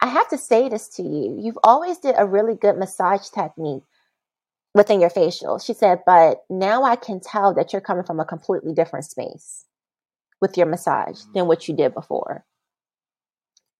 I 0.00 0.06
have 0.06 0.28
to 0.28 0.38
say 0.38 0.68
this 0.68 0.88
to 0.90 1.02
you. 1.02 1.36
You've 1.42 1.58
always 1.64 1.98
did 1.98 2.14
a 2.16 2.24
really 2.24 2.54
good 2.54 2.78
massage 2.78 3.28
technique 3.28 3.82
within 4.74 5.00
your 5.00 5.10
facial. 5.10 5.58
She 5.58 5.74
said, 5.74 6.00
but 6.06 6.44
now 6.50 6.84
I 6.84 6.96
can 6.96 7.20
tell 7.20 7.54
that 7.54 7.72
you're 7.72 7.82
coming 7.82 8.04
from 8.04 8.20
a 8.20 8.24
completely 8.24 8.74
different 8.74 9.06
space 9.06 9.64
with 10.40 10.56
your 10.56 10.66
massage 10.66 11.20
than 11.34 11.46
what 11.46 11.68
you 11.68 11.74
did 11.74 11.94
before. 11.94 12.44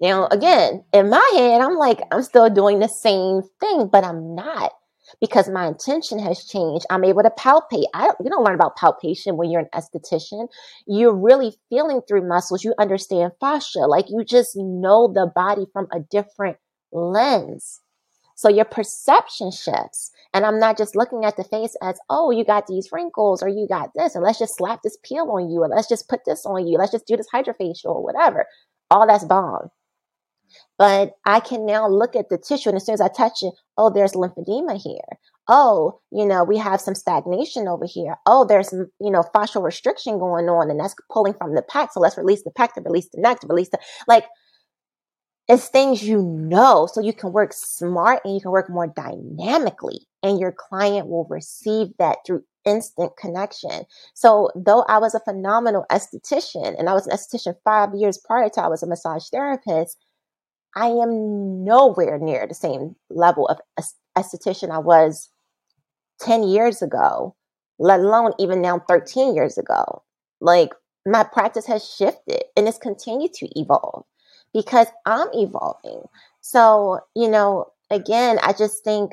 Now, 0.00 0.28
again, 0.30 0.84
in 0.92 1.10
my 1.10 1.30
head, 1.34 1.60
I'm 1.60 1.76
like, 1.76 2.00
I'm 2.12 2.22
still 2.22 2.48
doing 2.50 2.78
the 2.78 2.88
same 2.88 3.42
thing, 3.60 3.88
but 3.88 4.04
I'm 4.04 4.34
not 4.34 4.72
because 5.20 5.48
my 5.48 5.66
intention 5.66 6.18
has 6.18 6.44
changed. 6.44 6.86
I'm 6.90 7.04
able 7.04 7.22
to 7.22 7.30
palpate. 7.30 7.86
I 7.94 8.06
don't, 8.06 8.18
you 8.22 8.30
don't 8.30 8.44
learn 8.44 8.54
about 8.54 8.76
palpation 8.76 9.36
when 9.36 9.50
you're 9.50 9.62
an 9.62 9.68
esthetician. 9.74 10.48
You're 10.86 11.14
really 11.14 11.56
feeling 11.70 12.02
through 12.06 12.28
muscles. 12.28 12.62
You 12.62 12.74
understand 12.78 13.32
fascia. 13.40 13.80
Like 13.80 14.06
you 14.08 14.24
just 14.24 14.56
know 14.56 15.12
the 15.12 15.30
body 15.34 15.66
from 15.72 15.88
a 15.92 16.00
different 16.00 16.58
lens. 16.92 17.80
So 18.36 18.48
your 18.48 18.66
perception 18.66 19.50
shifts. 19.50 20.12
And 20.34 20.44
I'm 20.44 20.58
not 20.58 20.76
just 20.76 20.94
looking 20.94 21.24
at 21.24 21.36
the 21.36 21.44
face 21.44 21.74
as, 21.82 21.98
oh, 22.10 22.30
you 22.30 22.44
got 22.44 22.66
these 22.66 22.90
wrinkles 22.92 23.42
or 23.42 23.48
you 23.48 23.66
got 23.68 23.90
this, 23.94 24.14
and 24.14 24.22
let's 24.22 24.38
just 24.38 24.56
slap 24.56 24.80
this 24.82 24.98
peel 25.02 25.30
on 25.30 25.50
you, 25.50 25.62
or 25.62 25.68
let's 25.68 25.88
just 25.88 26.08
put 26.08 26.20
this 26.26 26.44
on 26.44 26.66
you, 26.66 26.76
let's 26.76 26.92
just 26.92 27.06
do 27.06 27.16
this 27.16 27.28
hydrofacial 27.32 27.86
or 27.86 28.02
whatever. 28.02 28.46
All 28.90 29.06
that's 29.06 29.24
bomb. 29.24 29.70
But 30.78 31.14
I 31.24 31.40
can 31.40 31.66
now 31.66 31.88
look 31.88 32.14
at 32.14 32.28
the 32.28 32.38
tissue, 32.38 32.68
and 32.68 32.76
as 32.76 32.86
soon 32.86 32.94
as 32.94 33.00
I 33.00 33.08
touch 33.08 33.42
it, 33.42 33.54
oh, 33.76 33.90
there's 33.90 34.12
lymphedema 34.12 34.80
here. 34.80 35.18
Oh, 35.48 36.00
you 36.10 36.26
know, 36.26 36.44
we 36.44 36.58
have 36.58 36.80
some 36.80 36.94
stagnation 36.94 37.66
over 37.66 37.86
here. 37.86 38.16
Oh, 38.26 38.46
there's, 38.46 38.68
mm, 38.68 38.86
you 39.00 39.10
know, 39.10 39.24
fascial 39.34 39.62
restriction 39.62 40.18
going 40.18 40.48
on, 40.48 40.70
and 40.70 40.78
that's 40.78 40.94
pulling 41.10 41.34
from 41.34 41.54
the 41.54 41.62
pack. 41.62 41.92
So 41.92 42.00
let's 42.00 42.18
release 42.18 42.44
the 42.44 42.50
pack 42.50 42.74
to 42.74 42.82
release 42.82 43.08
the 43.12 43.20
neck 43.20 43.40
to 43.40 43.46
release 43.46 43.70
the, 43.70 43.78
like, 44.06 44.24
it's 45.48 45.68
things 45.68 46.02
you 46.02 46.22
know 46.22 46.86
so 46.92 47.00
you 47.00 47.14
can 47.14 47.32
work 47.32 47.52
smart 47.54 48.20
and 48.24 48.34
you 48.34 48.40
can 48.40 48.50
work 48.50 48.68
more 48.68 48.86
dynamically 48.86 50.07
and 50.22 50.40
your 50.40 50.52
client 50.52 51.08
will 51.08 51.26
receive 51.30 51.88
that 51.98 52.18
through 52.26 52.44
instant 52.64 53.12
connection. 53.16 53.84
So 54.14 54.50
though 54.54 54.82
I 54.88 54.98
was 54.98 55.14
a 55.14 55.20
phenomenal 55.20 55.86
esthetician 55.90 56.78
and 56.78 56.88
I 56.88 56.92
was 56.92 57.06
an 57.06 57.16
esthetician 57.16 57.54
five 57.64 57.94
years 57.94 58.18
prior 58.18 58.48
to 58.50 58.62
I 58.62 58.68
was 58.68 58.82
a 58.82 58.86
massage 58.86 59.28
therapist, 59.28 59.96
I 60.76 60.88
am 60.88 61.64
nowhere 61.64 62.18
near 62.18 62.46
the 62.46 62.54
same 62.54 62.94
level 63.10 63.48
of 63.48 63.58
esthetician 64.16 64.70
I 64.70 64.78
was 64.78 65.30
10 66.20 66.42
years 66.44 66.82
ago, 66.82 67.34
let 67.78 68.00
alone 68.00 68.32
even 68.38 68.60
now 68.60 68.80
13 68.88 69.34
years 69.34 69.56
ago. 69.56 70.02
Like 70.40 70.70
my 71.06 71.24
practice 71.24 71.66
has 71.66 71.88
shifted 71.88 72.42
and 72.56 72.68
it's 72.68 72.78
continued 72.78 73.32
to 73.34 73.48
evolve 73.58 74.04
because 74.52 74.88
I'm 75.06 75.28
evolving. 75.32 76.02
So, 76.40 77.00
you 77.14 77.28
know, 77.30 77.72
again, 77.90 78.38
I 78.42 78.52
just 78.52 78.84
think, 78.84 79.12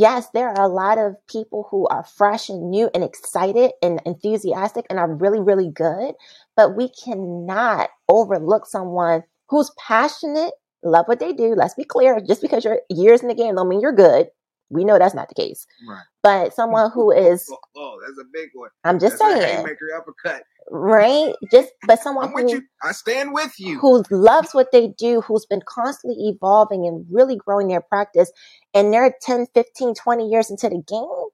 yes, 0.00 0.28
there 0.34 0.48
are 0.48 0.64
a 0.64 0.68
lot 0.68 0.98
of 0.98 1.14
people 1.28 1.68
who 1.70 1.86
are 1.88 2.04
fresh 2.04 2.48
and 2.48 2.70
new 2.70 2.90
and 2.94 3.04
excited 3.04 3.72
and 3.82 4.00
enthusiastic 4.06 4.86
and 4.90 4.98
are 4.98 5.12
really, 5.14 5.40
really 5.40 5.70
good, 5.70 6.14
but 6.56 6.76
we 6.76 6.88
cannot 7.04 7.90
overlook 8.08 8.66
someone 8.66 9.22
who's 9.48 9.70
passionate, 9.78 10.52
love 10.82 11.06
what 11.06 11.20
they 11.20 11.32
do. 11.32 11.54
Let's 11.56 11.74
be 11.74 11.84
clear, 11.84 12.20
just 12.20 12.42
because 12.42 12.64
you're 12.64 12.80
years 12.88 13.22
in 13.22 13.28
the 13.28 13.34
game 13.34 13.54
don't 13.56 13.68
mean 13.68 13.80
you're 13.80 13.92
good. 13.92 14.28
We 14.70 14.84
know 14.84 14.98
that's 14.98 15.14
not 15.14 15.28
the 15.28 15.34
case. 15.34 15.66
Right. 15.88 16.02
But 16.22 16.54
someone 16.54 16.90
who 16.92 17.10
is 17.16 17.48
oh, 17.50 17.58
oh, 17.76 17.98
that's 18.06 18.18
a 18.18 18.28
big 18.32 18.50
one. 18.54 18.70
I'm 18.84 18.98
just 18.98 19.18
that's 19.18 19.32
saying. 19.40 19.56
Haymaker 19.58 19.88
uppercut. 19.96 20.44
Right? 20.70 21.34
Just 21.50 21.72
but 21.86 22.00
someone 22.00 22.30
who, 22.32 22.48
you. 22.48 22.62
I 22.82 22.92
stand 22.92 23.34
with 23.34 23.52
you. 23.58 23.78
Who 23.80 24.04
loves 24.10 24.54
what 24.54 24.72
they 24.72 24.88
do, 24.96 25.20
who's 25.20 25.46
been 25.46 25.62
constantly 25.66 26.28
evolving 26.28 26.86
and 26.86 27.04
really 27.10 27.36
growing 27.36 27.68
their 27.68 27.80
practice, 27.80 28.30
and 28.72 28.92
they're 28.92 29.14
10, 29.20 29.48
15, 29.52 29.94
20 29.94 30.28
years 30.28 30.50
into 30.50 30.68
the 30.68 30.82
game, 30.86 31.28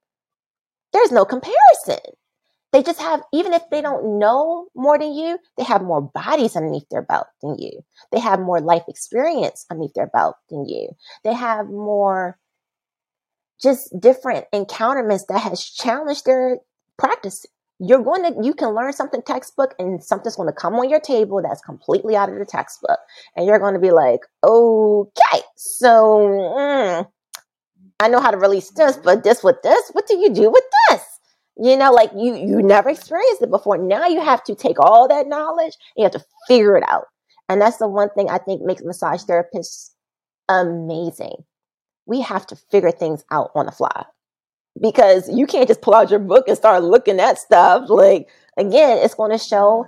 there's 0.93 1.13
no 1.13 1.25
comparison. 1.27 2.01
They 2.73 2.83
just 2.83 3.01
have, 3.01 3.23
even 3.33 3.53
if 3.53 3.63
they 3.71 3.81
don't 3.81 4.19
know 4.19 4.67
more 4.75 4.99
than 4.99 5.15
you, 5.15 5.39
they 5.57 5.65
have 5.65 5.83
more 5.83 6.03
bodies 6.03 6.57
underneath 6.57 6.89
their 6.91 7.03
belt 7.03 7.27
than 7.43 7.57
you. 7.59 7.81
They 8.13 8.19
have 8.19 8.41
more 8.41 8.61
life 8.61 8.83
experience 8.89 9.65
underneath 9.71 9.95
their 9.95 10.09
belt 10.09 10.37
than 10.51 10.67
you. 10.69 10.91
They 11.25 11.33
have 11.33 11.69
more 11.69 12.39
just 13.61 13.99
different 13.99 14.47
encounterments 14.53 15.27
that 15.29 15.41
has 15.41 15.63
challenged 15.63 16.25
their 16.27 16.59
practice. 16.99 17.47
You're 17.79 18.03
going 18.03 18.23
to, 18.23 18.43
you 18.43 18.55
can 18.55 18.75
learn 18.75 18.93
something 18.93 19.23
textbook 19.23 19.75
and 19.79 20.03
something's 20.03 20.37
going 20.37 20.49
to 20.49 20.53
come 20.53 20.75
on 20.75 20.89
your 20.89 21.01
table 21.01 21.43
that's 21.43 21.61
completely 21.61 22.17
out 22.17 22.31
of 22.31 22.39
the 22.39 22.47
textbook. 22.47 22.99
And 23.37 23.47
you're 23.47 23.59
going 23.59 23.75
to 23.75 23.81
be 23.81 23.91
like, 23.91 24.21
okay, 24.43 25.43
so 25.57 26.19
mm, 26.57 27.07
I 28.01 28.09
know 28.09 28.21
how 28.21 28.31
to 28.31 28.39
release 28.39 28.71
this, 28.71 28.97
but 28.97 29.25
this 29.25 29.45
with 29.45 29.63
this, 29.63 29.91
what 29.93 30.07
do 30.07 30.17
you 30.17 30.33
do 30.33 30.51
with 30.51 30.65
this? 30.89 31.03
You 31.59 31.77
know, 31.77 31.93
like 31.93 32.11
you, 32.17 32.35
you 32.35 32.63
never 32.63 32.89
experienced 32.91 33.43
it 33.43 33.51
before. 33.51 33.79
Now 33.79 34.07
you 34.07 34.21
have 34.21 34.45
to 34.45 34.55
take 34.55 34.79
all 34.79 35.09
that 35.09 35.27
knowledge 35.27 35.75
and 35.97 35.99
you 35.99 36.05
have 36.05 36.13
to 36.13 36.25
figure 36.49 36.77
it 36.77 36.85
out. 36.89 37.05
And 37.49 37.61
that's 37.61 37.77
the 37.77 37.89
one 37.89 38.11
thing 38.11 38.29
I 38.29 38.39
think 38.39 38.63
makes 38.63 38.83
massage 38.83 39.23
therapists 39.23 39.91
amazing 40.49 41.45
we 42.07 42.21
have 42.21 42.47
to 42.47 42.57
figure 42.57 42.91
things 42.91 43.25
out 43.31 43.51
on 43.55 43.67
the 43.67 43.73
fly 43.73 44.05
because 44.81 45.29
you 45.29 45.47
can't 45.47 45.69
just 45.69 45.83
pull 45.83 45.95
out 45.95 46.11
your 46.11 46.21
book 46.21 46.49
and 46.49 46.57
start 46.57 46.83
looking 46.83 47.21
at 47.21 47.39
stuff. 47.39 47.89
Like, 47.89 48.29
again, 48.57 48.99
it's 48.99 49.15
going 49.15 49.33
to 49.33 49.39
show 49.39 49.87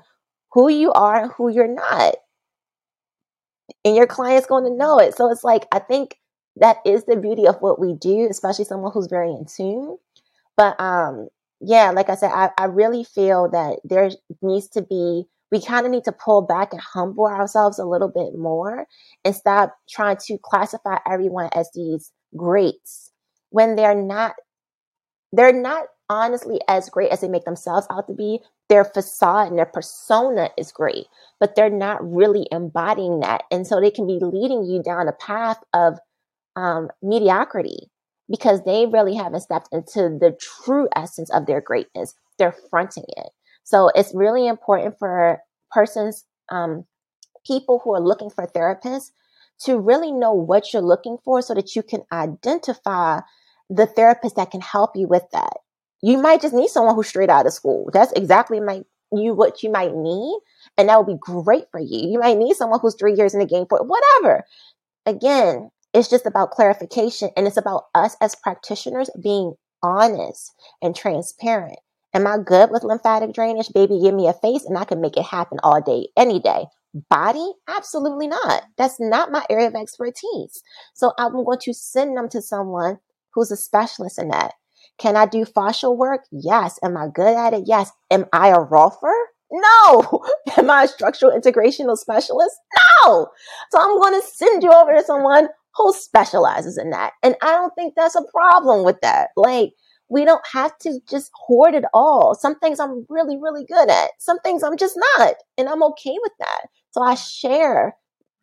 who 0.53 0.69
you 0.69 0.93
are 0.93 1.23
and 1.23 1.32
who 1.32 1.49
you're 1.49 1.73
not. 1.73 2.16
And 3.85 3.95
your 3.95 4.07
client's 4.07 4.47
going 4.47 4.65
to 4.65 4.74
know 4.74 4.99
it. 4.99 5.16
So 5.16 5.31
it's 5.31 5.45
like, 5.45 5.66
I 5.73 5.78
think 5.78 6.19
that 6.57 6.78
is 6.85 7.05
the 7.05 7.16
beauty 7.16 7.47
of 7.47 7.57
what 7.61 7.78
we 7.78 7.95
do, 7.95 8.27
especially 8.31 8.65
someone 8.65 8.93
who's 8.93 9.07
very 9.07 9.31
in 9.31 9.45
tune. 9.45 9.99
But 10.57 10.81
um, 10.81 11.28
yeah, 11.61 11.90
like 11.90 12.09
I 12.09 12.16
said, 12.16 12.31
I, 12.32 12.51
I 12.59 12.65
really 12.65 13.05
feel 13.05 13.49
that 13.51 13.78
there 13.85 14.11
needs 14.43 14.69
to 14.69 14.82
be 14.82 15.24
we 15.51 15.62
kind 15.62 15.87
of 15.87 15.93
need 15.93 16.05
to 16.05 16.12
pull 16.12 16.43
back 16.43 16.73
and 16.73 16.81
humble 16.81 17.27
ourselves 17.27 17.79
a 17.79 17.85
little 17.85 18.09
bit 18.09 18.39
more 18.39 18.87
and 19.25 19.35
stop 19.35 19.77
trying 19.89 20.16
to 20.27 20.39
classify 20.43 20.99
everyone 21.11 21.49
as 21.55 21.70
these 21.75 22.12
greats 22.37 23.12
when 23.51 23.77
they're 23.77 23.95
not 23.95 24.35
they're 25.33 25.53
not 25.53 25.87
honestly 26.09 26.59
as 26.69 26.89
great 26.89 27.11
as 27.11 27.20
they 27.20 27.29
make 27.29 27.45
themselves 27.45 27.87
out 27.91 28.07
to 28.07 28.15
be. 28.15 28.41
Their 28.70 28.85
facade 28.85 29.49
and 29.49 29.59
their 29.59 29.66
persona 29.66 30.51
is 30.59 30.73
great 30.73 31.07
but 31.41 31.55
they're 31.55 31.70
not 31.70 32.01
really 32.03 32.47
embodying 32.53 33.20
that 33.20 33.45
and 33.51 33.66
so 33.66 33.81
they 33.81 33.91
can 33.91 34.07
be 34.07 34.19
leading 34.20 34.65
you 34.65 34.83
down 34.83 35.09
a 35.09 35.12
path 35.12 35.59
of 35.73 35.99
um, 36.57 36.91
mediocrity 37.03 37.89
because 38.29 38.62
they 38.65 38.87
really 38.87 39.15
haven't 39.15 39.41
stepped 39.41 39.69
into 39.73 40.19
the 40.20 40.37
true 40.41 40.89
essence 40.95 41.31
of 41.31 41.47
their 41.47 41.61
greatness. 41.61 42.15
They're 42.39 42.55
fronting 42.70 43.05
it 43.16 43.31
so 43.69 43.90
it's 43.95 44.15
really 44.15 44.49
important 44.49 44.99
for 44.99 45.43
persons, 45.70 46.24
um, 46.51 46.86
people 47.47 47.82
who 47.85 47.95
are 47.95 48.01
looking 48.01 48.31
for 48.31 48.47
therapists 48.47 49.11
to 49.61 49.78
really 49.78 50.11
know 50.11 50.32
what 50.32 50.73
you're 50.73 50.81
looking 50.81 51.19
for 51.23 51.43
so 51.43 51.53
that 51.53 51.77
you 51.77 51.82
can 51.82 52.01
identify 52.11 53.20
the 53.69 53.85
therapist 53.85 54.36
that 54.36 54.51
can 54.51 54.62
help 54.62 54.93
you 54.97 55.07
with 55.07 55.24
that. 55.35 55.53
You 56.01 56.16
might 56.16 56.40
just 56.40 56.55
need 56.55 56.69
someone 56.69 56.95
who's 56.95 57.09
straight 57.09 57.28
out 57.28 57.45
of 57.45 57.53
school. 57.53 57.90
That's 57.93 58.11
exactly 58.12 58.59
my 58.59 58.85
you 59.12 59.35
what 59.35 59.62
you 59.62 59.70
might 59.70 59.95
need, 59.95 60.39
and 60.78 60.89
that 60.89 60.97
would 60.97 61.12
be 61.12 61.20
great 61.20 61.65
for 61.70 61.81
you. 61.81 62.09
You 62.09 62.19
might 62.20 62.39
need 62.39 62.57
someone 62.57 62.81
who's 62.81 62.97
three 62.99 63.16
years 63.16 63.35
in 63.35 63.40
the 63.40 63.47
game 63.47 63.66
for 63.69 63.82
whatever. 63.85 64.45
Again, 65.05 65.70
it's 65.93 66.09
just 66.09 66.24
about 66.24 66.53
clarification, 66.53 67.28
and 67.36 67.47
it's 67.47 67.59
about 67.59 67.85
us 67.95 68.16
as 68.23 68.35
practitioners 68.35 69.11
being 69.23 69.57
honest 69.82 70.55
and 70.81 70.97
transparent. 70.97 71.81
Am 72.14 72.26
I 72.26 72.39
good 72.39 72.70
with 72.70 72.85
lymphatic 72.85 73.32
drainage? 73.32 73.72
Baby, 73.74 74.01
give 74.02 74.14
me 74.14 74.28
a 74.28 74.32
face 74.32 74.64
and 74.64 74.78
I 74.78 74.85
can 74.85 75.01
make 75.01 75.16
it 75.16 75.24
happen 75.24 75.59
all 75.62 75.80
day, 75.80 76.09
any 76.16 76.40
day. 76.40 76.64
Body? 77.10 77.52
Absolutely 77.68 78.28
not. 78.28 78.62
That's 78.76 78.98
not 78.98 79.30
my 79.30 79.44
area 79.51 79.68
of 79.68 79.74
expertise. 79.74 80.62
So 80.94 81.12
I'm 81.18 81.32
going 81.32 81.59
to 81.62 81.74
send 81.74 82.16
them 82.16 82.28
to 82.30 82.40
someone 82.40 82.98
who's 83.35 83.51
a 83.51 83.56
specialist 83.56 84.18
in 84.18 84.28
that. 84.28 84.52
Can 84.98 85.16
I 85.16 85.26
do 85.26 85.44
fascial 85.44 85.97
work? 85.97 86.22
Yes. 86.32 86.78
Am 86.82 86.97
I 86.97 87.09
good 87.12 87.36
at 87.36 87.52
it? 87.52 87.64
Yes. 87.66 87.90
Am 88.10 88.24
I 88.32 88.48
a 88.48 88.59
rolfer? 88.59 89.12
No. 89.51 90.24
Am 90.56 90.70
I 90.70 90.85
a 90.85 90.89
structural 90.89 91.39
integrational 91.39 91.97
specialist? 91.97 92.56
No. 93.05 93.28
So 93.70 93.80
I'm 93.80 93.98
going 93.98 94.20
to 94.20 94.26
send 94.26 94.62
you 94.62 94.72
over 94.72 94.93
to 94.94 95.05
someone 95.05 95.48
who 95.76 95.93
specializes 95.93 96.78
in 96.78 96.90
that. 96.90 97.12
And 97.22 97.36
I 97.43 97.52
don't 97.52 97.74
think 97.74 97.94
that's 97.94 98.16
a 98.16 98.24
problem 98.32 98.85
with 98.85 99.01
that. 99.02 99.28
Like, 99.36 99.72
we 100.09 100.24
don't 100.24 100.47
have 100.52 100.76
to 100.78 101.01
just 101.09 101.30
hoard 101.35 101.74
it 101.74 101.85
all. 101.93 102.35
Some 102.35 102.59
things 102.59 102.80
I'm 102.80 103.06
really, 103.09 103.36
really 103.36 103.64
good 103.64 103.90
at. 103.90 104.10
Some 104.18 104.39
things 104.40 104.62
I'm 104.62 104.76
just 104.76 104.98
not. 105.16 105.35
And 105.56 105.68
I'm 105.68 105.82
okay 105.82 106.16
with 106.22 106.32
that. 106.39 106.62
So 106.90 107.02
I 107.02 107.14
share 107.14 107.94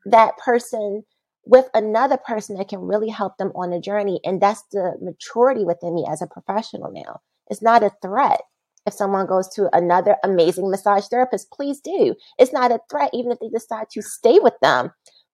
that 0.06 0.38
person 0.38 1.04
with 1.46 1.68
another 1.74 2.18
person 2.18 2.58
that 2.58 2.70
can 2.70 2.82
really 2.82 3.10
help 3.10 3.38
them 3.38 3.52
on 3.56 3.72
the 3.72 3.80
journey. 3.80 4.20
And 4.24 4.42
that's 4.42 4.64
the 4.72 4.94
maturity 5.02 5.66
within 5.66 5.96
me 5.96 6.06
as 6.10 6.22
a 6.22 6.28
professional 6.28 6.92
now. 6.92 7.22
It's 7.48 7.62
not 7.62 7.84
a 7.84 7.92
threat. 8.02 8.42
If 8.86 8.94
someone 8.94 9.26
goes 9.26 9.50
to 9.56 9.76
another 9.76 10.16
amazing 10.24 10.70
massage 10.70 11.08
therapist, 11.08 11.52
please 11.52 11.80
do. 11.80 12.16
It's 12.38 12.54
not 12.54 12.72
a 12.72 12.80
threat, 12.90 13.10
even 13.14 13.32
if 13.32 13.40
they 13.40 13.50
decide 13.50 13.90
to 13.92 14.02
stay 14.04 14.38
with 14.40 14.54
them. 14.62 14.92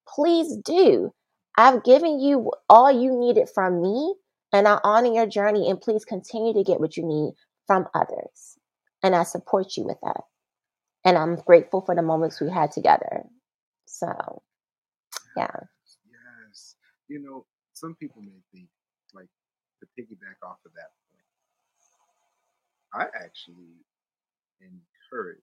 Please 0.08 0.56
do. 0.64 1.14
I've 1.58 1.84
given 1.84 2.22
you 2.22 2.52
all 2.70 2.90
you 2.90 3.18
needed 3.18 3.50
from 3.54 3.82
me 3.82 4.16
and 4.54 4.68
I 4.68 4.80
honor 4.84 5.14
your 5.14 5.28
journey 5.28 5.70
and 5.70 5.80
please 5.80 6.06
continue 6.06 6.54
to 6.54 6.64
get 6.64 6.80
what 6.80 6.98
you 6.98 7.06
need 7.06 7.34
from 7.68 7.88
others. 7.94 8.58
And 9.04 9.16
I 9.16 9.24
support 9.24 9.78
you 9.78 9.86
with 9.86 9.98
that. 10.04 10.22
And 11.06 11.18
I'm 11.18 11.36
grateful 11.36 11.82
for 11.82 11.96
the 11.96 12.02
moments 12.02 12.40
we 12.40 12.50
had 12.50 12.72
together. 12.72 13.24
So, 13.86 14.44
yeah. 15.36 15.48
Yes. 16.50 16.76
You 17.08 17.20
know, 17.20 17.46
some 17.74 17.96
people 17.96 18.22
may 18.22 18.42
think, 18.54 18.70
like, 19.14 19.30
to 19.80 19.88
piggyback 20.00 20.46
off 20.48 20.58
of 20.66 20.72
that 20.74 20.92
I 22.94 23.06
actually 23.24 23.80
encourage 24.60 25.40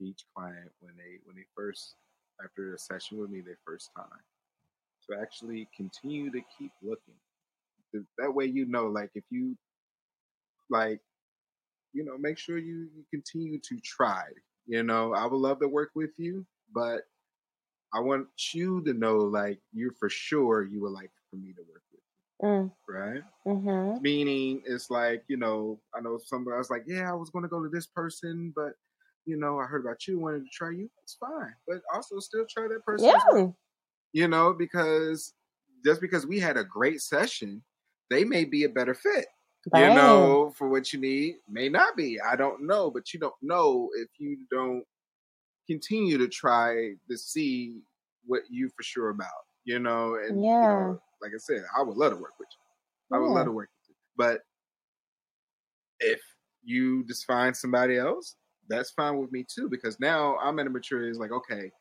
each 0.00 0.24
client 0.34 0.70
when 0.80 0.94
they 0.96 1.18
when 1.24 1.36
they 1.36 1.46
first 1.56 1.94
after 2.44 2.74
a 2.74 2.78
session 2.78 3.18
with 3.18 3.30
me 3.30 3.40
their 3.40 3.58
first 3.64 3.90
time 3.96 4.20
to 5.10 5.20
actually 5.20 5.68
continue 5.76 6.30
to 6.30 6.40
keep 6.58 6.72
looking. 6.82 7.14
That 8.18 8.34
way, 8.34 8.46
you 8.46 8.66
know, 8.66 8.86
like 8.86 9.10
if 9.14 9.24
you 9.30 9.56
like, 10.68 11.00
you 11.92 12.04
know, 12.04 12.18
make 12.18 12.36
sure 12.36 12.58
you, 12.58 12.88
you 12.94 13.04
continue 13.10 13.58
to 13.60 13.80
try. 13.80 14.24
You 14.66 14.82
know, 14.82 15.14
I 15.14 15.24
would 15.26 15.38
love 15.38 15.60
to 15.60 15.68
work 15.68 15.90
with 15.94 16.10
you, 16.18 16.44
but 16.74 17.02
I 17.94 18.00
want 18.00 18.26
you 18.52 18.82
to 18.82 18.92
know, 18.92 19.16
like, 19.16 19.60
you're 19.72 19.92
for 19.92 20.10
sure 20.10 20.64
you 20.64 20.82
would 20.82 20.92
like 20.92 21.12
for 21.30 21.36
me 21.36 21.52
to 21.52 21.62
work 21.62 21.82
with 21.92 22.00
you. 22.02 22.46
Mm. 22.48 22.72
Right? 22.88 23.22
Mm-hmm. 23.46 24.02
Meaning, 24.02 24.62
it's 24.66 24.90
like, 24.90 25.22
you 25.28 25.36
know, 25.36 25.80
I 25.94 26.00
know 26.00 26.18
somebody 26.22 26.56
I 26.56 26.58
was 26.58 26.68
like, 26.68 26.84
yeah, 26.86 27.10
I 27.10 27.14
was 27.14 27.30
going 27.30 27.44
to 27.44 27.48
go 27.48 27.62
to 27.62 27.70
this 27.70 27.86
person, 27.86 28.52
but, 28.54 28.72
you 29.24 29.38
know, 29.38 29.58
I 29.58 29.64
heard 29.64 29.84
about 29.84 30.06
you, 30.06 30.18
wanted 30.18 30.40
to 30.40 30.50
try 30.52 30.70
you. 30.70 30.90
It's 31.02 31.14
fine. 31.14 31.54
But 31.66 31.80
also 31.94 32.18
still 32.18 32.44
try 32.50 32.66
that 32.68 32.84
person. 32.84 33.06
Yeah. 33.06 33.20
Well 33.30 33.56
you 34.12 34.28
know, 34.28 34.52
because 34.52 35.34
just 35.84 36.00
because 36.00 36.26
we 36.26 36.38
had 36.38 36.56
a 36.56 36.64
great 36.64 37.00
session, 37.00 37.62
they 38.10 38.24
may 38.24 38.44
be 38.44 38.64
a 38.64 38.68
better 38.68 38.94
fit. 38.94 39.26
You 39.74 39.88
know, 39.88 40.52
for 40.56 40.68
what 40.68 40.92
you 40.92 41.00
need, 41.00 41.36
may 41.50 41.68
not 41.68 41.96
be. 41.96 42.20
I 42.20 42.36
don't 42.36 42.64
know, 42.64 42.88
but 42.88 43.12
you 43.12 43.18
don't 43.18 43.34
know 43.42 43.88
if 43.96 44.08
you 44.18 44.38
don't 44.48 44.84
continue 45.66 46.18
to 46.18 46.28
try 46.28 46.92
to 47.10 47.18
see 47.18 47.80
what 48.24 48.42
you 48.48 48.68
for 48.76 48.84
sure 48.84 49.08
about. 49.08 49.28
You 49.64 49.80
know, 49.80 50.14
and 50.14 50.42
yeah. 50.42 50.62
You 50.62 50.68
know, 50.68 51.00
like 51.20 51.32
I 51.34 51.38
said, 51.38 51.64
I 51.76 51.82
would 51.82 51.96
love 51.96 52.12
to 52.12 52.16
work 52.16 52.34
with 52.38 52.48
you. 52.52 53.16
I 53.16 53.20
would 53.20 53.32
love 53.32 53.46
to 53.46 53.52
work 53.52 53.68
with 53.80 53.88
you. 53.88 53.94
But 54.16 54.42
if 55.98 56.20
you 56.62 57.04
just 57.04 57.24
find 57.24 57.56
somebody 57.56 57.96
else, 57.96 58.36
that's 58.68 58.90
fine 58.90 59.18
with 59.18 59.32
me 59.32 59.44
too, 59.52 59.68
because 59.68 59.98
now 59.98 60.36
I'm 60.38 60.60
at 60.60 60.68
a 60.68 60.70
maturity. 60.70 61.18
Like, 61.18 61.32
okay, 61.32 61.72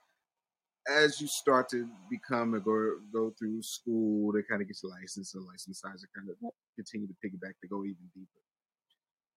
as 0.87 1.19
you 1.19 1.27
start 1.27 1.69
to 1.69 1.87
become 2.09 2.53
a 2.53 2.59
go 2.59 2.97
go 3.11 3.33
through 3.37 3.61
school 3.61 4.31
to 4.33 4.43
kind 4.43 4.61
of 4.61 4.67
get 4.67 4.77
your 4.83 4.91
license 4.91 5.33
and 5.33 5.45
license 5.45 5.79
size 5.79 6.01
to 6.01 6.07
kind 6.15 6.29
of 6.29 6.35
continue 6.75 7.07
to 7.07 7.13
piggyback 7.13 7.53
to 7.61 7.67
go 7.67 7.83
even 7.83 7.95
deeper. 8.13 8.29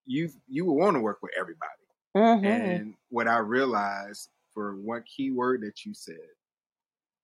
You 0.06 0.30
you 0.46 0.64
will 0.64 0.76
want 0.76 0.96
to 0.96 1.00
work 1.00 1.18
with 1.22 1.32
everybody. 1.38 1.72
Mm-hmm. 2.16 2.46
And 2.46 2.94
what 3.10 3.28
I 3.28 3.38
realized 3.38 4.28
for 4.52 4.76
one 4.76 5.04
key 5.04 5.30
word 5.30 5.62
that 5.62 5.84
you 5.84 5.94
said, 5.94 6.16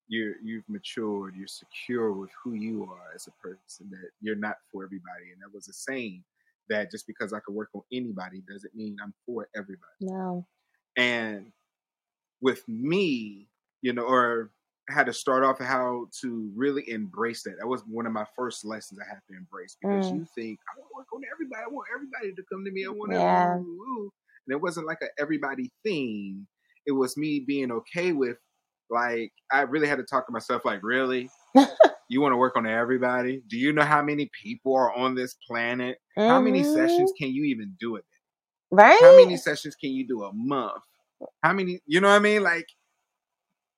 you're 0.09 0.35
you've 0.43 0.69
matured, 0.69 1.35
you're 1.37 1.47
secure 1.47 2.13
with 2.13 2.31
who 2.43 2.55
you 2.55 2.85
are 2.85 3.15
as 3.15 3.27
a 3.27 3.47
person, 3.47 3.91
that 3.91 4.11
you're 4.21 4.37
not 4.37 4.57
for 4.73 4.85
everybody. 4.85 5.33
And 5.33 5.43
that 5.43 5.55
was 5.55 5.69
a 5.69 5.73
saying 5.73 6.23
that 6.71 6.91
just 6.91 7.07
because 7.07 7.33
I 7.33 7.41
could 7.41 7.55
work 7.55 7.71
on 7.75 7.83
anybody 7.93 8.43
doesn't 8.49 8.75
mean 8.75 8.97
I'm 9.03 9.13
for 9.27 9.49
everybody. 9.55 9.83
No. 10.01 10.47
And 10.97 11.53
with 12.41 12.67
me, 12.69 13.49
you 13.85 13.93
know, 13.93 14.03
or 14.03 14.51
had 14.89 15.05
to 15.05 15.13
start 15.13 15.45
off 15.45 15.59
how 15.59 16.07
to 16.23 16.51
really 16.57 16.89
embrace 16.89 17.43
that. 17.43 17.57
That 17.59 17.67
was 17.67 17.83
one 17.87 18.07
of 18.07 18.13
my 18.13 18.25
first 18.35 18.65
lessons 18.65 18.99
I 18.99 19.09
had 19.09 19.21
to 19.29 19.37
embrace 19.37 19.77
because 19.81 20.07
mm. 20.07 20.21
you 20.21 20.27
think 20.35 20.59
I 20.75 20.81
want 20.81 20.89
to 20.91 20.97
work 20.97 21.07
on 21.15 21.21
everybody. 21.31 21.63
I 21.63 21.71
want 21.71 21.87
everybody 21.95 22.35
to 22.35 22.43
come 22.51 22.65
to 22.65 22.71
me. 22.71 22.87
I 22.87 22.89
want 22.89 23.13
yeah. 23.13 23.57
everybody. 23.57 24.11
And 24.47 24.57
it 24.57 24.61
wasn't 24.61 24.87
like 24.87 24.99
a 25.03 25.09
everybody 25.21 25.71
thing. 25.85 26.47
It 26.87 26.93
was 26.93 27.17
me 27.19 27.45
being 27.47 27.71
okay 27.71 28.13
with 28.13 28.39
like 28.89 29.33
I 29.53 29.63
really 29.63 29.87
had 29.87 29.99
to 29.99 30.05
talk 30.05 30.27
to 30.27 30.33
myself 30.33 30.65
like, 30.65 30.81
really? 30.83 31.29
you 32.09 32.23
want 32.23 32.33
to 32.33 32.39
work 32.39 32.57
on 32.57 32.67
everybody? 32.67 33.43
Do 33.49 33.59
you 33.59 33.75
know 33.75 33.85
how 33.85 34.03
many 34.03 34.31
people 34.43 34.75
are 34.75 34.95
on 34.95 35.15
this 35.15 35.37
planet? 35.47 35.99
Mm-hmm. 36.19 36.29
How 36.31 36.41
many 36.41 36.63
sessions 36.63 37.11
mm-hmm. 37.11 37.25
can 37.25 37.35
you 37.35 37.45
even 37.45 37.75
do 37.79 37.97
it? 37.97 38.05
Right? 38.71 39.01
How 39.01 39.15
many 39.15 39.37
sessions 39.37 39.75
can 39.77 39.91
you 39.91 40.09
do 40.09 40.25
a 40.25 40.33
month? 40.33 40.83
How 41.43 41.53
many, 41.53 41.81
you 41.87 42.01
know 42.01 42.09
what 42.09 42.17
I 42.17 42.21
mean? 42.21 42.43
Like 42.43 42.67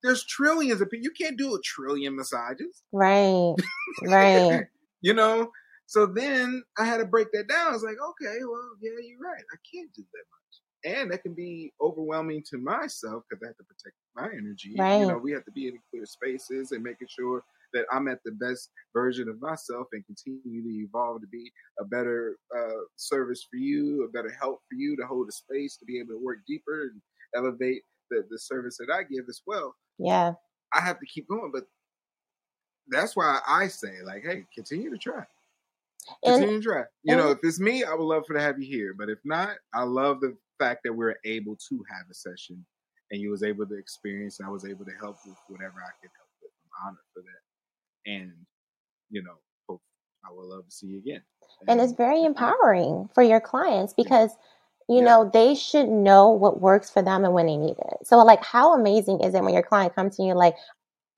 there's 0.03 0.25
trillions 0.25 0.81
of 0.81 0.91
people. 0.91 1.05
You 1.05 1.13
can't 1.19 1.39
do 1.39 1.55
a 1.55 1.61
trillion 1.63 2.17
massages. 2.17 2.83
Right. 2.93 3.55
Right. 4.03 4.67
you 5.01 5.15
know? 5.15 5.51
So 5.87 6.07
then 6.07 6.63
I 6.79 6.85
had 6.85 6.99
to 6.99 7.05
break 7.05 7.29
that 7.33 7.49
down. 7.49 7.69
I 7.69 7.73
was 7.73 7.83
like, 7.83 7.95
okay, 7.95 8.39
well, 8.43 8.71
yeah, 8.83 8.91
you're 9.03 9.21
right. 9.21 9.43
I 9.53 9.57
can't 9.73 9.93
do 9.95 10.03
that 10.03 10.25
much. 10.31 10.97
And 10.99 11.13
that 11.13 11.23
can 11.23 11.35
be 11.35 11.73
overwhelming 11.81 12.43
to 12.51 12.59
myself 12.59 13.23
because 13.29 13.43
I 13.43 13.49
have 13.49 13.57
to 13.57 13.65
protect 13.65 13.97
my 14.15 14.29
energy. 14.37 14.75
Right. 14.77 15.01
You 15.01 15.07
know, 15.07 15.19
we 15.19 15.33
have 15.33 15.45
to 15.45 15.53
be 15.53 15.69
in 15.69 15.79
clear 15.91 16.05
spaces 16.05 16.73
and 16.73 16.83
making 16.83 17.09
sure 17.09 17.43
that 17.73 17.87
I'm 17.93 18.09
at 18.09 18.19
the 18.25 18.33
best 18.33 18.71
version 18.93 19.29
of 19.29 19.41
myself 19.41 19.87
and 19.93 20.05
continue 20.07 20.63
to 20.63 20.85
evolve 20.85 21.21
to 21.21 21.27
be 21.29 21.51
a 21.81 21.85
better 21.85 22.37
uh, 22.57 22.83
service 22.97 23.47
for 23.49 23.57
you, 23.57 24.05
a 24.05 24.11
better 24.11 24.35
help 24.41 24.61
for 24.69 24.77
you 24.77 24.97
to 24.97 25.07
hold 25.07 25.29
a 25.29 25.33
space, 25.33 25.77
to 25.77 25.85
be 25.85 25.99
able 25.99 26.11
to 26.11 26.25
work 26.25 26.39
deeper 26.47 26.91
and 26.93 27.01
elevate 27.35 27.83
the, 28.11 28.25
the 28.31 28.39
service 28.39 28.79
that 28.79 28.93
I 28.93 29.03
give 29.03 29.25
as 29.29 29.43
well. 29.47 29.75
Yeah. 29.99 30.35
I 30.73 30.81
have 30.81 30.99
to 31.01 31.07
keep 31.07 31.29
going, 31.29 31.51
but 31.53 31.65
that's 32.89 33.17
why 33.17 33.41
I 33.47 33.69
say, 33.69 34.03
like, 34.05 34.23
hey, 34.25 34.45
continue 34.55 34.91
to 34.91 34.99
try. 34.99 35.25
Continue 36.25 36.55
and, 36.55 36.63
to 36.63 36.69
try. 36.69 36.83
You 37.03 37.15
and, 37.15 37.19
know, 37.19 37.31
if 37.31 37.39
it's 37.43 37.61
me, 37.61 37.85
I 37.85 37.95
would 37.95 38.05
love 38.05 38.25
for 38.27 38.35
to 38.35 38.41
have 38.41 38.61
you 38.61 38.67
here. 38.67 38.95
But 38.97 39.09
if 39.09 39.19
not, 39.25 39.57
I 39.75 39.83
love 39.83 40.21
the 40.21 40.37
fact 40.59 40.81
that 40.85 40.93
we 40.93 41.05
are 41.07 41.19
able 41.25 41.57
to 41.69 41.85
have 41.91 42.07
a 42.11 42.15
session 42.15 42.65
and 43.11 43.21
you 43.21 43.31
was 43.31 43.43
able 43.43 43.67
to 43.67 43.79
experience 43.79 44.39
and 44.39 44.49
I 44.49 44.51
was 44.51 44.65
able 44.65 44.85
to 44.85 44.93
help 45.01 45.17
with 45.27 45.37
whatever 45.49 45.75
I 45.79 45.93
could 46.01 46.11
help 46.17 46.31
with. 46.43 46.51
I'm 46.65 46.89
honored 46.89 46.99
for 47.13 47.23
that. 47.23 48.11
And, 48.13 48.33
you 49.11 49.23
know, 49.23 49.35
hope 49.69 49.83
I 50.25 50.33
will 50.33 50.49
love 50.49 50.65
to 50.65 50.71
see 50.71 50.89
you 50.89 50.99
again. 50.99 51.23
And, 51.61 51.71
and 51.71 51.81
it's 51.81 51.97
very 51.97 52.25
empowering 52.25 53.09
for 53.15 53.23
your 53.23 53.41
clients 53.41 53.95
because 53.95 54.31
you 54.89 54.99
yeah. 54.99 55.05
know 55.05 55.31
they 55.33 55.55
should 55.55 55.89
know 55.89 56.31
what 56.31 56.61
works 56.61 56.91
for 56.91 57.03
them 57.03 57.25
and 57.25 57.35
when 57.35 57.47
they 57.47 57.57
need 57.57 57.77
it. 57.79 58.07
So 58.07 58.19
like 58.19 58.45
how 58.45 58.75
amazing 58.75 59.21
is 59.21 59.35
it 59.35 59.43
when 59.43 59.55
your 59.55 59.63
client 59.63 59.95
comes 59.95 60.17
to 60.17 60.23
you 60.23 60.35
like, 60.35 60.55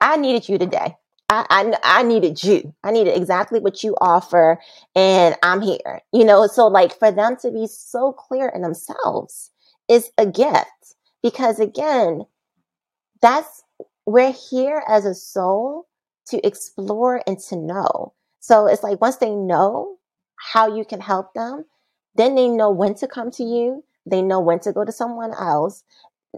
I 0.01 0.17
needed 0.17 0.49
you 0.49 0.59
today. 0.59 0.97
I, 1.29 1.45
I, 1.51 2.01
I 2.01 2.03
needed 2.05 2.43
you. 2.43 2.75
I 2.83 2.91
needed 2.91 3.15
exactly 3.17 3.61
what 3.61 3.83
you 3.83 3.95
offer, 4.01 4.59
and 4.95 5.37
I'm 5.43 5.61
here. 5.61 6.01
You 6.13 6.25
know, 6.25 6.47
so 6.47 6.67
like 6.69 6.99
for 6.99 7.11
them 7.13 7.37
to 7.43 7.51
be 7.51 7.67
so 7.67 8.13
clear 8.13 8.49
in 8.49 8.63
themselves 8.63 9.51
is 9.89 10.11
a 10.17 10.25
gift 10.25 10.95
because 11.23 11.61
again, 11.61 12.25
that's 13.21 13.63
we're 14.07 14.33
here 14.33 14.83
as 14.89 15.05
a 15.05 15.15
soul 15.15 15.87
to 16.29 16.47
explore 16.47 17.23
and 17.27 17.39
to 17.39 17.57
know. 17.57 18.15
So 18.41 18.67
it's 18.67 18.83
like 18.83 19.01
once 19.01 19.17
they 19.17 19.31
know 19.31 19.97
how 20.37 20.75
you 20.75 20.85
can 20.85 21.01
help 21.01 21.35
them, 21.35 21.65
then 22.19 22.35
they 22.35 22.49
know 22.49 22.71
when 22.71 22.95
to 22.97 23.09
come 23.09 23.31
to 23.33 23.45
you. 23.45 23.85
They 24.05 24.21
know 24.21 24.41
when 24.41 24.61
to 24.61 24.73
go 24.73 24.85
to 24.85 24.93
someone 24.93 25.33
else 25.35 25.85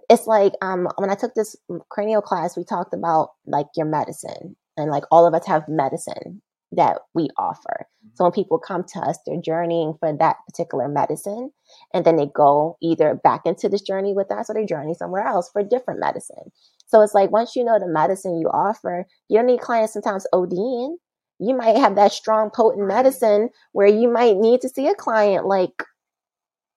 it's 0.08 0.26
like 0.26 0.52
um 0.62 0.88
when 0.96 1.10
I 1.10 1.14
took 1.14 1.34
this 1.34 1.56
cranial 1.88 2.22
class, 2.22 2.56
we 2.56 2.64
talked 2.64 2.94
about 2.94 3.32
like 3.46 3.66
your 3.76 3.86
medicine 3.86 4.56
and 4.76 4.90
like 4.90 5.04
all 5.10 5.26
of 5.26 5.34
us 5.34 5.46
have 5.46 5.68
medicine 5.68 6.42
that 6.72 7.00
we 7.14 7.28
offer. 7.36 7.86
Mm-hmm. 8.04 8.08
So 8.14 8.24
when 8.24 8.32
people 8.32 8.58
come 8.58 8.84
to 8.84 9.00
us, 9.00 9.18
they're 9.26 9.40
journeying 9.40 9.94
for 9.98 10.16
that 10.16 10.36
particular 10.46 10.88
medicine, 10.88 11.50
and 11.92 12.04
then 12.04 12.16
they 12.16 12.26
go 12.26 12.76
either 12.80 13.20
back 13.22 13.42
into 13.44 13.68
this 13.68 13.82
journey 13.82 14.12
with 14.12 14.30
us 14.30 14.48
or 14.48 14.54
they 14.54 14.64
journey 14.64 14.94
somewhere 14.94 15.26
else 15.26 15.50
for 15.52 15.62
different 15.62 16.00
medicine. 16.00 16.52
So 16.86 17.02
it's 17.02 17.14
like 17.14 17.30
once 17.30 17.56
you 17.56 17.64
know 17.64 17.78
the 17.78 17.88
medicine 17.88 18.38
you 18.38 18.48
offer, 18.48 19.06
you 19.28 19.38
don't 19.38 19.46
need 19.46 19.60
clients 19.60 19.92
sometimes 19.92 20.26
ODing. 20.32 20.96
You 21.40 21.56
might 21.56 21.76
have 21.76 21.96
that 21.96 22.12
strong, 22.12 22.50
potent 22.50 22.86
medicine 22.86 23.48
where 23.72 23.88
you 23.88 24.12
might 24.12 24.36
need 24.36 24.60
to 24.60 24.68
see 24.68 24.88
a 24.88 24.94
client 24.94 25.46
like 25.46 25.84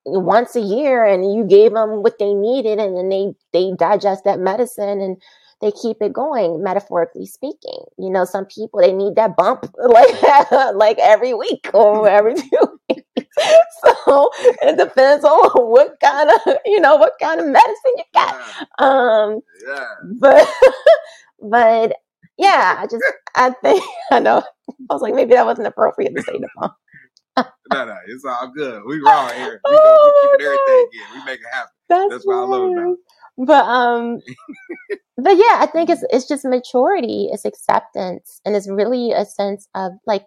once 0.06 0.56
a 0.56 0.61
year 0.61 1.06
and 1.06 1.34
you 1.34 1.45
gave 1.45 1.73
them 1.73 2.03
what 2.03 2.19
they 2.19 2.34
needed 2.34 2.80
and 2.80 2.98
then 2.98 3.10
they 3.10 3.34
they 3.53 3.73
digest 3.77 4.23
that 4.26 4.40
medicine 4.40 4.99
and 5.02 5.22
they 5.61 5.72
keep 5.72 5.98
it 6.02 6.11
going 6.11 6.61
metaphorically 6.61 7.26
speaking. 7.26 7.84
You 7.98 8.10
know 8.10 8.26
some 8.26 8.45
people 8.45 8.81
they 8.81 8.91
need 8.91 9.15
that 9.15 9.35
bump 9.38 9.65
like 9.77 10.22
like 10.73 10.98
every 10.99 11.34
week 11.34 11.69
or 11.73 12.07
every 12.19 12.35
two 12.35 12.80
weeks. 12.90 13.03
So 14.06 14.30
it 14.61 14.77
depends 14.77 15.26
on 15.26 15.49
what 15.69 15.99
kind 16.02 16.30
of 16.30 16.57
you 16.65 16.80
know 16.80 16.98
what 16.98 17.14
kind 17.22 17.40
of 17.40 17.48
medicine 17.48 17.94
you 17.98 18.03
got. 18.14 18.35
Um 18.80 19.40
yeah. 19.65 19.94
but 20.19 20.48
but 21.41 21.95
yeah 22.38 22.77
i 22.80 22.85
just 22.85 23.03
i 23.35 23.49
think 23.61 23.84
i 24.11 24.19
know 24.19 24.43
i 24.69 24.93
was 24.93 25.01
like 25.01 25.14
maybe 25.14 25.34
that 25.34 25.45
wasn't 25.45 25.68
appropriate 25.68 26.15
to 26.15 26.22
say 26.22 26.34
the 26.34 26.72
no, 27.38 27.85
no, 27.85 27.97
it's 28.07 28.26
all 28.26 28.51
good. 28.55 28.84
We 28.85 28.99
raw 28.99 29.30
here. 29.30 29.60
We, 29.65 29.72
go, 29.72 30.05
we 30.05 30.22
keep 30.22 30.45
everything 30.45 30.88
in. 30.93 31.19
We 31.19 31.26
make 31.26 31.39
it 31.39 31.47
happen. 31.51 31.72
That's, 31.89 32.10
That's 32.10 32.26
what 32.27 32.35
I 32.35 32.41
love 32.41 32.72
about 32.72 32.91
it. 32.91 32.97
But 33.38 33.65
um, 33.65 34.19
but 35.18 35.35
yeah, 35.38 35.57
I 35.60 35.68
think 35.72 35.89
it's 35.89 36.03
it's 36.11 36.27
just 36.27 36.45
maturity, 36.45 37.30
it's 37.31 37.45
acceptance, 37.45 38.41
and 38.45 38.55
it's 38.55 38.69
really 38.69 39.11
a 39.11 39.26
sense 39.26 39.68
of 39.73 39.93
like 40.05 40.26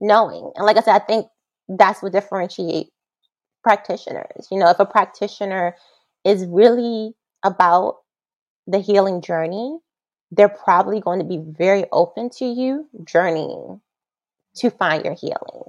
knowing. 0.00 0.52
And 0.54 0.64
like 0.64 0.76
I 0.76 0.82
said, 0.82 0.94
I 0.94 1.04
think 1.04 1.26
that's 1.68 2.02
what 2.02 2.12
differentiate 2.12 2.88
practitioners. 3.64 4.46
You 4.50 4.58
know, 4.58 4.70
if 4.70 4.78
a 4.78 4.86
practitioner 4.86 5.74
is 6.24 6.46
really 6.46 7.14
about 7.44 7.96
the 8.68 8.78
healing 8.78 9.22
journey, 9.22 9.78
they're 10.32 10.48
probably 10.48 10.98
going 10.98 11.18
to 11.20 11.26
be 11.26 11.38
very 11.38 11.84
open 11.92 12.30
to 12.30 12.46
you 12.46 12.88
journeying 13.04 13.80
to 14.56 14.70
find 14.70 15.04
your 15.04 15.14
healing. 15.14 15.62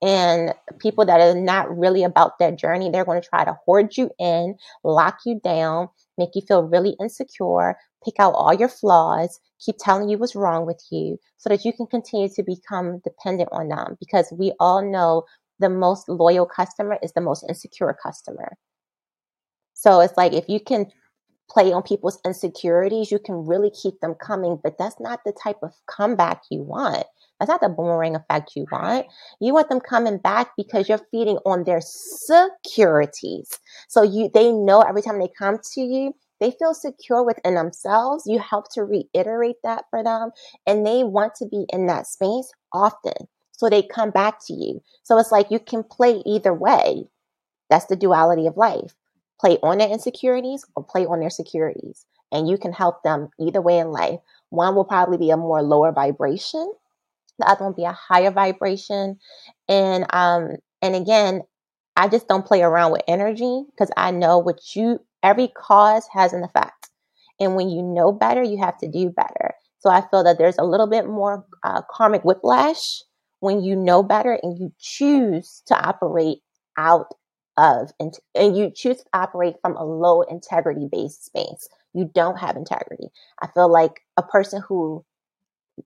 And 0.00 0.54
people 0.80 1.04
that 1.04 1.20
are 1.20 1.38
not 1.38 1.78
really 1.78 2.02
about 2.02 2.38
that 2.40 2.58
journey, 2.58 2.90
they're 2.90 3.04
going 3.04 3.22
to 3.22 3.28
try 3.28 3.44
to 3.44 3.56
hoard 3.64 3.96
you 3.96 4.10
in, 4.18 4.56
lock 4.82 5.18
you 5.24 5.40
down, 5.44 5.88
make 6.18 6.30
you 6.34 6.40
feel 6.40 6.64
really 6.64 6.96
insecure, 6.98 7.76
pick 8.04 8.14
out 8.18 8.32
all 8.32 8.52
your 8.52 8.68
flaws, 8.68 9.38
keep 9.64 9.76
telling 9.78 10.08
you 10.08 10.18
what's 10.18 10.34
wrong 10.34 10.66
with 10.66 10.82
you 10.90 11.18
so 11.36 11.48
that 11.50 11.64
you 11.64 11.72
can 11.72 11.86
continue 11.86 12.28
to 12.30 12.42
become 12.42 12.98
dependent 13.04 13.50
on 13.52 13.68
them. 13.68 13.96
Because 14.00 14.32
we 14.36 14.52
all 14.58 14.82
know 14.82 15.22
the 15.60 15.68
most 15.68 16.08
loyal 16.08 16.46
customer 16.46 16.98
is 17.02 17.12
the 17.12 17.20
most 17.20 17.44
insecure 17.48 17.96
customer. 18.02 18.56
So 19.74 20.00
it's 20.00 20.16
like 20.16 20.32
if 20.32 20.48
you 20.48 20.58
can 20.58 20.86
play 21.52 21.72
on 21.72 21.82
people's 21.82 22.18
insecurities, 22.24 23.10
you 23.10 23.18
can 23.18 23.46
really 23.46 23.70
keep 23.70 24.00
them 24.00 24.14
coming, 24.14 24.58
but 24.62 24.78
that's 24.78 24.98
not 25.00 25.20
the 25.24 25.32
type 25.32 25.58
of 25.62 25.72
comeback 25.86 26.42
you 26.50 26.62
want. 26.62 27.04
That's 27.38 27.48
not 27.48 27.60
the 27.60 27.68
boomerang 27.68 28.14
effect 28.14 28.52
you 28.54 28.66
want. 28.70 29.06
You 29.40 29.52
want 29.52 29.68
them 29.68 29.80
coming 29.80 30.18
back 30.18 30.52
because 30.56 30.88
you're 30.88 31.00
feeding 31.10 31.38
on 31.44 31.64
their 31.64 31.80
securities. 31.82 33.58
So 33.88 34.02
you 34.02 34.30
they 34.32 34.52
know 34.52 34.80
every 34.82 35.02
time 35.02 35.18
they 35.18 35.28
come 35.36 35.58
to 35.74 35.80
you, 35.80 36.14
they 36.40 36.52
feel 36.52 36.74
secure 36.74 37.24
within 37.24 37.54
themselves. 37.54 38.24
You 38.26 38.38
help 38.38 38.72
to 38.74 38.84
reiterate 38.84 39.56
that 39.64 39.84
for 39.90 40.02
them 40.04 40.30
and 40.66 40.86
they 40.86 41.04
want 41.04 41.34
to 41.36 41.46
be 41.46 41.66
in 41.70 41.86
that 41.86 42.06
space 42.06 42.50
often. 42.72 43.28
So 43.52 43.68
they 43.68 43.82
come 43.82 44.10
back 44.10 44.38
to 44.46 44.52
you. 44.52 44.80
So 45.02 45.18
it's 45.18 45.32
like 45.32 45.50
you 45.50 45.58
can 45.58 45.84
play 45.84 46.22
either 46.26 46.54
way. 46.54 47.04
That's 47.70 47.86
the 47.86 47.96
duality 47.96 48.46
of 48.46 48.56
life. 48.56 48.94
Play 49.42 49.58
on 49.62 49.78
their 49.78 49.90
insecurities 49.90 50.64
or 50.76 50.84
play 50.84 51.06
on 51.06 51.20
their 51.20 51.30
securities. 51.30 52.06
And 52.30 52.48
you 52.48 52.58
can 52.58 52.72
help 52.72 53.02
them 53.02 53.30
either 53.40 53.60
way 53.60 53.78
in 53.78 53.90
life. 53.90 54.20
One 54.50 54.76
will 54.76 54.86
probably 54.86 55.18
be 55.18 55.30
a 55.30 55.36
more 55.36 55.62
lower 55.62 55.92
vibration 55.92 56.72
the 57.38 57.50
other 57.50 57.64
one 57.64 57.74
be 57.74 57.84
a 57.84 57.92
higher 57.92 58.30
vibration. 58.30 59.18
And 59.68 60.06
um 60.12 60.56
and 60.80 60.94
again, 60.94 61.42
I 61.96 62.08
just 62.08 62.28
don't 62.28 62.46
play 62.46 62.62
around 62.62 62.92
with 62.92 63.02
energy 63.08 63.64
because 63.70 63.90
I 63.96 64.10
know 64.10 64.38
what 64.38 64.74
you 64.74 65.00
every 65.22 65.48
cause 65.48 66.06
has 66.12 66.32
an 66.32 66.44
effect. 66.44 66.90
And 67.40 67.56
when 67.56 67.68
you 67.68 67.82
know 67.82 68.12
better, 68.12 68.42
you 68.42 68.58
have 68.58 68.78
to 68.78 68.88
do 68.88 69.10
better. 69.10 69.54
So 69.80 69.90
I 69.90 70.02
feel 70.10 70.24
that 70.24 70.38
there's 70.38 70.58
a 70.58 70.64
little 70.64 70.86
bit 70.86 71.06
more 71.08 71.44
uh, 71.64 71.82
karmic 71.90 72.22
whiplash 72.22 73.02
when 73.40 73.62
you 73.62 73.74
know 73.74 74.02
better 74.02 74.38
and 74.42 74.58
you 74.58 74.72
choose 74.78 75.62
to 75.66 75.74
operate 75.76 76.38
out 76.78 77.08
of 77.56 77.92
and, 78.00 78.14
and 78.34 78.56
you 78.56 78.70
choose 78.74 78.98
to 78.98 79.04
operate 79.12 79.56
from 79.60 79.76
a 79.76 79.84
low 79.84 80.22
integrity 80.22 80.88
based 80.90 81.24
space. 81.24 81.68
You 81.92 82.10
don't 82.14 82.38
have 82.38 82.56
integrity. 82.56 83.08
I 83.40 83.48
feel 83.48 83.70
like 83.70 84.00
a 84.16 84.22
person 84.22 84.62
who 84.66 85.04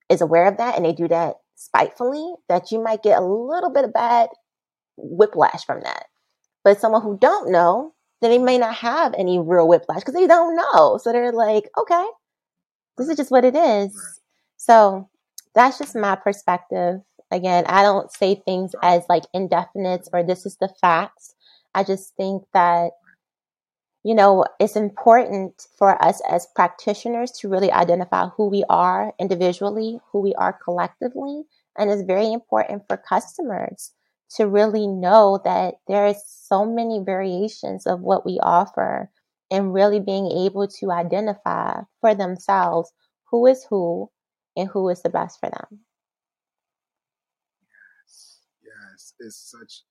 is 0.09 0.21
aware 0.21 0.47
of 0.47 0.59
that 0.59 0.77
and 0.77 0.85
they 0.85 0.93
do 0.93 1.09
that 1.09 1.37
spitefully, 1.57 2.35
that 2.49 2.71
you 2.71 2.83
might 2.83 3.03
get 3.03 3.19
a 3.19 3.25
little 3.25 3.71
bit 3.71 3.85
of 3.85 3.93
bad 3.93 4.29
whiplash 4.97 5.65
from 5.65 5.81
that. 5.83 6.07
But 6.65 6.81
someone 6.81 7.03
who 7.03 7.19
don't 7.19 7.51
know, 7.51 7.95
then 8.21 8.31
they 8.31 8.39
may 8.39 8.59
not 8.59 8.75
have 8.75 9.15
any 9.15 9.39
real 9.39 9.69
whiplash 9.69 10.01
because 10.01 10.15
they 10.15 10.27
don't 10.27 10.57
know. 10.57 10.99
So 11.03 11.13
they're 11.13 11.33
like, 11.33 11.71
okay, 11.79 12.07
this 12.97 13.09
is 13.09 13.17
just 13.17 13.31
what 13.31 13.45
it 13.45 13.57
is. 13.57 14.21
So 14.57 15.09
that's 15.55 15.79
just 15.79 15.97
my 15.97 16.17
perspective. 16.17 17.01
Again, 17.31 17.65
I 17.67 17.83
don't 17.83 18.13
say 18.13 18.37
things 18.45 18.73
as 18.83 19.03
like 19.09 19.25
indefinite 19.35 20.09
or 20.13 20.23
this 20.23 20.47
is 20.47 20.57
the 20.57 20.69
facts. 20.81 21.35
I 21.77 21.85
just 21.85 22.17
think 22.17 22.45
that 22.55 22.93
you 24.05 24.15
know, 24.15 24.45
it's 24.61 24.77
important 24.77 25.67
for 25.77 26.03
us 26.03 26.21
as 26.31 26.47
practitioners 26.55 27.33
to 27.33 27.49
really 27.49 27.73
identify 27.73 28.29
who 28.29 28.49
we 28.49 28.65
are 28.71 29.13
individually, 29.19 30.01
who 30.13 30.21
we 30.21 30.33
are 30.35 30.53
collectively. 30.53 31.43
And 31.77 31.91
it's 31.91 32.03
very 32.03 32.33
important 32.33 32.85
for 32.87 32.97
customers 32.97 33.93
to 34.37 34.47
really 34.47 34.87
know 34.87 35.41
that 35.45 35.77
there 35.89 36.07
is 36.07 36.23
so 36.27 36.65
many 36.65 37.01
variations 37.01 37.87
of 37.87 38.01
what 38.01 38.25
we 38.25 38.39
offer 38.43 39.11
and 39.51 39.75
really 39.75 40.01
being 40.01 40.31
able 40.31 40.69
to 40.69 40.91
identify 40.93 41.81
for 42.01 42.15
themselves 42.15 42.93
who 43.31 43.47
is 43.47 43.65
who 43.69 44.11
and 44.57 44.69
who 44.69 44.89
is 44.89 45.03
the 45.03 45.11
best 45.11 45.39
for 45.41 45.51
them. 45.51 45.81
Yes, 47.69 48.41
yes, 48.63 49.15
it's 49.21 49.37
such. 49.37 49.83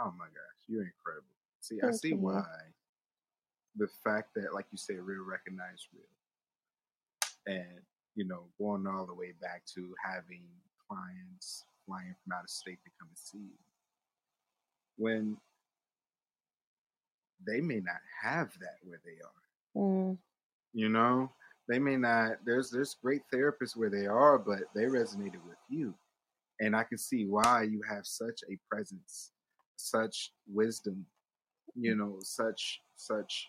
Oh 0.00 0.12
my 0.18 0.26
gosh, 0.26 0.60
you're 0.68 0.84
incredible. 0.84 1.26
See, 1.60 1.78
Thank 1.80 1.94
I 1.94 1.96
see 1.96 2.08
you. 2.10 2.16
why 2.16 2.44
the 3.76 3.88
fact 4.04 4.30
that, 4.36 4.54
like 4.54 4.66
you 4.70 4.78
say, 4.78 4.94
real 4.94 5.24
recognize 5.24 5.88
real, 5.92 7.56
and 7.56 7.80
you 8.14 8.24
know, 8.24 8.44
going 8.58 8.86
all 8.86 9.06
the 9.06 9.14
way 9.14 9.32
back 9.40 9.62
to 9.74 9.94
having 10.04 10.42
clients 10.88 11.64
flying 11.86 12.14
from 12.22 12.32
out 12.36 12.44
of 12.44 12.50
state 12.50 12.78
to 12.84 12.90
come 12.98 13.08
and 13.08 13.18
see 13.18 13.38
you, 13.38 13.58
when 14.96 15.36
they 17.46 17.60
may 17.60 17.80
not 17.80 18.00
have 18.22 18.52
that 18.60 18.76
where 18.82 19.00
they 19.04 19.18
are. 19.22 19.82
Mm. 19.82 20.18
You 20.74 20.88
know, 20.88 21.30
they 21.68 21.78
may 21.78 21.96
not. 21.96 22.38
There's 22.44 22.70
there's 22.70 22.96
great 23.02 23.22
therapists 23.32 23.76
where 23.76 23.90
they 23.90 24.06
are, 24.06 24.38
but 24.38 24.60
they 24.74 24.82
resonated 24.82 25.44
with 25.46 25.58
you, 25.68 25.94
and 26.60 26.74
I 26.74 26.84
can 26.84 26.98
see 26.98 27.26
why 27.26 27.62
you 27.62 27.80
have 27.88 28.06
such 28.06 28.40
a 28.50 28.58
presence, 28.70 29.32
such 29.80 30.32
wisdom 30.48 31.06
you 31.74 31.94
know, 31.96 32.18
such 32.22 32.82
such 32.96 33.48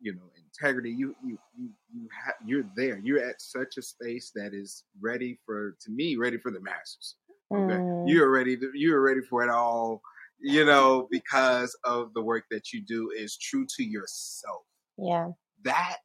you 0.00 0.14
know 0.14 0.30
integrity. 0.36 0.90
You 0.90 1.14
you 1.24 1.38
you 1.58 1.70
you 1.94 2.08
ha- 2.24 2.34
you're 2.44 2.64
there. 2.76 2.98
You're 2.98 3.22
at 3.22 3.40
such 3.40 3.76
a 3.78 3.82
space 3.82 4.32
that 4.34 4.54
is 4.54 4.84
ready 5.00 5.38
for 5.44 5.76
to 5.80 5.90
me 5.90 6.16
ready 6.16 6.38
for 6.38 6.50
the 6.50 6.60
masses. 6.60 7.16
Okay, 7.54 7.80
Mm, 7.80 8.04
you're 8.04 8.30
ready. 8.30 8.56
To, 8.56 8.70
you're 8.74 9.02
ready 9.02 9.20
for 9.22 9.42
it 9.42 9.50
all. 9.50 10.00
You 10.40 10.64
know, 10.64 11.06
because 11.10 11.76
of 11.84 12.14
the 12.14 12.22
work 12.22 12.44
that 12.50 12.72
you 12.72 12.80
do 12.80 13.10
is 13.14 13.36
true 13.36 13.66
to 13.76 13.84
yourself. 13.84 14.62
yeah. 14.96 15.32
That 15.64 15.98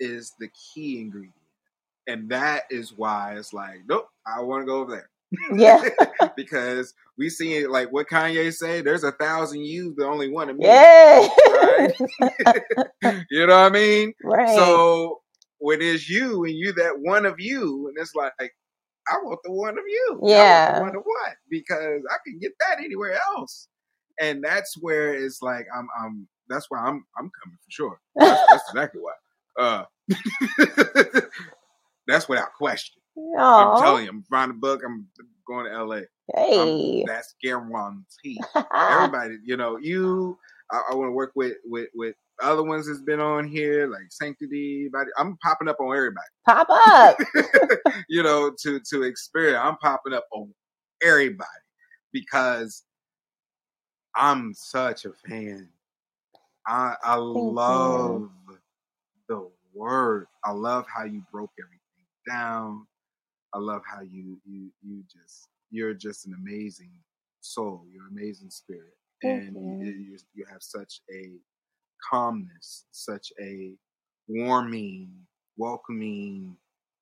is 0.00 0.32
the 0.38 0.48
key 0.74 1.00
ingredient, 1.00 1.34
and 2.08 2.30
that 2.30 2.64
is 2.70 2.94
why 2.94 3.36
it's 3.38 3.54
like, 3.54 3.80
nope, 3.88 4.08
I 4.26 4.42
want 4.42 4.62
to 4.62 4.66
go 4.66 4.80
over 4.80 4.92
there. 4.92 5.10
Yeah. 5.54 5.88
because 6.36 6.94
we 7.18 7.28
see 7.30 7.54
it 7.58 7.70
like 7.70 7.92
what 7.92 8.08
Kanye 8.08 8.52
say. 8.52 8.80
There's 8.82 9.04
a 9.04 9.12
thousand 9.12 9.64
you, 9.64 9.94
but 9.96 10.06
only 10.06 10.30
one 10.30 10.50
of 10.50 10.56
me. 10.58 10.66
Yeah. 10.66 11.28
Right? 11.46 11.92
you 13.30 13.46
know 13.46 13.54
what 13.62 13.66
I 13.66 13.70
mean? 13.70 14.14
right. 14.24 14.56
So 14.56 15.20
when 15.58 15.82
it's 15.82 16.08
you 16.08 16.44
and 16.44 16.54
you 16.54 16.72
that 16.74 16.98
one 17.00 17.26
of 17.26 17.40
you, 17.40 17.88
and 17.88 17.96
it's 18.00 18.14
like 18.14 18.32
I 19.08 19.16
want 19.22 19.40
the 19.44 19.52
one 19.52 19.78
of 19.78 19.84
you. 19.86 20.08
I 20.12 20.18
want 20.18 20.28
Yeah. 20.30 20.74
the 20.78 20.80
one 20.82 20.96
of 20.96 21.02
what? 21.04 21.36
Because 21.50 22.02
I 22.10 22.16
can 22.26 22.38
get 22.40 22.52
that 22.60 22.78
anywhere 22.84 23.18
else. 23.36 23.68
And 24.20 24.42
that's 24.44 24.76
where 24.80 25.14
it's 25.14 25.42
like 25.42 25.66
I'm 25.76 25.88
I'm 26.02 26.28
that's 26.48 26.66
why 26.70 26.78
I'm 26.78 27.04
I'm 27.18 27.30
coming 27.42 27.58
for 27.64 27.70
sure. 27.70 28.00
That's, 28.16 28.40
that's 28.50 28.64
exactly 28.70 29.00
why. 29.02 29.14
Uh 29.58 29.84
that's 32.06 32.28
without 32.28 32.54
question. 32.54 33.01
I'm 33.16 33.82
telling 33.82 34.04
you, 34.04 34.10
I'm 34.10 34.24
buying 34.30 34.50
a 34.50 34.54
book, 34.54 34.82
I'm 34.84 35.06
going 35.46 35.66
to 35.66 35.84
LA. 35.84 36.00
Hey. 36.34 37.02
Um, 37.02 37.06
that's 37.06 37.34
guaranteed. 37.42 38.40
Everybody, 38.74 39.36
you 39.44 39.56
know, 39.56 39.76
you 39.78 40.38
I, 40.70 40.82
I 40.90 40.94
want 40.94 41.08
to 41.08 41.12
work 41.12 41.32
with 41.34 41.56
with 41.64 41.88
with 41.94 42.14
other 42.42 42.62
ones 42.62 42.86
that's 42.86 43.02
been 43.02 43.20
on 43.20 43.46
here, 43.46 43.86
like 43.86 44.10
Sanctity. 44.10 44.88
Body. 44.92 45.10
I'm 45.18 45.36
popping 45.38 45.68
up 45.68 45.76
on 45.80 45.94
everybody. 45.94 46.26
Pop 46.46 46.68
up. 46.86 47.16
you 48.08 48.22
know, 48.22 48.52
to 48.62 48.80
to 48.90 49.02
experience. 49.02 49.60
I'm 49.62 49.76
popping 49.76 50.14
up 50.14 50.26
on 50.32 50.52
everybody 51.02 51.48
because 52.12 52.84
I'm 54.16 54.54
such 54.54 55.04
a 55.04 55.12
fan. 55.12 55.68
I 56.66 56.94
I 57.04 57.16
you. 57.16 57.22
love 57.22 58.30
the 59.28 59.48
word. 59.74 60.26
I 60.44 60.52
love 60.52 60.86
how 60.94 61.04
you 61.04 61.22
broke 61.30 61.52
everything 61.60 61.80
down. 62.28 62.86
I 63.54 63.58
love 63.58 63.82
how 63.86 64.00
you 64.02 64.38
you 64.44 64.70
you 64.82 65.02
just 65.12 65.48
you're 65.70 65.94
just 65.94 66.26
an 66.26 66.34
amazing 66.34 66.92
soul. 67.40 67.84
You're 67.92 68.06
an 68.06 68.16
amazing 68.18 68.50
spirit, 68.50 68.94
Thank 69.22 69.44
and 69.44 69.56
you. 69.56 69.86
you, 69.86 70.18
you 70.34 70.44
have 70.50 70.62
such 70.62 71.00
a 71.12 71.32
calmness, 72.10 72.86
such 72.90 73.32
a 73.40 73.74
warming, 74.28 75.10
welcoming, 75.56 76.56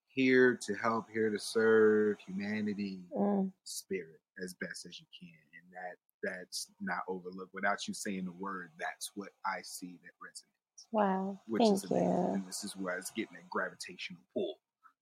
here 0.09 0.56
to 0.56 0.74
help, 0.74 1.06
here 1.12 1.31
to 1.31 1.39
serve 1.39 2.18
humanity 2.27 3.01
Mm, 3.16 3.52
spirit 3.64 4.20
as 4.43 4.55
best 4.55 4.86
as 4.86 5.01
you 5.01 5.06
can, 5.18 5.31
and 5.55 5.72
that 5.72 5.97
that's 6.22 6.68
not 6.81 7.01
overlooked. 7.09 7.55
Without 7.55 7.86
you 7.89 7.94
saying 7.94 8.24
the 8.24 8.32
word, 8.32 8.70
that's 8.78 9.10
what 9.14 9.31
I 9.47 9.60
see 9.62 9.98
that 10.02 10.12
resonates, 10.24 10.86
wow. 10.93 11.40
which 11.47 11.62
Thank 11.62 11.74
is 11.74 11.85
amazing. 11.85 12.09
you. 12.09 12.35
And 12.35 12.47
this 12.47 12.64
is 12.64 12.77
where 12.77 12.98
it's 12.98 13.10
getting 13.10 13.35
that 13.35 13.48
gravitational 13.51 14.22
pull 14.35 14.56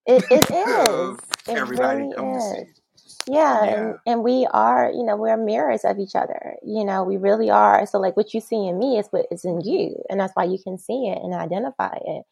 It, 0.09 0.25
it 0.31 0.51
is. 0.51 1.19
It 1.49 1.59
everybody 1.59 1.77
really 1.77 2.13
is. 2.39 2.69
Yeah, 3.29 3.65
Yeah. 3.65 3.75
and, 3.75 3.99
and 4.07 4.25
we 4.25 4.47
are, 4.53 4.91
you 4.93 5.05
know, 5.05 5.17
we're 5.17 5.37
mirrors 5.39 5.85
of 5.85 5.99
each 5.99 6.17
other. 6.17 6.57
You 6.65 6.85
know, 6.85 7.05
we 7.05 7.19
really 7.19 7.51
are. 7.51 7.87
So 7.87 7.99
like 8.01 8.17
what 8.17 8.35
you 8.35 8.41
see 8.41 8.69
in 8.69 8.79
me 8.79 8.99
is 8.99 9.09
what 9.11 9.27
is 9.33 9.45
in 9.45 9.61
you. 9.63 9.97
And 10.11 10.21
that's 10.21 10.35
why 10.37 10.45
you 10.45 10.59
can 10.63 10.79
see 10.79 11.09
it 11.09 11.19
and 11.23 11.35
identify 11.35 11.97
it. 12.07 12.25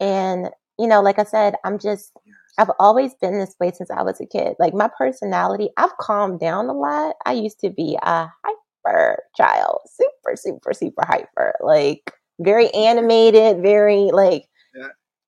And, 0.00 0.50
you 0.78 0.88
know, 0.88 1.02
like 1.02 1.18
I 1.18 1.24
said, 1.24 1.56
I'm 1.64 1.78
just 1.78 2.12
I've 2.58 2.70
always 2.78 3.14
been 3.14 3.38
this 3.38 3.54
way 3.60 3.72
since 3.72 3.90
I 3.90 4.02
was 4.02 4.20
a 4.20 4.26
kid. 4.26 4.56
Like 4.58 4.74
my 4.74 4.90
personality, 4.98 5.70
I've 5.78 5.96
calmed 5.98 6.40
down 6.40 6.66
a 6.68 6.74
lot. 6.74 7.16
I 7.26 7.32
used 7.32 7.60
to 7.60 7.70
be 7.70 7.98
a 8.02 8.28
hyper 8.44 9.22
child, 9.36 9.80
super, 9.88 10.36
super, 10.36 10.74
super 10.74 11.04
hyper, 11.06 11.54
like 11.62 12.12
very 12.40 12.70
animated, 12.74 13.62
very 13.62 14.10
like. 14.12 14.46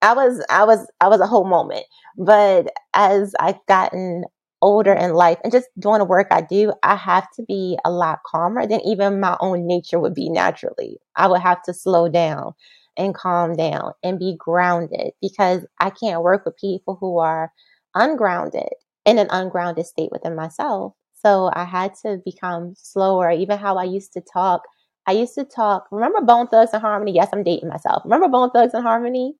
I 0.05 0.13
was, 0.13 0.45
I 0.51 0.63
was, 0.65 0.87
I 1.01 1.07
was 1.07 1.19
a 1.19 1.25
whole 1.27 1.45
moment. 1.45 1.85
But 2.17 2.67
as 2.93 3.33
I've 3.39 3.65
gotten 3.67 4.23
older 4.61 4.93
in 4.93 5.13
life 5.13 5.39
and 5.43 5.51
just 5.51 5.67
doing 5.79 5.99
the 5.99 6.05
work 6.05 6.27
I 6.29 6.41
do, 6.41 6.73
I 6.83 6.95
have 6.95 7.27
to 7.37 7.43
be 7.47 7.77
a 7.83 7.91
lot 7.91 8.19
calmer 8.23 8.67
than 8.67 8.81
even 8.81 9.19
my 9.19 9.35
own 9.39 9.65
nature 9.65 9.99
would 9.99 10.13
be 10.13 10.29
naturally. 10.29 10.99
I 11.15 11.27
would 11.27 11.41
have 11.41 11.63
to 11.63 11.73
slow 11.73 12.07
down 12.07 12.53
and 12.97 13.15
calm 13.15 13.53
down 13.55 13.93
and 14.03 14.19
be 14.19 14.35
grounded 14.37 15.13
because 15.21 15.65
I 15.79 15.89
can't 15.89 16.21
work 16.21 16.45
with 16.45 16.55
people 16.57 16.97
who 17.01 17.17
are 17.17 17.51
ungrounded 17.95 18.69
in 19.05 19.17
an 19.17 19.27
ungrounded 19.31 19.87
state 19.87 20.09
within 20.11 20.35
myself. 20.35 20.93
So 21.13 21.49
I 21.53 21.63
had 21.65 21.93
to 22.03 22.21
become 22.23 22.75
slower, 22.77 23.31
even 23.31 23.57
how 23.57 23.77
I 23.77 23.85
used 23.85 24.13
to 24.13 24.21
talk. 24.21 24.61
I 25.07 25.13
used 25.13 25.35
to 25.35 25.45
talk. 25.45 25.87
Remember 25.91 26.21
Bone 26.21 26.47
Thugs-n-Harmony? 26.47 27.13
Yes, 27.13 27.29
I'm 27.33 27.43
dating 27.43 27.69
myself. 27.69 28.03
Remember 28.05 28.27
Bone 28.27 28.51
Thugs-n-Harmony? 28.51 29.35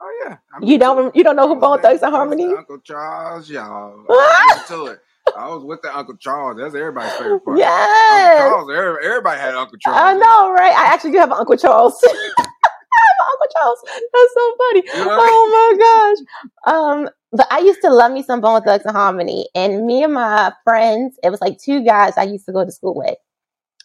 Oh 0.00 0.22
yeah. 0.24 0.36
I 0.52 0.64
You 0.64 0.78
don't. 0.78 1.14
You 1.16 1.24
don't 1.24 1.36
know 1.36 1.48
who 1.48 1.56
Bone. 1.60 1.80
Thugs 1.80 1.84
and 1.84 1.88
I 1.88 1.92
was 1.92 2.00
the 2.00 2.10
Harmony? 2.10 2.44
Uncle 2.54 2.78
Charles, 2.80 3.48
y'all. 3.50 4.04
I 4.08 4.56
was 4.58 4.70
into 4.70 4.86
it. 4.92 5.00
I 5.36 5.48
was 5.48 5.64
with 5.64 5.82
the 5.82 5.96
Uncle 5.96 6.16
Charles. 6.16 6.58
That's 6.58 6.74
everybody's 6.74 7.12
favorite 7.12 7.44
part. 7.44 7.58
Uncle 7.60 8.68
Charles. 8.68 8.98
Everybody 9.04 9.40
had 9.40 9.54
Uncle 9.54 9.78
Charles. 9.78 10.00
I 10.00 10.14
know, 10.14 10.52
right? 10.52 10.72
I 10.72 10.92
actually 10.92 11.12
do 11.12 11.18
have 11.18 11.30
an 11.30 11.38
Uncle 11.38 11.56
Charles. 11.56 11.94
I 12.04 12.08
have 12.08 13.18
an 13.18 13.26
Uncle 13.32 13.48
Charles. 13.52 13.78
That's 13.84 14.34
so 14.34 14.56
funny. 14.58 14.82
You 14.86 15.04
know 15.04 15.16
what 15.16 15.20
I 15.20 15.26
mean? 15.26 15.32
Oh 15.32 16.16
my 16.66 16.74
gosh. 16.74 16.74
Um, 16.74 17.10
but 17.32 17.46
I 17.50 17.58
used 17.58 17.80
to 17.82 17.90
love 17.92 18.12
me 18.12 18.22
some 18.22 18.40
Bone 18.40 18.62
Thugs-n-Harmony, 18.62 19.48
and 19.54 19.84
me 19.86 20.02
and 20.04 20.14
my 20.14 20.52
friends, 20.64 21.18
it 21.22 21.30
was 21.30 21.40
like 21.40 21.58
two 21.58 21.84
guys 21.84 22.14
I 22.16 22.22
used 22.22 22.46
to 22.46 22.52
go 22.52 22.64
to 22.64 22.72
school 22.72 22.94
with. 22.94 23.16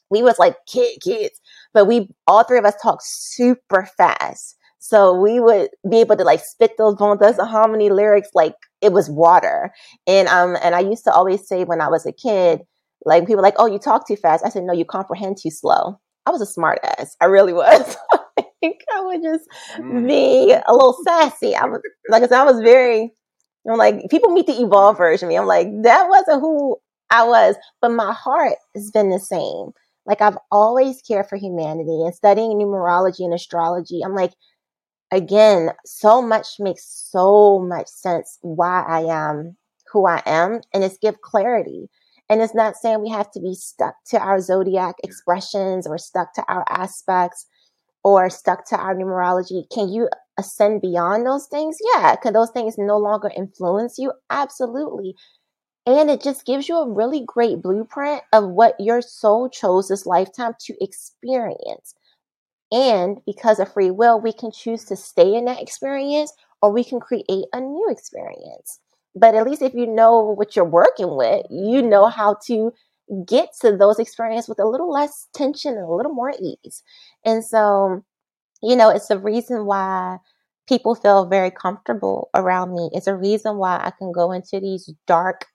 We 0.10 0.22
was 0.24 0.38
like 0.40 0.56
kid 0.68 1.00
kids, 1.02 1.40
but 1.74 1.86
we 1.86 2.10
all 2.28 2.44
three 2.44 2.60
of 2.60 2.66
us 2.66 2.76
talked 2.82 3.04
super 3.04 3.90
fast. 3.98 4.58
So 4.84 5.14
we 5.14 5.40
would 5.40 5.70
be 5.90 5.99
able 5.99 6.18
to 6.18 6.24
like 6.24 6.40
spit 6.44 6.72
those 6.78 6.95
Thugs 6.98 7.38
and 7.38 7.48
Harmony 7.48 7.91
lyrics 7.91 8.30
like 8.34 8.56
it 8.82 8.91
was 8.91 9.10
water. 9.12 9.72
And 10.08 10.28
um, 10.28 10.58
and 10.64 10.74
I 10.74 10.80
used 10.80 11.03
to 11.03 11.14
always 11.14 11.48
say 11.48 11.64
when 11.66 11.82
I 11.82 11.88
was 11.88 12.06
a 12.08 12.12
kid, 12.12 12.62
like 13.06 13.24
people 13.24 13.36
were 13.38 13.44
like, 13.44 13.56
"Oh, 13.60 13.68
you 13.68 13.78
talk 13.78 14.08
too 14.08 14.16
fast." 14.16 14.44
I 14.44 14.49
said, 14.49 14.64
"No, 14.64 14.74
you 14.74 14.84
comprehend 14.84 15.38
too 15.38 15.52
slow." 15.52 15.99
I 16.26 16.32
was 16.32 16.41
a 16.41 16.48
smart 16.48 16.80
ass. 16.84 17.16
I 17.22 17.26
really 17.26 17.53
was. 17.53 17.95
I 18.40 18.44
think 18.60 18.82
I 18.95 19.02
would 19.02 19.22
just 19.24 19.48
Mm. 19.80 20.08
be 20.08 20.52
a 20.52 20.74
little 20.74 20.98
sassy. 21.06 21.56
I 21.56 21.66
was 21.66 21.80
like 22.10 22.24
I 22.24 22.28
said, 22.28 22.40
I 22.41 22.44
was 22.44 22.60
very. 22.62 23.12
I'm 23.70 23.78
like 23.78 24.10
people 24.10 24.32
meet 24.32 24.48
the 24.48 24.60
evolved 24.60 24.98
version 24.98 25.28
of 25.28 25.30
me. 25.30 25.38
I'm 25.38 25.45
like 25.45 25.68
that 25.84 26.10
wasn't 26.10 26.41
who 26.41 26.78
I 27.12 27.24
was, 27.26 27.56
but 27.82 27.90
my 27.91 28.14
heart 28.14 28.56
has 28.76 28.90
been 28.91 29.10
the 29.12 29.20
same. 29.20 29.72
Like 30.08 30.22
I've 30.22 30.38
always 30.52 31.02
cared 31.03 31.28
for 31.28 31.36
humanity 31.36 32.02
and 32.03 32.16
studying 32.16 32.58
numerology 32.58 33.20
and 33.20 33.34
astrology. 33.34 34.02
I'm 34.03 34.16
like 34.16 34.32
again, 35.12 35.72
so 35.86 36.22
much 36.22 36.48
makes 36.60 36.86
so 37.12 37.60
much 37.60 37.88
sense 37.88 38.38
why 38.42 38.84
I 38.88 39.02
am 39.02 39.58
who 39.92 40.08
I 40.08 40.22
am, 40.26 40.62
and 40.74 40.84
it's 40.84 40.98
give 40.98 41.22
clarity. 41.22 41.90
And 42.30 42.42
it's 42.42 42.56
not 42.56 42.78
saying 42.78 43.02
we 43.02 43.10
have 43.10 43.30
to 43.32 43.42
be 43.42 43.54
stuck 43.56 43.96
to 44.08 44.20
our 44.20 44.40
zodiac 44.40 44.96
expressions 45.04 45.86
or 45.86 45.98
stuck 45.98 46.34
to 46.36 46.44
our 46.48 46.64
aspects 46.70 47.46
or 48.04 48.30
stuck 48.30 48.68
to 48.70 48.78
our 48.78 48.96
numerology. 48.96 49.64
Can 49.74 49.90
you 49.90 50.10
ascend 50.40 50.82
beyond 50.82 51.26
those 51.26 51.48
things? 51.48 51.78
Yeah. 51.96 52.16
Can 52.18 52.34
those 52.34 52.52
things 52.52 52.76
no 52.78 52.98
longer 52.98 53.32
influence 53.36 53.98
you? 54.00 54.14
Absolutely. 54.30 55.16
And 55.86 56.10
it 56.10 56.22
just 56.22 56.46
gives 56.46 56.70
you 56.70 56.78
a 56.78 56.92
really 56.92 57.24
great 57.26 57.62
blueprint 57.62 58.22
of 58.34 58.50
what 58.50 58.76
your 58.80 59.02
soul 59.02 59.50
chose 59.50 59.88
this 59.88 60.06
lifetime 60.06 60.54
to 60.62 60.76
experience. 60.84 61.96
And 62.72 63.19
because 63.26 63.60
of 63.60 63.73
free 63.73 63.91
will, 63.91 64.19
we 64.19 64.31
can 64.34 64.52
choose 64.52 64.85
to 64.85 64.95
stay 64.95 65.35
in 65.35 65.45
that 65.45 65.61
experience 65.61 66.34
or 66.61 66.72
we 66.72 66.84
can 66.84 66.99
create 66.99 67.27
a 67.53 67.60
new 67.60 67.88
experience. 67.89 68.80
But 69.15 69.35
at 69.35 69.45
least 69.45 69.61
if 69.61 69.73
you 69.73 69.88
know 69.88 70.22
what 70.22 70.56
you're 70.56 70.64
working 70.65 71.15
with, 71.18 71.45
you 71.49 71.81
know 71.81 72.07
how 72.07 72.38
to 72.48 72.72
get 73.27 73.49
to 73.61 73.76
those 73.76 73.99
experiences 73.99 74.48
with 74.48 74.60
a 74.60 74.68
little 74.68 74.89
less 74.89 75.27
tension 75.34 75.73
and 75.73 75.85
a 75.85 75.93
little 75.93 76.14
more 76.14 76.34
ease. 76.39 76.81
And 77.26 77.43
so, 77.43 78.03
you 78.64 78.76
know, 78.76 78.89
it's 78.89 79.07
the 79.07 79.19
reason 79.19 79.65
why 79.65 80.18
people 80.68 80.95
feel 80.95 81.26
very 81.26 81.52
comfortable 81.52 82.30
around 82.35 82.73
me. 82.73 82.89
It's 82.93 83.07
a 83.07 83.15
reason 83.15 83.57
why 83.57 83.77
I 83.77 83.91
can 83.98 84.11
go 84.11 84.31
into 84.31 84.60
these 84.60 84.91
dark, 85.07 85.45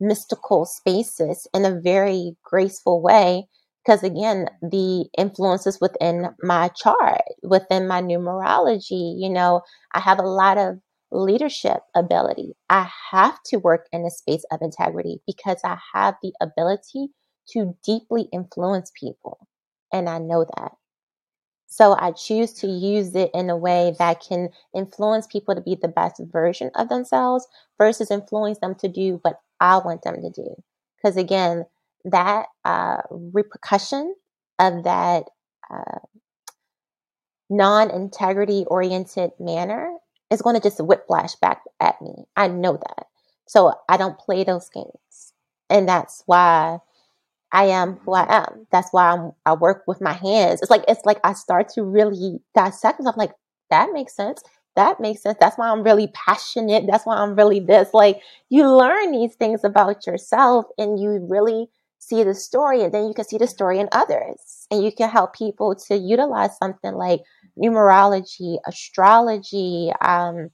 mystical 0.00 0.64
spaces 0.64 1.46
in 1.54 1.64
a 1.64 1.80
very 1.80 2.36
graceful 2.44 3.02
way 3.02 3.48
because 3.84 4.02
again 4.02 4.48
the 4.62 5.06
influences 5.18 5.78
within 5.80 6.28
my 6.42 6.68
chart 6.68 7.22
within 7.42 7.86
my 7.88 8.00
numerology 8.02 9.14
you 9.20 9.28
know 9.30 9.60
i 9.92 10.00
have 10.00 10.18
a 10.18 10.22
lot 10.22 10.58
of 10.58 10.78
leadership 11.10 11.80
ability 11.94 12.54
i 12.70 12.88
have 13.10 13.38
to 13.44 13.56
work 13.58 13.86
in 13.92 14.04
a 14.04 14.10
space 14.10 14.44
of 14.50 14.60
integrity 14.62 15.20
because 15.26 15.58
i 15.64 15.76
have 15.94 16.14
the 16.22 16.32
ability 16.40 17.08
to 17.48 17.76
deeply 17.84 18.28
influence 18.32 18.92
people. 18.98 19.46
And 19.92 20.08
I 20.08 20.18
know 20.18 20.44
that. 20.56 20.72
So 21.66 21.96
I 21.98 22.12
choose 22.12 22.52
to 22.54 22.66
use 22.66 23.14
it 23.14 23.30
in 23.34 23.50
a 23.50 23.56
way 23.56 23.94
that 23.98 24.20
can 24.20 24.50
influence 24.74 25.26
people 25.26 25.54
to 25.54 25.60
be 25.60 25.76
the 25.80 25.88
best 25.88 26.20
version 26.30 26.70
of 26.74 26.88
themselves 26.88 27.46
versus 27.78 28.10
influence 28.10 28.58
them 28.58 28.74
to 28.76 28.88
do 28.88 29.18
what 29.22 29.40
I 29.60 29.78
want 29.78 30.02
them 30.02 30.22
to 30.22 30.30
do. 30.30 30.54
Because 30.96 31.16
again, 31.16 31.66
that 32.04 32.46
uh, 32.64 32.98
repercussion 33.10 34.14
of 34.58 34.84
that 34.84 35.24
uh, 35.70 35.98
non 37.50 37.90
integrity 37.90 38.64
oriented 38.68 39.30
manner 39.38 39.94
is 40.30 40.42
going 40.42 40.56
to 40.56 40.62
just 40.62 40.80
whiplash 40.84 41.34
back 41.36 41.62
at 41.80 42.00
me. 42.00 42.24
I 42.36 42.48
know 42.48 42.72
that. 42.74 43.06
So 43.46 43.74
I 43.88 43.96
don't 43.96 44.18
play 44.18 44.44
those 44.44 44.68
games. 44.70 45.32
And 45.68 45.88
that's 45.88 46.22
why 46.26 46.78
I 47.52 47.64
am 47.66 47.98
who 48.04 48.14
I 48.14 48.26
am. 48.28 48.66
That's 48.72 48.88
why 48.92 49.10
I'm, 49.10 49.32
I 49.44 49.54
work 49.54 49.84
with 49.86 50.00
my 50.00 50.12
hands. 50.12 50.60
It's 50.62 50.70
like 50.70 50.84
it's 50.88 51.04
like 51.04 51.20
I 51.24 51.34
start 51.34 51.68
to 51.74 51.82
really 51.82 52.40
dissect 52.54 52.98
myself. 53.00 53.16
Like 53.16 53.32
that 53.70 53.90
makes 53.92 54.14
sense. 54.14 54.42
That 54.74 55.00
makes 55.00 55.22
sense. 55.22 55.36
That's 55.38 55.58
why 55.58 55.68
I'm 55.68 55.82
really 55.82 56.08
passionate. 56.14 56.84
That's 56.90 57.04
why 57.04 57.16
I'm 57.16 57.34
really 57.34 57.60
this. 57.60 57.90
Like 57.92 58.22
you 58.48 58.68
learn 58.68 59.12
these 59.12 59.34
things 59.34 59.64
about 59.64 60.06
yourself, 60.06 60.64
and 60.78 60.98
you 60.98 61.26
really 61.28 61.68
see 62.02 62.24
the 62.24 62.34
story, 62.34 62.82
and 62.82 62.92
then 62.92 63.06
you 63.06 63.14
can 63.14 63.24
see 63.24 63.38
the 63.38 63.46
story 63.46 63.78
in 63.78 63.88
others, 63.92 64.66
and 64.70 64.82
you 64.82 64.90
can 64.92 65.08
help 65.08 65.34
people 65.34 65.74
to 65.86 65.96
utilize 65.96 66.56
something 66.58 66.94
like 66.94 67.20
numerology, 67.56 68.58
astrology, 68.66 69.92
um, 70.00 70.50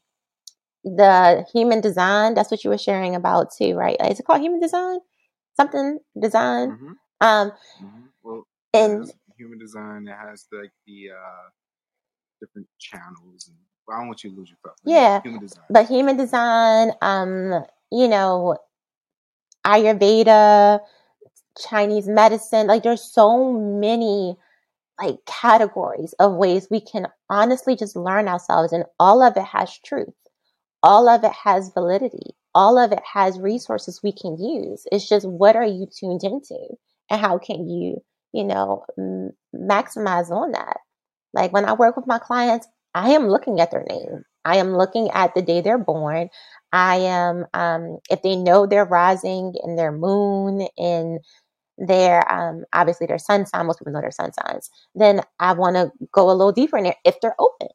the 0.85 1.47
human 1.53 1.81
design. 1.81 2.35
That's 2.35 2.51
what 2.51 2.65
you 2.65 2.71
were 2.71 2.79
sharing 2.79 3.15
about 3.15 3.53
too, 3.57 3.75
right? 3.75 3.97
Is 4.11 4.21
it 4.21 4.27
called 4.27 4.43
human 4.43 4.61
design? 4.61 4.99
something 5.59 5.99
design. 6.21 6.71
Mm-hmm. 6.71 6.93
Um, 7.21 7.51
mm-hmm. 7.51 8.01
Well, 8.23 8.47
and 8.73 9.13
human 9.37 9.59
design 9.59 10.09
it 10.09 10.17
has 10.17 10.47
like 10.53 10.73
the 10.87 11.11
uh, 11.11 11.49
different 12.41 12.69
channels. 12.79 13.49
And, 13.49 13.57
well, 13.87 13.97
I 13.97 14.01
don't 14.01 14.09
want 14.09 14.25
you 14.25 14.31
to 14.31 14.37
lose 14.37 14.51
your 14.51 14.59
thought. 14.65 14.77
Yeah, 14.85 15.21
human 15.23 15.41
design. 15.41 15.65
But 15.71 15.87
human 15.87 16.17
design, 16.17 16.93
um, 17.03 17.65
you 17.91 18.09
know, 18.09 18.57
Ayurveda, 19.67 20.81
Chinese 21.59 22.09
medicine. 22.09 22.67
Like, 22.67 22.83
there's 22.83 23.03
so 23.03 23.53
many 23.53 24.37
like 25.01 25.19
categories 25.27 26.15
of 26.21 26.35
ways 26.35 26.69
we 26.71 26.81
can 26.81 27.09
honestly 27.31 27.77
just 27.77 27.97
learn 27.97 28.29
ourselves, 28.29 28.73
and 28.73 28.85
all 29.01 29.23
of 29.23 29.37
it 29.37 29.45
has 29.45 29.79
truth. 29.79 30.15
All 30.83 31.09
of 31.09 31.25
it 31.25 31.33
has 31.33 31.71
validity 31.73 32.35
all 32.59 32.77
of 32.77 32.91
it 32.93 33.03
has 33.15 33.39
resources 33.39 34.01
we 34.03 34.13
can 34.13 34.37
use. 34.37 34.85
It's 34.91 35.09
just 35.09 35.29
what 35.29 35.55
are 35.55 35.65
you 35.65 35.87
tuned 35.87 36.25
into 36.25 36.59
and 37.09 37.21
how 37.21 37.39
can 37.39 37.69
you, 37.69 38.03
you 38.33 38.45
know, 38.45 38.85
m- 38.99 39.31
maximize 39.55 40.31
on 40.31 40.53
that. 40.53 40.79
Like 41.35 41.53
when 41.53 41.65
I 41.67 41.75
work 41.75 41.97
with 41.97 42.09
my 42.09 42.19
clients, 42.19 42.67
I 42.95 43.11
am 43.11 43.29
looking 43.29 43.61
at 43.61 43.71
their 43.71 43.85
name. 43.89 44.25
I 44.45 44.57
am 44.57 44.77
looking 44.77 45.11
at 45.13 45.35
the 45.35 45.43
day 45.43 45.61
they're 45.61 45.79
born. 45.79 46.31
I 46.73 46.97
am, 46.97 47.47
um, 47.55 47.99
if 48.11 48.23
they 48.23 48.35
know 48.35 48.67
their 48.67 48.85
rising 48.85 49.55
and 49.63 49.79
their 49.79 49.93
moon 49.93 50.67
and 50.79 51.21
their, 51.79 52.31
um, 52.31 52.65
obviously 52.73 53.07
their 53.07 53.19
sun 53.19 53.47
sign, 53.47 53.67
most 53.67 53.79
people 53.79 53.93
know 53.93 54.01
their 54.01 54.11
sun 54.11 54.33
signs, 54.33 54.71
then 54.95 55.23
I 55.41 55.53
want 55.53 55.77
to 55.77 55.91
go 56.13 56.31
a 56.31 56.33
little 56.33 56.53
deeper 56.53 56.77
in 56.77 56.85
there 56.85 56.97
if 57.05 57.21
they're 57.21 57.37
open. 57.39 57.69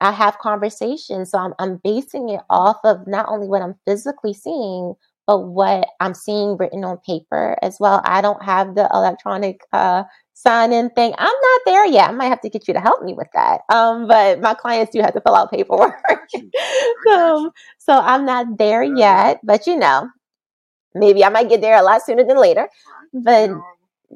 I 0.00 0.12
have 0.12 0.38
conversations. 0.38 1.30
So 1.30 1.38
I'm, 1.38 1.54
I'm 1.58 1.80
basing 1.82 2.28
it 2.28 2.40
off 2.50 2.78
of 2.84 3.06
not 3.06 3.26
only 3.28 3.48
what 3.48 3.62
I'm 3.62 3.76
physically 3.86 4.34
seeing, 4.34 4.94
but 5.26 5.40
what 5.40 5.88
I'm 6.00 6.14
seeing 6.14 6.56
written 6.56 6.84
on 6.84 6.98
paper 6.98 7.56
as 7.62 7.78
well. 7.80 8.00
I 8.04 8.20
don't 8.20 8.42
have 8.44 8.74
the 8.74 8.88
electronic 8.92 9.60
uh, 9.72 10.04
sign 10.34 10.72
in 10.72 10.90
thing. 10.90 11.14
I'm 11.18 11.26
not 11.26 11.60
there 11.66 11.86
yet. 11.86 12.10
I 12.10 12.12
might 12.12 12.28
have 12.28 12.40
to 12.42 12.50
get 12.50 12.68
you 12.68 12.74
to 12.74 12.80
help 12.80 13.02
me 13.02 13.14
with 13.14 13.28
that. 13.34 13.62
Um, 13.72 14.06
but 14.06 14.40
my 14.40 14.54
clients 14.54 14.92
do 14.92 15.00
have 15.00 15.14
to 15.14 15.20
fill 15.20 15.34
out 15.34 15.50
paperwork. 15.50 16.00
so, 17.06 17.50
so 17.78 17.92
I'm 17.92 18.24
not 18.24 18.58
there 18.58 18.84
yet, 18.84 19.40
but 19.42 19.66
you 19.66 19.76
know, 19.76 20.08
maybe 20.98 21.24
I 21.24 21.28
might 21.28 21.48
get 21.48 21.60
there 21.60 21.76
a 21.76 21.82
lot 21.82 22.02
sooner 22.02 22.24
than 22.24 22.38
later. 22.38 22.68
But 23.12 23.50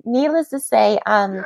needless 0.05 0.49
to 0.51 0.61
say, 0.61 0.99
um, 1.07 1.45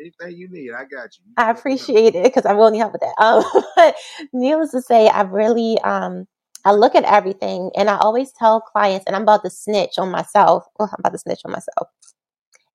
anything 0.00 0.36
you 0.36 0.48
need, 0.48 0.72
I 0.72 0.84
got 0.84 1.10
you. 1.18 1.24
I 1.36 1.50
appreciate 1.50 2.14
it 2.14 2.24
because 2.24 2.46
I 2.46 2.52
will 2.52 2.70
need 2.70 2.78
help 2.78 2.92
with 2.92 3.02
that. 3.02 3.14
Um, 3.18 3.44
but 3.76 3.96
needless 4.32 4.72
to 4.72 4.82
say, 4.82 5.08
I 5.08 5.22
really 5.22 5.78
um, 5.80 6.26
I 6.64 6.72
look 6.72 6.94
at 6.94 7.04
everything, 7.04 7.70
and 7.76 7.88
I 7.88 7.96
always 7.98 8.32
tell 8.32 8.60
clients, 8.60 9.06
and 9.06 9.16
I'm 9.16 9.22
about 9.22 9.44
to 9.44 9.50
snitch 9.50 9.98
on 9.98 10.10
myself. 10.10 10.64
Oh, 10.78 10.84
I'm 10.84 10.96
about 10.98 11.12
to 11.12 11.18
snitch 11.18 11.40
on 11.44 11.52
myself. 11.52 11.88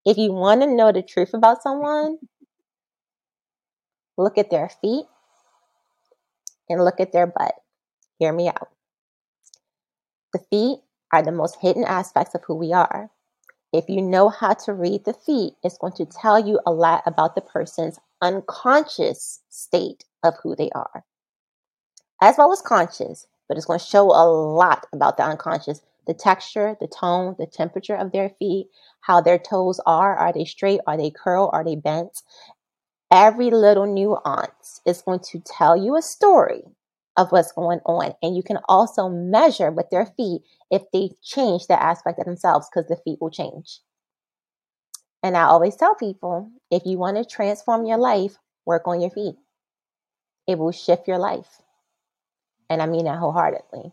If 0.05 0.17
you 0.17 0.33
want 0.33 0.61
to 0.61 0.67
know 0.67 0.91
the 0.91 1.01
truth 1.01 1.33
about 1.33 1.61
someone, 1.61 2.17
look 4.17 4.37
at 4.37 4.49
their 4.51 4.69
feet 4.81 5.05
and 6.69 6.83
look 6.83 6.99
at 6.99 7.11
their 7.11 7.27
butt. 7.27 7.53
Hear 8.19 8.33
me 8.33 8.47
out. 8.47 8.69
The 10.33 10.39
feet 10.49 10.79
are 11.11 11.23
the 11.23 11.31
most 11.31 11.57
hidden 11.61 11.83
aspects 11.83 12.35
of 12.35 12.43
who 12.45 12.55
we 12.55 12.73
are. 12.73 13.09
If 13.73 13.89
you 13.89 14.01
know 14.01 14.29
how 14.29 14.53
to 14.53 14.73
read 14.73 15.05
the 15.05 15.13
feet, 15.13 15.53
it's 15.63 15.77
going 15.77 15.93
to 15.93 16.05
tell 16.05 16.39
you 16.39 16.59
a 16.65 16.71
lot 16.71 17.03
about 17.05 17.35
the 17.35 17.41
person's 17.41 17.99
unconscious 18.21 19.41
state 19.49 20.05
of 20.23 20.35
who 20.41 20.55
they 20.55 20.69
are, 20.71 21.03
as 22.21 22.37
well 22.37 22.51
as 22.51 22.61
conscious, 22.61 23.27
but 23.47 23.57
it's 23.57 23.65
going 23.65 23.79
to 23.79 23.85
show 23.85 24.05
a 24.05 24.25
lot 24.25 24.87
about 24.93 25.17
the 25.17 25.23
unconscious 25.23 25.81
the 26.05 26.13
texture, 26.13 26.77
the 26.79 26.87
tone, 26.87 27.35
the 27.37 27.47
temperature 27.47 27.95
of 27.95 28.11
their 28.11 28.29
feet, 28.29 28.67
how 29.01 29.21
their 29.21 29.39
toes 29.39 29.79
are. 29.85 30.15
Are 30.15 30.31
they 30.31 30.45
straight? 30.45 30.79
Are 30.87 30.97
they 30.97 31.11
curled? 31.11 31.49
Are 31.53 31.63
they 31.63 31.75
bent? 31.75 32.21
Every 33.11 33.49
little 33.49 33.85
nuance 33.85 34.81
is 34.85 35.01
going 35.01 35.19
to 35.31 35.39
tell 35.39 35.77
you 35.77 35.95
a 35.95 36.01
story 36.01 36.63
of 37.17 37.31
what's 37.31 37.51
going 37.51 37.79
on. 37.85 38.13
And 38.21 38.35
you 38.35 38.43
can 38.43 38.59
also 38.67 39.09
measure 39.09 39.71
with 39.71 39.89
their 39.89 40.05
feet 40.05 40.41
if 40.71 40.83
they 40.91 41.11
change 41.23 41.67
that 41.67 41.81
aspect 41.81 42.19
of 42.19 42.25
themselves 42.25 42.67
because 42.69 42.87
the 42.89 42.97
feet 42.97 43.19
will 43.21 43.29
change. 43.29 43.79
And 45.23 45.35
I 45.35 45.43
always 45.43 45.75
tell 45.75 45.95
people 45.95 46.51
if 46.69 46.83
you 46.85 46.97
want 46.97 47.17
to 47.17 47.25
transform 47.25 47.85
your 47.85 47.97
life, 47.97 48.37
work 48.65 48.83
on 48.87 49.01
your 49.01 49.09
feet. 49.09 49.35
It 50.47 50.59
will 50.59 50.71
shift 50.71 51.07
your 51.07 51.17
life. 51.17 51.61
And 52.69 52.81
I 52.81 52.85
mean 52.85 53.05
that 53.05 53.17
wholeheartedly. 53.17 53.91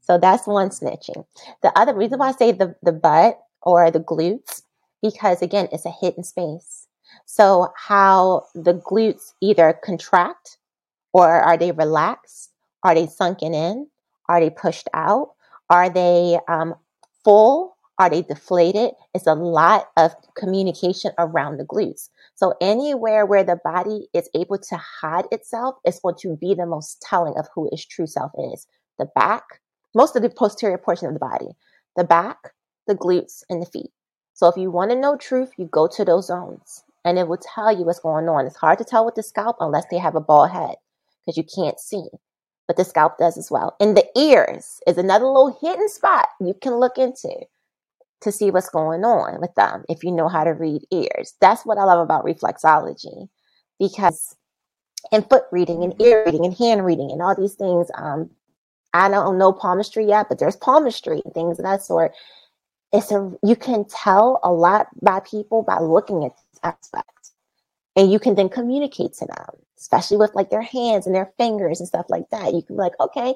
So 0.00 0.18
that's 0.18 0.46
one 0.46 0.70
snitching. 0.70 1.26
The 1.62 1.72
other 1.78 1.94
reason 1.94 2.18
why 2.18 2.28
I 2.28 2.32
say 2.32 2.52
the, 2.52 2.74
the 2.82 2.92
butt 2.92 3.38
or 3.62 3.90
the 3.90 4.00
glutes, 4.00 4.62
because 5.02 5.42
again, 5.42 5.68
it's 5.70 5.84
a 5.84 5.90
hidden 5.90 6.24
space. 6.24 6.86
So 7.26 7.72
how 7.76 8.46
the 8.54 8.74
glutes 8.74 9.32
either 9.40 9.78
contract 9.84 10.58
or 11.12 11.28
are 11.28 11.56
they 11.56 11.72
relaxed? 11.72 12.50
Are 12.82 12.94
they 12.94 13.06
sunken 13.06 13.54
in? 13.54 13.88
Are 14.28 14.40
they 14.40 14.50
pushed 14.50 14.88
out? 14.94 15.30
Are 15.70 15.90
they 15.90 16.38
um, 16.48 16.74
full? 17.24 17.76
Are 17.98 18.08
they 18.08 18.22
deflated? 18.22 18.92
It's 19.12 19.26
a 19.26 19.34
lot 19.34 19.88
of 19.96 20.12
communication 20.36 21.10
around 21.18 21.56
the 21.56 21.64
glutes. 21.64 22.10
So 22.36 22.54
anywhere 22.60 23.26
where 23.26 23.42
the 23.42 23.58
body 23.64 24.08
is 24.14 24.28
able 24.34 24.58
to 24.58 24.76
hide 24.76 25.24
itself 25.32 25.76
is 25.84 25.98
going 25.98 26.14
to 26.20 26.36
be 26.36 26.54
the 26.54 26.66
most 26.66 27.02
telling 27.02 27.34
of 27.36 27.48
who 27.54 27.68
its 27.72 27.84
true 27.84 28.06
self 28.06 28.30
is. 28.52 28.68
The 28.98 29.06
back, 29.16 29.42
most 29.94 30.14
of 30.14 30.22
the 30.22 30.30
posterior 30.30 30.78
portion 30.78 31.08
of 31.08 31.14
the 31.14 31.18
body, 31.18 31.48
the 31.96 32.04
back, 32.04 32.52
the 32.86 32.94
glutes, 32.94 33.42
and 33.50 33.60
the 33.60 33.66
feet. 33.66 33.90
So 34.34 34.46
if 34.46 34.56
you 34.56 34.70
want 34.70 34.92
to 34.92 34.96
know 34.96 35.16
truth, 35.16 35.50
you 35.58 35.66
go 35.66 35.88
to 35.88 36.04
those 36.04 36.28
zones 36.28 36.84
and 37.04 37.18
it 37.18 37.26
will 37.26 37.38
tell 37.38 37.76
you 37.76 37.84
what's 37.84 37.98
going 37.98 38.28
on. 38.28 38.46
It's 38.46 38.56
hard 38.56 38.78
to 38.78 38.84
tell 38.84 39.04
with 39.04 39.16
the 39.16 39.22
scalp 39.24 39.56
unless 39.58 39.86
they 39.90 39.98
have 39.98 40.14
a 40.14 40.20
bald 40.20 40.50
head 40.50 40.76
because 41.26 41.36
you 41.36 41.44
can't 41.44 41.80
see 41.80 42.08
but 42.68 42.76
the 42.76 42.84
scalp 42.84 43.18
does 43.18 43.36
as 43.36 43.50
well. 43.50 43.74
And 43.80 43.96
the 43.96 44.06
ears 44.16 44.78
is 44.86 44.98
another 44.98 45.24
little 45.24 45.58
hidden 45.60 45.88
spot 45.88 46.28
you 46.38 46.54
can 46.54 46.74
look 46.74 46.98
into 46.98 47.46
to 48.20 48.30
see 48.30 48.50
what's 48.50 48.68
going 48.68 49.04
on 49.04 49.40
with 49.40 49.54
them 49.54 49.84
if 49.88 50.04
you 50.04 50.12
know 50.12 50.28
how 50.28 50.44
to 50.44 50.50
read 50.50 50.82
ears. 50.92 51.34
That's 51.40 51.64
what 51.64 51.78
I 51.78 51.84
love 51.84 52.00
about 52.00 52.24
reflexology 52.24 53.28
because 53.80 54.36
in 55.10 55.22
foot 55.22 55.44
reading 55.50 55.82
and 55.82 56.00
ear 56.00 56.24
reading 56.26 56.44
and 56.44 56.54
hand 56.54 56.84
reading 56.84 57.10
and 57.10 57.22
all 57.22 57.34
these 57.34 57.54
things, 57.54 57.88
um, 57.94 58.30
I 58.92 59.08
don't 59.08 59.38
know 59.38 59.52
palmistry 59.52 60.06
yet, 60.06 60.28
but 60.28 60.38
there's 60.38 60.56
palmistry 60.56 61.22
and 61.24 61.32
things 61.32 61.58
of 61.58 61.64
that 61.64 61.82
sort. 61.82 62.12
It's 62.92 63.12
a 63.12 63.32
you 63.42 63.56
can 63.56 63.84
tell 63.84 64.40
a 64.42 64.52
lot 64.52 64.88
by 65.00 65.20
people 65.20 65.62
by 65.62 65.78
looking 65.78 66.24
at 66.24 66.32
these 66.36 66.60
aspects, 66.62 67.17
and 67.98 68.10
you 68.10 68.18
can 68.18 68.34
then 68.34 68.48
communicate 68.48 69.12
to 69.12 69.26
them 69.26 69.58
especially 69.78 70.16
with 70.16 70.34
like 70.34 70.50
their 70.50 70.62
hands 70.62 71.06
and 71.06 71.14
their 71.14 71.32
fingers 71.38 71.80
and 71.80 71.88
stuff 71.88 72.06
like 72.08 72.28
that. 72.30 72.52
You 72.52 72.62
can 72.62 72.76
be 72.76 72.82
like, 72.82 72.98
okay, 73.00 73.34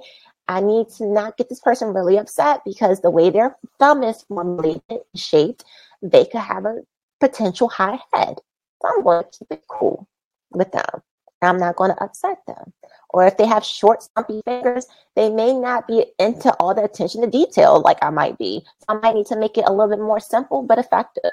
I 0.48 0.60
need 0.60 0.88
to 0.96 1.06
not 1.06 1.36
get 1.36 1.48
this 1.48 1.60
person 1.60 1.94
really 1.94 2.18
upset 2.18 2.62
because 2.64 3.00
the 3.00 3.10
way 3.10 3.30
their 3.30 3.56
thumb 3.78 4.02
is 4.02 4.22
formulated, 4.22 4.82
and 4.90 5.00
shaped, 5.14 5.64
they 6.02 6.24
could 6.24 6.40
have 6.40 6.64
a 6.64 6.80
potential 7.20 7.68
high 7.68 7.98
head. 8.12 8.38
So 8.80 8.88
I'm 8.88 9.04
going 9.04 9.24
to 9.24 9.38
keep 9.38 9.52
it 9.52 9.62
cool 9.68 10.08
with 10.50 10.72
them. 10.72 11.02
I'm 11.40 11.58
not 11.58 11.76
going 11.76 11.90
to 11.90 12.02
upset 12.02 12.38
them. 12.46 12.72
Or 13.10 13.26
if 13.26 13.36
they 13.36 13.46
have 13.46 13.64
short, 13.64 14.02
stumpy 14.02 14.42
fingers, 14.44 14.86
they 15.16 15.28
may 15.28 15.52
not 15.52 15.86
be 15.86 16.06
into 16.18 16.52
all 16.54 16.74
the 16.74 16.84
attention 16.84 17.20
to 17.22 17.30
detail 17.30 17.80
like 17.80 17.98
I 18.02 18.10
might 18.10 18.38
be. 18.38 18.62
So 18.78 18.86
I 18.88 18.94
might 18.94 19.14
need 19.14 19.26
to 19.26 19.36
make 19.36 19.58
it 19.58 19.64
a 19.66 19.72
little 19.72 19.88
bit 19.88 20.02
more 20.02 20.20
simple 20.20 20.62
but 20.62 20.78
effective. 20.78 21.32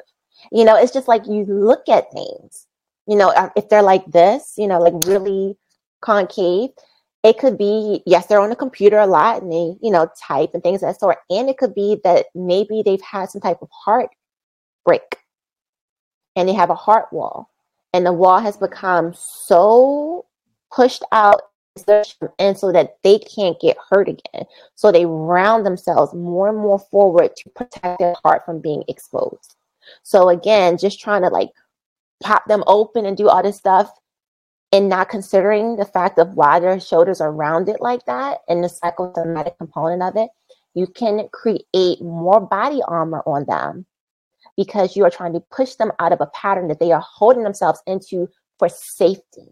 You 0.52 0.66
know, 0.66 0.76
it's 0.76 0.94
just 0.94 1.08
like 1.08 1.26
you 1.28 1.46
look 1.46 1.88
at 1.90 2.12
things. 2.12 2.68
You 3.10 3.18
know, 3.18 3.30
uh, 3.32 3.50
if 3.56 3.70
they're 3.70 3.82
like 3.82 4.06
this, 4.06 4.54
you 4.56 4.68
know, 4.68 4.80
like 4.80 4.94
really 5.06 5.58
concave, 6.02 6.70
it 7.24 7.40
could 7.40 7.58
be 7.58 8.04
yes, 8.06 8.28
they're 8.28 8.40
on 8.40 8.52
a 8.52 8.56
computer 8.56 9.00
a 9.00 9.08
lot 9.08 9.42
and 9.42 9.52
they, 9.52 9.76
you 9.82 9.92
know, 9.92 10.10
type 10.22 10.52
and 10.54 10.62
things 10.62 10.84
of 10.84 10.90
that 10.90 11.00
sort. 11.00 11.18
And 11.30 11.50
it 11.50 11.58
could 11.58 11.74
be 11.74 12.00
that 12.04 12.28
maybe 12.36 12.84
they've 12.86 13.02
had 13.02 13.30
some 13.30 13.42
type 13.42 13.62
of 13.64 13.70
heart 13.72 14.10
break 14.86 15.18
and 16.36 16.48
they 16.48 16.54
have 16.54 16.70
a 16.70 16.76
heart 16.76 17.12
wall 17.12 17.50
and 17.94 18.06
the 18.06 18.14
wall 18.14 18.40
has 18.40 18.58
become 18.58 19.14
so 19.16 20.26
pushed 20.72 21.04
out 21.12 21.42
and 22.38 22.58
so 22.58 22.72
that 22.72 22.98
they 23.04 23.20
can't 23.20 23.60
get 23.60 23.78
hurt 23.90 24.10
again. 24.10 24.46
So 24.76 24.92
they 24.92 25.06
round 25.06 25.66
themselves 25.66 26.14
more 26.14 26.50
and 26.50 26.58
more 26.58 26.80
forward 26.80 27.36
to 27.36 27.50
protect 27.50 28.00
their 28.00 28.16
heart 28.24 28.46
from 28.46 28.60
being 28.60 28.84
exposed. 28.88 29.56
So 30.04 30.30
again, 30.30 30.78
just 30.78 31.00
trying 31.00 31.24
to 31.24 31.30
like 31.30 31.50
pop 32.22 32.46
them 32.48 32.64
open 32.68 33.06
and 33.06 33.18
do 33.18 33.30
all 33.30 33.44
this 33.44 33.58
stuff 33.58 33.92
and 34.72 34.90
not 34.90 35.10
considering 35.10 35.76
the 35.76 35.86
fact 35.86 36.20
of 36.20 36.34
why 36.36 36.60
their 36.60 36.80
shoulders 36.80 37.22
are 37.22 37.32
rounded 37.32 37.78
like 37.80 38.06
that 38.06 38.40
and 38.48 38.64
the 38.64 38.70
psychosomatic 38.70 39.58
component 39.58 40.04
of 40.04 40.16
it, 40.16 40.30
you 40.76 40.86
can 40.88 41.28
create 41.34 42.02
more 42.02 42.40
body 42.40 42.82
armor 42.88 43.24
on 43.26 43.46
them 43.46 43.86
because 44.56 44.96
you 44.96 45.04
are 45.04 45.10
trying 45.10 45.34
to 45.34 45.40
push 45.52 45.76
them 45.76 45.92
out 46.00 46.12
of 46.12 46.22
a 46.22 46.28
pattern 46.28 46.68
that 46.68 46.80
they 46.80 46.92
are 46.92 47.04
holding 47.06 47.44
themselves 47.44 47.82
into 47.88 48.28
for 48.60 48.70
safety. 48.70 49.48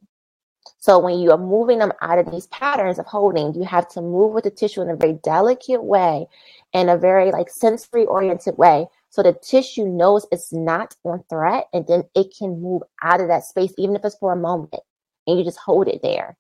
So 0.80 1.00
when 1.00 1.20
you 1.20 1.32
are 1.32 1.38
moving 1.38 1.80
them 1.80 1.94
out 2.02 2.20
of 2.20 2.30
these 2.30 2.48
patterns 2.48 3.00
of 3.00 3.06
holding, 3.06 3.54
you 3.56 3.64
have 3.64 3.88
to 3.90 4.02
move 4.02 4.34
with 4.34 4.44
the 4.44 4.52
tissue 4.52 4.82
in 4.82 4.90
a 4.90 4.96
very 4.96 5.14
delicate 5.24 5.84
way, 5.84 6.28
in 6.74 6.90
a 6.90 6.98
very 6.98 7.32
like 7.32 7.50
sensory 7.50 8.06
oriented 8.06 8.58
way. 8.58 8.88
So 9.10 9.24
the 9.24 9.34
tissue 9.34 9.86
knows 9.86 10.26
it's 10.32 10.54
not 10.54 10.96
on 11.04 11.24
threat 11.30 11.68
and 11.74 11.88
then 11.88 12.04
it 12.16 12.34
can 12.38 12.62
move 12.62 12.84
out 13.02 13.22
of 13.22 13.30
that 13.30 13.46
space, 13.46 13.74
even 13.78 13.96
if 13.96 14.04
it's 14.06 14.18
for 14.18 14.34
a 14.34 14.38
moment. 14.38 14.84
And 15.26 15.38
you 15.38 15.44
just 15.44 15.58
hold 15.58 15.88
it 15.88 16.02
there 16.04 16.38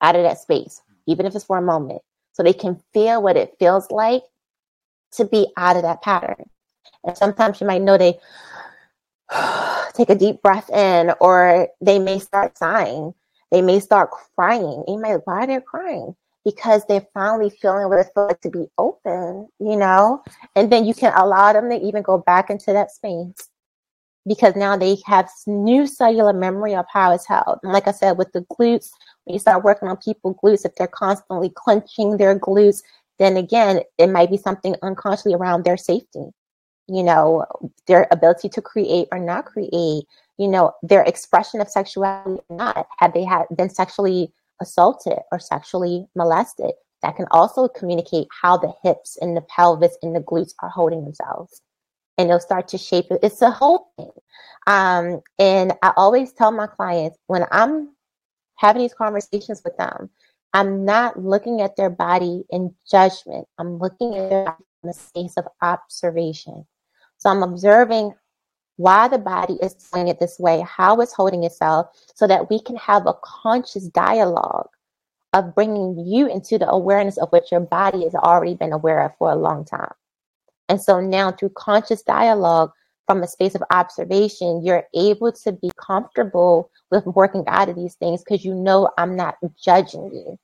out 0.00 0.16
of 0.16 0.22
that 0.22 0.38
space, 0.38 0.80
even 1.06 1.26
if 1.26 1.34
it's 1.34 1.44
for 1.44 1.58
a 1.58 1.62
moment. 1.62 2.02
So 2.32 2.42
they 2.42 2.52
can 2.52 2.80
feel 2.92 3.22
what 3.22 3.36
it 3.36 3.56
feels 3.58 3.90
like 3.90 4.22
to 5.12 5.24
be 5.24 5.48
out 5.56 5.76
of 5.76 5.82
that 5.82 6.02
pattern. 6.02 6.48
And 7.04 7.16
sometimes 7.16 7.60
you 7.60 7.66
might 7.66 7.82
know 7.82 7.98
they 7.98 8.18
take 9.94 10.10
a 10.10 10.14
deep 10.14 10.42
breath 10.42 10.70
in, 10.70 11.12
or 11.20 11.68
they 11.80 11.98
may 11.98 12.18
start 12.18 12.56
sighing. 12.56 13.14
They 13.50 13.62
may 13.62 13.80
start 13.80 14.10
crying. 14.36 14.84
You 14.86 15.00
might, 15.00 15.20
why 15.24 15.46
they're 15.46 15.60
crying? 15.60 16.14
Because 16.44 16.84
they're 16.86 17.06
finally 17.12 17.50
feeling 17.50 17.88
what 17.88 17.98
it's 17.98 18.10
like 18.16 18.40
to 18.40 18.50
be 18.50 18.66
open, 18.78 19.48
you 19.58 19.76
know? 19.76 20.22
And 20.56 20.72
then 20.72 20.84
you 20.84 20.94
can 20.94 21.12
allow 21.14 21.52
them 21.52 21.68
to 21.68 21.76
even 21.76 22.02
go 22.02 22.18
back 22.18 22.48
into 22.48 22.72
that 22.72 22.90
space 22.90 23.48
because 24.26 24.56
now 24.56 24.76
they 24.76 24.98
have 25.06 25.28
new 25.46 25.86
cellular 25.86 26.32
memory 26.32 26.74
of 26.74 26.86
how 26.90 27.12
it's 27.12 27.26
held. 27.26 27.58
And 27.62 27.72
like 27.72 27.88
I 27.88 27.92
said, 27.92 28.16
with 28.16 28.32
the 28.32 28.40
glutes, 28.42 28.90
when 29.24 29.34
you 29.34 29.38
start 29.38 29.64
working 29.64 29.88
on 29.88 29.96
people 29.98 30.38
glutes, 30.42 30.64
if 30.64 30.74
they're 30.76 30.86
constantly 30.86 31.50
clenching 31.54 32.16
their 32.16 32.38
glutes, 32.38 32.82
then 33.18 33.36
again, 33.36 33.82
it 33.98 34.06
might 34.08 34.30
be 34.30 34.38
something 34.38 34.76
unconsciously 34.82 35.34
around 35.34 35.64
their 35.64 35.76
safety 35.76 36.30
you 36.90 37.04
know, 37.04 37.46
their 37.86 38.08
ability 38.10 38.48
to 38.48 38.60
create 38.60 39.06
or 39.12 39.18
not 39.20 39.46
create, 39.46 40.04
you 40.38 40.48
know, 40.48 40.72
their 40.82 41.02
expression 41.02 41.60
of 41.60 41.68
sexuality 41.68 42.42
or 42.48 42.56
not. 42.56 42.88
Have 42.98 43.14
they 43.14 43.24
had 43.24 43.44
been 43.56 43.70
sexually 43.70 44.32
assaulted 44.60 45.18
or 45.32 45.38
sexually 45.38 46.06
molested? 46.14 46.72
That 47.02 47.16
can 47.16 47.26
also 47.30 47.68
communicate 47.68 48.28
how 48.42 48.58
the 48.58 48.72
hips 48.82 49.16
and 49.20 49.36
the 49.36 49.40
pelvis 49.42 49.96
and 50.02 50.14
the 50.14 50.20
glutes 50.20 50.52
are 50.62 50.68
holding 50.68 51.04
themselves. 51.04 51.62
And 52.18 52.28
they'll 52.28 52.40
start 52.40 52.68
to 52.68 52.78
shape 52.78 53.06
it. 53.10 53.20
It's 53.22 53.40
a 53.40 53.50
whole 53.50 53.88
thing. 53.96 54.10
Um, 54.66 55.20
and 55.38 55.72
I 55.82 55.92
always 55.96 56.32
tell 56.32 56.52
my 56.52 56.66
clients 56.66 57.18
when 57.26 57.46
I'm 57.50 57.94
having 58.56 58.82
these 58.82 58.94
conversations 58.94 59.62
with 59.64 59.76
them, 59.78 60.10
I'm 60.52 60.84
not 60.84 61.18
looking 61.18 61.62
at 61.62 61.76
their 61.76 61.90
body 61.90 62.44
in 62.50 62.74
judgment. 62.90 63.46
I'm 63.58 63.78
looking 63.78 64.16
at 64.16 64.28
their 64.28 64.44
body 64.44 64.64
in 64.82 64.88
the 64.88 64.94
space 64.94 65.34
of 65.36 65.46
observation. 65.62 66.66
So 67.18 67.30
I'm 67.30 67.42
observing 67.42 68.12
why 68.80 69.08
the 69.08 69.18
body 69.18 69.58
is 69.60 69.74
doing 69.74 70.08
it 70.08 70.18
this 70.18 70.38
way, 70.38 70.64
how 70.66 70.98
it's 71.02 71.12
holding 71.12 71.44
itself, 71.44 71.88
so 72.14 72.26
that 72.26 72.48
we 72.48 72.58
can 72.58 72.76
have 72.76 73.06
a 73.06 73.14
conscious 73.22 73.86
dialogue 73.88 74.70
of 75.34 75.54
bringing 75.54 75.98
you 76.06 76.26
into 76.26 76.56
the 76.56 76.68
awareness 76.68 77.18
of 77.18 77.28
what 77.28 77.50
your 77.50 77.60
body 77.60 78.04
has 78.04 78.14
already 78.14 78.54
been 78.54 78.72
aware 78.72 79.00
of 79.00 79.12
for 79.18 79.30
a 79.30 79.36
long 79.36 79.66
time. 79.66 79.92
And 80.70 80.80
so 80.80 80.98
now, 80.98 81.30
through 81.30 81.50
conscious 81.50 82.02
dialogue 82.02 82.70
from 83.06 83.22
a 83.22 83.28
space 83.28 83.54
of 83.54 83.62
observation, 83.70 84.64
you're 84.64 84.84
able 84.94 85.32
to 85.32 85.52
be 85.52 85.70
comfortable 85.76 86.70
with 86.90 87.04
working 87.04 87.44
out 87.48 87.68
of 87.68 87.76
these 87.76 87.96
things 87.96 88.24
because 88.24 88.46
you 88.46 88.54
know 88.54 88.88
I'm 88.96 89.14
not 89.14 89.36
judging 89.62 90.10
you 90.12 90.38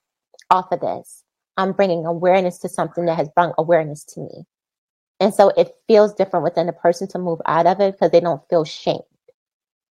off 0.51 0.71
of 0.73 0.81
this. 0.81 1.25
I'm 1.57 1.73
bringing 1.73 2.05
awareness 2.05 2.59
to 2.59 2.69
something 2.69 3.07
that 3.07 3.17
has 3.17 3.31
brought 3.31 3.55
awareness 3.57 4.05
to 4.05 4.21
me. 4.21 4.45
And 5.21 5.33
so 5.33 5.49
it 5.57 5.75
feels 5.87 6.15
different 6.15 6.45
within 6.45 6.67
the 6.67 6.73
person 6.73 7.09
to 7.09 7.19
move 7.19 7.41
out 7.47 7.67
of 7.67 7.81
it 7.81 7.93
because 7.93 8.11
they 8.11 8.21
don't 8.21 8.47
feel 8.49 8.65
shamed. 8.65 9.03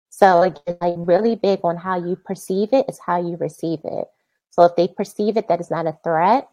So 0.10 0.44
again, 0.44 0.78
like 0.82 0.96
really 0.98 1.36
big 1.36 1.60
on 1.64 1.78
how 1.78 1.98
you 1.98 2.16
perceive 2.16 2.70
it 2.72 2.86
is 2.88 3.00
how 3.00 3.20
you 3.20 3.36
receive 3.38 3.80
it. 3.84 4.08
So 4.52 4.64
if 4.64 4.76
they 4.76 4.88
perceive 4.88 5.36
it 5.36 5.48
that 5.48 5.60
it's 5.60 5.72
not 5.72 5.88
a 5.88 5.98
threat, 6.04 6.48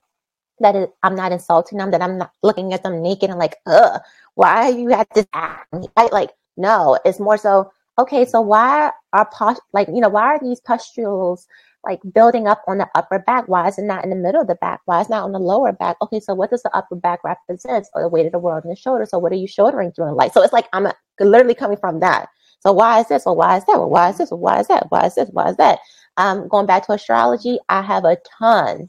that 0.59 0.75
is, 0.75 0.89
I'm 1.03 1.15
not 1.15 1.33
insulting 1.33 1.79
them, 1.79 1.91
that 1.93 2.03
I'm 2.03 2.19
not 2.19 2.33
looking 2.43 2.73
at 2.73 2.83
them 2.83 3.03
naked 3.03 3.31
and 3.31 3.39
like, 3.39 3.57
ugh, 3.67 4.01
why 4.35 4.69
you 4.69 4.93
at 4.93 5.09
this 5.15 5.27
act? 5.33 5.73
Like, 6.11 6.31
no, 6.57 6.99
it's 7.05 7.21
more 7.21 7.37
so, 7.37 7.73
okay, 7.99 8.25
so 8.25 8.41
why 8.41 8.91
are 9.13 9.31
post 9.33 9.61
like, 9.73 9.89
you 9.89 10.01
know, 10.01 10.09
why 10.09 10.23
are 10.23 10.41
these 10.41 10.61
pustules 10.61 11.47
like 11.85 12.01
building 12.15 12.47
up 12.47 12.63
on 12.69 12.79
the 12.79 12.89
upper 12.95 13.19
back. 13.19 13.49
Why 13.49 13.69
is 13.69 13.79
it 13.79 13.83
not 13.85 14.05
in 14.05 14.11
the 14.11 14.17
middle 14.17 14.41
of 14.41 14.47
the 14.47 14.55
back? 14.57 14.81
Why 14.85 15.01
is 15.01 15.09
it 15.09 15.11
not 15.11 15.25
on 15.25 15.33
the 15.33 15.39
lower 15.39 15.73
back? 15.73 15.97
Okay, 16.01 16.21
so 16.21 16.35
what 16.35 16.51
does 16.51 16.63
the 16.63 16.75
upper 16.77 16.95
back 16.95 17.25
represent? 17.25 17.87
Or 17.95 18.03
the 18.03 18.09
weight 18.09 18.27
of 18.27 18.33
the 18.33 18.39
world 18.39 18.65
in 18.65 18.71
the 18.71 18.77
shoulder. 18.77 19.07
So 19.07 19.19
what 19.19 19.33
are 19.33 19.37
you 19.37 19.49
shouldering 19.49 19.93
through 19.93 20.09
in 20.09 20.15
life? 20.15 20.33
So 20.33 20.43
it's 20.43 20.53
like 20.53 20.69
I'm 20.73 20.89
literally 21.21 21.55
coming 21.55 21.77
from 21.77 22.01
that. 22.01 22.29
So 22.61 22.73
why 22.73 23.01
is 23.01 23.09
this? 23.09 23.27
Or 23.27 23.35
why 23.35 23.57
is 23.57 23.65
that? 23.65 23.77
Or 23.77 23.89
why 23.89 24.11
is 24.11 24.19
this? 24.19 24.31
Or 24.31 24.39
why 24.39 24.61
is 24.61 24.69
that? 24.69 24.87
Why 24.91 25.07
is 25.07 25.15
this? 25.17 25.29
Why 25.33 25.49
is 25.49 25.57
that? 25.57 25.81
Um, 26.17 26.47
going 26.49 26.67
back 26.67 26.87
to 26.87 26.93
astrology, 26.93 27.59
I 27.69 27.83
have 27.83 28.05
a 28.05 28.17
ton 28.39 28.89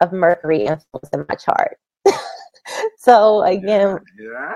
of 0.00 0.12
Mercury 0.12 0.60
influence 0.60 1.10
in 1.12 1.26
my 1.28 1.34
chart. 1.34 1.76
so 2.98 3.42
again, 3.42 3.98
yeah. 4.18 4.54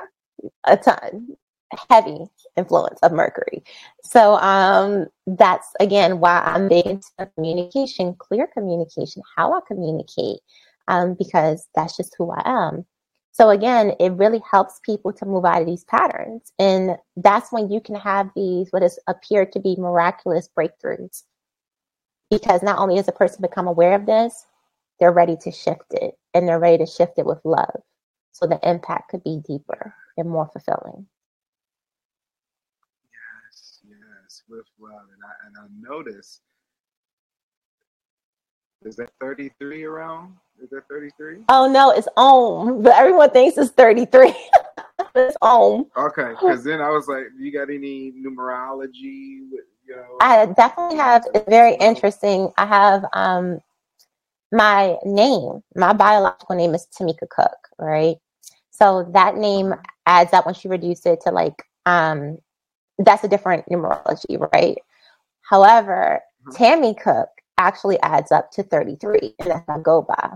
a 0.66 0.76
ton 0.76 1.36
heavy 1.90 2.26
influence 2.56 2.98
of 3.02 3.12
Mercury. 3.12 3.62
So 4.02 4.36
um, 4.36 5.06
that's 5.26 5.68
again 5.80 6.20
why 6.20 6.40
I'm 6.40 6.68
big 6.68 6.86
into 6.86 7.08
communication, 7.36 8.14
clear 8.14 8.46
communication, 8.46 9.22
how 9.36 9.52
I 9.52 9.60
communicate, 9.66 10.40
um, 10.88 11.14
because 11.14 11.68
that's 11.74 11.96
just 11.96 12.14
who 12.18 12.30
I 12.30 12.42
am. 12.44 12.84
So 13.32 13.50
again, 13.50 13.94
it 13.98 14.12
really 14.12 14.40
helps 14.48 14.80
people 14.84 15.12
to 15.12 15.26
move 15.26 15.44
out 15.44 15.60
of 15.60 15.66
these 15.66 15.84
patterns, 15.84 16.52
and 16.58 16.96
that's 17.16 17.50
when 17.50 17.70
you 17.70 17.80
can 17.80 17.96
have 17.96 18.30
these 18.36 18.68
what 18.70 18.84
is 18.84 18.98
appear 19.08 19.44
to 19.46 19.58
be 19.58 19.74
miraculous 19.76 20.48
breakthroughs. 20.56 21.24
Because 22.30 22.62
not 22.62 22.78
only 22.78 22.94
does 22.96 23.08
a 23.08 23.12
person 23.12 23.42
become 23.42 23.66
aware 23.66 23.94
of 23.94 24.06
this, 24.06 24.46
they're 25.00 25.12
ready 25.12 25.36
to 25.42 25.50
shift 25.50 25.92
it, 25.92 26.14
and 26.32 26.48
they're 26.48 26.60
ready 26.60 26.78
to 26.78 26.86
shift 26.86 27.18
it 27.18 27.26
with 27.26 27.40
love, 27.44 27.82
so 28.30 28.46
the 28.46 28.60
impact 28.62 29.10
could 29.10 29.24
be 29.24 29.40
deeper 29.44 29.92
and 30.16 30.30
more 30.30 30.48
fulfilling. 30.52 31.06
With 34.56 34.66
love, 34.78 35.06
and 35.12 35.22
I 35.24 35.32
and 35.46 35.56
I 35.58 35.94
noticed. 35.94 36.40
Is 38.84 38.96
that 38.96 39.10
33 39.20 39.84
around? 39.84 40.34
Is 40.62 40.68
that 40.70 40.86
33? 40.88 41.44
Oh 41.48 41.70
no, 41.70 41.90
it's 41.90 42.08
Om. 42.16 42.82
But 42.82 42.94
everyone 42.94 43.30
thinks 43.30 43.56
it's 43.56 43.70
33. 43.70 44.34
it's 45.14 45.36
Om. 45.40 45.86
Okay, 45.96 46.30
because 46.30 46.62
then 46.64 46.80
I 46.80 46.90
was 46.90 47.08
like, 47.08 47.24
you 47.38 47.50
got 47.50 47.70
any 47.70 48.12
numerology? 48.12 49.40
With, 49.50 49.64
you 49.86 49.96
know, 49.96 50.18
I 50.20 50.46
definitely 50.46 50.96
have. 50.96 51.24
It's 51.34 51.48
very 51.48 51.74
interesting. 51.76 52.52
I 52.58 52.66
have 52.66 53.04
um 53.14 53.58
my 54.52 54.96
name. 55.04 55.62
My 55.74 55.92
biological 55.92 56.56
name 56.56 56.74
is 56.74 56.86
Tamika 56.98 57.28
Cook, 57.30 57.56
right? 57.78 58.16
So 58.70 59.08
that 59.14 59.36
name 59.36 59.74
adds 60.06 60.32
up 60.32 60.46
when 60.46 60.54
she 60.54 60.68
reduced 60.68 61.06
it 61.06 61.20
to 61.22 61.30
like 61.30 61.62
um 61.86 62.38
that's 62.98 63.24
a 63.24 63.28
different 63.28 63.66
numerology, 63.66 64.38
right? 64.52 64.78
However, 65.42 66.20
mm-hmm. 66.48 66.62
Tami 66.62 67.00
Cook 67.00 67.28
actually 67.58 68.00
adds 68.00 68.32
up 68.32 68.50
to 68.52 68.62
33, 68.62 69.34
and 69.38 69.50
that's 69.50 69.82
go 69.82 70.02
by. 70.02 70.32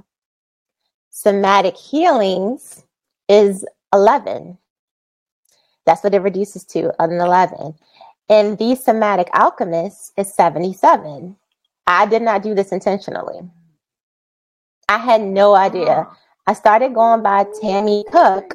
Somatic 1.11 1.77
healings 1.77 2.85
is 3.29 3.65
11. 3.93 4.59
That's 5.87 6.05
what 6.05 6.15
it 6.15 6.21
reduces 6.21 6.65
to, 6.67 6.93
an 7.03 7.13
11. 7.13 7.75
And 8.29 8.59
the 8.59 8.75
somatic 8.75 9.29
alchemist 9.33 10.13
is 10.17 10.33
77. 10.35 11.37
I 11.87 12.07
did 12.07 12.23
not 12.23 12.43
do 12.43 12.55
this 12.55 12.73
intentionally. 12.73 13.41
I 14.89 14.99
had 14.99 15.23
no 15.23 15.55
idea. 15.55 16.07
I 16.47 16.53
started 16.53 16.95
going 16.95 17.23
by 17.23 17.45
Tami 17.45 18.05
Cook 18.11 18.55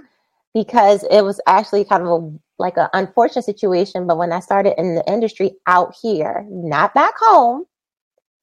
because 0.53 1.03
it 1.09 1.21
was 1.21 1.41
actually 1.47 1.85
kind 1.85 2.03
of 2.03 2.09
a 2.09 2.31
like 2.59 2.77
an 2.77 2.89
unfortunate 2.93 3.45
situation. 3.45 4.07
But 4.07 4.17
when 4.17 4.31
I 4.31 4.39
started 4.39 4.79
in 4.79 4.95
the 4.95 5.11
industry 5.11 5.53
out 5.67 5.95
here, 6.01 6.45
not 6.49 6.93
back 6.93 7.13
home, 7.17 7.65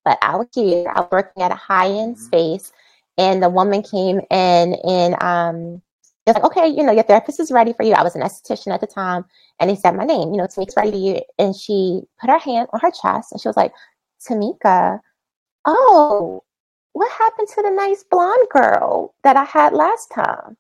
but 0.05 0.19
out 0.23 0.49
here, 0.55 0.91
I 0.95 1.01
was 1.01 1.09
working 1.11 1.43
at 1.43 1.53
a 1.53 1.57
high 1.57 1.89
end 1.89 2.17
mm-hmm. 2.17 2.25
space, 2.25 2.73
and 3.19 3.43
the 3.43 3.51
woman 3.51 3.83
came 3.83 4.21
in 4.31 4.75
and 4.85 5.23
um, 5.23 5.83
it's 6.27 6.35
like, 6.35 6.45
okay, 6.45 6.69
you 6.69 6.83
know, 6.83 6.93
your 6.93 7.03
therapist 7.03 7.41
is 7.41 7.51
ready 7.51 7.73
for 7.73 7.83
you. 7.83 7.93
I 7.93 8.03
was 8.03 8.15
an 8.15 8.23
esthetician 8.23 8.73
at 8.73 8.81
the 8.81 8.87
time, 8.87 9.25
and 9.59 9.71
he 9.71 9.77
said 9.77 9.97
my 9.97 10.05
name, 10.05 10.31
you 10.31 10.37
know, 10.37 10.45
Tamika's 10.45 10.77
ready 10.77 10.91
for 10.91 10.97
you. 10.97 11.21
And 11.39 11.57
she 11.57 12.03
put 12.21 12.31
her 12.31 12.39
hand 12.39 12.69
on 12.73 12.81
her 12.81 12.91
chest, 12.91 13.33
and 13.33 13.41
she 13.41 13.49
was 13.49 13.57
like, 13.57 13.73
Tamika, 14.29 15.01
oh, 15.65 16.43
what 16.93 17.11
happened 17.13 17.49
to 17.49 17.63
the 17.63 17.71
nice 17.71 18.05
blonde 18.05 18.49
girl 18.51 19.15
that 19.25 19.37
I 19.37 19.45
had 19.45 19.73
last 19.73 20.11
time? 20.15 20.57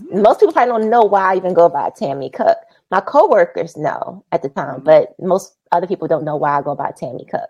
Most 0.00 0.40
people 0.40 0.52
probably 0.52 0.72
don't 0.72 0.90
know 0.90 1.02
why 1.02 1.32
I 1.32 1.36
even 1.36 1.54
go 1.54 1.68
by 1.68 1.90
Tami 1.90 2.32
Cook. 2.32 2.56
My 2.90 3.00
coworkers 3.00 3.76
know 3.76 4.24
at 4.32 4.42
the 4.42 4.48
time, 4.48 4.76
mm-hmm. 4.76 4.84
but 4.84 5.14
most 5.20 5.56
other 5.70 5.86
people 5.86 6.08
don't 6.08 6.24
know 6.24 6.36
why 6.36 6.58
I 6.58 6.62
go 6.62 6.74
by 6.74 6.92
Tami 6.92 7.28
Cook. 7.28 7.48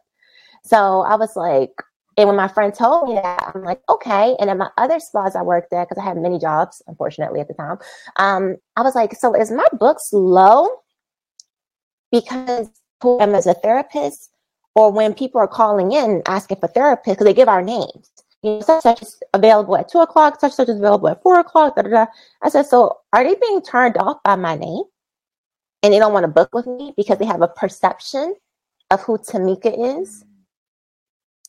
So 0.64 1.02
I 1.02 1.16
was 1.16 1.36
like, 1.36 1.70
and 2.16 2.28
when 2.28 2.36
my 2.36 2.48
friend 2.48 2.74
told 2.74 3.08
me 3.08 3.14
that, 3.14 3.52
I'm 3.54 3.62
like, 3.62 3.80
okay. 3.88 4.36
And 4.38 4.50
at 4.50 4.58
my 4.58 4.68
other 4.76 5.00
spas 5.00 5.34
I 5.34 5.42
worked 5.42 5.72
at, 5.72 5.88
because 5.88 6.00
I 6.00 6.04
had 6.04 6.18
many 6.18 6.38
jobs, 6.38 6.82
unfortunately, 6.86 7.40
at 7.40 7.48
the 7.48 7.54
time, 7.54 7.78
um, 8.18 8.56
I 8.76 8.82
was 8.82 8.94
like, 8.94 9.14
so 9.14 9.34
is 9.34 9.50
my 9.50 9.66
books 9.72 10.10
low 10.12 10.68
because 12.10 12.68
I'm 13.02 13.34
as 13.34 13.46
a 13.46 13.54
therapist, 13.54 14.30
or 14.74 14.92
when 14.92 15.14
people 15.14 15.40
are 15.40 15.48
calling 15.48 15.92
in 15.92 16.22
asking 16.26 16.58
for 16.58 16.68
therapist 16.68 17.16
because 17.18 17.24
they 17.24 17.34
give 17.34 17.48
our 17.48 17.62
names? 17.62 18.10
You 18.42 18.54
know, 18.54 18.60
such 18.60 18.82
such 18.82 19.02
is 19.02 19.20
available 19.34 19.76
at 19.76 19.88
two 19.88 19.98
o'clock, 19.98 20.40
such 20.40 20.52
such 20.52 20.68
is 20.68 20.78
available 20.78 21.08
at 21.08 21.22
four 21.22 21.38
o'clock. 21.38 21.76
Da, 21.76 21.82
da, 21.82 21.90
da. 21.90 22.06
I 22.42 22.48
said, 22.48 22.66
so 22.66 22.98
are 23.12 23.24
they 23.24 23.36
being 23.36 23.62
turned 23.62 23.96
off 23.98 24.22
by 24.24 24.36
my 24.36 24.56
name, 24.56 24.82
and 25.82 25.92
they 25.92 25.98
don't 25.98 26.12
want 26.12 26.24
to 26.24 26.28
book 26.28 26.54
with 26.54 26.66
me 26.66 26.94
because 26.96 27.18
they 27.18 27.24
have 27.24 27.42
a 27.42 27.48
perception 27.48 28.34
of 28.90 29.00
who 29.02 29.18
Tamika 29.18 30.00
is? 30.00 30.24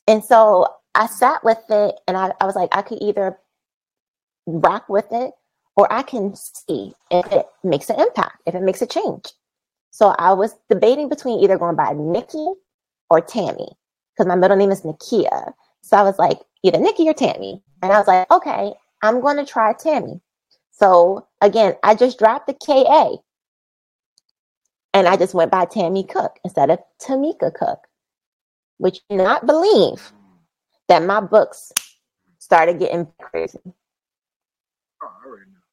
And 0.08 0.24
so 0.24 0.68
I 0.96 1.08
sat 1.08 1.44
with 1.44 1.64
it 1.70 1.96
and 2.08 2.18
I, 2.18 2.32
I 2.42 2.46
was 2.46 2.56
like, 2.56 2.70
I 2.72 2.82
could 2.82 3.02
either 3.02 3.38
rock 4.46 4.90
with 4.90 5.08
it 5.12 5.32
or 5.76 5.92
I 5.92 6.04
can 6.04 6.36
see 6.36 6.94
if 7.10 7.32
it 7.32 7.48
makes 7.64 7.90
an 7.90 8.00
impact, 8.00 8.42
if 8.46 8.56
it 8.56 8.62
makes 8.62 8.82
a 8.82 8.86
change. 8.86 9.32
So 9.92 10.10
I 10.20 10.34
was 10.34 10.56
debating 10.70 11.10
between 11.10 11.40
either 11.40 11.58
going 11.58 11.76
by 11.76 11.94
Nikki 11.94 12.48
or 13.10 13.22
Tami 13.22 13.74
because 14.14 14.28
my 14.28 14.36
middle 14.36 14.58
name 14.58 14.72
is 14.72 14.82
Nikia. 14.82 15.54
So 15.82 15.98
I 15.98 16.04
was 16.04 16.20
like, 16.20 16.40
either 16.64 16.80
Nikki 16.80 17.08
or 17.08 17.14
Tami. 17.14 17.62
And 17.82 17.92
I 17.92 17.98
was 17.98 18.08
like, 18.08 18.30
okay, 18.32 18.74
I'm 19.02 19.22
going 19.22 19.38
to 19.38 19.46
try 19.46 19.74
Tami. 19.74 20.22
So 20.72 21.28
again, 21.42 21.76
I 21.84 21.96
just 21.96 22.18
dropped 22.18 22.48
the 22.48 22.54
KA 22.54 23.18
and 24.94 25.08
I 25.08 25.18
just 25.18 25.34
went 25.34 25.52
by 25.52 25.66
Tami 25.66 26.08
Cook 26.08 26.40
instead 26.44 26.70
of 26.70 26.80
Tamika 27.02 27.54
Cook 27.54 27.88
which 28.78 29.00
you 29.10 29.18
not 29.18 29.46
believe 29.46 30.12
that 30.90 31.04
my 31.04 31.22
books 31.22 31.72
started 32.40 32.80
getting 32.80 33.08
crazy. 33.22 33.60
Oh, 33.66 33.72
I 35.08 35.26
already 35.26 35.46
know. 35.52 35.64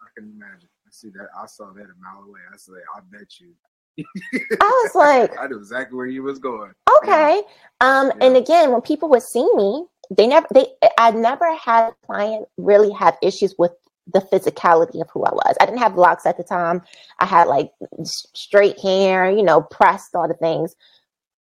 I 0.00 0.08
can 0.16 0.32
imagine. 0.34 0.68
I 0.86 0.90
see 0.90 1.10
that. 1.10 1.28
I 1.38 1.46
saw 1.46 1.66
that 1.72 1.82
a 1.82 1.96
mile 2.00 2.24
away. 2.26 2.40
I 2.50 2.56
said, 2.56 2.74
I 2.94 3.00
bet 3.10 3.40
you. 3.40 3.52
I 4.60 4.82
was 4.84 4.94
like, 4.94 5.38
I 5.38 5.46
knew 5.46 5.56
exactly 5.56 5.96
where 5.96 6.06
you 6.06 6.22
was 6.22 6.38
going. 6.38 6.72
Okay. 6.98 7.42
Yeah. 7.80 8.00
Um, 8.00 8.08
yeah. 8.08 8.26
and 8.26 8.36
again, 8.36 8.72
when 8.72 8.80
people 8.80 9.08
would 9.10 9.22
see 9.22 9.48
me, 9.54 9.86
they 10.10 10.26
never, 10.26 10.46
they, 10.52 10.66
I 10.98 11.10
never 11.10 11.54
had 11.56 11.88
a 11.88 11.94
client 12.06 12.46
really 12.56 12.92
have 12.92 13.16
issues 13.22 13.54
with 13.58 13.72
the 14.12 14.20
physicality 14.20 15.00
of 15.00 15.10
who 15.10 15.24
I 15.24 15.32
was. 15.32 15.56
I 15.60 15.66
didn't 15.66 15.80
have 15.80 15.96
locks 15.96 16.26
at 16.26 16.36
the 16.36 16.44
time. 16.44 16.82
I 17.18 17.26
had 17.26 17.48
like 17.48 17.72
straight 18.04 18.78
hair, 18.80 19.30
you 19.30 19.42
know, 19.42 19.62
pressed 19.62 20.14
all 20.14 20.28
the 20.28 20.34
things 20.34 20.76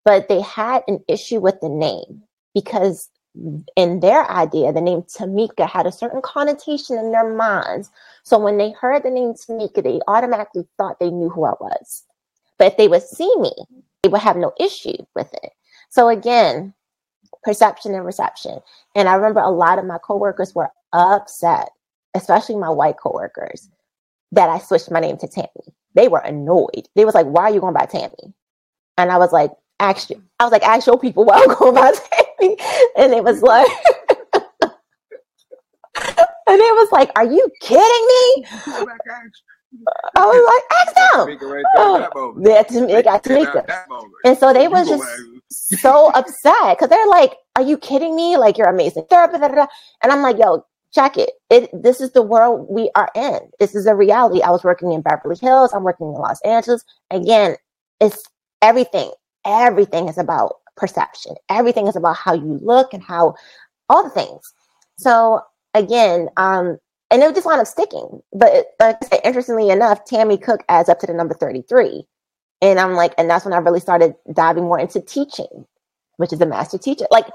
but 0.05 0.29
they 0.29 0.39
had 0.41 0.83
an 0.87 1.03
issue 1.09 1.39
with 1.39 1.59
the 1.59 1.67
name 1.67 2.21
because 2.53 3.09
in 3.75 3.99
their 3.99 4.29
idea, 4.31 4.71
the 4.71 4.79
name 4.79 5.01
Tamika 5.01 5.67
had 5.67 5.85
a 5.87 5.91
certain 5.91 6.21
connotation 6.21 6.97
in 6.97 7.11
their 7.11 7.35
minds. 7.35 7.91
So 8.23 8.37
when 8.39 8.57
they 8.57 8.71
heard 8.71 9.03
the 9.03 9.09
name 9.09 9.33
Tamika, 9.33 9.83
they 9.83 9.99
automatically 10.07 10.65
thought 10.77 10.99
they 10.99 11.09
knew 11.09 11.29
who 11.29 11.43
I 11.43 11.53
was. 11.59 12.05
But 12.57 12.67
if 12.67 12.77
they 12.77 12.87
would 12.87 13.03
see 13.03 13.31
me, 13.37 13.51
they 14.03 14.09
would 14.09 14.21
have 14.21 14.37
no 14.37 14.53
issue 14.59 14.97
with 15.15 15.33
it. 15.33 15.51
So 15.89 16.09
again, 16.09 16.73
perception 17.43 17.93
and 17.93 18.05
reception. 18.05 18.59
And 18.95 19.09
I 19.09 19.15
remember 19.15 19.39
a 19.39 19.49
lot 19.51 19.79
of 19.79 19.85
my 19.85 19.97
coworkers 19.97 20.53
were 20.55 20.69
upset, 20.93 21.69
especially 22.13 22.55
my 22.55 22.69
white 22.69 22.97
coworkers, 22.97 23.69
that 24.31 24.49
I 24.49 24.59
switched 24.59 24.91
my 24.91 24.99
name 24.99 25.17
to 25.17 25.27
Tami. 25.27 25.73
They 25.93 26.07
were 26.07 26.19
annoyed. 26.19 26.89
They 26.95 27.05
was 27.05 27.15
like, 27.15 27.27
"Why 27.27 27.43
are 27.43 27.53
you 27.53 27.61
going 27.61 27.73
by 27.73 27.85
Tami?" 27.85 28.33
And 28.97 29.11
I 29.11 29.17
was 29.17 29.31
like, 29.31 29.51
actual 29.79 30.21
I 30.39 30.45
was 30.45 30.51
like 30.51 30.63
actual 30.63 30.97
people 30.97 31.25
while 31.25 31.47
going 31.55 31.75
by 31.75 31.91
Tami. 32.41 32.55
And 32.97 33.13
it 33.13 33.23
was 33.23 33.41
like 33.41 33.69
And 36.47 36.61
it 36.61 36.75
was 36.75 36.91
like, 36.91 37.11
Are 37.15 37.25
you 37.25 37.47
kidding 37.61 37.81
me? 38.07 38.45
I 40.15 40.25
was 40.25 40.43
like, 40.53 40.97
ask 40.97 41.39
them. 41.39 41.49
Right 41.49 41.65
oh, 41.75 42.33
that's 42.37 42.75
it 42.75 43.03
got 43.03 43.23
Tamika. 43.23 43.65
And 44.23 44.37
so 44.37 44.53
they 44.53 44.67
was 44.67 44.87
just 44.87 45.03
so 45.81 46.09
upset 46.11 46.77
because 46.77 46.89
they're 46.89 47.07
like, 47.07 47.35
Are 47.55 47.61
you 47.61 47.77
kidding 47.77 48.15
me? 48.15 48.37
Like 48.37 48.57
you're 48.57 48.69
amazing 48.69 49.05
therapist. 49.09 49.43
And 49.43 50.11
I'm 50.11 50.21
like, 50.21 50.37
yo, 50.37 50.65
check 50.93 51.17
it. 51.17 51.31
it. 51.49 51.69
This 51.73 52.01
is 52.01 52.11
the 52.11 52.21
world 52.21 52.67
we 52.69 52.89
are 52.95 53.09
in. 53.15 53.39
This 53.59 53.75
is 53.75 53.85
a 53.85 53.95
reality. 53.95 54.41
I 54.41 54.49
was 54.49 54.63
working 54.63 54.91
in 54.91 55.01
Beverly 55.01 55.37
Hills. 55.39 55.73
I'm 55.73 55.83
working 55.83 56.07
in 56.07 56.13
Los 56.13 56.41
Angeles. 56.41 56.83
Again, 57.11 57.55
it's 57.99 58.23
everything 58.61 59.11
everything 59.45 60.09
is 60.09 60.17
about 60.17 60.57
perception. 60.75 61.35
Everything 61.49 61.87
is 61.87 61.95
about 61.95 62.17
how 62.17 62.33
you 62.33 62.59
look 62.61 62.93
and 62.93 63.03
how 63.03 63.35
all 63.89 64.03
the 64.03 64.09
things. 64.09 64.53
So 64.97 65.41
again, 65.73 66.29
um, 66.37 66.77
and 67.15 67.23
it 67.23 67.33
just 67.33 67.47
wound 67.47 67.61
up 67.61 67.67
sticking. 67.67 68.21
But 68.33 68.75
like 68.77 68.97
I 69.01 69.07
said, 69.07 69.21
interestingly 69.23 69.69
enough, 69.69 70.03
Tami 70.03 70.41
Cook 70.41 70.65
adds 70.67 70.89
up 70.89 70.99
to 70.99 71.07
the 71.07 71.13
number 71.13 71.33
33. 71.33 72.03
And 72.61 72.77
I'm 72.77 72.93
like, 72.93 73.13
and 73.17 73.29
that's 73.29 73.45
when 73.45 73.53
I 73.53 73.57
really 73.57 73.79
started 73.79 74.15
diving 74.33 74.65
more 74.65 74.79
into 74.79 74.99
teaching, 74.99 75.65
which 76.17 76.33
is 76.33 76.41
a 76.41 76.45
master 76.45 76.77
teacher. 76.77 77.05
Like 77.11 77.27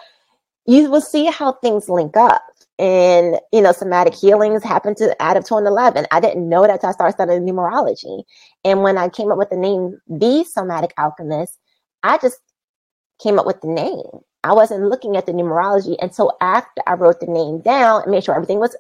you 0.67 0.91
will 0.91 1.01
see 1.01 1.27
how 1.27 1.53
things 1.53 1.89
link 1.89 2.15
up. 2.15 2.43
And 2.79 3.37
you 3.53 3.63
know, 3.63 3.73
somatic 3.73 4.15
healings 4.15 4.63
happen 4.63 4.95
to 4.97 5.17
add 5.21 5.39
up 5.39 5.45
to 5.45 5.57
an 5.57 5.67
11. 5.67 6.07
I 6.11 6.21
didn't 6.21 6.47
know 6.47 6.63
that 6.63 6.73
until 6.73 6.91
I 6.91 6.93
started 6.93 7.15
studying 7.15 7.47
numerology. 7.47 8.25
And 8.67 8.83
when 8.83 8.99
I 8.99 9.09
came 9.09 9.33
up 9.33 9.39
with 9.39 9.49
the 9.49 9.57
name 9.57 9.99
The 10.09 10.45
Somatic 10.45 10.93
Alchemist, 10.99 11.59
I 12.03 12.19
just 12.19 12.39
came 13.23 13.39
up 13.39 13.47
with 13.47 13.63
the 13.63 13.69
name. 13.69 14.21
I 14.45 14.53
wasn't 14.53 14.85
looking 14.85 15.17
at 15.17 15.25
the 15.25 15.33
numerology 15.33 15.97
until 16.03 16.37
after 16.43 16.83
I 16.87 16.95
wrote 16.95 17.21
the 17.21 17.27
name 17.27 17.61
down 17.61 18.03
and 18.03 18.11
made 18.11 18.25
sure 18.25 18.35
everything 18.35 18.59
was 18.59 18.77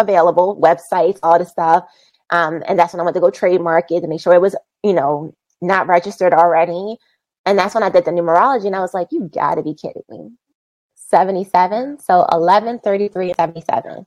available, 0.00 0.60
websites, 0.60 1.18
all 1.22 1.38
the 1.38 1.44
stuff. 1.44 1.84
Um, 2.30 2.62
and 2.66 2.78
that's 2.78 2.92
when 2.92 3.00
I 3.00 3.04
went 3.04 3.14
to 3.14 3.20
go 3.20 3.30
trademark 3.30 3.90
it 3.90 4.00
to 4.00 4.08
make 4.08 4.20
sure 4.20 4.34
it 4.34 4.40
was, 4.40 4.56
you 4.82 4.92
know, 4.92 5.34
not 5.60 5.86
registered 5.86 6.32
already. 6.32 6.96
And 7.46 7.58
that's 7.58 7.74
when 7.74 7.82
I 7.82 7.90
did 7.90 8.04
the 8.04 8.10
numerology 8.12 8.66
and 8.66 8.76
I 8.76 8.80
was 8.80 8.94
like, 8.94 9.08
you 9.10 9.28
gotta 9.32 9.62
be 9.62 9.74
kidding 9.74 10.02
me. 10.08 10.30
77. 10.94 11.98
So 11.98 12.26
11, 12.32 12.80
33, 12.80 13.34
77 13.34 14.06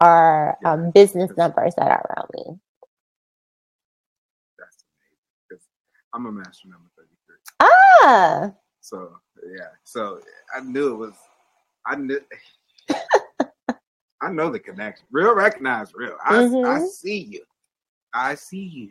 are 0.00 0.58
um, 0.64 0.90
business 0.90 1.30
numbers 1.36 1.74
that 1.76 1.90
are 1.90 2.14
around 2.16 2.28
me. 2.34 2.58
That's 4.58 4.84
amazing. 5.50 5.62
I'm 6.14 6.26
a 6.26 6.32
master 6.32 6.68
number 6.68 6.88
33. 6.96 7.36
Ah. 7.60 8.52
So 8.80 9.16
yeah, 9.58 9.68
so 9.84 10.20
I 10.56 10.60
knew 10.60 10.94
it 10.94 10.96
was. 10.96 11.14
I 11.86 11.96
knew. 11.96 12.20
I 14.22 14.30
know 14.30 14.50
the 14.50 14.58
connection. 14.58 15.06
Real 15.10 15.34
recognize 15.34 15.92
real. 15.94 16.16
I, 16.24 16.34
mm-hmm. 16.34 16.68
I 16.68 16.86
see 16.86 17.18
you. 17.18 17.42
I 18.14 18.34
see 18.34 18.64
you. 18.64 18.90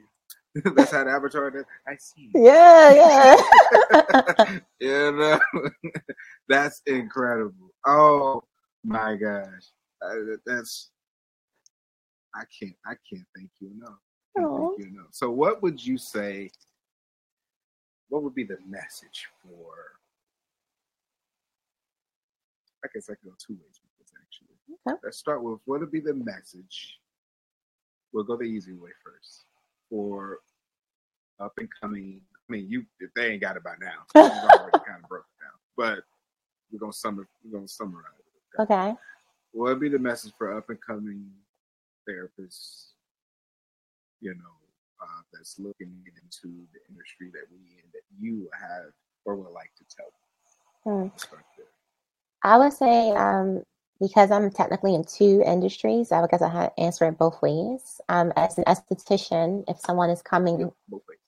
That's 0.76 0.92
how 0.92 1.04
the 1.04 1.12
avatar 1.12 1.52
does. 1.52 1.66
I 1.88 1.96
see 1.98 2.32
you. 2.34 2.44
Yeah, 2.46 3.36
yeah. 3.92 4.60
you 4.80 5.12
know, 5.12 5.40
that's 6.48 6.82
incredible. 6.86 7.74
Oh 7.86 8.42
my 8.86 9.18
gosh, 9.18 9.50
that's. 10.46 10.92
I 12.34 12.44
can't. 12.58 12.76
I 12.86 12.94
can't 13.10 13.26
thank 13.36 13.50
you 13.60 13.72
enough. 13.76 14.00
Thank 14.34 14.80
you 14.80 14.94
enough. 14.94 15.08
So, 15.12 15.30
what 15.30 15.62
would 15.62 15.86
you 15.86 15.98
say 15.98 16.50
what 18.10 18.24
would 18.24 18.36
be 18.36 18.44
the 18.44 18.58
message 18.68 19.28
for? 19.42 19.74
I 22.84 22.88
guess 22.94 23.10
I 23.10 23.16
could 23.16 23.32
go 23.32 23.36
two 23.46 23.54
ways 23.54 23.80
with 23.82 23.85
this 23.85 23.85
actually. 23.85 23.85
Okay. 24.70 24.98
Let's 25.04 25.18
start 25.18 25.44
with 25.44 25.60
what 25.66 25.80
would 25.80 25.92
be 25.92 26.00
the 26.00 26.14
message. 26.14 27.00
We'll 28.14 28.24
go 28.24 28.38
the 28.38 28.44
easy 28.44 28.74
way 28.74 28.92
first 29.04 29.46
for 29.90 30.40
up 31.40 31.54
and 31.58 31.70
coming. 31.82 32.22
I 32.50 32.52
mean, 32.52 32.68
you 32.70 32.86
if 33.00 33.12
they 33.16 33.32
ain't 33.32 33.42
got 33.42 33.58
it 33.58 33.64
by 33.64 33.76
now, 33.82 34.06
already 34.16 34.80
kind 34.86 35.04
of 35.04 35.10
broke 35.10 35.26
it 35.26 35.44
down. 35.44 35.58
But 35.78 36.04
we're 36.72 36.80
gonna 36.80 36.94
summer 36.94 37.28
we're 37.44 37.58
gonna 37.58 37.68
summarize 37.68 38.06
it. 38.20 38.62
Okay. 38.62 38.74
okay. 38.74 38.96
What 39.52 39.70
would 39.70 39.80
be 39.80 39.90
the 39.90 40.00
message 40.00 40.34
for 40.38 40.58
up 40.58 40.70
and 40.70 40.80
coming 40.82 41.30
therapists, 42.10 42.92
you 44.22 44.32
know, 44.32 44.56
uh, 45.02 45.22
that's 45.34 45.58
looking 45.60 45.94
into 46.06 46.66
the 46.74 46.80
industry 46.90 47.30
that 47.34 47.46
we 47.52 47.58
in 47.58 47.90
that 47.94 48.04
you 48.20 48.50
have 48.54 48.92
or 49.26 49.36
would 49.36 49.52
like 49.54 49.72
to 49.78 49.86
tell? 49.96 50.12
Hmm. 50.84 51.08
I 52.44 52.58
would 52.58 52.74
say 52.74 53.12
um, 53.12 53.64
because 54.00 54.32
I'm 54.32 54.52
technically 54.52 54.94
in 54.94 55.04
two 55.04 55.42
industries, 55.46 56.12
I 56.12 56.26
guess 56.28 56.42
I 56.42 56.50
have 56.50 56.76
to 56.76 56.80
answer 56.80 57.06
it 57.06 57.18
both 57.18 57.42
ways. 57.42 58.02
Um, 58.10 58.34
as 58.36 58.58
an 58.58 58.66
esthetician, 58.66 59.64
if 59.68 59.80
someone 59.80 60.10
is 60.10 60.22
coming 60.22 60.72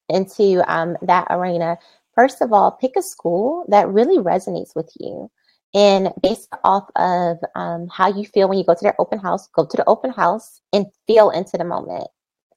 into 0.09 0.63
um, 0.71 0.97
that 1.01 1.27
arena, 1.29 1.77
first 2.15 2.41
of 2.41 2.51
all, 2.51 2.71
pick 2.71 2.95
a 2.97 3.01
school 3.01 3.65
that 3.69 3.87
really 3.87 4.17
resonates 4.17 4.75
with 4.75 4.91
you. 4.99 5.31
And 5.73 6.11
based 6.21 6.49
off 6.63 6.89
of 6.95 7.37
um, 7.55 7.87
how 7.87 8.07
you 8.07 8.25
feel 8.25 8.47
when 8.47 8.57
you 8.57 8.63
go 8.63 8.73
to 8.73 8.83
their 8.83 8.99
open 8.99 9.19
house, 9.19 9.47
go 9.47 9.65
to 9.65 9.77
the 9.77 9.85
open 9.85 10.11
house 10.11 10.61
and 10.73 10.87
feel 11.05 11.29
into 11.29 11.57
the 11.57 11.65
moment. 11.65 12.07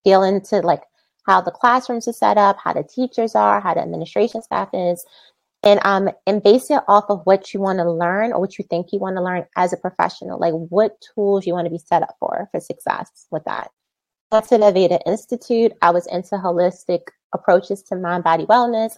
Feel 0.05 0.23
into 0.23 0.61
like 0.61 0.83
how 1.27 1.41
the 1.41 1.51
classrooms 1.51 2.09
are 2.09 2.13
set 2.13 2.39
up, 2.39 2.57
how 2.63 2.73
the 2.73 2.83
teachers 2.83 3.35
are, 3.35 3.61
how 3.61 3.75
the 3.75 3.81
administration 3.81 4.43
staff 4.43 4.69
is, 4.73 5.05
and 5.63 5.81
um 5.85 6.11
and 6.27 6.43
base 6.43 6.71
it 6.71 6.83
off 6.89 7.05
of 7.09 7.21
what 7.25 7.53
you 7.53 7.61
want 7.61 7.79
to 7.79 7.91
learn 7.91 8.33
or 8.33 8.41
what 8.41 8.59
you 8.59 8.65
think 8.69 8.93
you 8.93 8.99
want 8.99 9.17
to 9.17 9.23
learn 9.23 9.45
as 9.57 9.73
a 9.73 9.77
professional. 9.77 10.39
Like 10.39 10.55
what 10.55 11.03
tools 11.15 11.47
you 11.47 11.53
want 11.53 11.67
to 11.67 11.71
be 11.71 11.79
set 11.79 12.03
up 12.03 12.17
for 12.19 12.49
for 12.51 12.61
success 12.61 13.27
with 13.31 13.45
that. 13.45 13.71
At 14.33 14.49
the 14.49 14.59
Aveda 14.59 15.01
Institute, 15.07 15.73
I 15.83 15.91
was 15.91 16.07
into 16.07 16.37
holistic 16.37 17.01
approaches 17.33 17.83
to 17.85 17.97
mind 17.97 18.25
body 18.25 18.47
wellness, 18.47 18.93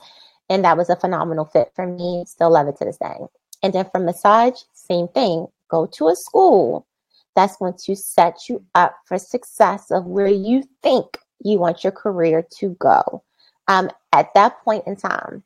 and 0.51 0.65
that 0.65 0.77
was 0.77 0.91
a 0.91 0.97
phenomenal 0.97 1.47
fit 1.47 1.73
for 1.75 1.87
me. 1.87 2.25
Still 2.27 2.51
love 2.51 2.69
it 2.69 2.77
to 2.79 2.85
this 2.85 2.99
day. 2.99 3.17
And 3.63 3.73
then 3.73 3.87
for 3.91 3.99
massage, 3.99 4.61
same 4.75 5.09
thing. 5.09 5.47
Go 5.69 5.87
to 5.87 6.09
a 6.09 6.17
school 6.17 6.87
that's 7.35 7.57
going 7.57 7.75
to 7.85 7.97
set 7.97 8.49
you 8.49 8.63
up 8.75 8.95
for 9.07 9.19
success 9.19 9.91
of 9.91 10.05
where 10.05 10.27
you 10.27 10.65
think 10.83 11.17
you 11.43 11.59
want 11.59 11.83
your 11.83 11.93
career 11.93 12.47
to 12.59 12.77
go. 12.79 13.23
Um, 13.69 13.91
at 14.13 14.35
that 14.35 14.63
point 14.65 14.87
in 14.87 14.97
time, 14.97 15.43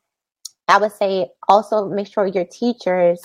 I 0.69 0.79
would 0.79 0.93
say 0.93 1.29
also 1.49 1.89
make 1.89 2.09
sure 2.09 2.27
your 2.27 2.45
teachers 2.45 3.21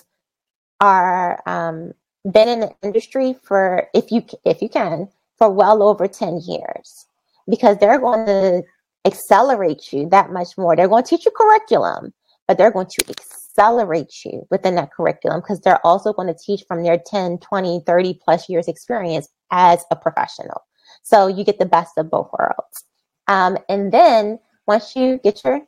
are 0.80 1.42
um, 1.48 1.94
been 2.30 2.48
in 2.48 2.60
the 2.62 2.72
industry 2.84 3.36
for 3.44 3.88
if 3.94 4.12
you 4.12 4.26
if 4.46 4.62
you 4.62 4.70
can 4.70 5.10
for 5.38 5.50
well 5.50 5.82
over 5.82 6.08
10 6.08 6.42
years 6.48 7.08
because 7.50 7.78
they're 7.78 8.00
going 8.00 8.26
to 8.28 8.64
accelerate 9.06 9.92
you 9.92 10.08
that 10.10 10.32
much 10.32 10.58
more. 10.58 10.76
They're 10.76 10.88
going 10.88 11.04
to 11.04 11.10
teach 11.10 11.26
you 11.26 11.32
curriculum, 11.36 12.14
but 12.48 12.58
they're 12.58 12.72
going 12.72 12.88
to 13.00 13.06
accelerate 13.10 14.14
you 14.24 14.46
within 14.52 14.76
that 14.76 14.92
curriculum 14.92 15.42
because 15.42 15.60
they're 15.62 15.86
also 15.86 16.14
going 16.14 16.28
to 16.28 16.40
teach 16.40 16.64
from 16.68 16.84
their 16.84 17.00
10, 17.04 17.40
20, 17.40 17.82
30 17.86 18.20
plus 18.24 18.50
years 18.50 18.68
experience 18.68 19.28
as 19.52 19.84
a 19.90 19.96
professional. 19.96 20.62
So 21.04 21.28
you 21.28 21.44
get 21.44 21.60
the 21.60 21.66
best 21.66 21.98
of 21.98 22.10
both 22.10 22.30
worlds. 22.38 22.86
Um, 23.28 23.58
and 23.70 23.92
then 23.92 24.40
once 24.68 24.96
you 24.96 25.20
get 25.24 25.44
your, 25.44 25.62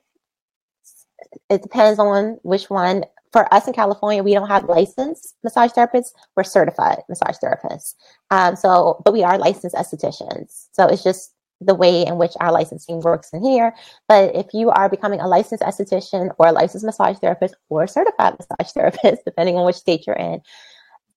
it 1.50 1.62
depends 1.62 2.00
on 2.00 2.38
which 2.44 2.70
one. 2.70 3.06
For 3.32 3.52
us 3.52 3.66
in 3.66 3.74
California, 3.74 4.22
we 4.22 4.36
don't 4.36 4.48
have 4.48 4.66
licensed 4.66 5.36
massage 5.44 5.72
therapists. 5.72 6.12
We're 6.36 6.44
certified 6.44 7.00
massage 7.10 7.38
therapists. 7.44 7.96
Um, 8.30 8.56
so, 8.56 9.02
but 9.04 9.12
we 9.12 9.24
are 9.24 9.40
licensed 9.40 9.76
estheticians. 9.76 10.68
So 10.74 10.86
it's 10.86 11.04
just 11.04 11.34
the 11.60 11.74
way 11.74 12.06
in 12.06 12.18
which 12.18 12.34
our 12.40 12.52
licensing 12.52 13.02
works 13.02 13.32
in 13.34 13.44
here. 13.44 13.74
But 14.08 14.36
if 14.36 14.48
you 14.54 14.70
are 14.70 14.88
becoming 14.88 15.20
a 15.20 15.28
licensed 15.28 15.64
esthetician 15.64 16.30
or 16.38 16.48
a 16.48 16.52
licensed 16.52 16.86
massage 16.86 17.18
therapist 17.18 17.56
or 17.70 17.84
a 17.84 17.88
certified 17.88 18.36
massage 18.40 18.72
therapist, 18.72 19.26
depending 19.26 19.56
on 19.56 19.66
which 19.66 19.78
state 19.78 20.06
you're 20.06 20.16
in, 20.16 20.42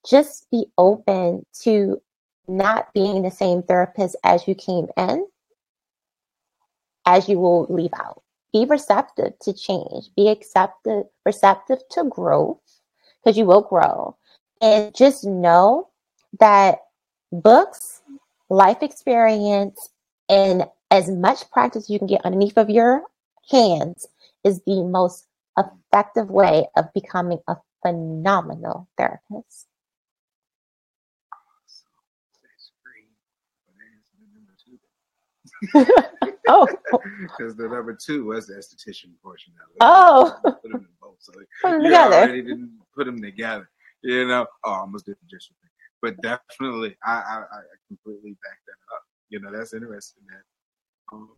just 0.09 0.51
be 0.51 0.66
open 0.78 1.45
to 1.62 2.01
not 2.49 2.93
being 2.95 3.23
the 3.23 3.31
same 3.31 3.62
therapist 3.62 4.16
as 4.24 4.47
you 4.47 4.55
came 4.55 4.87
in 4.97 5.27
as 7.07 7.28
you 7.28 7.39
will 7.39 7.66
leave 7.70 7.93
out. 7.95 8.23
Be 8.57 8.65
receptive 8.65 9.39
to 9.41 9.53
change. 9.53 10.09
Be 10.16 10.31
accepted, 10.31 11.05
receptive 11.27 11.81
to 11.91 12.05
growth 12.05 12.57
because 13.23 13.37
you 13.37 13.45
will 13.45 13.61
grow. 13.61 14.16
And 14.62 14.95
just 14.95 15.24
know 15.24 15.91
that 16.41 16.78
books, 17.31 18.01
life 18.49 18.83
experience, 18.83 19.91
and 20.31 20.65
as 20.91 21.11
much 21.11 21.51
practice 21.51 21.91
you 21.91 21.99
can 21.99 22.09
get 22.09 22.24
underneath 22.24 22.57
of 22.57 22.70
your 22.70 23.03
hands 23.51 24.07
is 24.43 24.62
the 24.62 24.83
most 24.85 25.27
effective 25.59 26.31
way 26.31 26.66
of 26.78 26.91
becoming 26.95 27.41
a 27.49 27.57
phenomenal 27.83 28.89
therapist. 28.97 29.66
Oh, 36.49 36.69
because 37.20 37.57
the 37.57 37.69
number 37.69 37.95
two 37.95 38.24
was 38.27 38.47
the 38.47 38.55
esthetician 38.55 39.12
portion 39.23 39.53
of 39.62 39.70
it. 39.70 39.78
Oh, 39.81 40.37
put 40.43 40.62
them 40.62 40.74
in 40.74 40.87
both, 41.01 41.16
so 41.19 41.33
put 41.62 41.70
them 41.70 41.83
together. 41.83 42.16
already 42.16 42.43
didn't 42.43 42.78
put 42.95 43.07
them 43.07 43.20
together. 43.20 43.69
You 44.03 44.27
know, 44.27 44.47
oh, 44.65 44.73
I 44.73 44.78
almost 44.81 45.07
did 45.07 45.16
the 45.16 45.27
just 45.28 45.51
but 46.03 46.20
definitely, 46.23 46.97
I, 47.05 47.15
I, 47.15 47.39
I 47.41 47.61
completely 47.89 48.37
back 48.45 48.59
that 48.66 48.95
up. 48.95 49.03
You 49.28 49.41
know, 49.41 49.51
that's 49.51 49.74
interesting. 49.74 50.23
That, 50.28 51.16
um, 51.16 51.31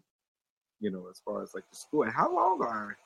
you 0.81 0.90
know, 0.90 1.07
as 1.11 1.20
far 1.24 1.43
as 1.43 1.55
like 1.55 1.65
the 1.70 1.77
school 1.77 2.03
and 2.03 2.12
how 2.12 2.35
long 2.35 2.61
are 2.62 2.97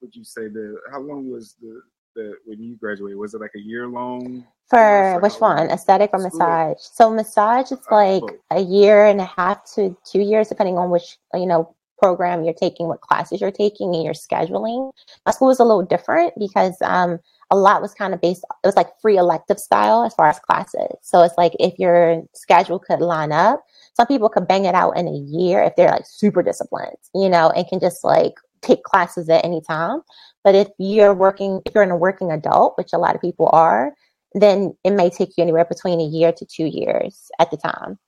would 0.00 0.14
you 0.14 0.24
say 0.24 0.48
the 0.48 0.76
how 0.90 1.00
long 1.00 1.30
was 1.30 1.56
the 1.60 1.80
the 2.20 2.34
when 2.44 2.60
you 2.60 2.76
graduated 2.76 3.18
was 3.18 3.34
it 3.34 3.40
like 3.40 3.54
a 3.56 3.60
year 3.60 3.88
long? 3.88 4.44
For 4.68 5.18
which 5.20 5.34
one? 5.34 5.70
Aesthetic 5.70 6.10
or 6.12 6.20
massage? 6.20 6.76
So 6.78 7.10
massage 7.10 7.72
is 7.72 7.78
uh, 7.90 7.94
like 7.94 8.22
a 8.50 8.60
year 8.60 9.06
and 9.06 9.20
a 9.20 9.24
half 9.24 9.64
to 9.74 9.96
two 10.04 10.20
years 10.20 10.48
depending 10.48 10.78
on 10.78 10.90
which 10.90 11.18
you 11.34 11.46
know 11.46 11.74
program 11.98 12.44
you're 12.44 12.54
taking 12.54 12.88
what 12.88 13.02
classes 13.02 13.40
you're 13.40 13.50
taking 13.50 13.94
and 13.94 14.04
your 14.04 14.14
scheduling. 14.14 14.92
My 15.26 15.32
school 15.32 15.48
was 15.48 15.60
a 15.60 15.64
little 15.64 15.84
different 15.84 16.34
because 16.38 16.76
um 16.82 17.18
a 17.50 17.56
lot 17.56 17.82
was 17.82 17.94
kind 17.94 18.14
of 18.14 18.20
based 18.20 18.44
it 18.62 18.66
was 18.66 18.76
like 18.76 18.88
free 19.02 19.16
elective 19.16 19.58
style 19.58 20.04
as 20.04 20.14
far 20.14 20.28
as 20.28 20.38
classes. 20.38 20.96
So 21.02 21.22
it's 21.22 21.36
like 21.36 21.52
if 21.58 21.78
your 21.78 22.22
schedule 22.34 22.78
could 22.78 23.00
line 23.00 23.32
up 23.32 23.64
some 23.94 24.06
people 24.06 24.28
could 24.28 24.48
bang 24.48 24.64
it 24.64 24.74
out 24.74 24.96
in 24.96 25.08
a 25.08 25.12
year 25.12 25.62
if 25.62 25.76
they're 25.76 25.90
like 25.90 26.06
super 26.06 26.42
disciplined 26.42 26.96
you 27.14 27.28
know 27.28 27.50
and 27.50 27.66
can 27.68 27.80
just 27.80 28.02
like 28.02 28.34
take 28.62 28.82
classes 28.82 29.28
at 29.28 29.44
any 29.44 29.60
time 29.60 30.02
but 30.44 30.54
if 30.54 30.68
you're 30.78 31.14
working, 31.14 31.60
if 31.66 31.74
you're 31.74 31.84
in 31.84 31.90
a 31.90 31.96
working 31.96 32.30
adult, 32.30 32.76
which 32.78 32.92
a 32.92 32.98
lot 32.98 33.14
of 33.14 33.20
people 33.20 33.50
are, 33.52 33.92
then 34.34 34.74
it 34.84 34.92
may 34.92 35.10
take 35.10 35.36
you 35.36 35.42
anywhere 35.42 35.64
between 35.64 36.00
a 36.00 36.04
year 36.04 36.32
to 36.32 36.46
two 36.46 36.66
years 36.66 37.30
at 37.38 37.50
the 37.50 37.56
time. 37.56 37.98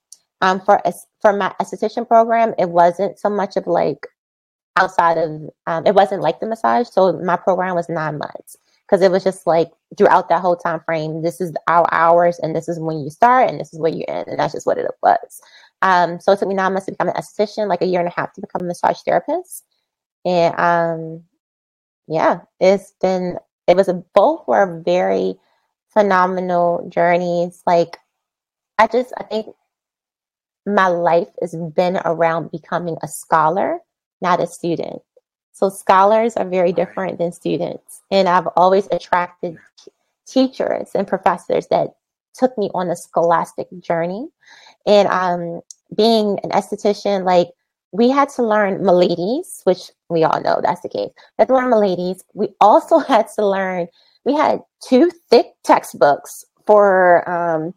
Um, 0.40 0.60
for 0.60 0.82
for 1.20 1.32
my 1.32 1.54
esthetician 1.60 2.06
program, 2.06 2.54
it 2.58 2.70
wasn't 2.70 3.18
so 3.18 3.28
much 3.28 3.56
of 3.56 3.66
like 3.66 4.06
outside 4.76 5.18
of 5.18 5.50
um, 5.66 5.86
it 5.86 5.94
wasn't 5.94 6.22
like 6.22 6.40
the 6.40 6.46
massage. 6.46 6.88
So 6.88 7.12
my 7.20 7.36
program 7.36 7.74
was 7.74 7.88
nine 7.88 8.18
months 8.18 8.56
because 8.86 9.02
it 9.02 9.10
was 9.10 9.24
just 9.24 9.46
like 9.46 9.70
throughout 9.98 10.28
that 10.30 10.40
whole 10.40 10.56
time 10.56 10.80
frame. 10.80 11.22
This 11.22 11.40
is 11.40 11.52
our 11.68 11.86
hours, 11.92 12.38
and 12.40 12.56
this 12.56 12.68
is 12.68 12.80
when 12.80 12.98
you 13.00 13.10
start, 13.10 13.50
and 13.50 13.60
this 13.60 13.72
is 13.72 13.78
where 13.78 13.92
you 13.92 14.04
end, 14.08 14.28
and 14.28 14.38
that's 14.38 14.54
just 14.54 14.66
what 14.66 14.78
it 14.78 14.86
was. 15.02 15.40
Um, 15.82 16.18
so 16.20 16.32
it 16.32 16.38
took 16.38 16.48
me 16.48 16.54
nine 16.54 16.72
months 16.72 16.86
to 16.86 16.92
become 16.92 17.08
an 17.08 17.14
esthetician, 17.14 17.68
like 17.68 17.82
a 17.82 17.86
year 17.86 18.00
and 18.00 18.08
a 18.08 18.12
half 18.12 18.32
to 18.34 18.40
become 18.40 18.62
a 18.62 18.64
massage 18.64 19.00
therapist, 19.04 19.64
and 20.24 20.54
um, 20.58 21.24
yeah, 22.06 22.40
it's 22.60 22.92
been, 23.00 23.38
it 23.66 23.76
was 23.76 23.88
a, 23.88 23.94
both 24.14 24.46
were 24.46 24.80
very 24.84 25.36
phenomenal 25.88 26.86
journeys. 26.88 27.62
Like, 27.66 27.98
I 28.78 28.86
just, 28.86 29.12
I 29.18 29.24
think 29.24 29.54
my 30.66 30.88
life 30.88 31.28
has 31.40 31.54
been 31.74 32.00
around 32.04 32.50
becoming 32.50 32.96
a 33.02 33.08
scholar, 33.08 33.78
not 34.20 34.40
a 34.40 34.46
student. 34.46 35.02
So 35.52 35.68
scholars 35.68 36.36
are 36.36 36.48
very 36.48 36.72
different 36.72 37.18
than 37.18 37.32
students. 37.32 38.02
And 38.10 38.28
I've 38.28 38.48
always 38.56 38.88
attracted 38.90 39.58
teachers 40.26 40.90
and 40.94 41.06
professors 41.06 41.66
that 41.68 41.94
took 42.34 42.56
me 42.56 42.70
on 42.74 42.88
a 42.88 42.96
scholastic 42.96 43.68
journey. 43.80 44.28
And 44.86 45.08
um, 45.08 45.60
being 45.94 46.38
an 46.42 46.50
esthetician, 46.50 47.24
like 47.24 47.48
we 47.92 48.08
had 48.08 48.30
to 48.30 48.42
learn 48.42 48.84
Milady's, 48.84 49.60
which 49.64 49.90
we 50.08 50.24
all 50.24 50.40
know 50.40 50.60
that's 50.62 50.80
the 50.80 50.88
case. 50.88 51.10
We 51.38 51.42
had 51.42 51.48
to 51.48 51.54
learn 51.54 51.70
Milady's. 51.70 52.24
We 52.34 52.48
also 52.60 52.98
had 53.12 53.28
to 53.36 53.46
learn, 53.46 53.86
we 54.24 54.34
had 54.34 54.60
two 54.82 55.10
thick 55.30 55.46
textbooks 55.62 56.44
for 56.66 57.28
um, 57.28 57.74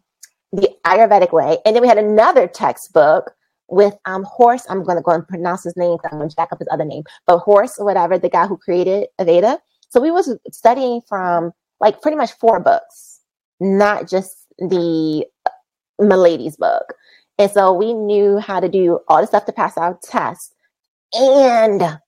the 0.52 0.68
Ayurvedic 0.86 1.32
way. 1.32 1.58
And 1.64 1.76
then 1.76 1.82
we 1.82 1.88
had 1.88 1.98
another 1.98 2.46
textbook 2.46 3.32
with 3.68 3.94
um, 4.06 4.24
Horst. 4.24 4.66
I'm 4.70 4.84
going 4.84 4.96
to 4.96 5.02
go 5.02 5.12
and 5.12 5.26
pronounce 5.26 5.64
his 5.64 5.76
name 5.76 5.98
I'm 6.04 6.18
going 6.18 6.30
to 6.30 6.34
jack 6.34 6.50
up 6.52 6.60
his 6.60 6.68
other 6.70 6.84
name. 6.84 7.02
But 7.26 7.38
Horst, 7.38 7.78
or 7.78 7.84
whatever, 7.84 8.18
the 8.18 8.30
guy 8.30 8.46
who 8.46 8.56
created 8.56 9.08
Aveda. 9.20 9.58
So 9.90 10.00
we 10.00 10.10
was 10.10 10.36
studying 10.50 11.02
from 11.08 11.52
like 11.80 12.00
pretty 12.00 12.16
much 12.16 12.32
four 12.32 12.60
books, 12.60 13.20
not 13.60 14.08
just 14.08 14.46
the 14.58 15.26
Milady's 15.98 16.56
book. 16.56 16.94
And 17.38 17.50
so 17.50 17.72
we 17.72 17.92
knew 17.92 18.38
how 18.38 18.60
to 18.60 18.68
do 18.68 19.00
all 19.08 19.20
the 19.20 19.26
stuff 19.26 19.44
to 19.46 19.52
pass 19.52 19.76
our 19.76 19.98
tests 20.02 20.54
and 21.12 21.98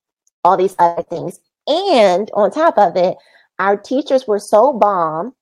all 0.44 0.56
these 0.56 0.76
other 0.78 1.02
things. 1.02 1.40
And 1.66 2.30
on 2.34 2.50
top 2.50 2.78
of 2.78 2.96
it, 2.96 3.16
our 3.58 3.76
teachers 3.76 4.26
were 4.26 4.38
so 4.38 4.72
bomb 4.72 5.34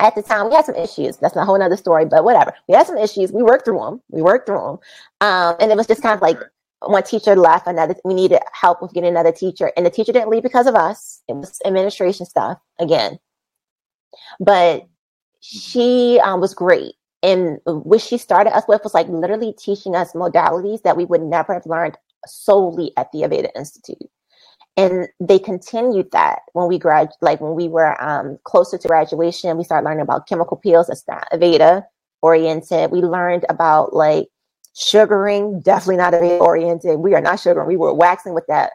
at 0.00 0.14
the 0.14 0.22
time 0.22 0.48
we 0.48 0.54
had 0.54 0.64
some 0.64 0.74
issues. 0.74 1.16
That's 1.18 1.36
a 1.36 1.44
whole 1.44 1.60
other 1.60 1.76
story, 1.76 2.04
but 2.04 2.24
whatever. 2.24 2.54
We 2.68 2.74
had 2.74 2.86
some 2.86 2.98
issues. 2.98 3.32
We 3.32 3.42
worked 3.42 3.64
through 3.64 3.80
them. 3.80 4.02
We 4.10 4.22
worked 4.22 4.46
through 4.46 4.58
them. 4.58 4.78
Um, 5.20 5.56
and 5.60 5.70
it 5.70 5.76
was 5.76 5.86
just 5.86 6.02
kind 6.02 6.14
of 6.14 6.22
like 6.22 6.38
one 6.80 7.02
teacher 7.02 7.34
left, 7.34 7.66
another, 7.66 7.96
we 8.04 8.14
needed 8.14 8.40
help 8.52 8.82
with 8.82 8.92
getting 8.92 9.10
another 9.10 9.32
teacher. 9.32 9.72
And 9.76 9.86
the 9.86 9.90
teacher 9.90 10.12
didn't 10.12 10.28
leave 10.28 10.42
because 10.42 10.66
of 10.66 10.74
us. 10.74 11.22
It 11.28 11.34
was 11.34 11.60
administration 11.64 12.26
stuff 12.26 12.58
again. 12.78 13.18
But 14.38 14.86
she 15.40 16.20
um, 16.22 16.40
was 16.40 16.54
great. 16.54 16.94
And 17.22 17.58
what 17.64 18.00
she 18.00 18.18
started 18.18 18.54
us 18.54 18.64
with 18.68 18.82
was 18.84 18.94
like 18.94 19.08
literally 19.08 19.52
teaching 19.52 19.94
us 19.96 20.12
modalities 20.12 20.82
that 20.82 20.96
we 20.96 21.04
would 21.04 21.22
never 21.22 21.54
have 21.54 21.66
learned 21.66 21.96
solely 22.26 22.92
at 22.96 23.10
the 23.12 23.20
Aveda 23.20 23.50
Institute. 23.56 24.10
And 24.76 25.08
they 25.18 25.38
continued 25.38 26.10
that 26.12 26.40
when 26.52 26.68
we 26.68 26.78
grad 26.78 27.10
like 27.22 27.40
when 27.40 27.54
we 27.54 27.66
were 27.66 28.00
um, 28.02 28.38
closer 28.44 28.76
to 28.76 28.88
graduation 28.88 29.56
we 29.56 29.64
started 29.64 29.86
learning 29.86 30.02
about 30.02 30.28
chemical 30.28 30.58
peels 30.58 30.88
that's 30.88 31.06
not 31.08 31.26
aveda 31.32 31.84
oriented. 32.20 32.90
We 32.90 33.00
learned 33.00 33.46
about 33.48 33.94
like 33.94 34.28
sugaring 34.74 35.60
definitely 35.62 35.96
not 35.96 36.12
aveda 36.12 36.40
oriented. 36.40 36.98
We 36.98 37.14
are 37.14 37.22
not 37.22 37.40
sugaring. 37.40 37.66
We 37.66 37.78
were 37.78 37.94
waxing 37.94 38.34
with 38.34 38.46
that. 38.48 38.72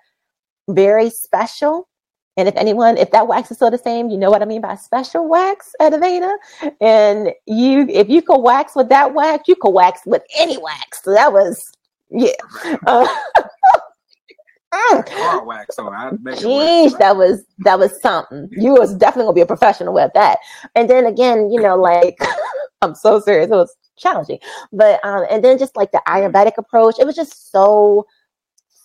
Very 0.68 1.11
special 1.11 1.88
and 2.37 2.47
if 2.47 2.55
anyone 2.55 2.97
if 2.97 3.11
that 3.11 3.27
wax 3.27 3.51
is 3.51 3.57
still 3.57 3.71
the 3.71 3.77
same 3.77 4.09
you 4.09 4.17
know 4.17 4.29
what 4.29 4.41
i 4.41 4.45
mean 4.45 4.61
by 4.61 4.75
special 4.75 5.27
wax 5.27 5.73
at 5.79 5.93
aveda 5.93 6.33
and 6.79 7.31
you 7.45 7.87
if 7.89 8.09
you 8.09 8.21
could 8.21 8.41
wax 8.41 8.75
with 8.75 8.89
that 8.89 9.13
wax 9.13 9.47
you 9.47 9.55
could 9.55 9.71
wax 9.71 10.01
with 10.05 10.23
any 10.37 10.57
wax 10.57 11.03
so 11.03 11.13
that 11.13 11.31
was 11.31 11.71
yeah 12.09 12.31
uh, 12.87 13.07
car 15.05 15.45
wax 15.45 15.77
on. 15.77 15.93
I 15.93 16.11
Jeez, 16.11 16.97
that 16.97 17.17
was 17.17 17.43
that 17.59 17.79
was 17.79 17.99
something. 18.01 18.47
You 18.51 18.73
was 18.73 18.95
definitely 18.95 19.25
gonna 19.25 19.35
be 19.35 19.41
a 19.41 19.45
professional 19.45 19.93
with 19.93 20.11
that. 20.13 20.39
And 20.75 20.89
then 20.89 21.05
again, 21.05 21.51
you 21.51 21.61
know, 21.61 21.75
like 21.75 22.17
I'm 22.81 22.95
so 22.95 23.19
serious. 23.19 23.47
It 23.47 23.55
was 23.55 23.75
challenging, 23.97 24.39
but 24.71 25.03
um, 25.05 25.25
and 25.29 25.43
then 25.43 25.57
just 25.57 25.75
like 25.75 25.91
the 25.91 26.01
Ayurvedic 26.07 26.57
approach, 26.57 26.95
it 26.99 27.05
was 27.05 27.15
just 27.15 27.51
so 27.51 28.05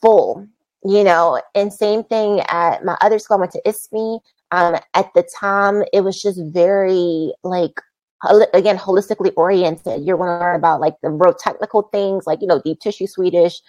full, 0.00 0.46
you 0.88 1.04
know. 1.04 1.40
And 1.54 1.72
same 1.72 2.04
thing 2.04 2.40
at 2.48 2.84
my 2.84 2.96
other 3.00 3.18
school. 3.18 3.36
I 3.36 3.40
went 3.40 3.52
to 3.52 3.62
ISME. 3.66 4.20
Um, 4.52 4.76
at 4.94 5.10
the 5.14 5.28
time, 5.38 5.82
it 5.92 6.02
was 6.02 6.22
just 6.22 6.40
very 6.44 7.32
like 7.42 7.80
again 8.54 8.78
holistically 8.78 9.32
oriented. 9.36 10.04
You're 10.04 10.16
going 10.16 10.30
to 10.30 10.38
learn 10.38 10.56
about 10.56 10.80
like 10.80 10.94
the 11.02 11.10
real 11.10 11.34
technical 11.34 11.82
things, 11.82 12.26
like 12.26 12.40
you 12.40 12.46
know, 12.46 12.60
deep 12.64 12.80
tissue 12.80 13.06
Swedish, 13.06 13.60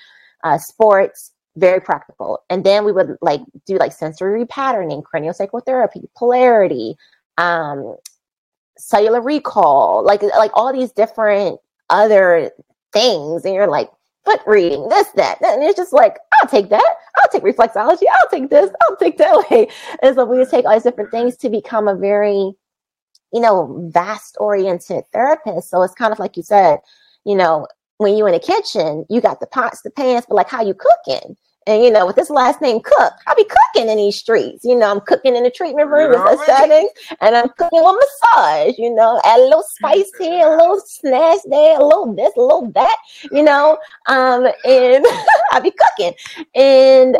uh, 0.44 0.58
sports 0.58 1.34
very 1.58 1.82
practical. 1.82 2.44
And 2.50 2.64
then 2.64 2.86
we 2.86 2.92
would 2.92 3.18
like 3.22 3.42
do 3.66 3.78
like 3.78 3.92
sensory 3.92 4.46
patterning, 4.46 5.02
craniosacral 5.02 5.66
therapy, 5.66 6.02
polarity, 6.16 6.96
um, 7.38 7.96
cellular 8.78 9.22
recall, 9.22 10.04
like 10.06 10.22
like 10.22 10.52
all 10.54 10.72
these 10.72 10.92
different 10.92 11.60
other 11.90 12.52
things. 12.94 13.44
And 13.44 13.54
you're 13.54 13.68
like, 13.68 13.90
foot 14.28 14.42
reading, 14.46 14.90
this, 14.90 15.08
that. 15.16 15.42
And 15.42 15.64
it's 15.64 15.78
just 15.78 15.94
like, 15.94 16.18
I'll 16.34 16.50
take 16.50 16.70
that. 16.70 16.96
I'll 17.18 17.30
take 17.30 17.44
reflexology. 17.44 18.04
I'll 18.12 18.30
take 18.30 18.50
this. 18.50 18.70
I'll 18.82 18.98
take 18.98 19.18
that. 19.18 19.28
Like, 19.50 19.72
and 20.04 20.16
so 20.16 20.26
we 20.26 20.38
would 20.38 20.50
take 20.50 20.66
all 20.66 20.74
these 20.74 20.84
different 20.84 21.12
things 21.12 21.38
to 21.38 21.50
become 21.50 21.88
a 21.88 21.96
very, 21.96 22.52
you 23.32 23.40
know, 23.40 23.90
vast 23.94 24.36
oriented 24.40 25.06
therapist. 25.14 25.70
So 25.70 25.82
it's 25.82 25.94
kind 25.94 26.12
of 26.12 26.20
like 26.20 26.36
you 26.36 26.44
said, 26.44 26.80
you 27.24 27.36
know, 27.36 27.68
when 27.98 28.18
you 28.18 28.26
in 28.28 28.34
the 28.34 28.40
kitchen, 28.40 29.06
you 29.10 29.22
got 29.22 29.40
the 29.40 29.48
pots, 29.48 29.82
the 29.82 29.92
pans, 29.92 30.26
but 30.28 30.36
like 30.36 30.50
how 30.50 30.62
you 30.62 30.74
cooking. 30.74 31.38
And 31.68 31.84
you 31.84 31.92
know, 31.92 32.06
with 32.06 32.16
this 32.16 32.30
last 32.30 32.62
name 32.62 32.80
Cook, 32.80 33.14
I'll 33.28 33.36
be 33.36 33.46
cooking 33.46 33.90
in 33.90 33.98
these 33.98 34.18
streets. 34.18 34.64
You 34.64 34.76
know, 34.76 34.90
I'm 34.90 35.02
cooking 35.02 35.36
in 35.36 35.44
the 35.44 35.52
treatment 35.52 35.90
room 35.90 36.12
with 36.12 36.20
a 36.20 36.46
setting, 36.46 36.90
and 37.20 37.36
I'm 37.36 37.50
cooking 37.50 37.84
with 37.84 38.04
massage. 38.34 38.76
You 38.78 38.96
know, 38.96 39.20
add 39.26 39.42
a 39.42 39.44
little 39.44 39.64
spice 39.64 40.10
here, 40.18 40.48
a 40.48 40.58
little 40.58 40.82
snash 40.86 41.40
there, 41.46 41.78
a 41.78 41.84
little 41.84 42.16
this, 42.16 42.32
a 42.38 42.42
little 42.42 42.72
that. 42.72 42.96
You 43.32 43.44
know, 43.44 43.78
um, 44.08 44.48
and 44.64 45.06
I'll 45.52 45.62
be 45.62 45.72
cooking, 45.72 46.14
and 46.56 47.18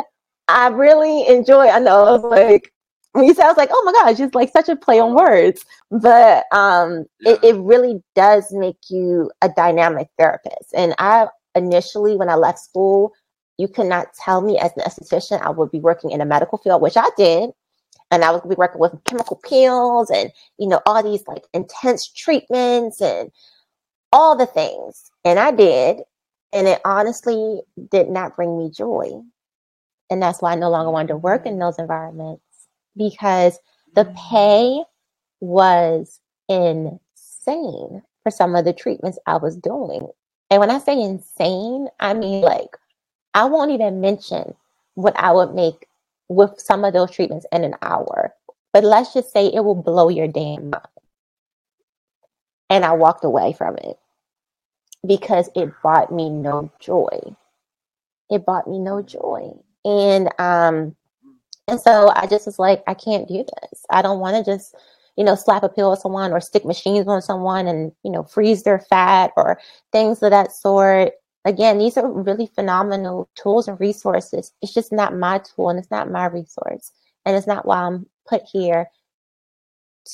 I 0.48 0.68
really 0.68 1.28
enjoy. 1.28 1.68
I 1.68 1.78
know, 1.78 2.04
I 2.04 2.12
was 2.12 2.24
like, 2.24 2.72
when 3.12 3.26
you 3.26 3.34
say, 3.34 3.42
I 3.42 3.48
was 3.48 3.58
like, 3.58 3.70
oh 3.70 3.82
my 3.84 3.92
gosh, 3.92 4.18
it's 4.18 4.34
like 4.34 4.50
such 4.50 4.70
a 4.70 4.76
play 4.76 4.98
on 4.98 5.14
words, 5.14 5.64
but 5.90 6.44
um, 6.52 7.04
yeah. 7.20 7.32
it, 7.32 7.44
it 7.44 7.56
really 7.56 8.02
does 8.14 8.50
make 8.50 8.78
you 8.88 9.30
a 9.42 9.50
dynamic 9.50 10.08
therapist. 10.18 10.72
And 10.74 10.94
I 10.98 11.26
initially, 11.54 12.16
when 12.16 12.30
I 12.30 12.36
left 12.36 12.60
school 12.60 13.12
you 13.58 13.68
cannot 13.68 14.14
tell 14.14 14.40
me 14.40 14.56
as 14.58 14.70
an 14.76 14.84
esthetician 14.84 15.42
I 15.42 15.50
would 15.50 15.70
be 15.70 15.80
working 15.80 16.10
in 16.10 16.20
a 16.20 16.26
medical 16.26 16.58
field, 16.58 16.80
which 16.80 16.96
I 16.96 17.08
did. 17.16 17.50
And 18.10 18.24
I 18.24 18.30
would 18.30 18.48
be 18.48 18.54
working 18.54 18.80
with 18.80 19.04
chemical 19.04 19.36
peels 19.36 20.08
and, 20.08 20.32
you 20.58 20.66
know, 20.66 20.80
all 20.86 21.02
these 21.02 21.26
like 21.26 21.44
intense 21.52 22.08
treatments 22.08 23.02
and 23.02 23.30
all 24.12 24.34
the 24.34 24.46
things. 24.46 25.10
And 25.26 25.38
I 25.38 25.50
did. 25.50 25.98
And 26.54 26.66
it 26.66 26.80
honestly 26.86 27.60
did 27.90 28.08
not 28.08 28.34
bring 28.34 28.56
me 28.56 28.70
joy. 28.70 29.10
And 30.08 30.22
that's 30.22 30.40
why 30.40 30.52
I 30.52 30.54
no 30.54 30.70
longer 30.70 30.90
wanted 30.90 31.08
to 31.08 31.16
work 31.18 31.44
in 31.44 31.58
those 31.58 31.78
environments 31.78 32.42
because 32.96 33.58
the 33.94 34.06
mm. 34.06 34.16
pay 34.30 34.84
was 35.40 36.18
insane 36.48 38.02
for 38.22 38.30
some 38.30 38.56
of 38.56 38.64
the 38.64 38.72
treatments 38.72 39.18
I 39.26 39.36
was 39.36 39.56
doing. 39.56 40.08
And 40.50 40.60
when 40.60 40.70
I 40.70 40.78
say 40.78 40.98
insane, 40.98 41.88
I 42.00 42.14
mean 42.14 42.40
like 42.40 42.77
I 43.34 43.44
won't 43.44 43.70
even 43.70 44.00
mention 44.00 44.54
what 44.94 45.18
I 45.18 45.32
would 45.32 45.54
make 45.54 45.86
with 46.28 46.58
some 46.58 46.84
of 46.84 46.92
those 46.92 47.10
treatments 47.10 47.46
in 47.52 47.64
an 47.64 47.74
hour. 47.82 48.34
But 48.72 48.84
let's 48.84 49.14
just 49.14 49.32
say 49.32 49.46
it 49.46 49.64
will 49.64 49.74
blow 49.74 50.08
your 50.08 50.28
damn 50.28 50.70
mind. 50.70 50.84
And 52.70 52.84
I 52.84 52.92
walked 52.92 53.24
away 53.24 53.52
from 53.52 53.76
it 53.78 53.98
because 55.06 55.48
it 55.54 55.72
brought 55.80 56.12
me 56.12 56.28
no 56.28 56.70
joy. 56.80 57.18
It 58.30 58.44
brought 58.44 58.68
me 58.68 58.78
no 58.78 59.00
joy. 59.02 59.52
And 59.84 60.28
um 60.38 60.94
and 61.66 61.80
so 61.80 62.10
I 62.14 62.26
just 62.26 62.46
was 62.46 62.58
like, 62.58 62.82
I 62.86 62.94
can't 62.94 63.28
do 63.28 63.44
this. 63.44 63.84
I 63.90 64.00
don't 64.00 64.20
want 64.20 64.36
to 64.36 64.50
just, 64.50 64.74
you 65.16 65.24
know, 65.24 65.34
slap 65.34 65.62
a 65.62 65.68
pill 65.68 65.90
on 65.90 65.98
someone 65.98 66.32
or 66.32 66.40
stick 66.40 66.64
machines 66.64 67.06
on 67.06 67.20
someone 67.20 67.66
and, 67.66 67.92
you 68.02 68.10
know, 68.10 68.22
freeze 68.22 68.62
their 68.62 68.78
fat 68.78 69.32
or 69.36 69.60
things 69.92 70.22
of 70.22 70.30
that 70.30 70.52
sort 70.52 71.12
again, 71.48 71.78
these 71.78 71.96
are 71.96 72.10
really 72.10 72.46
phenomenal 72.46 73.28
tools 73.34 73.68
and 73.68 73.80
resources. 73.80 74.52
It's 74.60 74.74
just 74.74 74.92
not 74.92 75.16
my 75.16 75.38
tool 75.38 75.70
and 75.70 75.78
it's 75.78 75.90
not 75.90 76.10
my 76.10 76.26
resource. 76.26 76.92
And 77.24 77.36
it's 77.36 77.46
not 77.46 77.66
why 77.66 77.78
I'm 77.78 78.06
put 78.28 78.42
here 78.52 78.90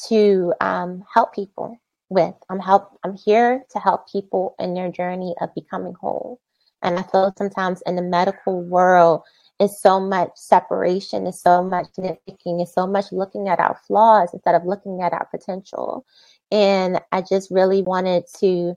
to 0.09 0.55
um, 0.61 1.05
help 1.12 1.35
people 1.35 1.77
with. 2.09 2.35
I'm 2.48 2.61
help 2.61 2.98
I'm 3.05 3.16
here 3.16 3.65
to 3.70 3.78
help 3.81 4.11
people 4.11 4.55
in 4.61 4.74
their 4.74 4.90
journey 4.90 5.35
of 5.40 5.55
becoming 5.55 5.94
whole. 5.94 6.40
And 6.82 6.98
I 6.98 7.02
feel 7.02 7.35
sometimes 7.36 7.82
in 7.85 7.97
the 7.97 8.02
medical 8.02 8.62
world 8.62 9.23
is 9.61 9.81
so 9.81 9.98
much 9.98 10.31
separation, 10.35 11.27
is 11.27 11.40
so 11.40 11.65
much 11.65 11.86
nitpicking, 11.98 12.62
is 12.62 12.73
so 12.73 12.86
much 12.86 13.11
looking 13.11 13.48
at 13.48 13.59
our 13.59 13.77
flaws 13.86 14.31
instead 14.32 14.55
of 14.55 14.66
looking 14.66 15.02
at 15.02 15.12
our 15.12 15.27
potential. 15.31 16.05
And 16.52 17.01
I 17.11 17.23
just 17.23 17.51
really 17.51 17.82
wanted 17.82 18.24
to 18.40 18.77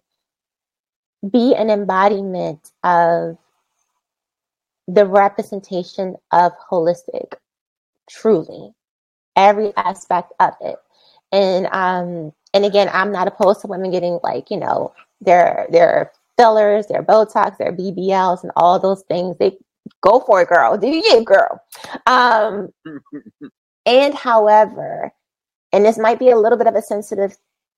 be 1.32 1.56
an 1.56 1.70
embodiment 1.70 2.72
of 2.84 3.38
the 4.88 5.06
representation 5.06 6.16
of 6.32 6.54
holistic, 6.70 7.34
truly, 8.10 8.74
every 9.36 9.74
aspect 9.76 10.32
of 10.40 10.54
it. 10.62 10.78
And 11.32 11.68
um, 11.68 12.32
and 12.54 12.66
again, 12.66 12.90
I'm 12.94 13.12
not 13.12 13.28
opposed 13.28 13.62
to 13.62 13.68
women 13.68 13.92
getting 13.92 14.20
like 14.24 14.50
you 14.50 14.58
know 14.58 14.94
their 15.20 15.68
their 15.72 16.12
fillers, 16.38 16.88
their 16.88 17.04
Botox, 17.04 17.58
their 17.58 17.74
BBLs, 17.74 18.44
and 18.44 18.52
all 18.56 18.80
those 18.80 19.04
things. 19.04 19.38
They 19.38 19.58
go 20.02 20.22
for 20.22 20.42
it, 20.42 20.50
girl. 20.50 20.78
Do 20.78 20.88
you, 20.88 21.24
girl? 21.26 21.62
Um, 22.06 22.70
and 23.86 24.14
however, 24.14 25.12
and 25.74 25.84
this 25.84 25.98
might 25.98 26.20
be 26.20 26.30
a 26.30 26.38
little 26.38 26.58
bit 26.58 26.68
of 26.68 26.76
a 26.76 26.82
sensitive 26.82 27.36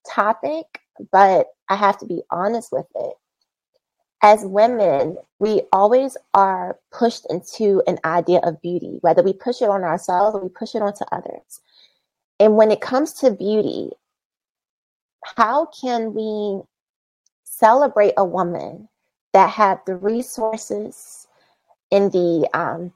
topic, 0.08 0.66
but 1.12 1.48
I 1.70 1.76
have 1.76 1.98
to 2.00 2.06
be 2.06 2.22
honest 2.30 2.72
with 2.72 2.86
it 2.96 3.14
as 4.22 4.44
women, 4.44 5.18
we 5.40 5.62
always 5.72 6.18
are 6.34 6.78
pushed 6.92 7.26
into 7.30 7.82
an 7.88 7.98
idea 8.04 8.40
of 8.44 8.62
beauty, 8.62 8.98
whether 9.02 9.24
we 9.24 9.34
push 9.34 9.62
it 9.62 9.70
on 9.70 9.84
ourselves 9.84 10.36
or 10.36 10.42
we 10.42 10.50
push 10.50 10.76
it 10.76 10.82
onto 10.82 11.06
others. 11.12 11.62
And 12.40 12.58
when 12.58 12.72
it 12.72 12.82
comes 12.82 13.14
to 13.16 13.32
beauty, 13.32 13.92
how 15.38 15.68
can 15.68 16.14
we 16.14 16.62
celebrate 17.44 18.14
a 18.18 18.26
woman 18.26 18.90
that 19.34 19.50
have 19.50 19.80
the 19.86 19.96
resources 19.96 21.28
and 21.92 22.12
the 22.12 22.50
um, 22.54 22.94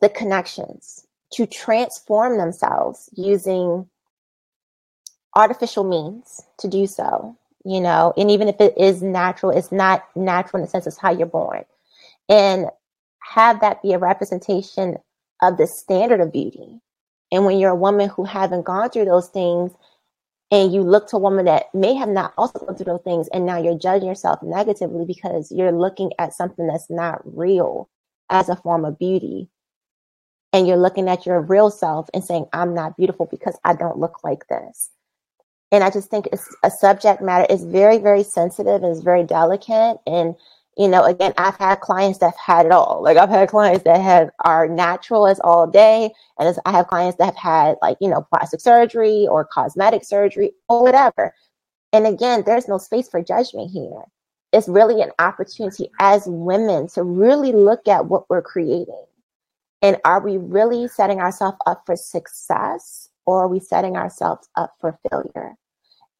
the 0.00 0.08
connections 0.08 1.06
to 1.32 1.46
transform 1.46 2.38
themselves 2.38 3.08
using 3.14 3.88
artificial 5.34 5.84
means 5.84 6.42
to 6.58 6.68
do 6.68 6.86
so 6.86 7.36
you 7.64 7.80
know, 7.80 8.12
and 8.16 8.30
even 8.30 8.48
if 8.48 8.60
it 8.60 8.76
is 8.76 9.02
natural, 9.02 9.52
it's 9.52 9.72
not 9.72 10.04
natural 10.16 10.60
in 10.60 10.66
the 10.66 10.70
sense 10.70 10.86
it's 10.86 10.98
how 10.98 11.10
you're 11.10 11.26
born. 11.26 11.64
And 12.28 12.66
have 13.20 13.60
that 13.60 13.82
be 13.82 13.92
a 13.92 13.98
representation 13.98 14.96
of 15.42 15.56
the 15.56 15.66
standard 15.66 16.20
of 16.20 16.32
beauty. 16.32 16.80
And 17.30 17.44
when 17.44 17.58
you're 17.58 17.70
a 17.70 17.76
woman 17.76 18.08
who 18.08 18.24
haven't 18.24 18.64
gone 18.64 18.90
through 18.90 19.06
those 19.06 19.28
things 19.28 19.72
and 20.50 20.72
you 20.72 20.82
look 20.82 21.08
to 21.08 21.16
a 21.16 21.20
woman 21.20 21.46
that 21.46 21.74
may 21.74 21.94
have 21.94 22.10
not 22.10 22.34
also 22.36 22.58
gone 22.58 22.76
through 22.76 22.84
those 22.84 23.02
things 23.02 23.28
and 23.28 23.46
now 23.46 23.58
you're 23.58 23.78
judging 23.78 24.06
yourself 24.06 24.42
negatively 24.42 25.04
because 25.04 25.50
you're 25.50 25.72
looking 25.72 26.12
at 26.18 26.34
something 26.34 26.66
that's 26.66 26.90
not 26.90 27.20
real 27.24 27.88
as 28.28 28.48
a 28.48 28.56
form 28.56 28.84
of 28.84 28.98
beauty 28.98 29.48
and 30.52 30.68
you're 30.68 30.76
looking 30.76 31.08
at 31.08 31.24
your 31.24 31.40
real 31.40 31.70
self 31.70 32.08
and 32.12 32.24
saying 32.24 32.46
i'm 32.52 32.74
not 32.74 32.96
beautiful 32.96 33.26
because 33.30 33.58
i 33.64 33.74
don't 33.74 33.98
look 33.98 34.22
like 34.22 34.46
this 34.48 34.90
and 35.72 35.82
i 35.82 35.90
just 35.90 36.10
think 36.10 36.28
it's 36.32 36.54
a 36.62 36.70
subject 36.70 37.20
matter 37.20 37.46
is 37.52 37.64
very 37.64 37.98
very 37.98 38.22
sensitive 38.22 38.82
and 38.82 38.94
it's 38.94 39.00
very 39.00 39.24
delicate 39.24 39.98
and 40.06 40.36
you 40.78 40.88
know, 40.88 41.04
again, 41.04 41.34
I've 41.36 41.56
had 41.58 41.80
clients 41.80 42.18
that 42.20 42.26
have 42.26 42.38
had 42.38 42.66
it 42.66 42.72
all. 42.72 43.02
Like 43.02 43.18
I've 43.18 43.28
had 43.28 43.48
clients 43.50 43.84
that 43.84 44.00
have 44.00 44.30
are 44.44 44.66
natural 44.68 45.26
as 45.26 45.38
all 45.40 45.66
day, 45.66 46.12
and 46.38 46.56
I 46.64 46.70
have 46.72 46.86
clients 46.86 47.18
that 47.18 47.26
have 47.26 47.36
had 47.36 47.76
like 47.82 47.98
you 48.00 48.08
know 48.08 48.26
plastic 48.30 48.60
surgery 48.60 49.26
or 49.28 49.44
cosmetic 49.44 50.04
surgery 50.04 50.52
or 50.68 50.82
whatever. 50.82 51.34
And 51.92 52.06
again, 52.06 52.44
there's 52.46 52.68
no 52.68 52.78
space 52.78 53.08
for 53.08 53.22
judgment 53.22 53.70
here. 53.70 54.02
It's 54.52 54.68
really 54.68 55.02
an 55.02 55.12
opportunity 55.18 55.90
as 56.00 56.24
women 56.26 56.88
to 56.88 57.02
really 57.02 57.52
look 57.52 57.86
at 57.86 58.06
what 58.06 58.28
we're 58.30 58.42
creating, 58.42 59.04
and 59.82 59.98
are 60.06 60.20
we 60.20 60.38
really 60.38 60.88
setting 60.88 61.20
ourselves 61.20 61.58
up 61.66 61.82
for 61.84 61.96
success, 61.96 63.10
or 63.26 63.42
are 63.42 63.48
we 63.48 63.60
setting 63.60 63.96
ourselves 63.96 64.48
up 64.56 64.74
for 64.80 64.98
failure? 65.10 65.56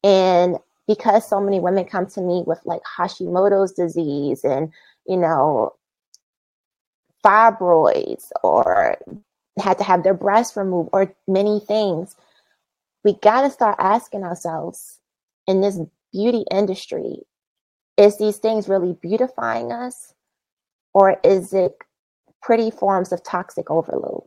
And 0.03 0.57
because 0.87 1.27
so 1.27 1.39
many 1.39 1.59
women 1.59 1.85
come 1.85 2.07
to 2.07 2.21
me 2.21 2.43
with 2.45 2.59
like 2.65 2.81
Hashimoto's 2.97 3.71
disease 3.71 4.43
and, 4.43 4.71
you 5.07 5.17
know, 5.17 5.73
fibroids 7.25 8.29
or 8.43 8.97
had 9.59 9.77
to 9.77 9.83
have 9.83 10.03
their 10.03 10.13
breasts 10.13 10.57
removed 10.57 10.89
or 10.91 11.13
many 11.27 11.61
things, 11.61 12.15
we 13.03 13.13
got 13.21 13.41
to 13.41 13.49
start 13.49 13.75
asking 13.79 14.23
ourselves 14.23 14.99
in 15.47 15.61
this 15.61 15.79
beauty 16.11 16.45
industry 16.51 17.17
is 17.97 18.17
these 18.17 18.37
things 18.37 18.67
really 18.67 18.93
beautifying 19.01 19.71
us 19.71 20.13
or 20.93 21.17
is 21.23 21.53
it 21.53 21.77
pretty 22.41 22.71
forms 22.71 23.11
of 23.11 23.23
toxic 23.23 23.69
overload? 23.69 24.23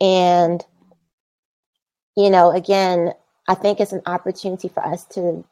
And, 0.00 0.64
you 2.16 2.30
know, 2.30 2.50
again, 2.50 3.12
I 3.48 3.54
think 3.54 3.80
it's 3.80 3.92
an 3.92 4.02
opportunity 4.06 4.68
for 4.68 4.84
us 4.84 5.04
to 5.06 5.44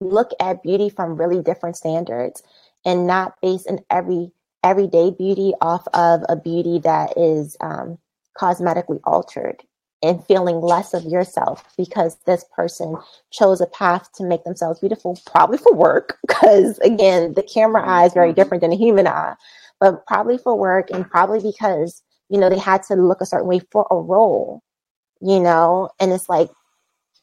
look 0.00 0.30
at 0.40 0.62
beauty 0.62 0.88
from 0.88 1.16
really 1.16 1.42
different 1.42 1.76
standards 1.76 2.42
and 2.84 3.06
not 3.06 3.40
base 3.40 3.66
an 3.66 3.80
every 3.90 4.32
everyday 4.64 5.10
beauty 5.10 5.52
off 5.60 5.86
of 5.92 6.22
a 6.28 6.36
beauty 6.36 6.78
that 6.80 7.16
is 7.16 7.56
um, 7.60 7.98
cosmetically 8.38 9.00
altered 9.04 9.62
and 10.02 10.24
feeling 10.26 10.60
less 10.60 10.94
of 10.94 11.04
yourself 11.04 11.64
because 11.76 12.16
this 12.26 12.44
person 12.54 12.96
chose 13.30 13.60
a 13.60 13.66
path 13.66 14.10
to 14.12 14.24
make 14.24 14.44
themselves 14.44 14.80
beautiful, 14.80 15.18
probably 15.26 15.58
for 15.58 15.72
work, 15.74 16.18
because 16.26 16.78
again, 16.78 17.34
the 17.34 17.42
camera 17.42 17.86
eye 17.86 18.06
is 18.06 18.12
very 18.12 18.28
mm-hmm. 18.28 18.36
different 18.36 18.60
than 18.60 18.72
a 18.72 18.76
human 18.76 19.06
eye, 19.06 19.34
but 19.80 20.04
probably 20.06 20.38
for 20.38 20.56
work 20.56 20.90
and 20.90 21.08
probably 21.08 21.40
because, 21.40 22.02
you 22.28 22.38
know, 22.38 22.50
they 22.50 22.58
had 22.58 22.82
to 22.84 22.94
look 22.94 23.20
a 23.20 23.26
certain 23.26 23.46
way 23.46 23.60
for 23.70 23.86
a 23.90 23.96
role, 23.96 24.62
you 25.20 25.38
know, 25.38 25.88
and 26.00 26.12
it's 26.12 26.28
like 26.28 26.50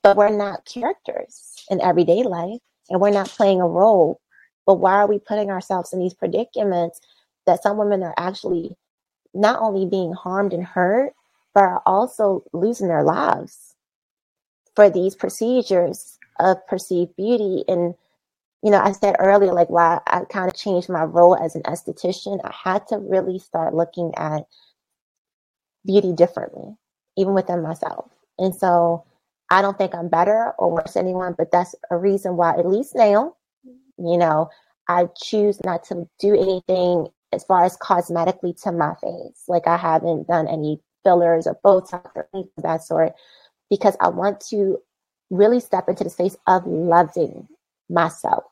but 0.03 0.17
we're 0.17 0.35
not 0.35 0.65
characters 0.65 1.65
in 1.69 1.81
everyday 1.81 2.23
life 2.23 2.59
and 2.89 3.01
we're 3.01 3.09
not 3.11 3.29
playing 3.29 3.61
a 3.61 3.67
role. 3.67 4.21
But 4.65 4.75
why 4.75 4.93
are 4.93 5.07
we 5.07 5.19
putting 5.19 5.49
ourselves 5.49 5.93
in 5.93 5.99
these 5.99 6.13
predicaments 6.13 7.01
that 7.45 7.63
some 7.63 7.77
women 7.77 8.03
are 8.03 8.13
actually 8.17 8.75
not 9.33 9.59
only 9.61 9.85
being 9.85 10.13
harmed 10.13 10.53
and 10.53 10.63
hurt, 10.63 11.13
but 11.53 11.61
are 11.61 11.81
also 11.85 12.43
losing 12.53 12.87
their 12.87 13.03
lives 13.03 13.75
for 14.75 14.89
these 14.89 15.15
procedures 15.15 16.17
of 16.39 16.65
perceived 16.67 17.15
beauty? 17.15 17.63
And, 17.67 17.95
you 18.63 18.71
know, 18.71 18.79
I 18.79 18.91
said 18.91 19.15
earlier, 19.19 19.53
like, 19.53 19.69
why 19.69 19.99
I 20.07 20.21
kind 20.25 20.47
of 20.47 20.55
changed 20.55 20.89
my 20.89 21.03
role 21.03 21.35
as 21.35 21.55
an 21.55 21.63
esthetician, 21.63 22.39
I 22.43 22.53
had 22.53 22.87
to 22.87 22.97
really 22.97 23.39
start 23.39 23.73
looking 23.73 24.13
at 24.15 24.45
beauty 25.85 26.13
differently, 26.13 26.75
even 27.17 27.33
within 27.33 27.63
myself. 27.63 28.11
And 28.37 28.55
so 28.55 29.03
I 29.51 29.61
don't 29.61 29.77
think 29.77 29.95
I'm 29.95 30.09
better 30.09 30.53
or 30.57 30.71
worse 30.71 30.93
than 30.93 31.05
anyone, 31.05 31.35
but 31.37 31.51
that's 31.51 31.73
a 31.89 31.97
reason 31.97 32.37
why, 32.37 32.51
at 32.51 32.67
least 32.67 32.95
now, 32.95 33.35
you 33.97 34.17
know, 34.17 34.49
I 34.87 35.07
choose 35.21 35.63
not 35.63 35.83
to 35.85 36.07
do 36.19 36.33
anything 36.33 37.07
as 37.31 37.43
far 37.43 37.63
as 37.63 37.77
cosmetically 37.77 38.59
to 38.63 38.71
my 38.71 38.95
face. 38.95 39.43
Like 39.47 39.67
I 39.67 39.77
haven't 39.77 40.27
done 40.27 40.47
any 40.47 40.79
fillers 41.03 41.47
or 41.47 41.59
Botox 41.63 42.11
or 42.15 42.27
anything 42.33 42.51
of 42.57 42.63
that 42.63 42.83
sort 42.83 43.13
because 43.69 43.95
I 43.99 44.09
want 44.09 44.39
to 44.49 44.77
really 45.29 45.59
step 45.59 45.87
into 45.87 46.03
the 46.03 46.09
space 46.09 46.37
of 46.47 46.65
loving 46.65 47.47
myself 47.89 48.43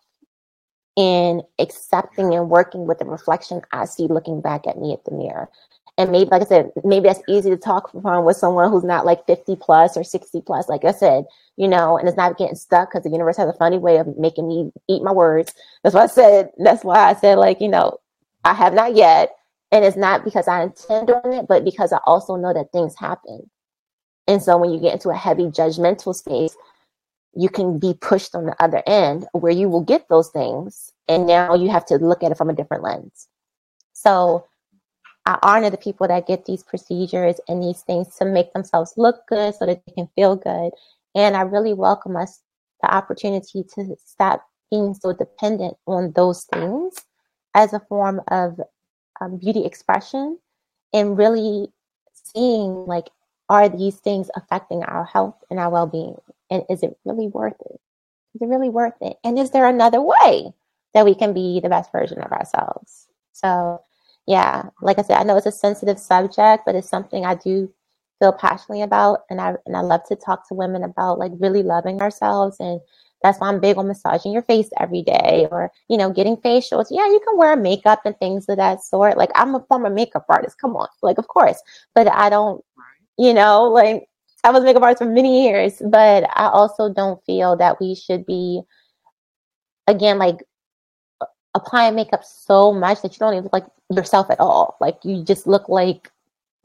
and 0.95 1.43
accepting 1.59 2.33
and 2.33 2.49
working 2.49 2.87
with 2.87 2.99
the 2.99 3.05
reflection 3.05 3.61
I 3.71 3.85
see 3.85 4.07
looking 4.07 4.41
back 4.41 4.67
at 4.67 4.77
me 4.77 4.93
at 4.93 5.05
the 5.05 5.11
mirror 5.11 5.49
and 5.97 6.11
maybe 6.11 6.29
like 6.29 6.41
i 6.41 6.45
said 6.45 6.71
maybe 6.83 7.07
that's 7.07 7.21
easy 7.27 7.49
to 7.49 7.57
talk 7.57 7.91
from 7.91 8.25
with 8.25 8.37
someone 8.37 8.71
who's 8.71 8.83
not 8.83 9.05
like 9.05 9.25
50 9.25 9.55
plus 9.57 9.97
or 9.97 10.03
60 10.03 10.41
plus 10.41 10.69
like 10.69 10.85
i 10.85 10.91
said 10.91 11.25
you 11.55 11.67
know 11.67 11.97
and 11.97 12.07
it's 12.07 12.17
not 12.17 12.37
getting 12.37 12.55
stuck 12.55 12.89
because 12.89 13.03
the 13.03 13.09
universe 13.09 13.37
has 13.37 13.49
a 13.49 13.53
funny 13.53 13.77
way 13.77 13.97
of 13.97 14.17
making 14.17 14.47
me 14.47 14.71
eat 14.87 15.03
my 15.03 15.11
words. 15.11 15.53
That's 15.83 15.95
why 15.95 16.03
i 16.03 16.07
said 16.07 16.51
that's 16.57 16.83
why 16.83 17.09
i 17.09 17.13
said 17.13 17.37
like 17.37 17.59
you 17.61 17.69
know 17.69 17.97
i 18.43 18.53
have 18.53 18.73
not 18.73 18.95
yet 18.95 19.35
and 19.71 19.83
it's 19.83 19.97
not 19.97 20.23
because 20.23 20.47
i 20.47 20.63
intend 20.63 21.09
on 21.09 21.33
it 21.33 21.47
but 21.47 21.65
because 21.65 21.91
i 21.91 21.99
also 22.05 22.35
know 22.35 22.53
that 22.53 22.71
things 22.71 22.95
happen. 22.97 23.49
And 24.29 24.43
so 24.43 24.57
when 24.57 24.71
you 24.71 24.79
get 24.79 24.93
into 24.93 25.09
a 25.09 25.15
heavy 25.15 25.45
judgmental 25.45 26.13
space 26.13 26.55
you 27.33 27.49
can 27.49 27.77
be 27.77 27.93
pushed 27.93 28.33
on 28.35 28.45
the 28.45 28.55
other 28.61 28.81
end 28.87 29.27
where 29.31 29.51
you 29.51 29.69
will 29.69 29.83
get 29.83 30.09
those 30.09 30.29
things 30.29 30.91
and 31.07 31.27
now 31.27 31.53
you 31.53 31.69
have 31.69 31.85
to 31.85 31.95
look 31.95 32.23
at 32.23 32.31
it 32.31 32.37
from 32.37 32.49
a 32.49 32.53
different 32.53 32.83
lens. 32.83 33.27
So 33.93 34.45
I 35.27 35.37
honor 35.43 35.69
the 35.69 35.77
people 35.77 36.07
that 36.07 36.25
get 36.25 36.45
these 36.45 36.63
procedures 36.63 37.35
and 37.49 37.61
these 37.61 37.81
things 37.81 38.15
to 38.15 38.23
make 38.23 38.53
themselves 38.53 38.93
look 38.95 39.27
good 39.27 39.53
so 39.53 39.65
that 39.65 39.81
they 39.85 39.91
can 39.91 40.07
feel 40.15 40.37
good. 40.37 40.71
And 41.15 41.35
I 41.35 41.41
really 41.41 41.73
welcome 41.73 42.15
us 42.15 42.39
the 42.81 42.89
opportunity 42.89 43.65
to 43.75 43.97
stop 44.05 44.47
being 44.71 44.93
so 44.93 45.11
dependent 45.11 45.75
on 45.85 46.13
those 46.13 46.45
things 46.45 46.95
as 47.53 47.73
a 47.73 47.81
form 47.89 48.21
of 48.29 48.61
um, 49.19 49.35
beauty 49.37 49.65
expression 49.65 50.39
and 50.93 51.17
really 51.17 51.73
seeing 52.13 52.85
like, 52.85 53.09
are 53.49 53.67
these 53.67 53.97
things 53.97 54.29
affecting 54.37 54.83
our 54.83 55.03
health 55.03 55.35
and 55.49 55.59
our 55.59 55.69
well 55.69 55.87
being? 55.87 56.15
And 56.49 56.63
is 56.69 56.83
it 56.83 56.97
really 57.03 57.27
worth 57.27 57.59
it? 57.65 57.81
Is 58.35 58.43
it 58.43 58.47
really 58.47 58.69
worth 58.69 59.01
it? 59.01 59.17
And 59.25 59.37
is 59.37 59.51
there 59.51 59.67
another 59.67 60.01
way 60.01 60.53
that 60.93 61.03
we 61.03 61.15
can 61.15 61.33
be 61.33 61.59
the 61.59 61.67
best 61.67 61.91
version 61.91 62.21
of 62.21 62.31
ourselves? 62.31 63.07
So 63.33 63.81
yeah, 64.27 64.63
like 64.81 64.99
I 64.99 65.03
said, 65.03 65.17
I 65.17 65.23
know 65.23 65.37
it's 65.37 65.45
a 65.45 65.51
sensitive 65.51 65.97
subject, 65.99 66.63
but 66.65 66.75
it's 66.75 66.89
something 66.89 67.25
I 67.25 67.35
do 67.35 67.71
feel 68.19 68.33
passionately 68.33 68.81
about, 68.81 69.21
and 69.29 69.39
I 69.41 69.55
and 69.65 69.77
I 69.77 69.81
love 69.81 70.01
to 70.09 70.15
talk 70.15 70.47
to 70.49 70.53
women 70.55 70.83
about 70.83 71.19
like 71.19 71.31
really 71.39 71.63
loving 71.63 72.01
ourselves, 72.01 72.57
and 72.59 72.81
that's 73.23 73.39
why 73.39 73.47
I'm 73.47 73.59
big 73.59 73.77
on 73.77 73.87
massaging 73.87 74.33
your 74.33 74.41
face 74.43 74.69
every 74.79 75.01
day, 75.01 75.47
or 75.51 75.71
you 75.89 75.97
know, 75.97 76.11
getting 76.11 76.35
facials. 76.37 76.87
Yeah, 76.91 77.07
you 77.07 77.21
can 77.25 77.37
wear 77.37 77.55
makeup 77.55 78.01
and 78.05 78.17
things 78.19 78.47
of 78.49 78.57
that 78.57 78.83
sort. 78.83 79.17
Like 79.17 79.31
I'm 79.35 79.55
a 79.55 79.61
former 79.69 79.89
makeup 79.89 80.25
artist. 80.29 80.59
Come 80.59 80.75
on, 80.75 80.87
like 81.01 81.17
of 81.17 81.27
course, 81.29 81.61
but 81.95 82.07
I 82.11 82.29
don't, 82.29 82.63
you 83.17 83.33
know, 83.33 83.63
like 83.63 84.09
I 84.43 84.51
was 84.51 84.61
a 84.63 84.65
makeup 84.65 84.83
artist 84.83 84.99
for 85.03 85.09
many 85.09 85.43
years, 85.45 85.81
but 85.85 86.25
I 86.35 86.47
also 86.49 86.93
don't 86.93 87.23
feel 87.25 87.55
that 87.57 87.79
we 87.79 87.95
should 87.95 88.25
be, 88.25 88.61
again, 89.87 90.19
like 90.19 90.43
applying 91.57 91.95
makeup 91.95 92.23
so 92.23 92.73
much 92.73 93.01
that 93.01 93.13
you 93.13 93.19
don't 93.19 93.33
even 93.33 93.43
look 93.43 93.53
like 93.53 93.65
yourself 93.89 94.29
at 94.29 94.39
all. 94.39 94.77
Like 94.79 94.97
you 95.03 95.23
just 95.23 95.47
look 95.47 95.69
like 95.69 96.11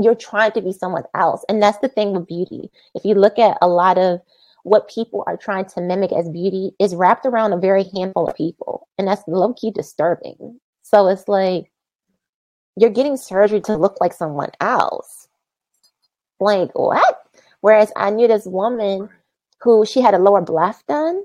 you're 0.01 0.15
trying 0.15 0.53
to 0.53 0.63
be 0.63 0.73
someone 0.73 1.05
else. 1.15 1.45
And 1.49 1.63
that's 1.63 1.79
the 1.79 1.89
thing 1.89 2.13
with 2.13 2.27
beauty. 2.27 2.71
If 2.95 3.05
you 3.05 3.15
look 3.15 3.39
at 3.39 3.59
a 3.61 3.69
lot 3.69 3.99
of 3.99 4.21
what 4.65 4.89
people 4.89 5.25
are 5.27 5.37
trying 5.37 5.65
to 5.65 5.81
mimic 5.81 6.13
as 6.13 6.29
beauty 6.29 6.73
is 6.79 6.95
wrapped 6.95 7.27
around 7.27 7.53
a 7.53 7.59
very 7.59 7.85
handful 7.95 8.29
of 8.29 8.37
people. 8.37 8.89
And 8.99 9.09
that's 9.09 9.23
low 9.27 9.55
key 9.55 9.71
disturbing. 9.71 10.61
So 10.83 11.09
it's 11.09 11.29
like 11.29 11.73
you're 12.77 12.91
getting 12.91 13.17
surgery 13.17 13.61
to 13.63 13.77
look 13.77 14.01
like 14.01 14.13
someone 14.13 14.51
else. 14.61 15.29
Like 16.41 16.71
what? 16.79 17.23
Whereas 17.61 17.93
I 17.97 18.11
knew 18.11 18.29
this 18.29 18.47
woman 18.47 19.09
who 19.61 19.87
she 19.87 20.01
had 20.01 20.15
a 20.15 20.19
lower 20.19 20.43
bleph 20.43 20.85
done 20.87 21.23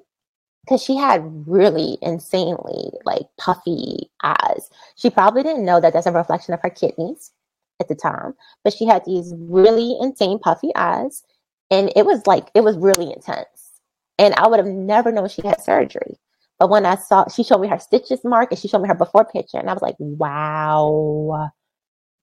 because 0.67 0.83
she 0.83 0.97
had 0.97 1.23
really 1.47 1.97
insanely 2.01 2.91
like 3.05 3.25
puffy 3.37 4.09
eyes. 4.21 4.69
She 4.95 5.09
probably 5.09 5.43
didn't 5.43 5.65
know 5.65 5.79
that 5.79 5.93
that's 5.93 6.07
a 6.07 6.11
reflection 6.11 6.53
of 6.53 6.59
her 6.61 6.69
kidneys 6.69 7.31
at 7.79 7.87
the 7.87 7.95
time, 7.95 8.33
but 8.63 8.73
she 8.73 8.85
had 8.85 9.05
these 9.05 9.33
really 9.37 9.95
insane 10.01 10.39
puffy 10.39 10.71
eyes, 10.75 11.23
and 11.71 11.91
it 11.95 12.05
was 12.05 12.27
like 12.27 12.49
it 12.53 12.61
was 12.61 12.77
really 12.77 13.13
intense. 13.13 13.79
And 14.19 14.33
I 14.35 14.47
would 14.47 14.59
have 14.59 14.67
never 14.67 15.11
known 15.11 15.29
she 15.29 15.41
had 15.45 15.61
surgery. 15.61 16.17
But 16.59 16.69
when 16.69 16.85
I 16.85 16.95
saw, 16.95 17.27
she 17.29 17.43
showed 17.43 17.61
me 17.61 17.67
her 17.67 17.79
stitches 17.79 18.23
mark, 18.25 18.51
and 18.51 18.59
she 18.59 18.67
showed 18.67 18.81
me 18.81 18.89
her 18.89 18.95
before 18.95 19.25
picture, 19.25 19.59
and 19.59 19.69
I 19.69 19.73
was 19.73 19.81
like, 19.81 19.95
"Wow, 19.99 21.51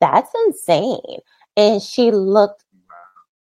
that's 0.01 0.31
insane!" 0.47 1.21
And 1.57 1.81
she 1.81 2.11
looked 2.11 2.65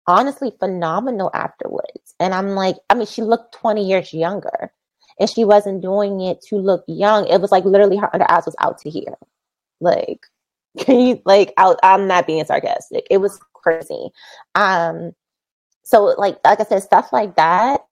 honestly 0.09 0.53
phenomenal 0.59 1.31
afterwards. 1.35 2.15
And 2.19 2.35
I'm 2.35 2.51
like, 2.55 2.77
I 2.89 2.95
mean, 2.95 3.07
she 3.07 3.21
looked 3.23 3.53
20 3.55 3.87
years 3.87 4.15
younger 4.15 4.73
and 5.21 5.31
she 5.31 5.45
wasn't 5.45 5.83
doing 5.83 6.21
it 6.21 6.43
to 6.49 6.57
look 6.57 6.85
young. 6.89 7.27
It 7.29 7.41
was 7.41 7.53
like 7.53 7.65
literally 7.65 7.97
her 7.97 8.11
under 8.15 8.31
eyes 8.31 8.47
was 8.47 8.57
out 8.61 8.79
to 8.79 8.91
here. 8.91 9.17
Like, 9.81 10.27
can 10.79 11.01
you 11.01 11.23
like 11.27 11.55
I'm 11.59 12.07
not 12.09 12.27
being 12.27 12.45
sarcastic. 12.45 13.07
It 13.11 13.19
was 13.19 13.39
crazy. 13.55 14.11
Um 14.55 15.13
so 15.85 16.05
like 16.19 16.39
like 16.45 16.61
I 16.61 16.65
said, 16.65 16.83
stuff 16.83 17.13
like 17.13 17.37
that, 17.37 17.83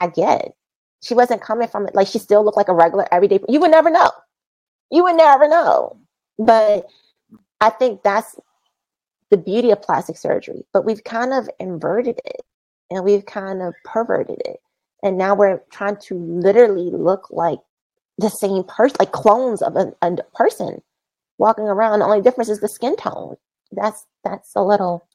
I 0.00 0.08
get. 0.08 0.54
She 1.02 1.14
wasn't 1.14 1.42
coming 1.42 1.68
from 1.68 1.86
it 1.88 1.94
like 1.94 2.08
she 2.08 2.18
still 2.18 2.44
looked 2.44 2.56
like 2.56 2.68
a 2.68 2.74
regular 2.74 3.06
everyday 3.12 3.40
you 3.48 3.60
would 3.60 3.70
never 3.70 3.90
know. 3.90 4.10
You 4.90 5.04
would 5.04 5.16
never 5.16 5.48
know. 5.48 5.98
But 6.38 6.86
I 7.60 7.70
think 7.70 8.02
that's 8.04 8.36
the 9.30 9.36
beauty 9.36 9.70
of 9.70 9.82
plastic 9.82 10.16
surgery. 10.18 10.64
But 10.72 10.84
we've 10.84 11.04
kind 11.04 11.32
of 11.32 11.48
inverted 11.60 12.20
it 12.24 12.42
and 12.90 13.04
we've 13.04 13.26
kind 13.26 13.62
of 13.62 13.74
perverted 13.84 14.40
it. 14.44 14.58
And 15.04 15.18
now 15.18 15.34
we're 15.36 15.62
trying 15.70 15.98
to 16.08 16.14
literally 16.16 16.90
look 16.90 17.28
like 17.30 17.60
the 18.18 18.30
same 18.30 18.64
person, 18.64 18.96
like 18.98 19.12
clones 19.12 19.62
of 19.62 19.76
a, 19.76 19.92
a 20.02 20.16
person 20.34 20.82
walking 21.38 21.66
around. 21.66 22.00
The 22.00 22.06
only 22.06 22.22
difference 22.22 22.48
is 22.50 22.60
the 22.60 22.68
skin 22.68 22.96
tone. 22.96 23.36
That's 23.72 24.06
that's 24.24 24.56
a 24.56 24.62
little, 24.64 25.06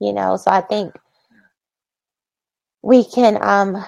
you 0.00 0.12
know. 0.14 0.36
So 0.38 0.50
I 0.52 0.62
think 0.62 0.94
we 2.82 3.04
can, 3.04 3.42
um, 3.42 3.84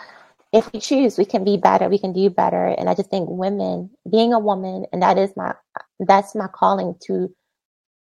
if 0.52 0.72
we 0.72 0.80
choose, 0.80 1.18
we 1.18 1.24
can 1.26 1.44
be 1.44 1.56
better. 1.56 1.88
We 1.88 1.98
can 1.98 2.12
do 2.12 2.30
better. 2.30 2.66
And 2.66 2.88
I 2.90 2.94
just 2.94 3.10
think 3.10 3.28
women, 3.30 3.90
being 4.10 4.32
a 4.32 4.40
woman, 4.40 4.86
and 4.92 5.02
that 5.02 5.18
is 5.18 5.30
my 5.36 5.54
that's 6.00 6.34
my 6.34 6.48
calling 6.48 6.96
to. 7.06 7.34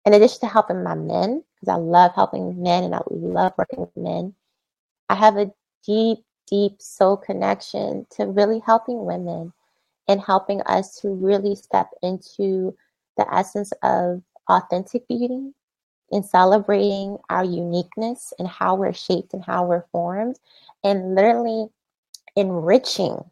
In 0.06 0.14
addition 0.14 0.40
to 0.40 0.47
helping 0.47 0.82
my 0.82 0.94
men, 0.94 1.44
because 1.60 1.74
I 1.74 1.76
love 1.78 2.12
helping 2.14 2.62
men 2.62 2.85
and 2.85 2.94
I 2.94 3.02
love 3.10 3.52
working 3.59 3.80
with 3.80 3.97
men, 3.97 4.35
I 5.10 5.16
have 5.16 5.36
a 5.36 5.52
deep, 5.86 6.18
deep 6.49 6.81
soul 6.81 7.16
connection 7.16 8.07
to 8.11 8.27
really 8.27 8.61
helping 8.65 9.05
women 9.05 9.53
and 10.09 10.20
helping 10.20 10.61
us 10.62 11.01
to 11.01 11.09
really 11.11 11.55
step 11.55 11.91
into 12.03 12.75
the 13.16 13.35
essence 13.35 13.73
of 13.83 14.23
authentic 14.49 15.07
beauty 15.09 15.53
and 16.11 16.25
celebrating 16.25 17.19
our 17.29 17.45
uniqueness 17.45 18.33
and 18.39 18.49
how 18.49 18.75
we're 18.75 18.93
shaped 18.93 19.35
and 19.35 19.45
how 19.45 19.66
we're 19.66 19.85
formed 19.93 20.39
and 20.83 21.15
literally 21.15 21.66
enriching 22.37 23.23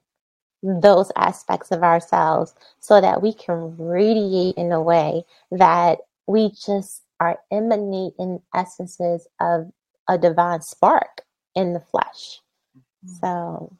those 0.62 1.12
aspects 1.16 1.70
of 1.70 1.82
ourselves 1.82 2.54
so 2.80 3.00
that 3.00 3.22
we 3.22 3.32
can 3.32 3.76
radiate 3.78 4.56
in 4.56 4.72
a 4.72 4.82
way 4.82 5.22
that 5.50 5.98
we 6.26 6.50
just 6.50 7.02
are 7.20 7.38
emanating 7.50 8.40
essences 8.54 9.26
of 9.40 9.70
a 10.08 10.18
divine 10.18 10.60
spark 10.60 11.22
in 11.54 11.72
the 11.72 11.80
flesh. 11.80 12.40
Mm-hmm. 13.06 13.14
So, 13.20 13.76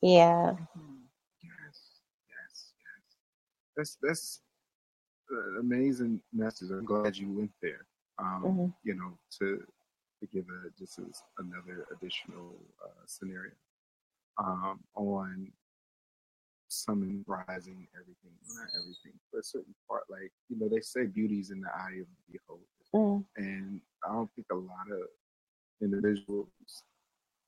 yeah. 0.00 0.52
Mm-hmm. 0.52 0.94
Yes, 1.42 1.80
yes, 2.28 2.72
yes. 2.80 3.16
That's 3.76 3.98
that's 4.02 4.40
an 5.30 5.56
amazing 5.60 6.20
message. 6.32 6.70
I'm 6.70 6.84
glad 6.84 7.16
you 7.16 7.30
went 7.32 7.52
there. 7.62 7.86
Um, 8.18 8.42
mm-hmm. 8.44 8.66
You 8.82 8.94
know, 8.94 9.18
to 9.38 9.62
to 10.20 10.26
give 10.32 10.44
a 10.48 10.70
just 10.78 10.98
as 10.98 11.22
another 11.38 11.86
additional 11.92 12.54
uh, 12.82 13.04
scenario 13.06 13.52
um, 14.38 14.80
on 14.94 15.52
summarizing 16.68 17.86
everything, 17.94 18.34
not 18.48 18.68
everything, 18.80 19.18
but 19.32 19.40
a 19.40 19.44
certain 19.44 19.74
part. 19.88 20.04
Like 20.08 20.32
you 20.48 20.58
know, 20.58 20.68
they 20.68 20.80
say 20.80 21.06
beauty's 21.06 21.50
in 21.50 21.60
the 21.60 21.68
eye 21.68 22.00
of 22.00 22.06
the 22.06 22.38
beholder, 22.38 22.62
mm. 22.94 23.24
and 23.36 23.80
I 24.08 24.12
don't 24.12 24.30
think 24.34 24.46
a 24.50 24.54
lot 24.54 24.90
of 24.90 25.08
individuals 25.82 26.48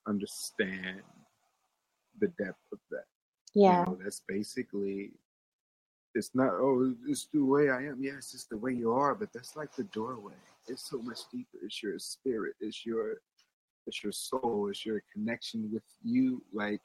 understand 0.07 1.03
the 2.20 2.28
depth 2.28 2.62
of 2.73 2.78
that. 2.91 3.05
Yeah, 3.55 3.81
you 3.81 3.87
know, 3.87 3.99
that's 4.03 4.23
basically 4.28 5.12
it's 6.15 6.35
not 6.35 6.53
oh 6.55 6.95
it's 7.07 7.28
the 7.33 7.45
way 7.45 7.70
I 7.70 7.78
am. 7.78 7.99
Yes, 8.01 8.33
it's 8.35 8.45
the 8.45 8.57
way 8.57 8.73
you 8.73 8.93
are, 8.93 9.15
but 9.15 9.33
that's 9.33 9.57
like 9.57 9.74
the 9.74 9.85
doorway. 9.85 10.35
It's 10.69 10.91
so 10.91 10.99
much 10.99 11.20
deeper. 11.31 11.59
It's 11.62 11.83
your 11.83 11.99
spirit. 11.99 12.55
It's 12.61 12.85
your 12.85 13.16
it's 13.87 14.03
your 14.03 14.12
soul. 14.12 14.69
It's 14.70 14.85
your 14.85 15.03
connection 15.12 15.70
with 15.73 15.85
you. 16.03 16.43
Like 16.53 16.81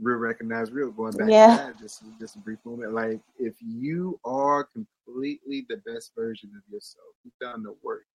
real 0.00 0.18
recognize 0.18 0.72
real. 0.72 0.90
Going 0.90 1.12
back 1.12 1.30
yeah. 1.30 1.56
to 1.56 1.62
that, 1.64 1.78
just 1.78 2.02
just 2.18 2.36
a 2.36 2.38
brief 2.38 2.58
moment. 2.64 2.92
Like 2.92 3.20
if 3.38 3.54
you 3.60 4.18
are 4.24 4.64
completely 4.64 5.66
the 5.68 5.80
best 5.86 6.12
version 6.16 6.50
of 6.56 6.72
yourself, 6.72 7.14
you've 7.24 7.38
done 7.40 7.62
the 7.62 7.74
work. 7.82 8.06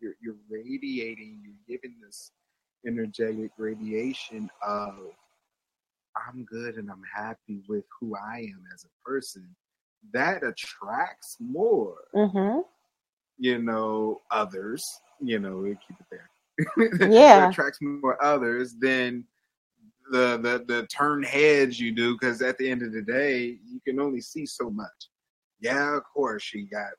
You're 0.00 0.14
you're 0.22 0.36
radiating. 0.48 1.40
You're 1.42 1.78
giving 1.78 1.96
this 2.04 2.30
energetic 2.86 3.50
radiation 3.58 4.50
of 4.66 4.94
I'm 6.16 6.44
good 6.44 6.76
and 6.76 6.90
I'm 6.90 7.02
happy 7.14 7.62
with 7.68 7.84
who 8.00 8.14
I 8.16 8.38
am 8.38 8.62
as 8.72 8.84
a 8.84 9.08
person, 9.08 9.54
that 10.12 10.42
attracts 10.44 11.36
more, 11.40 11.96
mm-hmm. 12.14 12.60
you 13.38 13.58
know, 13.58 14.20
others, 14.30 14.82
you 15.20 15.38
know, 15.38 15.56
we 15.58 15.70
keep 15.70 15.96
it 16.00 16.06
there. 16.10 16.30
Yeah. 17.10 17.48
attracts 17.48 17.80
more 17.80 18.22
others 18.22 18.74
than 18.78 19.24
the, 20.12 20.38
the, 20.38 20.64
the 20.68 20.86
turn 20.86 21.22
heads 21.22 21.80
you 21.80 21.92
do. 21.92 22.16
Cause 22.18 22.42
at 22.42 22.58
the 22.58 22.70
end 22.70 22.82
of 22.82 22.92
the 22.92 23.02
day, 23.02 23.58
you 23.66 23.80
can 23.86 23.98
only 23.98 24.20
see 24.20 24.46
so 24.46 24.70
much. 24.70 25.08
Yeah, 25.60 25.96
of 25.96 26.04
course 26.04 26.42
she 26.42 26.62
got, 26.62 26.92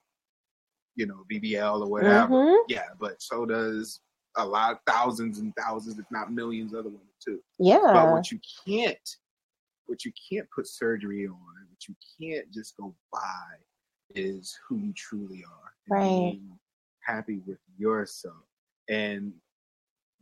you 0.95 1.05
know, 1.05 1.23
BBL 1.31 1.81
or 1.81 1.87
whatever. 1.89 2.33
Mm-hmm. 2.33 2.63
Yeah. 2.67 2.87
But 2.99 3.21
so 3.21 3.45
does 3.45 4.01
a 4.37 4.45
lot, 4.45 4.73
of 4.73 4.77
thousands 4.87 5.39
and 5.39 5.53
thousands, 5.55 5.99
if 5.99 6.05
not 6.11 6.31
millions, 6.31 6.73
other 6.73 6.83
women 6.83 7.01
too. 7.23 7.39
Yeah. 7.59 7.79
But 7.81 8.11
what 8.11 8.31
you 8.31 8.39
can't, 8.67 9.09
what 9.85 10.05
you 10.05 10.11
can't 10.29 10.47
put 10.53 10.67
surgery 10.67 11.27
on, 11.27 11.33
what 11.33 11.87
you 11.87 11.95
can't 12.19 12.51
just 12.51 12.75
go 12.77 12.93
by, 13.11 13.19
is 14.13 14.57
who 14.67 14.77
you 14.77 14.93
truly 14.93 15.43
are. 15.43 15.97
Right. 15.97 16.31
Being 16.31 16.59
happy 17.01 17.41
with 17.45 17.59
yourself 17.77 18.35
and 18.89 19.33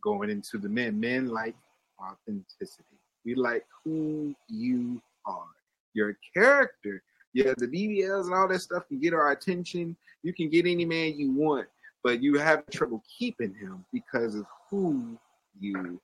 going 0.03 0.29
into 0.29 0.57
the 0.57 0.69
men. 0.69 0.99
Men 0.99 1.29
like 1.29 1.55
authenticity. 2.01 2.99
We 3.25 3.35
like 3.35 3.65
who 3.83 4.35
you 4.49 5.01
are. 5.25 5.45
Your 5.93 6.17
character. 6.33 7.01
Yeah, 7.33 7.53
the 7.57 7.67
BBLs 7.67 8.25
and 8.25 8.33
all 8.33 8.47
that 8.47 8.59
stuff 8.59 8.87
can 8.87 8.99
get 8.99 9.13
our 9.13 9.31
attention. 9.31 9.95
You 10.21 10.33
can 10.33 10.49
get 10.49 10.65
any 10.65 10.85
man 10.85 11.17
you 11.17 11.31
want, 11.31 11.67
but 12.03 12.21
you 12.21 12.37
have 12.37 12.63
trouble 12.71 13.01
keeping 13.17 13.53
him 13.53 13.85
because 13.93 14.35
of 14.35 14.45
who 14.69 15.17
you 15.59 15.99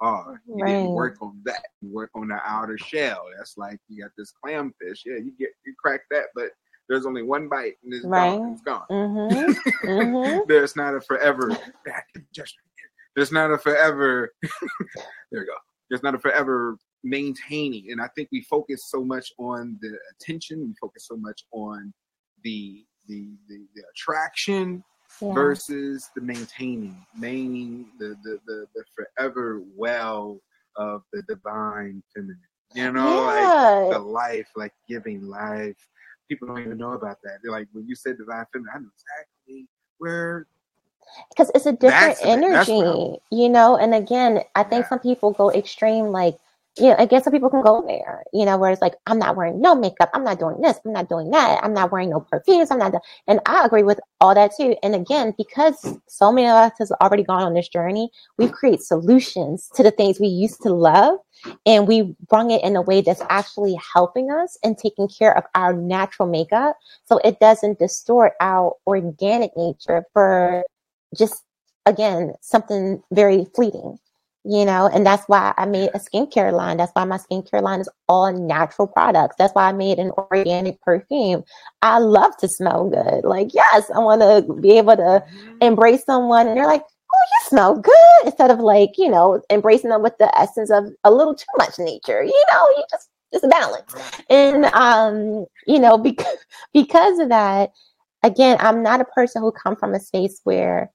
are. 0.00 0.42
You 0.46 0.64
right. 0.64 0.72
didn't 0.72 0.90
work 0.90 1.16
on 1.22 1.40
that. 1.44 1.64
You 1.80 1.92
work 1.92 2.10
on 2.14 2.28
the 2.28 2.38
outer 2.44 2.76
shell. 2.76 3.24
That's 3.36 3.56
like 3.56 3.78
you 3.88 4.02
got 4.02 4.10
this 4.18 4.32
clamfish. 4.44 5.00
Yeah, 5.06 5.16
you 5.16 5.32
get 5.38 5.50
you 5.64 5.74
crack 5.80 6.02
that, 6.10 6.26
but 6.34 6.50
there's 6.88 7.06
only 7.06 7.22
one 7.22 7.48
bite 7.48 7.74
and 7.82 7.94
it's 7.94 8.04
right. 8.04 8.36
gone. 8.36 8.52
It's 8.52 8.62
gone. 8.62 8.84
Mm-hmm. 8.90 9.88
mm-hmm. 9.88 10.40
there's 10.48 10.76
not 10.76 10.94
a 10.94 11.00
forever. 11.00 11.56
There's 13.14 13.32
not 13.32 13.50
a 13.50 13.58
forever. 13.58 14.32
there 14.42 15.40
you 15.42 15.46
go. 15.46 15.54
There's 15.88 16.02
not 16.02 16.14
a 16.14 16.18
forever 16.18 16.76
maintaining, 17.04 17.90
and 17.90 18.00
I 18.00 18.08
think 18.16 18.28
we 18.32 18.42
focus 18.42 18.86
so 18.90 19.04
much 19.04 19.32
on 19.38 19.78
the 19.80 19.96
attention. 20.12 20.66
We 20.66 20.74
focus 20.80 21.06
so 21.06 21.16
much 21.16 21.44
on 21.52 21.92
the 22.42 22.84
the 23.06 23.28
the, 23.48 23.66
the 23.74 23.82
attraction 23.94 24.82
yeah. 25.20 25.32
versus 25.32 26.10
the 26.14 26.20
maintaining, 26.20 26.96
maintaining 27.16 27.86
the, 27.98 28.16
the, 28.22 28.38
the, 28.46 28.66
the 28.74 28.84
forever 28.94 29.62
well 29.76 30.40
of 30.76 31.02
the 31.12 31.22
divine 31.22 32.02
feminine. 32.14 32.38
You 32.74 32.90
know, 32.90 33.30
yeah. 33.30 33.70
like 33.70 33.92
the 33.92 33.98
life, 34.00 34.48
like 34.56 34.72
giving 34.88 35.28
life. 35.28 35.76
People 36.28 36.48
don't 36.48 36.60
even 36.60 36.78
know 36.78 36.92
about 36.92 37.18
that. 37.22 37.38
They're 37.42 37.52
like, 37.52 37.68
when 37.72 37.86
you 37.86 37.94
said 37.94 38.18
divine 38.18 38.46
feminine, 38.52 38.72
I 38.74 38.78
know 38.78 38.88
exactly 38.92 39.68
where 39.98 40.46
because 41.30 41.50
it's 41.54 41.66
a 41.66 41.72
different 41.72 42.18
energy, 42.22 43.18
you 43.30 43.48
know. 43.48 43.76
And 43.76 43.94
again, 43.94 44.40
I 44.54 44.62
think 44.62 44.84
yeah. 44.84 44.88
some 44.88 44.98
people 44.98 45.32
go 45.32 45.50
extreme, 45.50 46.06
like 46.06 46.38
you 46.76 46.88
know, 46.88 46.96
I 46.98 47.06
guess 47.06 47.22
some 47.24 47.32
people 47.32 47.50
can 47.50 47.62
go 47.62 47.84
there, 47.86 48.24
you 48.32 48.44
know, 48.44 48.58
where 48.58 48.72
it's 48.72 48.82
like, 48.82 48.94
I'm 49.06 49.18
not 49.18 49.36
wearing 49.36 49.60
no 49.60 49.76
makeup. 49.76 50.10
I'm 50.12 50.24
not 50.24 50.40
doing 50.40 50.60
this. 50.60 50.78
I'm 50.84 50.92
not 50.92 51.08
doing 51.08 51.30
that. 51.30 51.60
I'm 51.62 51.72
not 51.72 51.92
wearing 51.92 52.10
no 52.10 52.20
perfumes. 52.20 52.70
I'm 52.70 52.78
not, 52.78 52.92
do-. 52.92 52.98
and 53.28 53.38
I 53.46 53.64
agree 53.64 53.84
with 53.84 54.00
all 54.20 54.34
that 54.34 54.52
too. 54.56 54.74
And 54.82 54.94
again, 54.94 55.34
because 55.38 55.98
so 56.08 56.32
many 56.32 56.48
of 56.48 56.54
us 56.54 56.72
has 56.80 56.90
already 57.00 57.22
gone 57.22 57.42
on 57.42 57.54
this 57.54 57.68
journey, 57.68 58.10
we 58.38 58.48
create 58.48 58.80
solutions 58.82 59.70
to 59.76 59.84
the 59.84 59.92
things 59.92 60.18
we 60.18 60.26
used 60.26 60.62
to 60.62 60.72
love. 60.72 61.18
And 61.66 61.86
we 61.86 62.14
bring 62.28 62.50
it 62.50 62.64
in 62.64 62.74
a 62.74 62.82
way 62.82 63.02
that's 63.02 63.22
actually 63.28 63.78
helping 63.94 64.30
us 64.30 64.58
and 64.64 64.78
taking 64.78 65.08
care 65.08 65.36
of 65.36 65.44
our 65.54 65.74
natural 65.74 66.28
makeup. 66.28 66.76
So 67.04 67.18
it 67.18 67.38
doesn't 67.38 67.78
distort 67.78 68.32
our 68.40 68.74
organic 68.86 69.50
nature 69.56 70.04
for 70.12 70.64
just, 71.16 71.42
again, 71.86 72.34
something 72.40 73.02
very 73.12 73.46
fleeting 73.54 73.98
you 74.44 74.64
know, 74.64 74.90
and 74.92 75.06
that's 75.06 75.26
why 75.26 75.54
I 75.56 75.64
made 75.64 75.90
a 75.94 75.98
skincare 75.98 76.52
line. 76.52 76.76
That's 76.76 76.92
why 76.92 77.04
my 77.04 77.16
skincare 77.16 77.62
line 77.62 77.80
is 77.80 77.88
all 78.08 78.30
natural 78.32 78.86
products. 78.86 79.36
That's 79.38 79.54
why 79.54 79.68
I 79.68 79.72
made 79.72 79.98
an 79.98 80.10
organic 80.10 80.80
perfume. 80.82 81.44
I 81.80 81.98
love 81.98 82.36
to 82.38 82.48
smell 82.48 82.90
good. 82.90 83.24
Like, 83.24 83.54
yes, 83.54 83.90
I 83.94 84.00
want 84.00 84.20
to 84.20 84.52
be 84.60 84.76
able 84.76 84.96
to 84.96 85.02
mm-hmm. 85.02 85.56
embrace 85.62 86.04
someone, 86.04 86.46
and 86.46 86.56
they're 86.56 86.66
like, 86.66 86.82
oh, 86.82 87.24
you 87.32 87.48
smell 87.48 87.78
good, 87.78 87.94
instead 88.26 88.50
of 88.50 88.60
like, 88.60 88.90
you 88.98 89.08
know, 89.08 89.40
embracing 89.48 89.90
them 89.90 90.02
with 90.02 90.16
the 90.18 90.36
essence 90.38 90.70
of 90.70 90.84
a 91.04 91.10
little 91.10 91.34
too 91.34 91.46
much 91.56 91.78
nature. 91.78 92.22
You 92.22 92.44
know, 92.52 92.68
you 92.76 92.84
just 92.90 93.08
just 93.32 93.44
a 93.44 93.48
balance. 93.48 93.94
And 94.30 94.66
um, 94.66 95.46
you 95.66 95.78
know, 95.78 95.98
because 95.98 96.36
because 96.74 97.18
of 97.18 97.30
that, 97.30 97.70
again, 98.22 98.58
I'm 98.60 98.82
not 98.82 99.00
a 99.00 99.06
person 99.06 99.42
who 99.42 99.52
come 99.52 99.76
from 99.76 99.94
a 99.94 100.00
space 100.00 100.40
where 100.44 100.90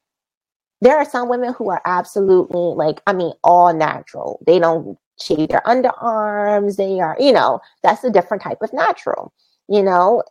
there 0.81 0.97
are 0.97 1.05
some 1.05 1.29
women 1.29 1.53
who 1.53 1.69
are 1.69 1.81
absolutely 1.85 2.59
like, 2.59 3.01
I 3.05 3.13
mean, 3.13 3.33
all 3.43 3.73
natural. 3.73 4.39
They 4.45 4.59
don't 4.59 4.97
shave 5.21 5.49
their 5.49 5.61
underarms. 5.65 6.77
They 6.77 6.99
are, 6.99 7.17
you 7.19 7.31
know, 7.31 7.59
that's 7.83 8.03
a 8.03 8.09
different 8.09 8.43
type 8.43 8.61
of 8.61 8.71
natural. 8.71 9.33
You 9.67 9.83
know, 9.83 10.23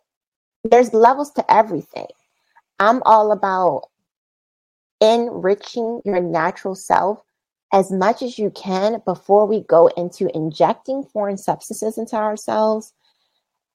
there's 0.63 0.93
levels 0.93 1.31
to 1.33 1.53
everything. 1.53 2.07
I'm 2.79 3.01
all 3.03 3.31
about 3.31 3.89
enriching 5.01 6.01
your 6.03 6.21
natural 6.21 6.75
self 6.75 7.21
as 7.71 7.91
much 7.91 8.21
as 8.21 8.39
you 8.39 8.49
can 8.51 9.01
before 9.05 9.45
we 9.45 9.61
go 9.61 9.87
into 9.95 10.35
injecting 10.35 11.03
foreign 11.03 11.37
substances 11.37 11.97
into 11.97 12.15
ourselves, 12.15 12.93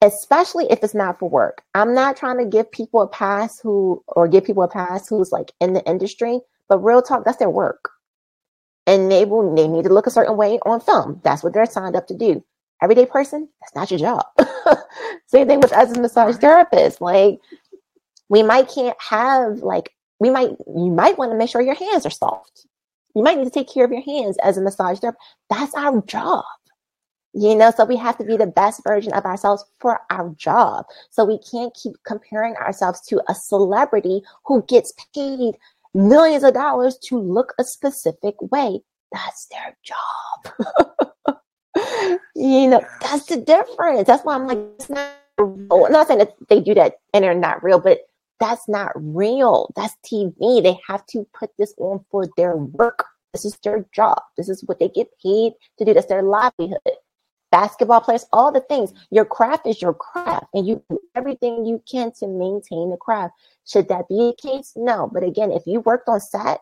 especially 0.03 0.67
if 0.71 0.83
it's 0.83 0.95
not 0.95 1.19
for 1.19 1.29
work. 1.29 1.63
I'm 1.75 1.95
not 1.95 2.17
trying 2.17 2.39
to 2.39 2.45
give 2.45 2.71
people 2.73 3.03
a 3.03 3.09
pass 3.09 3.61
who, 3.61 4.03
or 4.09 4.27
give 4.27 4.45
people 4.45 4.65
a 4.65 4.69
pass 4.69 5.09
who's 5.09 5.31
like 5.31 5.53
in 5.61 5.75
the 5.75 5.85
industry, 5.89 6.41
but 6.69 6.79
real 6.79 7.03
talk, 7.03 7.25
that's 7.25 7.39
their 7.39 7.51
work. 7.51 7.91
And 8.87 9.11
they 9.11 9.25
will, 9.25 9.55
they 9.55 9.69
need 9.69 9.85
to 9.85 9.93
look 9.93 10.07
a 10.07 10.11
certain 10.11 10.37
way 10.37 10.59
on 10.67 10.81
film. 10.81 11.21
That's 11.25 11.43
what 11.43 11.55
they're 11.55 11.67
signed 11.67 11.97
up 11.97 12.07
to 12.09 12.17
do. 12.17 12.45
Everyday 12.83 13.07
person, 13.07 13.49
that's 13.61 13.75
not 13.75 13.91
your 13.91 14.01
job. 14.01 14.27
Same 15.27 15.47
thing 15.47 15.61
with 15.61 15.73
us 15.73 15.91
as 15.91 15.97
a 15.97 16.01
massage 16.01 16.37
therapists. 16.37 17.01
Like, 17.01 17.39
we 18.29 18.43
might 18.43 18.69
can't 18.69 18.97
have 19.01 19.59
like 19.59 19.91
we 20.19 20.31
might 20.31 20.51
you 20.67 20.91
might 20.91 21.19
want 21.19 21.31
to 21.31 21.37
make 21.39 21.51
sure 21.51 21.61
your 21.61 21.75
hands 21.75 22.05
are 22.07 22.11
soft 22.11 22.67
you 23.15 23.23
might 23.23 23.39
need 23.39 23.45
to 23.45 23.51
take 23.51 23.73
care 23.73 23.85
of 23.85 23.93
your 23.93 24.03
hands 24.03 24.37
as 24.43 24.57
a 24.57 24.61
massage 24.61 24.99
therapist. 24.99 25.23
That's 25.49 25.75
our 25.75 26.03
job. 26.03 26.45
You 27.33 27.57
know, 27.57 27.73
so 27.77 27.85
we 27.85 27.97
have 27.97 28.17
to 28.19 28.25
be 28.25 28.37
the 28.37 28.47
best 28.47 28.83
version 28.85 29.13
of 29.13 29.25
ourselves 29.25 29.65
for 29.81 30.01
our 30.11 30.31
job. 30.37 30.85
So 31.11 31.25
we 31.25 31.39
can't 31.39 31.75
keep 31.75 31.95
comparing 32.07 32.55
ourselves 32.57 33.01
to 33.09 33.21
a 33.29 33.35
celebrity 33.35 34.23
who 34.45 34.63
gets 34.69 34.93
paid 35.15 35.57
millions 35.95 36.45
of 36.45 36.55
dollars 36.55 36.99
to 37.05 37.19
look 37.19 37.55
a 37.59 37.65
specific 37.65 38.35
way. 38.41 38.81
That's 39.13 39.47
their 39.47 39.77
job. 39.85 41.39
you 42.35 42.69
know, 42.69 42.85
that's 43.01 43.27
the 43.27 43.37
difference. 43.37 44.07
That's 44.07 44.25
why 44.25 44.35
I'm 44.35 44.47
like, 44.47 44.59
it's 44.79 44.91
not, 44.91 45.13
I'm 45.39 45.69
not 45.69 46.09
saying 46.09 46.19
that 46.19 46.35
they 46.49 46.61
do 46.61 46.75
that 46.75 46.95
and 47.13 47.25
they're 47.25 47.35
not 47.35 47.63
real, 47.63 47.81
but 47.81 48.01
that's 48.41 48.69
not 48.69 48.93
real. 48.97 49.73
That's 49.77 49.97
TV. 50.05 50.63
They 50.63 50.79
have 50.89 51.07
to 51.07 51.27
put 51.33 51.51
this 51.59 51.75
on 51.79 52.05
for 52.11 52.27
their 52.37 52.57
work. 52.57 53.05
This 53.33 53.45
is 53.45 53.57
their 53.63 53.87
job. 53.93 54.21
This 54.37 54.49
is 54.49 54.63
what 54.67 54.79
they 54.79 54.89
get 54.89 55.09
paid 55.23 55.53
to 55.79 55.85
do. 55.85 55.95
That's 55.95 56.07
their 56.07 56.23
livelihood. 56.23 56.81
Basketball 57.55 58.01
players, 58.01 58.27
all 58.33 58.51
the 58.51 58.61
things. 58.61 58.93
Your 59.11 59.25
craft 59.25 59.67
is 59.67 59.81
your 59.81 59.95
craft, 59.95 60.47
and 60.55 60.67
you 60.67 60.83
do 60.91 60.99
everything 61.15 61.65
you 61.65 61.81
can 61.91 62.11
to 62.19 62.27
maintain 62.27 62.91
the 62.91 62.97
craft. 62.97 63.35
Should 63.65 63.89
that 63.89 64.09
be 64.09 64.17
the 64.17 64.35
case? 64.43 64.73
No. 64.75 65.09
But 65.13 65.23
again, 65.23 65.53
if 65.53 65.63
you 65.65 65.81
worked 65.81 66.09
on 66.09 66.21
set, 66.21 66.61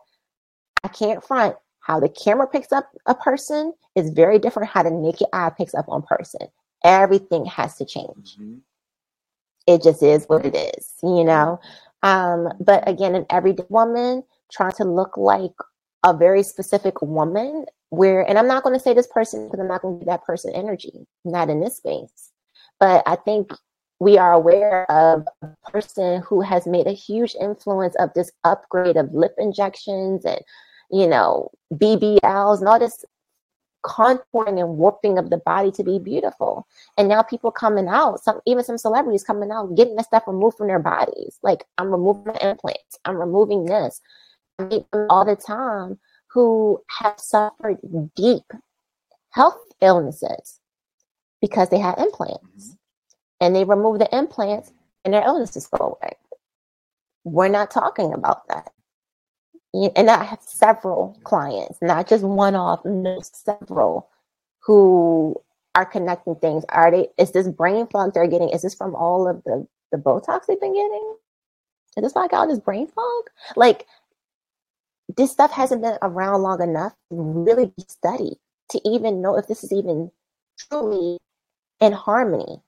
I 0.83 0.89
can't 0.89 1.25
front. 1.25 1.55
How 1.79 1.99
the 1.99 2.09
camera 2.09 2.47
picks 2.47 2.71
up 2.71 2.89
a 3.07 3.15
person 3.15 3.73
is 3.95 4.11
very 4.11 4.37
different. 4.37 4.69
How 4.69 4.83
the 4.83 4.91
naked 4.91 5.27
eye 5.33 5.51
picks 5.57 5.73
up 5.73 5.85
on 5.89 6.03
person. 6.03 6.47
Everything 6.83 7.45
has 7.45 7.75
to 7.77 7.85
change. 7.85 8.35
Mm-hmm 8.35 8.59
it 9.67 9.83
just 9.83 10.03
is 10.03 10.25
what 10.25 10.45
it 10.45 10.55
is, 10.55 10.93
you 11.01 11.23
know. 11.23 11.59
Um, 12.01 12.49
but 12.59 12.87
again, 12.87 13.15
an 13.15 13.25
everyday 13.29 13.65
woman 13.69 14.23
trying 14.51 14.73
to 14.73 14.83
look 14.83 15.17
like 15.17 15.53
a 16.05 16.13
very 16.13 16.43
specific 16.43 17.01
woman, 17.01 17.65
where, 17.93 18.27
and 18.27 18.39
I'm 18.39 18.47
not 18.47 18.63
going 18.63 18.75
to 18.75 18.83
say 18.83 18.93
this 18.93 19.07
person 19.07 19.45
because 19.45 19.59
I'm 19.59 19.67
not 19.67 19.83
going 19.83 19.95
to 19.95 19.99
give 19.99 20.07
that 20.07 20.23
person 20.23 20.53
energy, 20.55 21.05
not 21.25 21.49
in 21.49 21.59
this 21.59 21.77
space. 21.77 22.31
But 22.79 23.03
I 23.05 23.15
think 23.15 23.51
we 23.99 24.17
are 24.17 24.33
aware 24.33 24.89
of 24.91 25.27
a 25.43 25.49
person 25.69 26.23
who 26.23 26.41
has 26.41 26.65
made 26.65 26.87
a 26.87 26.91
huge 26.91 27.35
influence 27.39 27.95
of 27.99 28.09
this 28.15 28.31
upgrade 28.43 28.97
of 28.97 29.13
lip 29.13 29.35
injections 29.37 30.25
and, 30.25 30.41
you 30.89 31.07
know, 31.07 31.51
BBLs 31.71 32.59
and 32.59 32.67
all 32.67 32.79
this 32.79 33.05
contouring 33.85 34.59
and 34.59 34.77
warping 34.77 35.19
of 35.19 35.29
the 35.29 35.37
body 35.37 35.69
to 35.71 35.83
be 35.83 35.99
beautiful. 35.99 36.65
And 36.97 37.07
now 37.07 37.21
people 37.21 37.51
coming 37.51 37.87
out, 37.87 38.23
some 38.23 38.41
even 38.47 38.63
some 38.63 38.79
celebrities 38.79 39.23
coming 39.23 39.51
out, 39.51 39.75
getting 39.75 39.97
that 39.97 40.05
stuff 40.05 40.23
removed 40.25 40.57
from 40.57 40.67
their 40.67 40.79
bodies. 40.79 41.37
Like 41.43 41.65
I'm 41.77 41.91
removing 41.91 42.35
implants, 42.41 42.97
I'm 43.05 43.17
removing 43.17 43.65
this. 43.65 44.01
I 44.57 44.63
meet 44.63 44.89
them 44.91 45.05
all 45.09 45.25
the 45.25 45.35
time 45.35 45.99
who 46.33 46.81
have 46.99 47.19
suffered 47.19 47.77
deep 48.15 48.43
health 49.31 49.59
illnesses 49.81 50.59
because 51.41 51.69
they 51.69 51.79
had 51.79 51.97
implants. 51.99 52.41
Mm-hmm. 52.57 52.73
And 53.41 53.55
they 53.55 53.65
remove 53.65 53.99
the 53.99 54.15
implants 54.15 54.71
and 55.03 55.13
their 55.13 55.23
illnesses 55.23 55.67
go 55.67 55.97
away. 56.01 56.13
We're 57.25 57.49
not 57.49 57.71
talking 57.71 58.13
about 58.13 58.47
that 58.47 58.71
and 59.73 60.09
I 60.09 60.23
have 60.23 60.41
several 60.41 61.17
clients, 61.23 61.79
not 61.81 62.07
just 62.07 62.23
one 62.23 62.55
off, 62.55 62.85
no, 62.85 63.19
several 63.21 64.09
who 64.59 65.35
are 65.75 65.85
connecting 65.85 66.35
things. 66.35 66.63
Are 66.69 66.91
they, 66.91 67.07
is 67.17 67.31
this 67.31 67.47
brain 67.47 67.87
fog 67.87 68.13
they're 68.13 68.27
getting, 68.27 68.49
is 68.49 68.61
this 68.61 68.75
from 68.75 68.95
all 68.95 69.27
of 69.27 69.43
the, 69.45 69.67
the 69.91 69.97
Botox 69.97 70.41
they've 70.47 70.59
been 70.59 70.75
getting? 70.75 71.15
Is 71.97 72.03
this 72.03 72.15
like 72.15 72.33
all 72.33 72.47
this 72.47 72.59
brain 72.59 72.87
fog? 72.87 73.23
Like, 73.55 73.87
this 75.17 75.31
stuff 75.31 75.51
hasn't 75.51 75.81
been 75.81 75.97
around 76.01 76.41
long 76.41 76.61
enough 76.61 76.93
to 77.09 77.15
really 77.15 77.67
be 77.67 77.83
studied 77.87 78.37
to 78.69 78.81
even 78.85 79.21
know 79.21 79.37
if 79.37 79.47
this 79.47 79.63
is 79.63 79.71
even 79.73 80.11
truly 80.57 81.17
in 81.79 81.91
harmony 81.91 82.61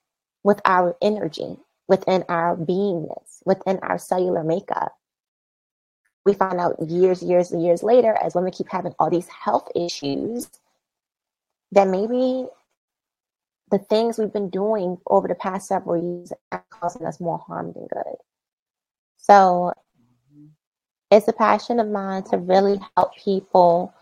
with 0.43 0.61
our 0.65 0.95
energy, 1.01 1.57
within 1.87 2.23
our 2.29 2.55
beingness, 2.55 3.41
within 3.45 3.79
our 3.79 3.97
cellular 3.97 4.43
makeup 4.43 4.93
we 6.25 6.33
find 6.33 6.59
out 6.59 6.75
years, 6.89 7.21
years, 7.21 7.51
and 7.51 7.63
years 7.63 7.83
later, 7.83 8.17
as 8.21 8.33
women 8.33 8.51
keep 8.51 8.67
having 8.69 8.93
all 8.97 9.09
these 9.09 9.27
health 9.27 9.69
issues, 9.75 10.49
that 11.71 11.87
maybe 11.87 12.47
the 13.71 13.77
things 13.77 14.17
we've 14.17 14.33
been 14.33 14.49
doing 14.49 14.97
over 15.07 15.27
the 15.27 15.35
past 15.35 15.67
several 15.67 16.01
years 16.01 16.33
are 16.51 16.65
causing 16.69 17.05
us 17.05 17.19
more 17.19 17.37
harm 17.37 17.73
than 17.73 17.87
good. 17.87 18.15
So 19.17 19.73
it's 21.15 21.27
a 21.27 21.33
passion 21.33 21.79
of 21.79 21.87
mine 21.87 22.23
to 22.23 22.37
really 22.37 22.79
help 22.95 23.15
people 23.15 23.93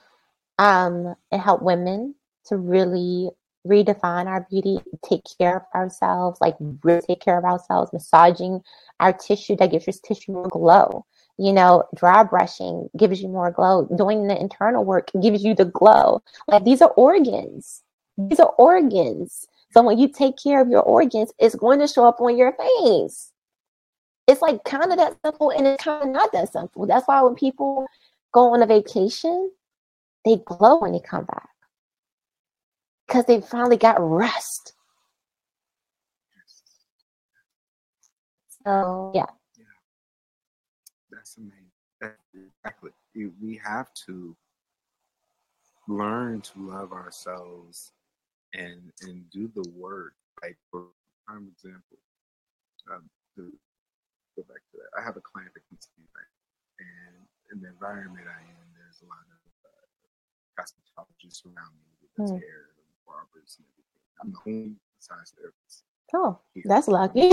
um, 0.60 1.15
and 1.31 1.41
help 1.41 1.61
women 1.61 2.15
to 2.45 2.57
really 2.57 3.30
redefine 3.65 4.27
our 4.27 4.45
beauty, 4.49 4.80
take 5.07 5.23
care 5.38 5.57
of 5.57 5.64
ourselves, 5.73 6.41
like 6.41 6.56
really 6.84 7.02
take 7.02 7.22
care 7.22 7.38
of 7.38 7.45
ourselves, 7.45 7.94
massaging 7.94 8.61
our 8.99 9.14
tissue 9.14 9.56
that 9.56 9.72
gives 9.72 9.88
your 9.88 9.94
tissue 10.03 10.34
more 10.34 10.49
glow 10.49 11.06
you 11.38 11.52
know, 11.52 11.84
dry 11.95 12.23
brushing 12.23 12.90
gives 12.98 13.22
you 13.22 13.27
more 13.27 13.52
glow. 13.52 13.88
Doing 13.95 14.27
the 14.27 14.40
internal 14.40 14.84
work 14.84 15.10
gives 15.22 15.44
you 15.44 15.56
the 15.56 15.65
glow. 15.65 16.22
Like 16.48 16.64
these 16.64 16.81
are 16.81 16.91
organs. 16.91 17.81
These 18.18 18.40
are 18.40 18.53
organs. 18.57 19.48
So 19.72 19.81
when 19.81 19.98
you 19.98 20.07
take 20.07 20.35
care 20.38 20.61
of 20.61 20.69
your 20.69 20.84
organs, 20.84 21.34
it's 21.40 21.56
going 21.56 21.80
to 21.80 21.88
show 21.88 22.06
up 22.06 22.22
on 22.22 22.38
your 22.38 22.53
face. 22.53 23.31
It's 24.28 24.41
like 24.41 24.64
kind 24.64 24.91
of 24.91 24.98
that 24.98 25.18
simple 25.24 25.50
and 25.50 25.68
it's 25.68 25.84
kind 25.84 26.04
of 26.04 26.10
not 26.10 26.32
that 26.32 26.52
simple. 26.52 26.86
That's 26.86 27.08
why 27.08 27.22
when 27.22 27.36
people 27.36 27.86
go 28.34 28.54
on 28.54 28.64
a 28.64 28.66
vacation, 28.66 29.52
they 30.26 30.38
glow 30.38 30.80
when 30.80 30.94
they 30.94 31.00
come 31.00 31.26
back 31.26 31.50
because 33.08 33.26
they 33.26 33.41
finally 33.41 33.78
got 33.78 33.98
rest. 34.00 34.74
So, 38.66 39.12
yeah 39.14 39.26
that's 41.14 41.38
amazing. 41.38 41.72
Exactly. 42.66 42.91
We 43.41 43.60
have 43.64 43.94
to 44.08 44.36
learn 45.88 46.41
to 46.41 46.52
love 46.58 46.91
ourselves 46.91 47.91
and 48.54 48.91
and 49.02 49.30
do 49.30 49.50
the 49.56 49.70
work. 49.76 50.14
Like 50.41 50.58
for 50.72 50.88
prime 51.26 51.50
example, 51.56 51.98
um, 52.91 53.10
to 53.36 53.52
go 54.36 54.44
back 54.50 54.62
to 54.72 54.82
that, 54.82 54.92
I 54.98 55.02
have 55.06 55.18
a 55.18 55.24
client 55.24 55.54
that 55.54 55.64
keeps 55.70 55.90
me, 55.98 56.06
right? 56.14 56.34
And 56.82 57.14
in 57.54 57.58
the 57.62 57.70
environment 57.70 58.26
I 58.26 58.42
am, 58.42 58.68
there's 58.74 59.02
a 59.02 59.08
lot 59.10 59.26
of 59.30 59.42
uh, 59.66 59.86
cosmetologists 60.58 61.46
around 61.46 61.74
me 61.78 61.90
with 62.02 62.30
mm. 62.30 62.38
hair, 62.42 62.74
and 62.78 62.90
barbers, 63.06 63.58
and 63.62 63.66
everything. 63.70 64.04
I'm 64.22 64.30
the 64.34 64.42
only 64.46 64.76
massage 64.98 65.30
therapist. 65.38 65.86
Oh, 66.14 66.40
here. 66.54 66.64
that's 66.66 66.88
lucky. 66.88 67.30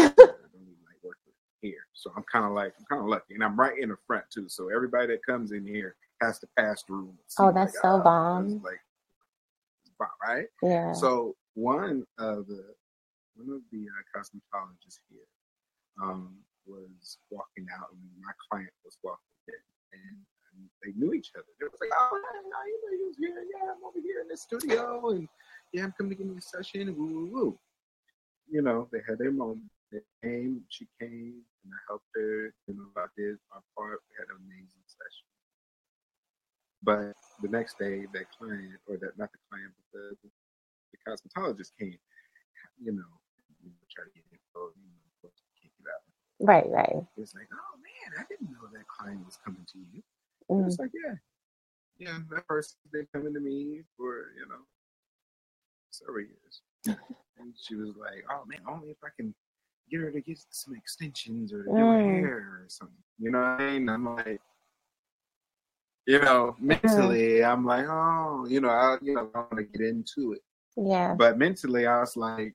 here. 1.61 1.85
So 1.93 2.11
I'm 2.17 2.25
kind 2.33 2.45
of 2.45 2.53
like, 2.53 2.73
I'm 2.79 2.87
kind 2.89 3.03
of 3.03 3.09
lucky. 3.09 3.35
And 3.35 3.45
I'm 3.45 3.59
right 3.59 3.77
in 3.79 3.91
the 3.91 3.97
front 4.07 4.25
too. 4.33 4.49
So 4.49 4.69
everybody 4.75 5.09
that 5.09 5.25
comes 5.25 5.53
in 5.53 5.67
here 5.67 5.97
has 6.23 6.39
to 6.41 6.49
pass 6.57 6.83
through. 6.83 7.13
Oh, 7.39 7.53
that's 7.53 7.75
like, 7.75 7.83
so 7.83 7.89
oh, 7.97 8.01
bomb. 8.01 8.63
Like, 8.63 8.81
bomb, 9.99 10.09
right? 10.27 10.47
Yeah. 10.63 10.93
So 10.93 11.37
one 11.55 12.07
of 12.19 12.47
the, 12.47 12.65
one 13.37 13.55
of 13.55 13.63
the 13.71 13.87
uh, 13.87 14.19
cosmetologists 14.19 15.01
here 15.11 15.29
um, 16.03 16.37
was 16.67 17.19
walking 17.31 17.67
out 17.79 17.91
and 17.93 18.03
my 18.21 18.33
client 18.49 18.73
was 18.85 18.99
walking 19.03 19.37
in 19.49 19.63
and, 19.93 20.17
and 20.53 20.59
they 20.83 20.93
knew 20.99 21.13
each 21.13 21.33
other. 21.37 21.49
They 21.59 21.67
was 21.67 21.81
like, 21.81 21.91
oh, 21.93 22.15
yeah, 22.15 22.41
you 22.67 22.77
know, 22.81 22.91
he 22.97 23.05
was 23.07 23.17
here. 23.19 23.43
Yeah, 23.51 23.73
I'm 23.73 23.83
over 23.85 24.01
here 24.01 24.21
in 24.23 24.29
the 24.29 24.37
studio, 24.37 25.11
and 25.11 25.29
yeah, 25.73 25.85
I'm 25.85 25.95
coming 25.97 26.17
to 26.17 26.19
give 26.19 26.27
me 26.27 26.39
a 26.39 26.43
session. 26.43 26.95
Woo, 26.97 27.07
woo, 27.07 27.29
woo. 27.33 27.59
You 28.51 28.63
know, 28.63 28.89
they 28.91 29.01
had 29.07 29.19
their 29.19 29.31
moment. 29.31 29.71
They 29.93 30.03
came, 30.23 30.63
she 30.69 30.87
came, 31.01 31.43
and 31.65 31.71
I 31.71 31.81
helped 31.89 32.11
her. 32.15 32.55
You 32.67 32.75
know, 32.75 32.91
I 32.97 33.07
did 33.17 33.39
my 33.51 33.63
part. 33.75 34.03
We 34.07 34.15
had 34.19 34.31
an 34.31 34.43
amazing 34.47 34.87
session. 34.87 35.27
But 36.83 37.13
the 37.43 37.51
next 37.51 37.79
day, 37.79 38.07
that 38.13 38.27
client, 38.33 38.81
or 38.89 38.97
that 38.99 39.19
not 39.19 39.31
the 39.33 39.41
client, 39.51 39.73
but 39.77 39.87
the, 39.93 40.17
the, 40.25 40.31
cosmetologist 41.05 41.73
came. 41.79 41.99
You 42.83 42.93
know, 42.93 43.11
try 43.93 44.05
to 44.05 44.13
get 44.15 44.25
info. 44.33 44.73
You 44.79 44.89
know, 44.89 45.00
Right, 46.41 46.69
right. 46.71 46.97
It's 47.17 47.35
like, 47.35 47.49
oh 47.53 47.77
man, 47.79 48.19
I 48.19 48.25
didn't 48.29 48.51
know 48.51 48.67
that 48.73 48.87
client 48.89 49.25
was 49.25 49.39
coming 49.45 49.65
to 49.73 49.79
you. 49.79 50.03
Mm. 50.51 50.67
It's 50.67 50.79
like, 50.79 50.91
yeah, 50.95 51.15
yeah, 51.99 52.19
that 52.35 52.47
person's 52.47 52.77
been 52.93 53.07
coming 53.15 53.35
to 53.35 53.41
me 53.41 53.83
for 53.97 54.33
you 54.39 54.49
know 54.49 54.63
several 55.91 56.25
years, 56.25 56.63
and 57.39 57.55
she 57.61 57.75
was 57.75 57.91
like, 57.97 58.25
oh 58.31 58.45
man, 58.47 58.61
only 58.69 58.89
if 58.91 58.97
I 59.05 59.09
can 59.17 59.35
get 59.91 60.01
her 60.01 60.11
to 60.11 60.21
get 60.21 60.39
some 60.51 60.75
extensions 60.75 61.53
or 61.53 61.65
to 61.65 61.71
do 61.71 61.77
her 61.77 61.99
Mm. 61.99 62.21
hair 62.21 62.37
or 62.39 62.65
something. 62.69 62.97
You 63.19 63.33
know 63.33 63.41
what 63.41 63.61
I 63.61 63.73
mean? 63.73 63.89
I'm 63.89 64.17
like, 64.17 64.41
you 66.07 66.21
know, 66.21 66.57
mentally, 66.59 67.45
I'm 67.45 67.65
like, 67.67 67.87
oh, 67.89 68.47
you 68.49 68.61
know, 68.61 68.71
I, 68.71 68.97
you 69.03 69.15
know, 69.15 69.31
I 69.35 69.39
want 69.39 69.57
to 69.59 69.65
get 69.65 69.83
into 69.87 70.33
it, 70.33 70.43
Yeah. 70.77 71.15
but 71.19 71.39
mentally, 71.39 71.87
I 71.87 72.01
was 72.01 72.17
like, 72.17 72.55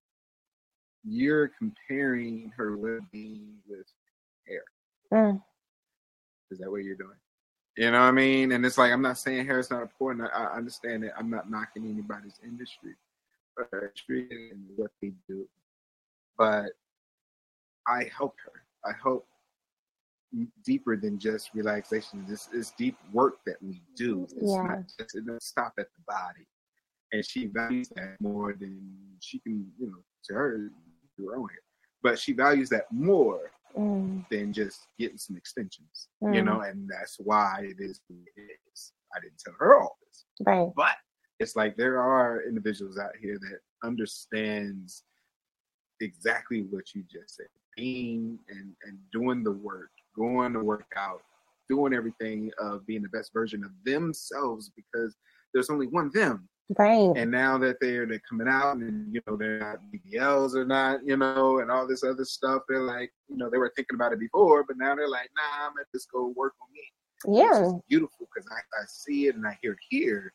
you're 1.08 1.50
comparing 1.50 2.52
her 2.56 2.78
well-being 2.78 3.56
with 3.68 3.88
Mm. 5.14 5.42
Is 6.52 6.58
that 6.60 6.70
what 6.70 6.84
you're 6.84 6.96
doing? 6.96 7.18
You 7.78 7.92
know 7.92 8.00
what 8.00 8.08
I 8.08 8.12
mean? 8.12 8.52
And 8.54 8.66
it's 8.66 8.78
like 8.78 8.92
I'm 8.92 9.02
not 9.02 9.18
saying 9.18 9.46
hair 9.46 9.60
is 9.60 9.70
not 9.70 9.82
important. 9.84 10.28
I, 10.34 10.46
I 10.46 10.56
understand 10.56 11.04
it. 11.04 11.12
I'm 11.18 11.30
not 11.30 11.50
knocking 11.50 11.86
anybody's 11.88 12.40
industry 12.44 12.96
or 13.58 13.70
industry 13.82 14.28
and 14.52 14.62
what 14.76 14.92
they 15.02 15.14
do, 15.30 15.48
but 16.38 16.72
I 17.88 18.10
help 18.16 18.36
her. 18.46 18.64
I 18.84 18.94
hope 18.94 19.28
deeper 20.66 20.98
than 20.98 21.20
just 21.20 21.52
relaxation. 21.54 22.26
This 22.28 22.50
is 22.54 22.74
deep 22.78 22.98
work 23.14 23.36
that 23.46 23.62
we 23.62 23.82
do. 23.96 24.24
It's 24.24 24.34
Yeah. 24.42 24.64
not 24.64 24.80
just 25.00 25.16
it 25.16 25.26
doesn't 25.26 25.44
stop 25.44 25.74
at 25.78 25.88
the 25.94 26.02
body, 26.08 26.48
and 27.14 27.24
she 27.26 27.46
values 27.48 27.90
that 27.90 28.20
more 28.20 28.54
than 28.54 29.18
she 29.22 29.40
can. 29.40 29.72
You 29.80 29.88
know, 29.92 30.04
to 30.26 30.34
her, 30.34 30.72
but 32.04 32.20
she 32.20 32.34
values 32.34 32.70
that 32.70 32.86
more 32.92 33.52
Mm. 33.78 34.26
than 34.30 34.54
just 34.54 34.88
getting 34.98 35.18
some 35.18 35.36
extensions, 35.36 36.08
you 36.22 36.42
Mm. 36.42 36.46
know, 36.46 36.62
and 36.62 36.90
that's 36.90 37.20
why 37.20 37.62
it 37.64 37.80
is 37.80 38.00
it 38.10 38.60
is. 38.72 38.94
I 39.14 39.20
didn't 39.20 39.40
tell 39.40 39.54
her 39.60 39.78
all 39.80 39.98
this, 40.08 40.26
Right. 40.46 40.72
but 40.76 40.96
it's 41.40 41.56
like 41.58 41.76
there 41.76 42.00
are 42.02 42.44
individuals 42.44 42.98
out 42.98 43.16
here 43.18 43.38
that 43.40 43.60
understands 43.84 45.04
exactly 46.00 46.62
what 46.64 46.94
you 46.94 47.04
just 47.04 47.36
said, 47.36 47.50
being 47.76 48.40
and 48.50 48.76
and 48.84 48.98
doing 49.12 49.44
the 49.44 49.52
work, 49.52 49.92
going 50.16 50.54
to 50.54 50.60
work 50.64 50.92
out, 50.96 51.22
doing 51.68 51.94
everything 51.94 52.52
of 52.60 52.86
being 52.86 53.02
the 53.02 53.10
best 53.10 53.34
version 53.34 53.64
of 53.64 53.72
themselves 53.84 54.70
because 54.70 55.18
there's 55.54 55.70
only 55.70 55.88
one 55.88 56.10
them. 56.14 56.48
Right. 56.78 57.12
And 57.16 57.30
now 57.30 57.60
that 57.60 57.78
they're 57.80 58.08
they're 58.08 58.22
coming 58.28 58.48
out 58.48 58.78
and 58.78 59.14
you 59.14 59.22
know 59.28 59.36
they're 59.36 59.60
not 59.60 59.80
BBLs 59.94 60.56
or 60.56 60.66
not, 60.66 61.06
you 61.06 61.16
know, 61.16 61.60
and 61.60 61.70
all 61.70 61.88
this 61.88 62.04
other 62.04 62.26
stuff, 62.26 62.64
they're 62.68 62.82
like, 62.82 63.12
you 63.28 63.38
know, 63.38 63.50
they 63.52 63.60
were 63.60 63.72
thinking 63.76 63.96
about 63.96 64.14
it 64.14 64.20
before, 64.20 64.64
but 64.68 64.78
now 64.78 64.96
they're 64.96 65.08
like, 65.08 65.30
nah, 65.38 65.68
I'm 65.68 65.74
gonna 65.74 65.86
just 65.94 66.12
go 66.12 66.34
work 66.36 66.54
on 66.62 66.70
me. 66.74 67.40
Yeah. 67.40 67.72
beautiful 67.88 68.28
because 68.34 68.50
I, 68.52 68.60
I 68.82 68.86
see 68.88 69.28
it 69.28 69.36
and 69.36 69.46
I 69.48 69.58
hear 69.62 69.74
it 69.74 69.80
here. 69.90 70.34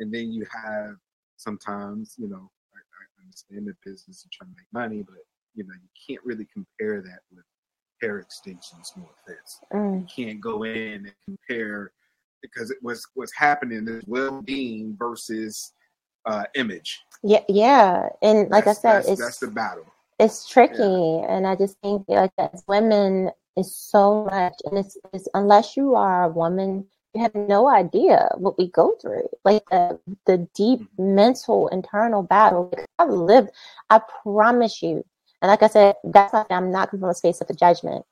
And 0.00 0.12
then 0.12 0.32
you 0.32 0.46
have 0.50 0.96
sometimes, 1.36 2.14
you 2.18 2.28
know, 2.28 2.50
I, 2.74 2.78
I 2.78 3.24
understand 3.24 3.66
the 3.66 3.74
business 3.84 4.24
and 4.24 4.32
trying 4.32 4.50
to 4.50 4.56
make 4.56 4.72
money, 4.72 5.02
but 5.02 5.22
you 5.54 5.64
know, 5.64 5.74
you 5.74 5.88
can't 6.06 6.24
really 6.24 6.46
compare 6.52 7.02
that 7.02 7.20
with 7.30 7.44
hair 8.00 8.18
extensions, 8.18 8.92
no 8.96 9.08
offense. 9.24 9.60
Mm. 9.72 10.00
You 10.00 10.24
can't 10.24 10.40
go 10.40 10.64
in 10.64 11.06
and 11.06 11.14
compare 11.26 11.92
because 12.42 12.70
it 12.70 12.78
was 12.82 13.06
what's 13.14 13.34
happening 13.34 13.86
is 13.88 14.02
well 14.06 14.42
being 14.42 14.96
versus 14.98 15.72
uh 16.26 16.44
image. 16.54 17.00
Yeah. 17.22 17.42
Yeah. 17.48 18.08
And 18.22 18.50
like 18.50 18.64
That's- 18.64 18.78
I 18.78 18.80
said, 18.80 18.92
that's, 18.96 19.08
it's 19.08 19.20
that's 19.20 19.38
the 19.38 19.48
battle. 19.48 19.86
it's 20.18 20.48
tricky 20.48 21.22
and 21.28 21.46
i 21.46 21.54
just 21.54 21.76
think 21.82 22.02
like 22.08 22.32
as 22.38 22.64
women 22.68 23.30
is 23.56 23.74
so 23.76 24.24
much 24.24 24.54
and 24.64 24.78
it's, 24.78 24.96
it's 25.12 25.28
unless 25.34 25.76
you 25.76 25.94
are 25.94 26.24
a 26.24 26.28
woman 26.28 26.86
you 27.14 27.20
have 27.22 27.34
no 27.34 27.68
idea 27.68 28.28
what 28.38 28.56
we 28.58 28.68
go 28.68 28.94
through 29.00 29.28
like 29.44 29.62
the, 29.70 29.98
the 30.26 30.38
deep 30.54 30.80
mental 30.98 31.68
internal 31.68 32.22
battle 32.22 32.70
Like, 32.74 32.86
i've 32.98 33.10
lived 33.10 33.50
i 33.90 34.00
promise 34.22 34.82
you 34.82 35.04
and 35.42 35.50
like 35.50 35.62
i 35.62 35.68
said 35.68 35.94
that's 36.04 36.32
not 36.32 36.46
i'm 36.50 36.70
not 36.72 36.90
coming 36.90 37.02
from 37.02 37.10
a 37.10 37.14
space 37.14 37.40
of 37.42 37.50
a 37.50 37.54
judgment 37.54 38.04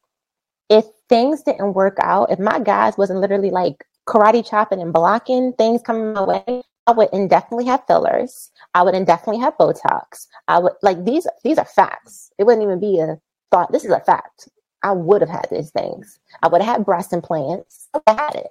if 0.68 0.84
things 1.08 1.42
didn't 1.42 1.72
work 1.74 1.96
out 2.02 2.30
if 2.30 2.38
my 2.38 2.58
guys 2.58 2.98
wasn't 2.98 3.20
literally 3.20 3.50
like 3.50 3.84
karate 4.06 4.48
chopping 4.48 4.80
and 4.80 4.92
blocking 4.92 5.52
things 5.54 5.82
coming 5.82 6.12
my 6.12 6.22
way 6.22 6.62
i 6.86 6.92
would 6.92 7.08
indefinitely 7.12 7.64
have 7.64 7.84
fillers 7.86 8.50
i 8.74 8.82
would 8.82 8.94
indefinitely 8.94 9.40
have 9.40 9.56
botox 9.56 10.26
I 10.48 10.58
would 10.58 10.72
like 10.82 11.04
these. 11.04 11.26
These 11.42 11.58
are 11.58 11.64
facts. 11.64 12.30
It 12.38 12.44
wouldn't 12.44 12.64
even 12.64 12.80
be 12.80 13.00
a 13.00 13.18
thought. 13.50 13.72
This 13.72 13.84
is 13.84 13.90
a 13.90 14.00
fact. 14.00 14.48
I 14.82 14.92
would 14.92 15.22
have 15.22 15.30
had 15.30 15.48
these 15.50 15.70
things. 15.70 16.18
I 16.42 16.48
would 16.48 16.60
have 16.60 16.76
had 16.76 16.84
breast 16.84 17.12
implants. 17.12 17.88
I 18.06 18.12
had 18.12 18.34
it. 18.34 18.50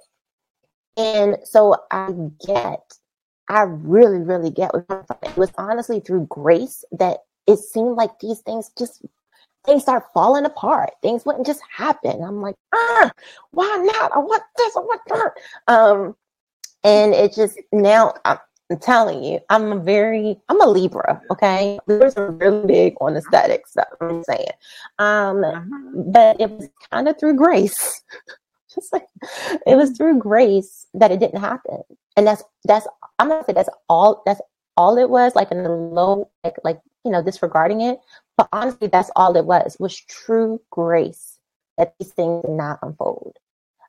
And 0.98 1.38
so 1.44 1.76
I 1.92 2.12
get. 2.46 2.94
I 3.50 3.64
really, 3.64 4.20
really 4.20 4.50
get 4.50 4.74
what. 4.74 5.20
It 5.22 5.38
was 5.38 5.52
honestly 5.58 6.00
through 6.00 6.28
grace 6.30 6.84
that 6.92 7.20
it 7.46 7.58
seemed 7.60 7.96
like 7.96 8.20
these 8.20 8.40
things 8.40 8.72
just 8.78 9.06
things 9.66 9.84
start 9.84 10.06
falling 10.14 10.46
apart. 10.46 10.92
Things 11.02 11.26
wouldn't 11.26 11.46
just 11.46 11.62
happen. 11.70 12.24
I'm 12.24 12.42
like, 12.42 12.56
ah, 12.74 13.12
why 13.52 13.78
not? 13.94 14.12
I 14.16 14.20
want 14.20 14.44
this. 14.58 14.76
I 14.76 14.80
want 14.80 15.02
that. 15.08 15.74
Um, 15.74 16.16
and 16.84 17.14
it 17.14 17.34
just 17.34 17.60
now. 17.72 18.14
I'm, 18.26 18.38
I'm 18.72 18.80
telling 18.80 19.24
you, 19.24 19.40
I'm 19.50 19.72
a 19.72 19.80
very, 19.80 20.38
I'm 20.50 20.62
a 20.62 20.66
Libra, 20.66 21.22
okay? 21.30 21.78
Libras 21.86 22.16
are 22.16 22.32
really 22.32 22.66
big 22.66 22.96
on 23.02 23.16
aesthetic 23.16 23.68
stuff, 23.68 23.88
I'm 24.02 24.24
saying. 24.24 24.48
Um, 25.00 26.04
but 26.12 26.40
it 26.40 26.50
was 26.50 26.70
kind 26.90 27.08
of 27.08 27.20
through 27.20 27.36
grace. 27.36 28.02
Just 28.74 28.92
like, 28.92 29.06
it 29.68 29.76
was 29.76 29.92
through 29.92 30.18
grace 30.18 30.88
that 30.96 31.12
it 31.12 31.20
didn't 31.20 31.40
happen. 31.42 31.82
And 32.18 32.26
that's, 32.26 32.44
that's, 32.64 32.88
I'm 33.20 33.30
gonna 33.30 33.44
say 33.46 33.54
that's 33.54 33.70
all, 33.88 34.24
that's 34.26 34.42
all 34.78 34.98
it 34.98 35.10
was, 35.10 35.36
like 35.36 35.52
in 35.52 35.64
the 35.64 35.70
low, 35.70 36.30
like, 36.44 36.56
like, 36.64 36.80
you 37.06 37.12
know, 37.12 37.24
disregarding 37.24 37.82
it. 37.82 38.00
But 38.38 38.50
honestly, 38.52 38.88
that's 38.88 39.12
all 39.16 39.36
it 39.38 39.46
was, 39.46 39.78
was 39.80 39.96
true 39.96 40.62
grace 40.70 41.40
that 41.78 41.94
these 42.00 42.12
things 42.12 42.44
did 42.44 42.52
not 42.52 42.80
unfold. 42.82 43.38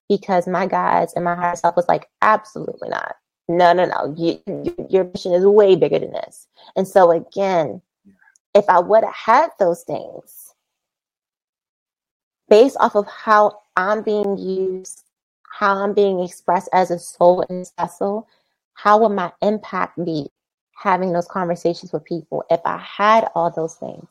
Because 0.09 0.47
my 0.47 0.67
guys 0.67 1.15
and 1.15 1.25
my 1.25 1.35
higher 1.35 1.57
self 1.57 1.77
was 1.77 1.89
like, 1.89 2.09
absolutely 2.21 2.91
not 2.91 3.17
no, 3.49 3.73
no, 3.73 3.85
no. 3.85 4.15
You, 4.17 4.41
you, 4.47 4.87
your 4.89 5.05
mission 5.05 5.33
is 5.33 5.45
way 5.45 5.77
bigger 5.77 5.99
than 5.99 6.13
this. 6.13 6.49
And 6.77 6.89
so 6.89 7.11
again, 7.11 7.83
if 8.55 8.65
I 8.69 8.79
would 8.79 9.05
have 9.05 9.15
had 9.15 9.51
those 9.59 9.83
things 9.83 10.55
based 12.49 12.77
off 12.81 12.95
of 12.95 13.07
how 13.07 13.59
I'm 13.77 14.03
being 14.03 14.39
used, 14.39 15.03
how 15.59 15.77
I'm 15.77 15.93
being 15.93 16.21
expressed 16.21 16.69
as 16.73 16.91
a 16.91 16.99
soul 16.99 17.45
this 17.49 17.73
vessel, 17.79 18.29
how 18.75 18.99
would 18.99 19.11
my 19.11 19.33
impact 19.43 20.03
be 20.05 20.31
having 20.77 21.13
those 21.13 21.27
conversations 21.27 21.93
with 21.93 22.05
people 22.05 22.45
if 22.51 22.61
I 22.65 22.79
had 22.79 23.29
all 23.35 23.51
those 23.51 23.75
things? 23.77 24.09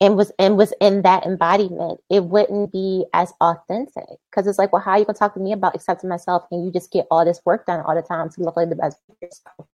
and 0.00 0.16
was 0.16 0.32
and 0.38 0.56
was 0.56 0.72
in 0.80 1.02
that 1.02 1.26
embodiment, 1.26 2.00
it 2.08 2.24
wouldn't 2.24 2.72
be 2.72 3.04
as 3.12 3.32
authentic. 3.40 4.18
Because 4.30 4.46
it's 4.46 4.58
like, 4.58 4.72
well, 4.72 4.82
how 4.82 4.92
are 4.92 4.98
you 4.98 5.04
gonna 5.04 5.18
talk 5.18 5.34
to 5.34 5.40
me 5.40 5.52
about 5.52 5.74
accepting 5.74 6.08
myself 6.08 6.44
and 6.50 6.64
you 6.64 6.72
just 6.72 6.90
get 6.90 7.06
all 7.10 7.24
this 7.24 7.40
work 7.44 7.66
done 7.66 7.84
all 7.84 7.94
the 7.94 8.02
time 8.02 8.30
to 8.30 8.40
look 8.42 8.56
like 8.56 8.70
the 8.70 8.76
best 8.76 8.98
yourself? 9.20 9.66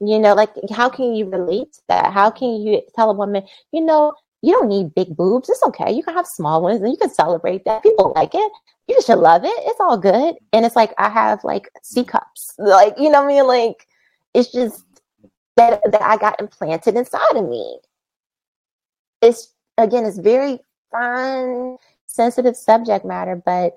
You 0.00 0.18
know, 0.18 0.34
like 0.34 0.50
how 0.70 0.90
can 0.90 1.14
you 1.14 1.30
relate 1.30 1.72
to 1.74 1.80
that? 1.88 2.12
How 2.12 2.30
can 2.30 2.60
you 2.60 2.82
tell 2.94 3.10
a 3.10 3.14
woman, 3.14 3.46
you 3.72 3.80
know, 3.80 4.12
you 4.42 4.52
don't 4.52 4.68
need 4.68 4.94
big 4.94 5.16
boobs. 5.16 5.48
It's 5.48 5.62
okay. 5.62 5.90
You 5.90 6.02
can 6.02 6.14
have 6.14 6.26
small 6.26 6.60
ones 6.60 6.82
and 6.82 6.90
you 6.90 6.98
can 6.98 7.08
celebrate 7.08 7.64
that. 7.64 7.82
People 7.82 8.12
like 8.14 8.34
it. 8.34 8.52
You 8.86 8.94
just 8.96 9.06
should 9.06 9.18
love 9.18 9.44
it. 9.44 9.54
It's 9.64 9.80
all 9.80 9.96
good. 9.96 10.34
And 10.52 10.66
it's 10.66 10.76
like 10.76 10.92
I 10.98 11.08
have 11.08 11.42
like 11.42 11.70
C 11.82 12.04
cups. 12.04 12.52
Like, 12.58 12.94
you 12.98 13.08
know 13.08 13.22
what 13.22 13.32
I 13.32 13.34
mean? 13.36 13.46
Like 13.46 13.86
it's 14.34 14.52
just 14.52 14.84
that 15.56 15.80
that 15.90 16.02
I 16.02 16.16
got 16.16 16.40
implanted 16.40 16.96
inside 16.96 17.36
of 17.36 17.48
me. 17.48 17.78
It's 19.22 19.52
again, 19.78 20.04
it's 20.04 20.18
very 20.18 20.58
fun, 20.90 21.76
sensitive 22.06 22.56
subject 22.56 23.04
matter, 23.04 23.40
but 23.44 23.76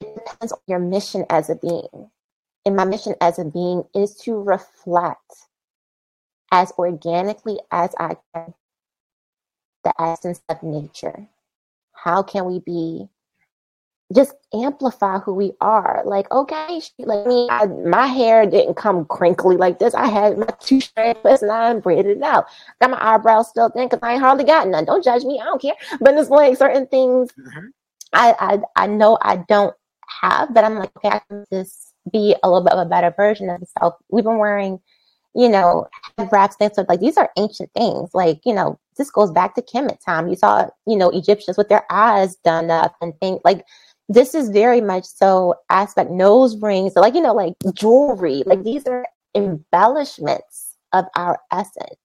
it 0.00 0.14
depends 0.14 0.52
on 0.52 0.60
your 0.66 0.78
mission 0.78 1.24
as 1.30 1.50
a 1.50 1.56
being. 1.56 2.10
And 2.66 2.76
my 2.76 2.84
mission 2.84 3.14
as 3.20 3.38
a 3.38 3.44
being 3.44 3.84
is 3.94 4.16
to 4.22 4.40
reflect 4.40 5.18
as 6.50 6.72
organically 6.78 7.58
as 7.70 7.94
I 7.98 8.16
can 8.34 8.54
the 9.84 9.92
essence 10.00 10.40
of 10.48 10.62
nature. 10.62 11.28
How 11.92 12.22
can 12.22 12.46
we 12.46 12.58
be 12.60 13.08
just 14.14 14.34
amplify 14.52 15.18
who 15.18 15.32
we 15.32 15.52
are. 15.60 16.02
Like, 16.04 16.30
okay, 16.30 16.80
like 16.98 17.26
me, 17.26 17.48
I, 17.50 17.66
my 17.66 18.06
hair 18.06 18.44
didn't 18.46 18.74
come 18.74 19.06
crinkly 19.06 19.56
like 19.56 19.78
this. 19.78 19.94
I 19.94 20.06
had 20.06 20.38
my 20.38 20.48
two 20.60 20.80
strand 20.80 21.18
plus 21.22 21.42
nine 21.42 21.80
braided 21.80 22.22
out. 22.22 22.46
Got 22.80 22.90
my 22.90 23.14
eyebrows 23.14 23.48
still 23.48 23.70
thin 23.70 23.88
because 23.88 24.00
I 24.02 24.12
ain't 24.12 24.22
hardly 24.22 24.44
got 24.44 24.68
none. 24.68 24.84
Don't 24.84 25.04
judge 25.04 25.24
me. 25.24 25.40
I 25.40 25.44
don't 25.44 25.62
care. 25.62 25.74
But 26.00 26.14
it's 26.14 26.30
like 26.30 26.56
certain 26.56 26.86
things 26.86 27.32
mm-hmm. 27.32 27.68
I, 28.14 28.34
I 28.76 28.84
I 28.84 28.86
know 28.86 29.18
I 29.20 29.36
don't 29.48 29.74
have, 30.20 30.54
but 30.54 30.64
I'm 30.64 30.76
like, 30.76 30.90
okay, 30.96 31.16
I 31.16 31.20
can 31.28 31.44
just 31.52 31.94
be 32.10 32.34
a 32.42 32.48
little 32.48 32.64
bit 32.64 32.72
of 32.72 32.86
a 32.86 32.88
better 32.88 33.12
version 33.16 33.50
of 33.50 33.60
myself. 33.60 33.94
We've 34.08 34.24
been 34.24 34.38
wearing, 34.38 34.80
you 35.34 35.48
know, 35.48 35.88
wraps, 36.30 36.56
and 36.60 36.72
things 36.72 36.88
like 36.88 37.00
these 37.00 37.16
are 37.16 37.30
ancient 37.36 37.70
things. 37.74 38.10
Like, 38.14 38.40
you 38.44 38.54
know, 38.54 38.78
this 38.96 39.10
goes 39.10 39.30
back 39.30 39.54
to 39.56 39.62
Kemet 39.62 39.98
time. 40.04 40.28
You 40.28 40.36
saw, 40.36 40.68
you 40.86 40.96
know, 40.96 41.10
Egyptians 41.10 41.58
with 41.58 41.68
their 41.68 41.84
eyes 41.90 42.36
done 42.36 42.70
up 42.70 42.94
and 43.00 43.18
things 43.20 43.40
like 43.44 43.64
this 44.08 44.34
is 44.34 44.50
very 44.50 44.80
much 44.80 45.04
so 45.04 45.54
aspect 45.70 46.10
nose 46.10 46.56
rings, 46.60 46.94
like 46.96 47.14
you 47.14 47.22
know, 47.22 47.34
like 47.34 47.54
jewelry. 47.74 48.42
Like 48.46 48.62
these 48.62 48.86
are 48.86 49.06
embellishments 49.34 50.76
of 50.92 51.06
our 51.16 51.38
essence. 51.52 51.96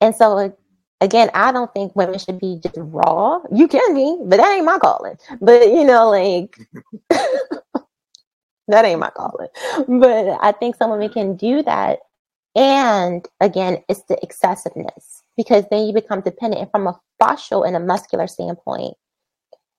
And 0.00 0.14
so 0.14 0.54
again, 1.00 1.30
I 1.34 1.52
don't 1.52 1.72
think 1.72 1.96
women 1.96 2.18
should 2.18 2.38
be 2.38 2.60
just 2.62 2.76
raw. 2.76 3.40
You 3.52 3.68
can 3.68 3.94
be, 3.94 4.18
but 4.24 4.36
that 4.36 4.54
ain't 4.54 4.64
my 4.66 4.78
calling. 4.78 5.16
But 5.40 5.68
you 5.68 5.84
know, 5.84 6.10
like 6.10 6.58
that 8.68 8.84
ain't 8.84 9.00
my 9.00 9.10
calling. 9.10 9.48
But 9.88 10.38
I 10.40 10.52
think 10.52 10.76
some 10.76 10.90
women 10.90 11.08
can 11.08 11.36
do 11.36 11.62
that. 11.62 12.00
And 12.56 13.26
again, 13.40 13.82
it's 13.88 14.04
the 14.04 14.16
excessiveness 14.22 15.22
because 15.36 15.64
then 15.70 15.86
you 15.86 15.92
become 15.92 16.20
dependent. 16.20 16.62
And 16.62 16.70
from 16.70 16.86
a 16.86 17.00
fascial 17.20 17.66
and 17.66 17.74
a 17.74 17.80
muscular 17.80 18.28
standpoint, 18.28 18.94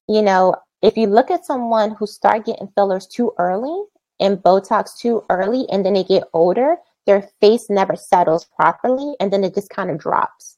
you 0.10 0.22
know, 0.22 0.56
if 0.82 0.98
you 0.98 1.08
look 1.08 1.32
at 1.32 1.46
someone 1.46 1.96
who 1.96 2.06
start 2.06 2.46
getting 2.46 2.72
fillers 2.76 3.08
too 3.08 3.34
early 3.38 3.84
and 4.20 4.38
Botox 4.38 4.98
too 4.98 5.24
early, 5.30 5.66
and 5.72 5.86
then 5.86 5.94
they 5.94 6.04
get 6.04 6.24
older, 6.34 6.78
their 7.06 7.30
face 7.42 7.70
never 7.70 7.96
settles 7.96 8.46
properly, 8.46 9.16
and 9.20 9.32
then 9.32 9.44
it 9.44 9.56
just 9.56 9.70
kind 9.70 9.90
of 9.90 10.00
drops. 10.00 10.58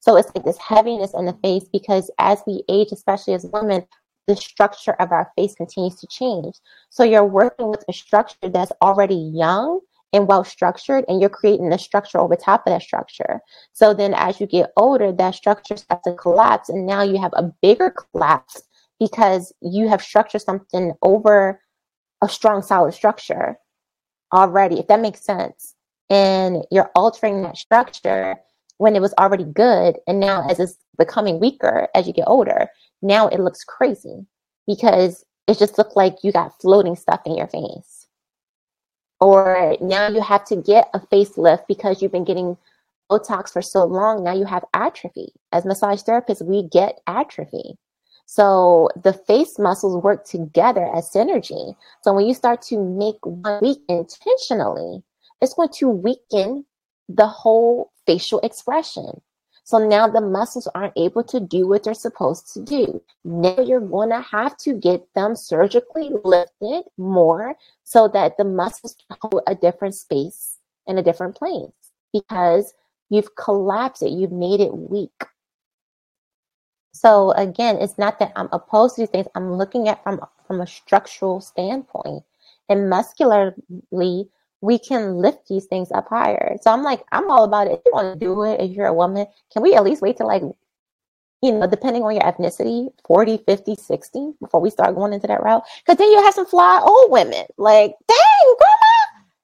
So 0.00 0.16
it's 0.16 0.30
like 0.34 0.44
this 0.44 0.58
heaviness 0.58 1.14
in 1.14 1.24
the 1.24 1.38
face 1.42 1.64
because 1.72 2.10
as 2.18 2.42
we 2.46 2.62
age, 2.68 2.88
especially 2.92 3.34
as 3.34 3.46
women, 3.52 3.86
the 4.26 4.36
structure 4.36 4.92
of 5.00 5.12
our 5.12 5.30
face 5.36 5.54
continues 5.54 5.96
to 5.96 6.06
change. 6.06 6.56
So 6.90 7.04
you're 7.04 7.24
working 7.24 7.68
with 7.68 7.84
a 7.88 7.92
structure 7.92 8.48
that's 8.48 8.72
already 8.82 9.14
young 9.14 9.80
and 10.12 10.28
well 10.28 10.44
structured, 10.44 11.04
and 11.08 11.20
you're 11.20 11.28
creating 11.28 11.72
a 11.72 11.78
structure 11.78 12.18
over 12.18 12.36
top 12.36 12.66
of 12.66 12.72
that 12.72 12.82
structure. 12.82 13.40
So 13.72 13.92
then 13.92 14.14
as 14.14 14.40
you 14.40 14.46
get 14.46 14.72
older, 14.76 15.10
that 15.10 15.34
structure 15.34 15.76
starts 15.76 16.04
to 16.04 16.14
collapse, 16.14 16.68
and 16.68 16.86
now 16.86 17.02
you 17.02 17.20
have 17.20 17.32
a 17.34 17.52
bigger 17.60 17.90
collapse 17.90 18.62
because 18.98 19.52
you 19.60 19.88
have 19.88 20.02
structured 20.02 20.42
something 20.42 20.92
over 21.02 21.60
a 22.22 22.28
strong, 22.28 22.62
solid 22.62 22.94
structure 22.94 23.56
already, 24.32 24.78
if 24.78 24.86
that 24.88 25.00
makes 25.00 25.24
sense. 25.24 25.74
And 26.10 26.64
you're 26.70 26.90
altering 26.94 27.42
that 27.42 27.56
structure 27.56 28.36
when 28.78 28.96
it 28.96 29.00
was 29.00 29.14
already 29.18 29.44
good. 29.44 29.96
And 30.06 30.20
now, 30.20 30.46
as 30.48 30.60
it's 30.60 30.76
becoming 30.98 31.40
weaker 31.40 31.88
as 31.94 32.06
you 32.06 32.12
get 32.12 32.28
older, 32.28 32.68
now 33.02 33.28
it 33.28 33.40
looks 33.40 33.64
crazy 33.64 34.26
because 34.66 35.24
it 35.46 35.58
just 35.58 35.78
looked 35.78 35.96
like 35.96 36.22
you 36.22 36.32
got 36.32 36.60
floating 36.60 36.96
stuff 36.96 37.20
in 37.26 37.36
your 37.36 37.48
face. 37.48 38.06
Or 39.20 39.76
now 39.80 40.08
you 40.08 40.20
have 40.20 40.44
to 40.46 40.56
get 40.56 40.90
a 40.92 41.00
facelift 41.00 41.66
because 41.68 42.02
you've 42.02 42.12
been 42.12 42.24
getting 42.24 42.56
Botox 43.10 43.52
for 43.52 43.62
so 43.62 43.84
long. 43.84 44.24
Now 44.24 44.34
you 44.34 44.44
have 44.44 44.64
atrophy. 44.74 45.32
As 45.52 45.64
massage 45.64 46.02
therapists, 46.02 46.44
we 46.44 46.62
get 46.68 47.00
atrophy. 47.06 47.76
So 48.26 48.88
the 49.02 49.12
face 49.12 49.58
muscles 49.58 50.02
work 50.02 50.24
together 50.24 50.90
as 50.94 51.10
synergy. 51.10 51.76
So 52.02 52.12
when 52.12 52.26
you 52.26 52.34
start 52.34 52.62
to 52.62 52.78
make 52.78 53.24
one 53.24 53.60
weak 53.62 53.80
intentionally, 53.88 55.02
it's 55.40 55.54
going 55.54 55.68
to 55.74 55.88
weaken 55.88 56.64
the 57.08 57.26
whole 57.26 57.92
facial 58.06 58.40
expression. 58.40 59.20
So 59.66 59.78
now 59.78 60.08
the 60.08 60.20
muscles 60.20 60.68
aren't 60.74 60.92
able 60.96 61.24
to 61.24 61.40
do 61.40 61.66
what 61.66 61.84
they're 61.84 61.94
supposed 61.94 62.52
to 62.52 62.62
do. 62.62 63.02
Now 63.24 63.58
you're 63.60 63.80
going 63.80 64.10
to 64.10 64.20
have 64.20 64.58
to 64.58 64.74
get 64.74 65.02
them 65.14 65.36
surgically 65.36 66.10
lifted 66.22 66.84
more 66.98 67.56
so 67.82 68.08
that 68.08 68.36
the 68.36 68.44
muscles 68.44 68.96
hold 69.22 69.42
a 69.46 69.54
different 69.54 69.94
space 69.94 70.58
and 70.86 70.98
a 70.98 71.02
different 71.02 71.34
place 71.34 71.70
because 72.12 72.74
you've 73.08 73.36
collapsed 73.36 74.02
it, 74.02 74.10
you've 74.10 74.32
made 74.32 74.60
it 74.60 74.76
weak. 74.76 75.24
So 76.94 77.32
again, 77.32 77.78
it's 77.80 77.98
not 77.98 78.20
that 78.20 78.32
I'm 78.36 78.48
opposed 78.52 78.94
to 78.94 79.02
these 79.02 79.10
things. 79.10 79.26
I'm 79.34 79.52
looking 79.52 79.88
at 79.88 80.02
from 80.04 80.20
from 80.46 80.60
a 80.60 80.66
structural 80.66 81.40
standpoint. 81.40 82.22
And 82.68 82.88
muscularly, 82.88 84.28
we 84.60 84.78
can 84.78 85.16
lift 85.16 85.48
these 85.48 85.66
things 85.66 85.90
up 85.90 86.08
higher. 86.08 86.56
So 86.62 86.70
I'm 86.70 86.84
like, 86.84 87.04
I'm 87.10 87.30
all 87.30 87.44
about 87.44 87.66
it. 87.66 87.72
If 87.72 87.80
you 87.84 87.92
want 87.92 88.18
to 88.18 88.24
do 88.24 88.44
it, 88.44 88.60
if 88.60 88.70
you're 88.70 88.86
a 88.86 88.94
woman, 88.94 89.26
can 89.52 89.62
we 89.62 89.74
at 89.74 89.82
least 89.82 90.02
wait 90.02 90.16
till 90.16 90.28
like, 90.28 90.42
you 91.42 91.52
know, 91.52 91.66
depending 91.66 92.04
on 92.04 92.14
your 92.14 92.22
ethnicity, 92.22 92.90
40, 93.06 93.38
50, 93.38 93.74
60 93.74 94.32
before 94.40 94.60
we 94.60 94.70
start 94.70 94.94
going 94.94 95.12
into 95.12 95.26
that 95.26 95.42
route? 95.42 95.64
Because 95.84 95.98
then 95.98 96.12
you 96.12 96.22
have 96.22 96.32
some 96.32 96.46
fly 96.46 96.80
old 96.80 97.10
women. 97.10 97.44
Like, 97.58 97.96
dang, 98.06 98.54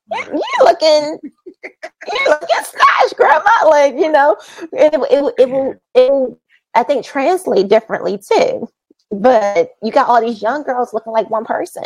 grandma, 0.09 0.39
you're 0.39 0.67
looking, 0.67 1.19
you're 1.65 2.29
looking 2.31 2.49
snatched, 2.63 3.17
grandma. 3.17 3.69
Like, 3.69 3.97
you 3.97 4.11
know, 4.11 4.37
it, 4.73 4.95
it, 4.95 5.01
it, 5.11 5.35
it 5.37 5.51
will, 5.51 5.75
it 5.95 6.11
will 6.13 6.41
I 6.75 6.83
think 6.83 7.05
translate 7.05 7.69
differently 7.69 8.19
too. 8.19 8.69
But 9.11 9.73
you 9.83 9.91
got 9.91 10.09
all 10.09 10.21
these 10.21 10.41
young 10.41 10.63
girls 10.63 10.95
looking 10.95 11.13
like 11.13 11.31
one 11.31 11.45
person 11.45 11.83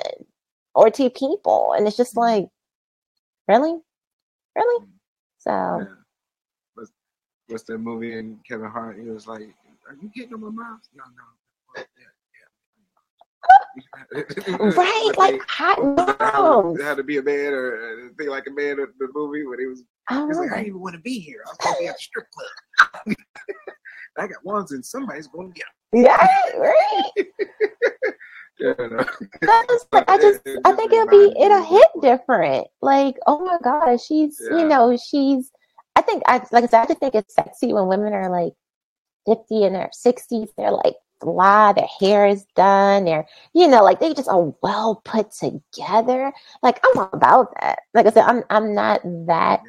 or 0.74 0.90
two 0.90 1.09
people, 1.09 1.73
and 1.73 1.86
it's 1.86 1.97
just 1.97 2.16
like, 2.16 2.48
really, 3.48 3.78
really. 4.55 4.86
So, 5.39 5.51
yeah. 5.51 5.85
what's, 6.74 6.93
what's 7.48 7.62
that 7.65 7.78
movie 7.78 8.19
in 8.19 8.39
Kevin 8.47 8.69
Hart? 8.69 8.98
He 8.98 9.09
was 9.09 9.27
like, 9.27 9.43
"Are 9.89 9.97
you 10.01 10.11
getting 10.15 10.35
on 10.35 10.43
my 10.43 10.51
mouth?" 10.51 10.81
No, 10.94 11.05
no. 11.05 11.85
right, 14.77 15.12
like 15.19 15.40
hot 15.48 15.78
dogs. 15.97 16.82
How 16.82 16.94
to 16.94 17.02
be 17.02 17.19
a 17.19 17.23
man 17.23 17.52
or 17.52 18.11
uh, 18.19 18.31
like 18.31 18.47
a 18.47 18.51
man 18.51 18.78
in 18.81 18.86
the 18.98 19.09
movie 19.15 19.47
when 19.47 19.59
he 19.59 19.66
was. 19.66 19.82
I 20.09 20.20
he 20.20 20.24
was 20.27 20.39
like, 20.39 20.52
I 20.52 20.56
didn't 20.56 20.69
even 20.69 20.81
want 20.81 20.94
to 20.94 21.01
be 21.01 21.19
here. 21.19 21.43
I 21.47 21.51
was 21.51 21.59
going 21.62 21.74
to 21.74 21.81
be 21.81 21.89
at 21.89 21.97
the 21.97 22.02
strip 22.02 22.27
club. 22.31 23.16
I 24.19 24.27
got 24.27 24.45
ones 24.45 24.73
and 24.73 24.85
somebody's 24.85 25.27
going 25.27 25.53
to 25.53 25.55
get 25.55 25.66
them. 25.93 26.05
Yeah, 26.05 26.27
right. 26.59 27.12
yeah, 28.59 28.74
no. 28.78 29.05
I 30.09 30.19
just, 30.19 30.41
I 30.65 30.73
think 30.73 30.93
it'll 30.93 31.09
be, 31.09 31.35
it'll 31.41 31.65
hit 31.65 31.89
different. 32.01 32.66
Like, 32.81 33.16
oh 33.27 33.45
my 33.45 33.59
God, 33.62 34.01
she's, 34.01 34.41
yeah. 34.51 34.59
you 34.59 34.69
know, 34.69 34.97
she's, 34.97 35.51
I 35.97 36.03
think, 36.03 36.23
I 36.27 36.39
like 36.53 36.65
I 36.65 36.66
said, 36.66 36.82
I 36.82 36.86
just 36.86 37.01
think 37.01 37.15
it's 37.15 37.35
sexy 37.35 37.73
when 37.73 37.86
women 37.86 38.12
are 38.12 38.31
like 38.31 38.53
50 39.27 39.65
in 39.65 39.73
their 39.73 39.91
60s. 39.95 40.49
They're 40.57 40.70
like 40.70 40.95
fly, 41.20 41.73
their 41.73 41.86
hair 42.01 42.27
is 42.27 42.45
done, 42.55 43.05
they're, 43.05 43.27
you 43.55 43.66
know, 43.69 43.82
like 43.82 44.01
they 44.01 44.15
just 44.15 44.28
are 44.28 44.53
well 44.62 45.01
put 45.05 45.32
together. 45.32 46.32
Like, 46.62 46.81
I'm 46.85 46.99
all 46.99 47.11
about 47.12 47.55
that. 47.61 47.81
Like 47.95 48.07
I 48.07 48.11
said, 48.11 48.24
I'm, 48.24 48.43
I'm 48.51 48.74
not 48.74 49.01
that 49.27 49.62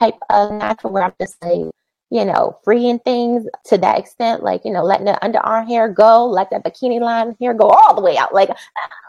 type 0.00 0.18
of 0.30 0.52
natural 0.52 0.92
where 0.92 1.04
I'm 1.04 1.14
just 1.20 1.36
like, 1.42 1.70
you 2.14 2.24
know, 2.24 2.56
freeing 2.62 3.00
things 3.00 3.44
to 3.64 3.76
that 3.76 3.98
extent, 3.98 4.44
like, 4.44 4.64
you 4.64 4.72
know, 4.72 4.84
letting 4.84 5.06
the 5.06 5.18
underarm 5.20 5.66
hair 5.66 5.88
go, 5.88 6.24
let 6.24 6.48
that 6.50 6.62
bikini 6.62 7.00
line 7.00 7.34
hair 7.40 7.52
go 7.52 7.66
all 7.66 7.92
the 7.92 8.00
way 8.00 8.16
out. 8.16 8.32
Like, 8.32 8.50
uh, 8.50 8.54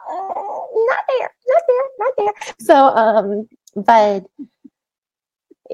not 0.09 0.99
there, 1.07 1.29
not 1.47 1.63
there, 1.67 1.83
not 1.99 2.13
there. 2.17 2.33
So, 2.59 2.75
um, 2.75 3.47
but 3.75 4.25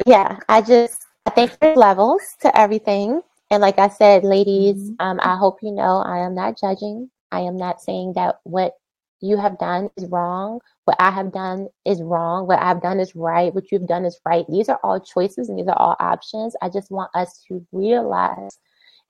yeah, 0.05 0.39
I 0.49 0.61
just, 0.61 1.05
I 1.25 1.29
think 1.29 1.57
there's 1.61 1.77
levels 1.77 2.21
to 2.41 2.59
everything. 2.59 3.21
And 3.49 3.61
like 3.61 3.79
I 3.79 3.87
said, 3.87 4.25
ladies, 4.25 4.75
mm-hmm. 4.75 4.95
um, 4.99 5.21
I 5.23 5.37
hope 5.37 5.59
you 5.61 5.71
know 5.71 6.03
I 6.05 6.25
am 6.25 6.35
not 6.35 6.59
judging. 6.59 7.09
I 7.31 7.39
am 7.39 7.55
not 7.55 7.81
saying 7.81 8.11
that 8.17 8.41
what 8.43 8.73
you 9.21 9.37
have 9.37 9.57
done 9.59 9.89
is 9.97 10.05
wrong 10.07 10.59
what 10.85 10.97
I 10.99 11.11
have 11.11 11.31
done 11.31 11.67
is 11.85 12.01
wrong. 12.01 12.47
What 12.47 12.61
I've 12.61 12.81
done 12.81 12.99
is 12.99 13.15
right. 13.15 13.53
What 13.53 13.71
you've 13.71 13.87
done 13.87 14.03
is 14.05 14.19
right. 14.25 14.45
These 14.49 14.67
are 14.67 14.79
all 14.83 14.99
choices 14.99 15.47
and 15.47 15.59
these 15.59 15.67
are 15.67 15.77
all 15.77 15.95
options. 15.99 16.55
I 16.61 16.69
just 16.69 16.91
want 16.91 17.11
us 17.15 17.43
to 17.47 17.65
realize 17.71 18.57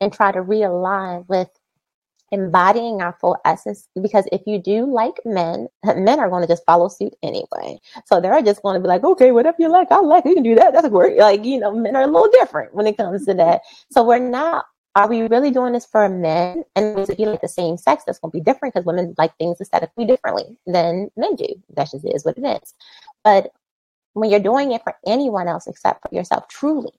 and 0.01 0.11
try 0.11 0.31
to 0.31 0.43
realign 0.43 1.27
with 1.29 1.49
embodying 2.33 3.01
our 3.01 3.17
full 3.19 3.37
essence 3.45 3.89
because 4.01 4.25
if 4.31 4.41
you 4.45 4.57
do 4.57 4.85
like 4.85 5.15
men 5.25 5.67
men 5.97 6.17
are 6.17 6.29
going 6.29 6.41
to 6.41 6.47
just 6.47 6.65
follow 6.65 6.87
suit 6.87 7.13
anyway 7.23 7.77
so 8.05 8.21
they're 8.21 8.41
just 8.41 8.61
going 8.61 8.73
to 8.73 8.79
be 8.79 8.87
like 8.87 9.03
okay 9.03 9.33
whatever 9.33 9.57
you 9.59 9.67
like 9.67 9.91
i 9.91 9.99
like 9.99 10.23
you 10.23 10.33
can 10.33 10.41
do 10.41 10.55
that 10.55 10.71
that's 10.71 10.87
great 10.87 11.17
like 11.17 11.43
you 11.43 11.59
know 11.59 11.75
men 11.75 11.93
are 11.93 12.03
a 12.03 12.07
little 12.07 12.29
different 12.39 12.73
when 12.73 12.87
it 12.87 12.95
comes 12.95 13.25
to 13.25 13.33
that 13.33 13.59
so 13.91 14.01
we're 14.01 14.17
not 14.17 14.63
are 14.95 15.07
we 15.07 15.21
really 15.21 15.51
doing 15.51 15.73
this 15.73 15.85
for 15.85 16.09
men? 16.09 16.63
And 16.75 16.99
if 16.99 17.17
you 17.17 17.27
like 17.27 17.41
the 17.41 17.47
same 17.47 17.77
sex, 17.77 18.03
that's 18.03 18.19
going 18.19 18.31
to 18.31 18.37
be 18.37 18.43
different 18.43 18.73
because 18.73 18.85
women 18.85 19.15
like 19.17 19.35
things 19.37 19.61
aesthetically 19.61 20.05
differently 20.05 20.57
than 20.65 21.09
men 21.15 21.35
do. 21.35 21.47
That 21.75 21.89
just 21.91 22.05
is 22.05 22.25
what 22.25 22.37
it 22.37 22.45
is. 22.45 22.73
But 23.23 23.51
when 24.13 24.29
you're 24.29 24.41
doing 24.41 24.73
it 24.73 24.83
for 24.83 24.95
anyone 25.07 25.47
else 25.47 25.67
except 25.67 26.01
for 26.01 26.13
yourself, 26.13 26.47
truly 26.49 26.91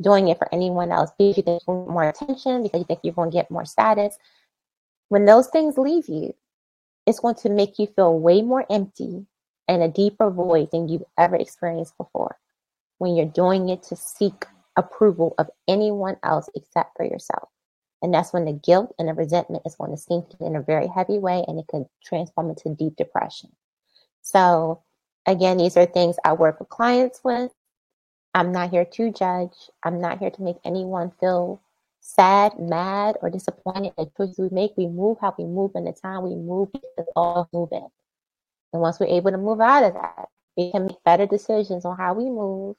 doing 0.00 0.28
it 0.28 0.38
for 0.38 0.48
anyone 0.52 0.92
else, 0.92 1.10
because 1.18 1.36
you 1.36 1.42
think 1.42 1.62
you 1.66 1.74
want 1.74 1.90
more 1.90 2.08
attention, 2.08 2.62
because 2.62 2.80
you 2.80 2.84
think 2.84 3.00
you're 3.02 3.14
going 3.14 3.30
to 3.30 3.36
get 3.36 3.50
more 3.50 3.64
status, 3.64 4.16
when 5.08 5.24
those 5.24 5.48
things 5.48 5.76
leave 5.76 6.08
you, 6.08 6.34
it's 7.06 7.20
going 7.20 7.34
to 7.34 7.48
make 7.48 7.78
you 7.78 7.88
feel 7.88 8.18
way 8.18 8.42
more 8.42 8.64
empty 8.70 9.26
and 9.66 9.82
a 9.82 9.88
deeper 9.88 10.30
void 10.30 10.70
than 10.70 10.88
you've 10.88 11.04
ever 11.18 11.36
experienced 11.36 11.96
before 11.98 12.38
when 12.98 13.16
you're 13.16 13.26
doing 13.26 13.68
it 13.68 13.82
to 13.82 13.96
seek 13.96 14.46
approval 14.76 15.34
of 15.38 15.48
anyone 15.68 16.16
else 16.22 16.48
except 16.54 16.96
for 16.96 17.04
yourself. 17.04 17.48
And 18.02 18.12
that's 18.12 18.32
when 18.32 18.44
the 18.44 18.52
guilt 18.52 18.94
and 18.98 19.08
the 19.08 19.14
resentment 19.14 19.62
is 19.64 19.76
going 19.76 19.92
to 19.92 19.96
sink 19.96 20.26
in 20.40 20.56
a 20.56 20.62
very 20.62 20.88
heavy 20.88 21.18
way 21.18 21.44
and 21.46 21.58
it 21.58 21.66
could 21.68 21.86
transform 22.04 22.50
into 22.50 22.74
deep 22.74 22.96
depression. 22.96 23.50
So, 24.22 24.82
again, 25.26 25.56
these 25.56 25.76
are 25.76 25.86
things 25.86 26.16
I 26.24 26.32
work 26.32 26.58
with 26.58 26.68
clients 26.68 27.20
with. 27.22 27.52
I'm 28.34 28.50
not 28.50 28.70
here 28.70 28.84
to 28.84 29.12
judge. 29.12 29.54
I'm 29.84 30.00
not 30.00 30.18
here 30.18 30.30
to 30.30 30.42
make 30.42 30.56
anyone 30.64 31.12
feel 31.20 31.60
sad, 32.00 32.58
mad, 32.58 33.16
or 33.22 33.30
disappointed 33.30 33.92
at 33.98 34.16
choices 34.16 34.38
we 34.38 34.48
make. 34.50 34.72
We 34.76 34.86
move 34.88 35.18
how 35.20 35.34
we 35.38 35.44
move 35.44 35.72
and 35.74 35.86
the 35.86 35.92
time 35.92 36.22
we 36.22 36.34
move 36.34 36.72
because 36.72 37.06
all 37.14 37.48
moving. 37.52 37.86
And 38.72 38.82
once 38.82 38.98
we're 38.98 39.06
able 39.06 39.30
to 39.30 39.38
move 39.38 39.60
out 39.60 39.84
of 39.84 39.94
that, 39.94 40.28
we 40.56 40.72
can 40.72 40.86
make 40.86 41.04
better 41.04 41.26
decisions 41.26 41.84
on 41.84 41.96
how 41.96 42.14
we 42.14 42.24
move 42.24 42.76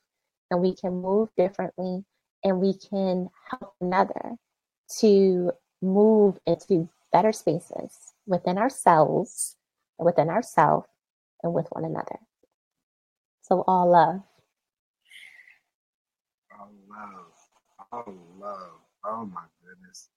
and 0.53 0.61
we 0.61 0.75
can 0.75 1.01
move 1.01 1.29
differently 1.35 2.05
and 2.43 2.59
we 2.59 2.75
can 2.75 3.27
help 3.49 3.73
another 3.81 4.35
to 4.99 5.51
move 5.81 6.37
into 6.45 6.87
better 7.11 7.31
spaces 7.31 8.13
within 8.27 8.59
ourselves, 8.59 9.55
within 9.97 10.29
ourselves, 10.29 10.87
and 11.41 11.55
with 11.55 11.65
one 11.71 11.85
another. 11.85 12.19
So 13.41 13.63
all 13.65 13.89
love. 13.89 14.21
All 16.59 16.71
love. 16.87 17.33
All 17.91 18.13
love. 18.39 18.79
Oh 19.03 19.25
my 19.25 19.45
goodness. 19.65 20.09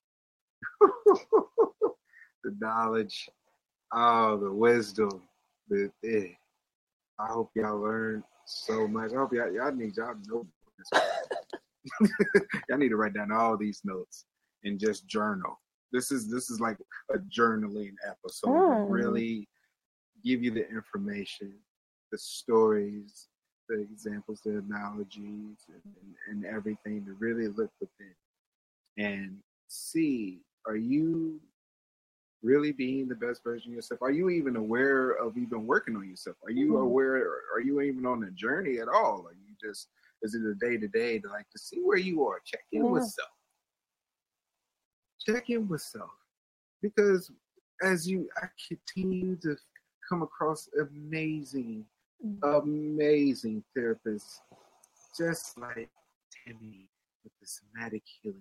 the 2.45 2.55
knowledge, 2.61 3.31
oh, 3.91 4.37
the 4.37 4.53
wisdom, 4.53 5.23
the 5.71 5.91
eh. 6.05 6.29
I 7.19 7.27
hope 7.27 7.51
y'all 7.55 7.81
learned 7.81 8.23
so 8.45 8.87
much. 8.87 9.13
I 9.13 9.17
hope 9.17 9.33
y'all, 9.33 9.53
y'all 9.53 9.73
need 9.73 9.97
y'all 9.97 10.15
know. 10.27 10.47
y'all 12.69 12.79
need 12.79 12.91
to 12.91 12.97
write 12.97 13.15
down 13.15 13.33
all 13.33 13.57
these 13.57 13.81
notes 13.85 14.27
and 14.65 14.79
just 14.79 15.07
journal. 15.07 15.59
This 15.93 16.11
is 16.11 16.31
this 16.31 16.51
is 16.51 16.61
like 16.61 16.77
a 17.15 17.19
journaling 17.19 17.95
episode. 18.07 18.51
Mm. 18.51 18.91
Really 18.91 19.49
give 20.25 20.43
you 20.43 20.51
the 20.51 20.69
information, 20.69 21.55
the 22.13 22.19
stories, 22.19 23.29
the 23.69 23.81
examples, 23.81 24.41
the 24.45 24.59
analogies, 24.59 25.65
and, 25.69 25.83
and, 26.29 26.45
and 26.45 26.55
everything 26.55 27.05
to 27.07 27.15
really 27.19 27.49
look 27.49 27.71
within 27.81 28.15
and 28.99 29.37
see 29.69 30.41
are 30.67 30.77
you 30.77 31.41
really 32.47 32.73
being 32.73 33.09
the 33.09 33.15
best 33.15 33.43
version 33.43 33.73
of 33.73 33.77
yourself? 33.77 34.01
Are 34.03 34.11
you 34.11 34.31
even 34.31 34.57
aware 34.57 35.11
of 35.11 35.37
even 35.37 35.67
working 35.67 35.97
on 35.97 36.09
yourself? 36.09 36.37
Are 36.45 36.51
you 36.51 36.73
mm-hmm. 36.73 36.83
aware? 36.83 37.17
Are 37.55 37.61
you 37.61 37.81
even 37.81 38.07
on 38.07 38.25
a 38.25 38.31
journey 38.31 38.79
at 38.79 38.89
all? 38.89 39.27
Are 39.27 39.35
you 39.35 39.55
just 39.63 39.89
is 40.23 40.35
it 40.35 40.43
a 40.43 40.55
day 40.55 40.77
to 40.79 40.89
day 40.89 41.19
to 41.19 41.29
like 41.29 41.49
to 41.51 41.59
see 41.59 41.81
where 41.81 41.99
you 41.99 42.27
are? 42.27 42.41
Check 42.45 42.65
in 42.73 42.85
yeah. 42.85 42.91
with 42.91 43.05
self 43.05 43.29
check 45.27 45.51
in 45.51 45.69
with 45.69 45.81
self 45.81 46.11
because 46.83 47.31
as 47.83 48.09
you 48.09 48.29
I 48.41 48.47
continue 48.69 49.37
to 49.37 49.57
come 50.09 50.23
across 50.23 50.69
amazing, 50.81 51.85
mm. 52.25 52.63
amazing 52.63 53.65
therapists, 53.77 54.39
just 55.19 55.59
like 55.59 55.91
Timmy 56.47 56.89
with 57.25 57.33
the 57.41 57.47
somatic 57.47 58.03
healing. 58.23 58.41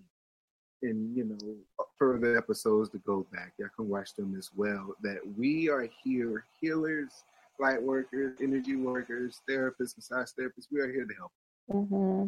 And 0.81 1.15
you 1.15 1.23
know, 1.23 1.85
further 1.97 2.38
episodes 2.38 2.89
to 2.91 2.99
go 2.99 3.26
back, 3.31 3.53
y'all 3.57 3.69
can 3.76 3.89
watch 3.89 4.14
them 4.15 4.35
as 4.38 4.49
well. 4.56 4.95
That 5.02 5.19
we 5.38 5.69
are 5.69 5.88
here, 6.03 6.45
healers, 6.60 7.11
light 7.60 7.81
workers, 7.81 8.38
energy 8.41 8.76
workers, 8.76 9.41
therapists, 9.49 9.95
massage 9.95 10.30
therapists. 10.40 10.67
We 10.72 10.82
are 10.82 10.91
here 10.91 11.06
to 11.06 11.14
help. 11.17 11.32
Mm-hmm. 11.72 12.27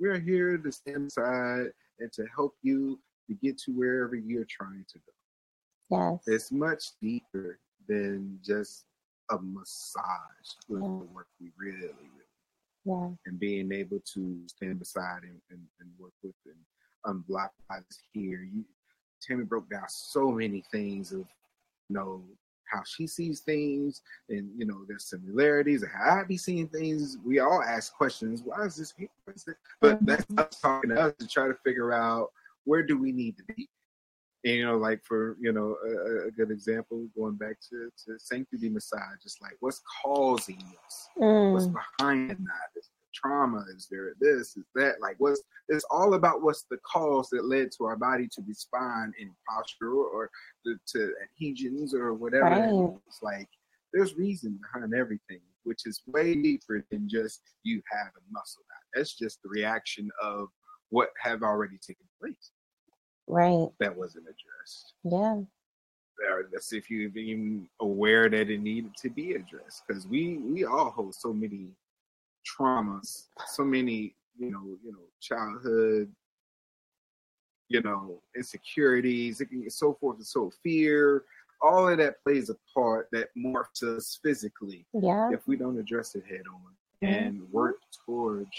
We 0.00 0.08
are 0.08 0.20
here 0.20 0.56
to 0.56 0.72
stand 0.72 1.08
aside 1.08 1.66
and 1.98 2.12
to 2.12 2.24
help 2.34 2.54
you 2.62 2.98
to 3.28 3.34
get 3.34 3.58
to 3.58 3.72
wherever 3.72 4.14
you're 4.14 4.46
trying 4.48 4.86
to 4.88 4.98
go. 4.98 5.12
Yes. 5.90 6.22
It's 6.26 6.52
much 6.52 6.84
deeper 7.00 7.58
than 7.88 8.38
just 8.44 8.84
a 9.30 9.38
massage 9.40 10.04
with 10.68 10.82
yeah. 10.82 10.88
the 10.88 11.04
work 11.12 11.26
we 11.40 11.50
really, 11.58 11.80
really 11.80 12.18
yeah. 12.88 13.08
And 13.26 13.38
being 13.38 13.70
able 13.72 14.00
to 14.14 14.40
stand 14.46 14.78
beside 14.78 15.22
and, 15.22 15.40
and, 15.50 15.60
and 15.80 15.90
work 15.98 16.12
with 16.22 16.34
and 16.46 16.56
unblock 17.06 17.50
us 17.70 17.84
here. 18.12 18.42
You 18.42 18.64
Tami 19.28 19.46
broke 19.46 19.68
down 19.70 19.84
so 19.88 20.30
many 20.30 20.64
things 20.70 21.12
of 21.12 21.20
you 21.88 21.96
know 21.96 22.22
how 22.70 22.82
she 22.86 23.06
sees 23.06 23.40
things 23.40 24.02
and 24.28 24.50
you 24.56 24.66
know 24.66 24.84
there's 24.86 25.08
similarities 25.08 25.82
and 25.82 25.90
how 25.92 26.20
I 26.20 26.24
be 26.24 26.36
seeing 26.36 26.68
things. 26.68 27.18
We 27.24 27.40
all 27.40 27.62
ask 27.62 27.94
questions. 27.94 28.42
Why 28.44 28.64
is 28.64 28.76
this 28.76 28.94
here? 28.96 29.08
But 29.80 29.96
mm-hmm. 29.96 30.04
that's 30.04 30.26
us 30.36 30.60
talking 30.60 30.90
to 30.90 31.00
us 31.00 31.14
to 31.18 31.26
try 31.26 31.48
to 31.48 31.54
figure 31.64 31.92
out 31.92 32.30
where 32.64 32.82
do 32.82 32.98
we 32.98 33.12
need 33.12 33.36
to 33.38 33.44
be? 33.54 33.68
And, 34.44 34.54
you 34.54 34.66
know, 34.66 34.76
like 34.76 35.02
for 35.04 35.36
you 35.40 35.52
know 35.52 35.76
a, 35.84 36.28
a, 36.28 36.30
good 36.30 36.50
example, 36.50 37.08
going 37.16 37.34
back 37.34 37.56
to 37.70 37.90
to 38.04 38.18
sanctity 38.18 38.68
massage, 38.68 39.24
it's 39.24 39.38
like 39.42 39.56
what's 39.60 39.82
causing 40.02 40.58
this? 40.58 41.08
Mm. 41.18 41.52
What's 41.52 41.66
behind 41.66 42.30
that? 42.30 42.82
Trauma? 43.14 43.64
Is 43.74 43.88
there 43.90 44.14
this? 44.20 44.56
Is 44.56 44.64
that? 44.74 45.00
Like 45.00 45.16
what's? 45.18 45.42
It's 45.68 45.84
all 45.90 46.14
about 46.14 46.42
what's 46.42 46.64
the 46.70 46.78
cause 46.90 47.28
that 47.30 47.44
led 47.44 47.70
to 47.76 47.84
our 47.84 47.96
body 47.96 48.28
to 48.32 48.42
respond 48.46 49.14
in 49.18 49.30
posture 49.48 49.92
or 49.92 50.30
to, 50.66 50.76
to 50.94 51.12
adhesions 51.22 51.94
or 51.94 52.14
whatever. 52.14 52.44
Right. 52.44 52.98
It's 53.06 53.22
like 53.22 53.48
there's 53.92 54.14
reason 54.14 54.58
behind 54.62 54.94
everything, 54.94 55.40
which 55.64 55.82
is 55.86 56.02
way 56.06 56.34
deeper 56.34 56.84
than 56.90 57.08
just 57.08 57.42
you 57.62 57.82
have 57.90 58.08
a 58.08 58.32
muscle. 58.32 58.62
That's 58.94 59.14
just 59.14 59.42
the 59.42 59.48
reaction 59.48 60.10
of 60.22 60.48
what 60.90 61.10
have 61.20 61.42
already 61.42 61.78
taken 61.78 62.06
place. 62.20 62.50
Right. 63.26 63.68
That 63.80 63.96
wasn't 63.96 64.24
addressed. 64.24 64.94
Yeah. 65.04 65.42
Let's 66.52 66.72
if 66.72 66.90
you're 66.90 67.10
even 67.14 67.68
aware 67.80 68.28
that 68.28 68.50
it 68.50 68.60
needed 68.60 68.92
to 69.02 69.10
be 69.10 69.32
addressed. 69.32 69.82
Because 69.86 70.06
we 70.06 70.38
we 70.38 70.64
all 70.64 70.90
hold 70.90 71.14
so 71.14 71.32
many 71.32 71.68
traumas, 72.48 73.26
so 73.46 73.64
many, 73.64 74.14
you 74.38 74.50
know, 74.50 74.64
you 74.84 74.92
know, 74.92 75.04
childhood, 75.20 76.10
you 77.68 77.82
know, 77.82 78.22
insecurities, 78.36 79.42
so 79.68 79.94
forth 80.00 80.16
and 80.16 80.26
so 80.26 80.50
fear, 80.62 81.24
all 81.60 81.88
of 81.88 81.98
that 81.98 82.22
plays 82.22 82.50
a 82.50 82.56
part 82.74 83.08
that 83.12 83.28
morphs 83.36 83.82
us 83.82 84.18
physically. 84.22 84.86
Yeah. 84.92 85.30
If 85.32 85.46
we 85.46 85.56
don't 85.56 85.78
address 85.78 86.14
it 86.14 86.24
head 86.28 86.42
on 86.52 87.08
and 87.08 87.42
work 87.52 87.76
towards 88.04 88.50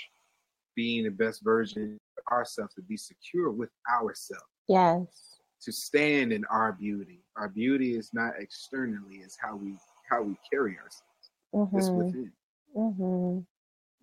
being 0.75 1.03
the 1.03 1.11
best 1.11 1.43
version 1.43 1.97
of 2.17 2.31
ourselves, 2.31 2.73
to 2.75 2.81
be 2.81 2.97
secure 2.97 3.51
with 3.51 3.69
ourselves. 3.91 4.43
Yes. 4.67 5.39
To 5.63 5.71
stand 5.71 6.31
in 6.31 6.45
our 6.45 6.71
beauty. 6.71 7.21
Our 7.35 7.49
beauty 7.49 7.95
is 7.95 8.11
not 8.13 8.33
externally; 8.39 9.17
it's 9.17 9.37
how 9.41 9.55
we 9.55 9.75
how 10.09 10.21
we 10.21 10.35
carry 10.49 10.77
ourselves. 10.77 11.31
Mm-hmm. 11.53 11.77
It's 11.77 11.89
within. 11.89 12.31
Mm-hmm. 12.77 13.39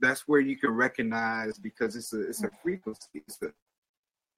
That's 0.00 0.22
where 0.26 0.40
you 0.40 0.56
can 0.56 0.70
recognize 0.70 1.58
because 1.58 1.96
it's 1.96 2.12
a 2.12 2.28
it's 2.28 2.42
a 2.42 2.48
mm. 2.48 2.62
frequency. 2.62 3.08
It's 3.14 3.40
a 3.42 3.52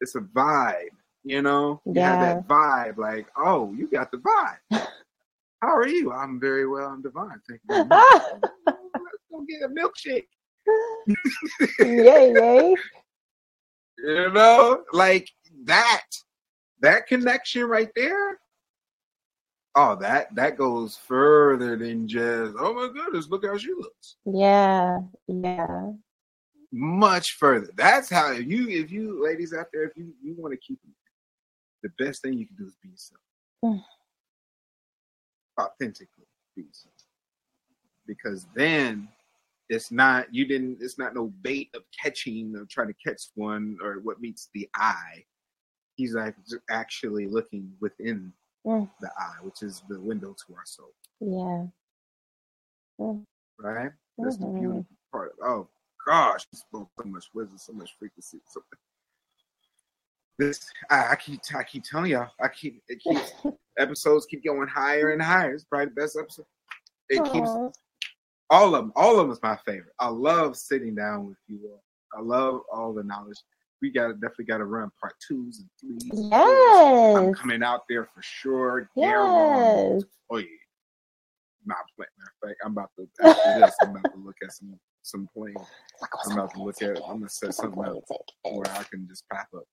it's 0.00 0.14
a 0.14 0.20
vibe. 0.20 0.96
You 1.24 1.42
know, 1.42 1.80
you 1.84 1.94
yeah. 1.96 2.14
have 2.14 2.20
that 2.20 2.48
vibe. 2.48 2.96
Like, 2.96 3.26
oh, 3.36 3.72
you 3.74 3.88
got 3.88 4.10
the 4.10 4.18
vibe. 4.18 4.86
How 5.62 5.76
are 5.76 5.88
you? 5.88 6.12
I'm 6.12 6.38
very 6.38 6.68
well. 6.68 6.88
I'm 6.88 7.02
divine. 7.02 7.40
Thank 7.48 7.60
you. 7.68 7.76
Let's 7.76 8.30
go 9.30 9.44
get 9.48 9.62
a 9.62 9.68
milkshake 9.68 10.26
yay, 11.80 12.32
yay. 12.32 12.74
You 14.00 14.30
know, 14.30 14.84
like 14.92 15.28
that, 15.64 16.04
that 16.82 17.08
connection 17.08 17.64
right 17.64 17.88
there. 17.96 18.38
Oh, 19.80 19.94
that 20.00 20.34
that 20.34 20.56
goes 20.56 20.96
further 20.96 21.76
than 21.76 22.08
just, 22.08 22.56
oh 22.58 22.74
my 22.74 22.92
goodness, 22.92 23.28
look 23.28 23.46
how 23.46 23.56
she 23.56 23.72
looks. 23.72 24.16
Yeah, 24.24 24.98
yeah. 25.28 25.92
Much 26.72 27.36
further. 27.38 27.70
That's 27.76 28.10
how 28.10 28.32
if 28.32 28.44
you 28.48 28.68
if 28.68 28.90
you 28.90 29.22
ladies 29.24 29.54
out 29.54 29.66
there, 29.72 29.84
if 29.84 29.96
you, 29.96 30.12
you 30.20 30.34
want 30.36 30.52
to 30.52 30.58
keep 30.58 30.80
the 31.84 31.90
best 31.96 32.22
thing 32.22 32.32
you 32.32 32.48
can 32.48 32.56
do 32.56 32.66
is 32.66 32.74
be 32.82 32.88
yourself. 32.88 33.20
Mm. 33.64 33.80
Authentically 35.60 36.26
be 36.56 36.62
yourself. 36.62 36.94
Because 38.04 38.48
then 38.56 39.06
it's 39.68 39.92
not 39.92 40.26
you 40.34 40.44
didn't 40.44 40.78
it's 40.80 40.98
not 40.98 41.14
no 41.14 41.32
bait 41.42 41.68
of 41.76 41.82
catching 42.02 42.56
or 42.56 42.66
trying 42.68 42.88
to 42.88 42.94
catch 43.06 43.22
one 43.36 43.78
or 43.80 44.00
what 44.02 44.20
meets 44.20 44.48
the 44.54 44.68
eye 44.74 45.22
he's 45.94 46.14
like 46.14 46.34
actually 46.70 47.28
looking 47.28 47.70
within 47.80 48.32
mm. 48.68 48.90
the 49.00 49.10
eye 49.18 49.38
which 49.42 49.62
is 49.62 49.82
the 49.88 50.00
window 50.00 50.34
to 50.34 50.54
our 50.54 50.64
soul 50.64 50.92
yeah 51.20 51.66
mm. 53.00 53.24
right 53.58 53.90
that's 54.18 54.36
mm-hmm. 54.36 54.54
the 54.54 54.60
beautiful 54.60 54.96
part 55.10 55.32
oh 55.42 55.66
gosh 56.06 56.44
spoke 56.54 56.88
so 57.00 57.08
much 57.08 57.26
wisdom 57.34 57.58
so 57.58 57.72
much 57.72 57.90
frequency 57.98 58.38
so 58.48 58.60
this 60.38 60.70
I, 60.88 61.12
I 61.12 61.16
keep 61.16 61.40
I 61.54 61.64
keep 61.64 61.84
telling 61.84 62.12
y'all, 62.12 62.28
I 62.40 62.48
keep 62.48 62.80
it 62.88 63.00
keeps 63.00 63.32
episodes 63.78 64.26
keep 64.26 64.44
going 64.44 64.68
higher 64.68 65.10
and 65.10 65.20
higher. 65.20 65.52
It's 65.52 65.64
probably 65.64 65.86
the 65.86 66.00
best 66.00 66.16
episode. 66.18 66.46
It 67.08 67.20
Aw. 67.20 67.32
keeps 67.32 67.50
all 68.50 68.74
of 68.74 68.82
them. 68.82 68.92
All 68.96 69.18
of 69.18 69.26
them 69.26 69.30
is 69.32 69.42
my 69.42 69.58
favorite. 69.66 69.94
I 69.98 70.08
love 70.08 70.56
sitting 70.56 70.94
down 70.94 71.26
with 71.26 71.36
you 71.48 71.60
all. 71.64 71.82
I 72.16 72.22
love 72.22 72.60
all 72.72 72.94
the 72.94 73.02
knowledge. 73.02 73.38
We 73.80 73.90
got 73.90 74.08
to 74.08 74.14
definitely 74.14 74.46
got 74.46 74.58
to 74.58 74.64
run 74.64 74.90
part 75.00 75.14
twos 75.26 75.60
and 75.60 75.68
threes. 75.80 76.10
fours. 76.30 77.16
I'm 77.16 77.34
coming 77.34 77.62
out 77.62 77.82
there 77.88 78.04
for 78.04 78.20
sure. 78.22 78.90
Yes. 78.96 80.02
Oh 80.30 80.36
yeah. 80.38 80.46
Not 81.64 81.78
playing. 81.96 82.08
Matter 82.18 82.32
of 82.42 82.48
fact, 82.48 82.60
I'm 82.64 82.72
about 82.72 82.90
to 82.98 83.08
after 83.28 83.60
this. 83.60 83.76
I'm 83.82 83.90
about 83.90 84.12
to 84.12 84.18
look 84.24 84.36
at 84.42 84.52
some 84.52 84.78
some 85.02 85.28
planes. 85.34 85.56
I'm 86.26 86.32
about 86.32 86.52
to 86.54 86.62
look 86.62 86.80
at. 86.82 86.96
I'm 87.06 87.18
gonna 87.18 87.28
set 87.28 87.54
something 87.54 87.84
up 87.84 87.96
where 88.44 88.70
I 88.72 88.82
can 88.84 89.06
just 89.08 89.24
pop 89.32 89.46
up, 89.56 89.64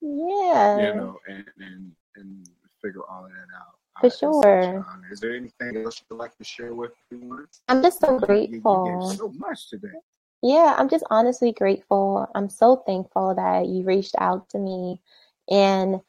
Yeah. 0.00 0.88
you 0.88 0.94
know, 0.94 1.18
and 1.28 1.44
and 1.58 1.92
and 2.16 2.46
figure 2.82 3.02
all 3.08 3.24
of 3.24 3.30
that 3.30 3.46
out. 3.56 3.74
For 4.00 4.06
it's 4.06 4.20
such 4.20 4.26
an 4.28 4.42
sure. 4.42 4.86
Is 5.10 5.20
there 5.20 5.34
anything 5.34 5.76
else 5.84 6.02
you'd 6.10 6.16
like 6.16 6.36
to 6.38 6.44
share 6.44 6.74
with 6.74 6.92
everyone? 7.12 7.46
I'm 7.68 7.82
just 7.82 8.00
so 8.00 8.18
grateful. 8.18 9.10
so 9.16 9.32
much 9.36 9.68
today. 9.70 9.88
Yeah, 10.42 10.74
I'm 10.78 10.88
just 10.88 11.04
honestly 11.10 11.52
grateful. 11.52 12.28
I'm 12.34 12.48
so 12.48 12.76
thankful 12.86 13.34
that 13.34 13.66
you 13.66 13.82
reached 13.84 14.14
out 14.18 14.48
to 14.50 14.58
me. 14.58 15.00
And 15.50 16.00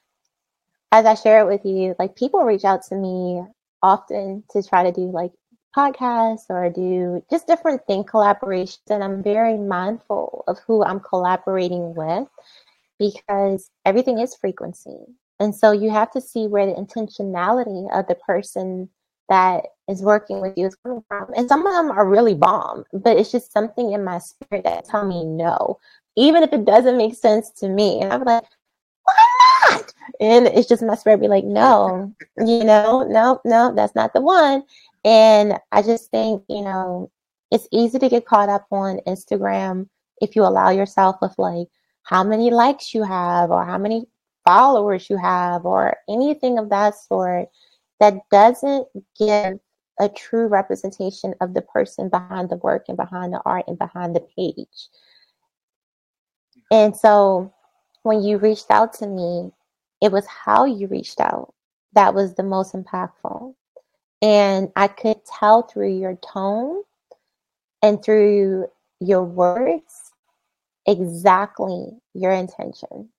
as 0.92 1.06
I 1.06 1.16
share 1.16 1.42
it 1.42 1.48
with 1.48 1.66
you, 1.66 1.96
like 2.00 2.16
people 2.16 2.44
reach 2.44 2.66
out 2.66 2.84
to 2.86 2.96
me 2.96 3.44
often 3.82 4.44
to 4.52 4.64
try 4.64 4.84
to 4.84 4.92
do 4.92 5.12
like 5.12 5.32
podcasts 5.76 6.50
or 6.50 6.70
do 6.70 7.24
just 7.32 7.48
different 7.48 7.86
thing 7.88 8.04
collaborations. 8.04 8.80
And 8.90 9.04
I'm 9.04 9.24
very 9.24 9.58
mindful 9.58 10.44
of 10.48 10.60
who 10.68 10.84
I'm 10.84 11.00
collaborating 11.00 11.96
with 11.96 12.28
because 13.00 13.70
everything 13.86 14.20
is 14.20 14.36
frequency. 14.36 14.98
And 15.40 15.56
so 15.56 15.72
you 15.72 15.90
have 15.90 16.12
to 16.12 16.22
see 16.22 16.48
where 16.48 16.66
the 16.66 16.74
intentionality 16.74 17.90
of 17.98 18.08
the 18.08 18.16
person 18.16 18.90
that 19.30 19.68
is 19.88 20.02
working 20.02 20.42
with 20.42 20.58
you 20.58 20.68
is 20.68 20.76
coming 20.76 21.04
from. 21.08 21.32
And 21.36 21.48
some 21.48 21.66
of 21.66 21.74
them 21.74 21.92
are 21.92 22.08
really 22.08 22.36
bomb, 22.36 22.84
but 22.94 23.18
it's 23.18 23.32
just 23.32 23.52
something 23.52 23.94
in 23.94 24.04
my 24.04 24.20
spirit 24.20 24.64
that 24.64 24.86
tell 24.86 25.06
me 25.06 25.24
no, 25.24 25.80
even 26.16 26.44
if 26.44 26.52
it 26.52 26.66
doesn't 26.66 26.98
make 26.98 27.16
sense 27.16 27.50
to 27.52 27.70
me. 27.70 28.02
And 28.02 28.12
I'm 28.12 28.24
like, 28.24 28.44
why 29.04 29.70
not? 29.72 29.94
And 30.20 30.48
it's 30.48 30.68
just 30.68 30.84
my 30.84 30.96
spirit 30.96 31.22
be 31.22 31.28
like, 31.28 31.46
no, 31.46 32.14
you 32.38 32.64
know, 32.64 33.04
no, 33.04 33.40
no, 33.46 33.74
that's 33.76 33.96
not 33.96 34.14
the 34.14 34.22
one. 34.22 34.64
And 35.06 35.58
I 35.72 35.82
just 35.82 36.12
think, 36.12 36.44
you 36.50 36.62
know, 36.62 37.10
it's 37.52 37.68
easy 37.72 38.00
to 38.00 38.10
get 38.10 38.26
caught 38.26 38.50
up 38.50 38.68
on 38.72 39.00
Instagram 39.08 39.88
if 40.22 40.36
you 40.36 40.44
allow 40.44 40.70
yourself 40.70 41.16
with 41.22 41.34
like 41.38 41.68
how 42.04 42.24
many 42.24 42.52
likes 42.52 42.94
you 42.94 43.04
have 43.04 43.52
or 43.52 43.66
how 43.66 43.78
many 43.78 44.06
followers 44.46 45.10
you 45.10 45.18
have 45.18 45.66
or 45.66 45.96
anything 46.10 46.58
of 46.58 46.70
that 46.70 46.96
sort 46.96 47.48
that 48.00 48.16
doesn't 48.32 48.88
give 49.18 49.60
a 50.00 50.10
true 50.10 50.48
representation 50.48 51.34
of 51.42 51.54
the 51.54 51.62
person 51.62 52.10
behind 52.10 52.50
the 52.50 52.58
work 52.58 52.86
and 52.88 52.98
behind 52.98 53.34
the 53.34 53.42
art 53.46 53.66
and 53.68 53.78
behind 53.78 54.16
the 54.16 54.26
page. 54.38 54.88
And 56.72 56.96
so 56.96 57.54
when 58.04 58.24
you 58.24 58.38
reached 58.38 58.72
out 58.72 58.94
to 58.94 59.08
me, 59.08 59.52
it 60.02 60.12
was 60.12 60.26
how 60.26 60.66
you 60.66 60.88
reached 60.88 61.20
out 61.20 61.54
that 61.94 62.14
was 62.14 62.36
the 62.36 62.44
most 62.44 62.74
impactful. 62.74 63.54
And 64.22 64.72
I 64.76 64.88
could 64.88 65.26
tell 65.26 65.64
through 65.64 65.98
your 65.98 66.16
tone 66.16 66.84
and 67.82 68.04
through 68.04 68.68
your 69.00 69.24
words 69.24 70.12
exactly 70.86 71.88
your 72.14 72.32
intention. 72.32 73.10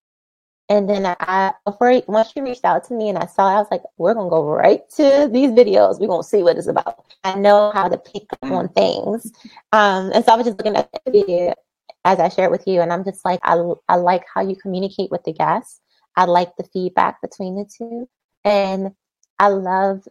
And 0.70 0.88
then 0.88 1.04
I, 1.04 1.52
before 1.66 2.00
once 2.06 2.30
she 2.30 2.40
reached 2.40 2.64
out 2.64 2.84
to 2.84 2.94
me 2.94 3.08
and 3.08 3.18
I 3.18 3.26
saw, 3.26 3.48
it, 3.48 3.56
I 3.56 3.58
was 3.58 3.66
like, 3.72 3.82
we're 3.98 4.14
gonna 4.14 4.30
go 4.30 4.44
right 4.44 4.88
to 4.90 5.28
these 5.30 5.50
videos. 5.50 5.98
We're 5.98 6.06
gonna 6.06 6.22
see 6.22 6.44
what 6.44 6.56
it's 6.56 6.68
about. 6.68 7.04
I 7.24 7.34
know 7.34 7.72
how 7.74 7.88
to 7.88 7.98
pick 7.98 8.32
up 8.32 8.50
on 8.52 8.68
things. 8.68 9.32
Um, 9.72 10.12
and 10.14 10.24
so 10.24 10.32
I 10.32 10.36
was 10.36 10.46
just 10.46 10.58
looking 10.58 10.76
at 10.76 10.88
the 10.92 11.10
video 11.10 11.54
as 12.04 12.20
I 12.20 12.28
shared 12.28 12.52
with 12.52 12.68
you, 12.68 12.80
and 12.80 12.92
I'm 12.92 13.04
just 13.04 13.24
like, 13.24 13.40
I, 13.42 13.60
I 13.88 13.96
like 13.96 14.22
how 14.32 14.42
you 14.42 14.54
communicate 14.54 15.10
with 15.10 15.24
the 15.24 15.32
guests. 15.32 15.80
I 16.16 16.24
like 16.26 16.56
the 16.56 16.64
feedback 16.72 17.20
between 17.20 17.56
the 17.56 17.64
two, 17.64 18.08
and 18.44 18.92
I 19.40 19.48
love 19.48 20.06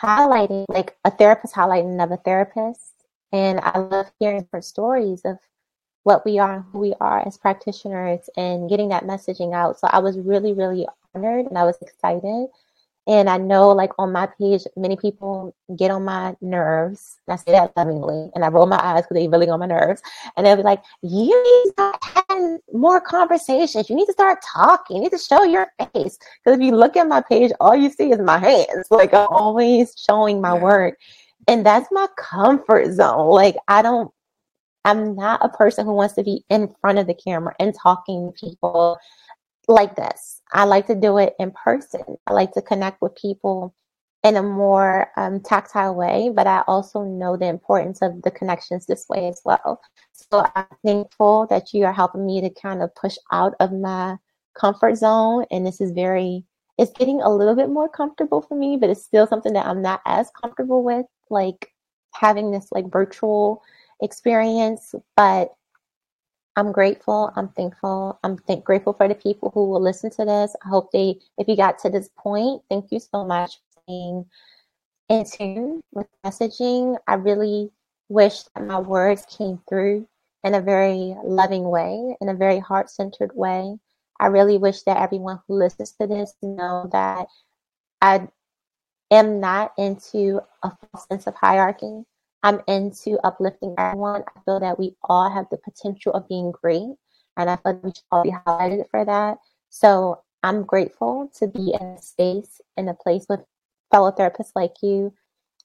highlighting 0.00 0.66
like 0.68 0.96
a 1.04 1.10
therapist 1.10 1.54
highlighting 1.54 1.92
another 1.92 2.16
therapist, 2.24 2.94
and 3.32 3.58
I 3.60 3.76
love 3.80 4.06
hearing 4.20 4.46
her 4.52 4.62
stories 4.62 5.22
of 5.24 5.36
what 6.04 6.24
we 6.24 6.38
are 6.38 6.54
and 6.54 6.64
who 6.72 6.78
we 6.78 6.94
are 7.00 7.26
as 7.26 7.36
practitioners 7.36 8.28
and 8.36 8.68
getting 8.68 8.88
that 8.88 9.04
messaging 9.04 9.54
out. 9.54 9.78
So 9.78 9.86
I 9.88 9.98
was 9.98 10.18
really, 10.18 10.52
really 10.52 10.86
honored 11.14 11.46
and 11.46 11.58
I 11.58 11.64
was 11.64 11.76
excited. 11.80 12.48
And 13.06 13.28
I 13.28 13.38
know, 13.38 13.70
like 13.70 13.90
on 13.98 14.12
my 14.12 14.28
page, 14.38 14.62
many 14.76 14.96
people 14.96 15.54
get 15.74 15.90
on 15.90 16.04
my 16.04 16.36
nerves. 16.40 17.16
And 17.26 17.32
I 17.32 17.36
say 17.36 17.52
that 17.52 17.72
lovingly, 17.76 18.30
and 18.34 18.44
I 18.44 18.48
roll 18.48 18.66
my 18.66 18.78
eyes 18.80 19.02
because 19.02 19.14
they 19.14 19.26
really 19.26 19.48
on 19.48 19.58
my 19.58 19.66
nerves. 19.66 20.02
And 20.36 20.46
they'll 20.46 20.56
be 20.56 20.62
like, 20.62 20.82
"You 21.02 21.42
need 21.42 21.64
to 21.64 21.70
start 21.72 21.96
having 22.02 22.58
more 22.72 23.00
conversations. 23.00 23.88
You 23.88 23.96
need 23.96 24.06
to 24.06 24.12
start 24.12 24.38
talking. 24.54 24.96
You 24.96 25.02
need 25.02 25.12
to 25.12 25.18
show 25.18 25.42
your 25.42 25.72
face." 25.78 26.18
Because 26.44 26.58
if 26.58 26.60
you 26.60 26.76
look 26.76 26.96
at 26.96 27.08
my 27.08 27.22
page, 27.22 27.52
all 27.58 27.74
you 27.74 27.90
see 27.90 28.12
is 28.12 28.20
my 28.20 28.38
hands. 28.38 28.86
Like 28.90 29.14
I'm 29.14 29.28
always 29.30 29.94
showing 29.96 30.40
my 30.40 30.54
work, 30.54 30.96
and 31.48 31.64
that's 31.64 31.88
my 31.90 32.06
comfort 32.16 32.92
zone. 32.92 33.30
Like 33.30 33.56
I 33.66 33.82
don't 33.82 34.12
I'm 34.84 35.14
not 35.14 35.44
a 35.44 35.48
person 35.48 35.84
who 35.84 35.92
wants 35.92 36.14
to 36.14 36.22
be 36.22 36.44
in 36.48 36.74
front 36.80 36.98
of 36.98 37.06
the 37.06 37.14
camera 37.14 37.54
and 37.58 37.74
talking 37.74 38.32
people 38.32 38.98
like 39.68 39.94
this. 39.96 40.42
I 40.52 40.64
like 40.64 40.86
to 40.88 40.94
do 40.94 41.18
it 41.18 41.34
in 41.38 41.52
person. 41.52 42.02
I 42.26 42.32
like 42.32 42.52
to 42.52 42.62
connect 42.62 43.02
with 43.02 43.14
people 43.14 43.74
in 44.22 44.36
a 44.36 44.42
more 44.42 45.10
um, 45.16 45.40
tactile 45.40 45.94
way, 45.94 46.30
but 46.34 46.46
I 46.46 46.62
also 46.66 47.02
know 47.02 47.36
the 47.36 47.46
importance 47.46 48.02
of 48.02 48.20
the 48.22 48.30
connections 48.30 48.84
this 48.86 49.06
way 49.08 49.28
as 49.28 49.40
well. 49.44 49.80
So 50.12 50.46
I'm 50.54 50.66
thankful 50.84 51.46
that 51.48 51.72
you 51.72 51.84
are 51.84 51.92
helping 51.92 52.26
me 52.26 52.40
to 52.42 52.50
kind 52.50 52.82
of 52.82 52.94
push 52.94 53.16
out 53.32 53.54
of 53.60 53.72
my 53.72 54.16
comfort 54.54 54.96
zone. 54.96 55.46
And 55.50 55.66
this 55.66 55.80
is 55.80 55.92
very, 55.92 56.44
it's 56.76 56.92
getting 56.92 57.22
a 57.22 57.34
little 57.34 57.54
bit 57.54 57.70
more 57.70 57.88
comfortable 57.88 58.42
for 58.42 58.56
me, 58.56 58.76
but 58.76 58.90
it's 58.90 59.04
still 59.04 59.26
something 59.26 59.54
that 59.54 59.66
I'm 59.66 59.80
not 59.80 60.02
as 60.04 60.30
comfortable 60.42 60.82
with, 60.82 61.06
like 61.30 61.72
having 62.12 62.50
this 62.50 62.68
like 62.72 62.90
virtual 62.90 63.62
experience. 64.02 64.94
But 65.16 65.54
I'm 66.56 66.72
grateful. 66.72 67.32
I'm 67.36 67.48
thankful. 67.48 68.18
I'm 68.24 68.38
th- 68.38 68.64
grateful 68.64 68.92
for 68.92 69.08
the 69.08 69.14
people 69.14 69.50
who 69.54 69.68
will 69.68 69.80
listen 69.80 70.10
to 70.10 70.24
this. 70.24 70.54
I 70.64 70.68
hope 70.68 70.90
they, 70.92 71.16
if 71.38 71.48
you 71.48 71.56
got 71.56 71.78
to 71.80 71.90
this 71.90 72.10
point, 72.18 72.62
thank 72.68 72.90
you 72.90 73.00
so 73.00 73.24
much 73.24 73.58
for 73.72 73.82
being 73.86 74.26
in 75.08 75.24
tune 75.24 75.80
with 75.92 76.06
messaging. 76.24 76.96
I 77.06 77.14
really 77.14 77.70
wish 78.08 78.42
that 78.42 78.66
my 78.66 78.78
words 78.78 79.26
came 79.26 79.60
through 79.68 80.06
in 80.44 80.54
a 80.54 80.60
very 80.60 81.14
loving 81.24 81.64
way, 81.64 82.16
in 82.20 82.28
a 82.28 82.34
very 82.34 82.58
heart 82.58 82.90
centered 82.90 83.30
way. 83.34 83.78
I 84.18 84.26
really 84.26 84.58
wish 84.58 84.82
that 84.82 85.00
everyone 85.00 85.40
who 85.46 85.54
listens 85.54 85.92
to 85.92 86.06
this 86.06 86.34
know 86.42 86.88
that 86.92 87.26
I 88.02 88.28
am 89.10 89.40
not 89.40 89.72
into 89.78 90.40
a 90.62 90.70
false 90.70 91.06
sense 91.10 91.26
of 91.26 91.34
hierarchy. 91.34 92.04
I'm 92.42 92.60
into 92.68 93.18
uplifting 93.24 93.74
everyone. 93.76 94.24
I 94.34 94.40
feel 94.44 94.60
that 94.60 94.78
we 94.78 94.94
all 95.02 95.28
have 95.30 95.46
the 95.50 95.58
potential 95.58 96.12
of 96.12 96.28
being 96.28 96.52
great, 96.52 96.94
and 97.36 97.50
I 97.50 97.56
feel 97.56 97.74
like 97.74 97.84
we 97.84 97.90
should 97.90 98.04
all 98.10 98.22
be 98.22 98.32
highlighted 98.46 98.88
for 98.90 99.04
that. 99.04 99.38
So 99.68 100.22
I'm 100.42 100.62
grateful 100.64 101.30
to 101.38 101.46
be 101.46 101.74
in 101.78 101.86
a 101.86 102.02
space, 102.02 102.60
in 102.76 102.88
a 102.88 102.94
place 102.94 103.26
with 103.28 103.40
fellow 103.90 104.10
therapists 104.10 104.52
like 104.54 104.74
you 104.82 105.12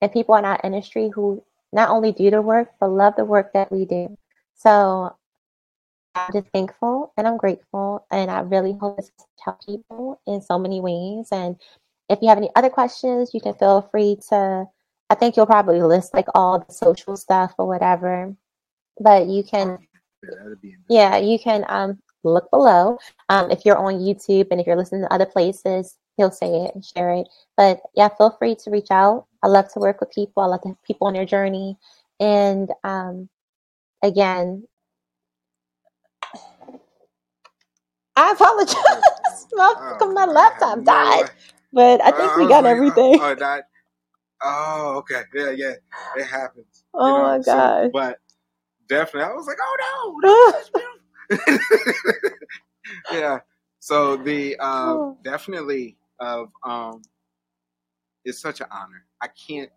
and 0.02 0.12
people 0.12 0.36
in 0.36 0.44
our 0.44 0.60
industry 0.64 1.10
who 1.14 1.42
not 1.72 1.90
only 1.90 2.12
do 2.12 2.30
the 2.30 2.42
work, 2.42 2.72
but 2.80 2.90
love 2.90 3.16
the 3.16 3.26
work 3.26 3.54
that 3.54 3.72
we 3.72 3.86
do. 3.86 4.18
So 4.56 5.16
I'm 6.16 6.34
just 6.34 6.48
thankful 6.50 7.14
and 7.16 7.26
I'm 7.28 7.38
grateful, 7.38 8.06
and 8.12 8.30
I 8.30 8.42
really 8.42 8.74
hope 8.74 8.98
this 8.98 9.12
help 9.44 9.66
people 9.66 10.20
in 10.28 10.42
so 10.42 10.60
many 10.60 10.82
ways. 10.82 11.30
And 11.32 11.56
if 12.10 12.20
you 12.22 12.28
have 12.28 12.38
any 12.38 12.50
other 12.56 12.70
questions, 12.70 13.34
you 13.34 13.40
can 13.40 13.54
feel 13.54 13.82
free 13.92 14.18
to. 14.30 14.66
I 15.10 15.16
think 15.16 15.36
you'll 15.36 15.46
probably 15.46 15.82
list 15.82 16.14
like 16.14 16.28
all 16.34 16.60
the 16.60 16.74
social 16.74 17.16
stuff 17.16 17.54
or 17.58 17.68
whatever, 17.68 18.36
but 19.00 19.28
you 19.28 19.44
can 19.44 19.78
Yeah, 20.24 20.38
yeah, 20.90 21.18
you 21.18 21.38
can 21.38 21.66
um, 21.68 22.00
look 22.24 22.50
below. 22.52 22.98
Um, 23.30 23.52
if 23.52 23.66
you're 23.66 23.78
on 23.78 24.00
YouTube 24.00 24.48
and 24.52 24.60
if 24.60 24.66
you're 24.66 24.76
listening 24.76 25.02
to 25.02 25.14
other 25.14 25.26
places, 25.26 25.98
he'll 26.18 26.32
say 26.32 26.48
it 26.48 26.72
and 26.74 26.84
share 26.84 27.12
it. 27.12 27.28
But 27.56 27.82
yeah, 27.96 28.10
feel 28.10 28.32
free 28.32 28.56
to 28.56 28.72
reach 28.72 28.90
out. 28.90 29.28
I 29.44 29.48
love 29.48 29.72
to 29.74 29.80
work 29.80 30.00
with 30.00 30.12
people. 30.12 30.42
I 30.42 30.48
love 30.48 30.62
to 30.62 30.70
have 30.70 30.84
people 30.84 31.08
on 31.08 31.14
their 31.14 31.26
journey. 31.26 31.78
And 32.20 32.72
um, 32.84 33.30
again, 34.02 34.66
I 38.16 38.32
apologize. 38.32 38.76
my, 39.54 39.74
Oh, 40.02 40.12
my 40.14 40.26
laptop 40.26 40.84
died, 40.84 41.30
but 41.74 42.02
I 42.04 42.12
think 42.12 42.36
we 42.38 42.48
got 42.48 42.64
like, 42.64 42.72
everything. 42.72 43.20
Oh, 43.22 43.32
oh, 43.32 43.36
that. 43.36 43.68
Oh, 44.48 44.98
okay. 44.98 45.24
Yeah, 45.34 45.50
yeah. 45.52 45.74
It 46.16 46.26
happens. 46.26 46.84
you 46.94 47.00
Oh 47.02 47.08
know, 47.08 47.24
my 47.24 47.42
so- 47.42 47.90
but 47.92 48.20
definitely, 48.88 49.30
I 49.30 49.34
was 49.34 49.48
like, 49.48 49.58
oh 49.60 50.20
no. 50.22 50.72
beautiful. 51.30 52.30
yeah. 53.12 53.40
So 53.80 54.16
the 54.18 54.56
uh, 54.60 55.14
definitely 55.24 55.98
of 56.20 56.50
um, 56.64 57.02
it's 58.24 58.40
such 58.40 58.62
an 58.62 58.68
honor. 58.72 59.06
I 59.22 59.28
can't 59.48 59.70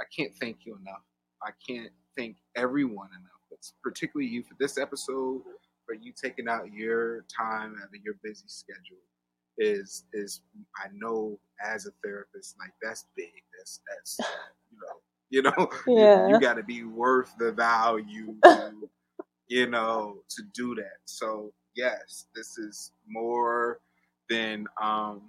I 0.00 0.04
can't 0.14 0.32
thank 0.40 0.66
you 0.66 0.76
enough. 0.80 1.02
I 1.42 1.50
can't 1.66 1.90
thank 2.16 2.36
everyone 2.56 3.08
enough, 3.08 3.40
but 3.50 3.58
particularly 3.82 4.30
you 4.30 4.42
for 4.42 4.54
this 4.58 4.78
episode, 4.78 5.42
for 5.86 5.94
you 5.94 6.12
taking 6.12 6.48
out 6.48 6.72
your 6.72 7.22
time 7.34 7.76
out 7.80 7.88
of 7.88 8.02
your 8.04 8.14
busy 8.22 8.44
schedule 8.46 8.98
is 9.58 10.04
is 10.12 10.40
I 10.76 10.88
know 10.94 11.38
as 11.64 11.86
a 11.86 11.90
therapist, 12.02 12.56
like 12.58 12.72
that's 12.82 13.06
big. 13.16 13.32
That's 13.56 13.80
that's 13.88 14.18
you 14.70 14.78
know 14.78 15.00
you 15.30 15.42
know 15.42 15.70
Yeah. 15.86 16.26
you, 16.28 16.34
you 16.34 16.40
got 16.40 16.54
to 16.54 16.62
be 16.62 16.84
worth 16.84 17.34
the 17.38 17.52
value, 17.52 18.34
to, 18.44 18.72
you 19.48 19.68
know, 19.68 20.18
to 20.30 20.42
do 20.54 20.74
that. 20.76 20.98
So 21.04 21.52
yes, 21.74 22.26
this 22.34 22.58
is 22.58 22.92
more 23.08 23.80
than 24.28 24.66
um. 24.82 25.22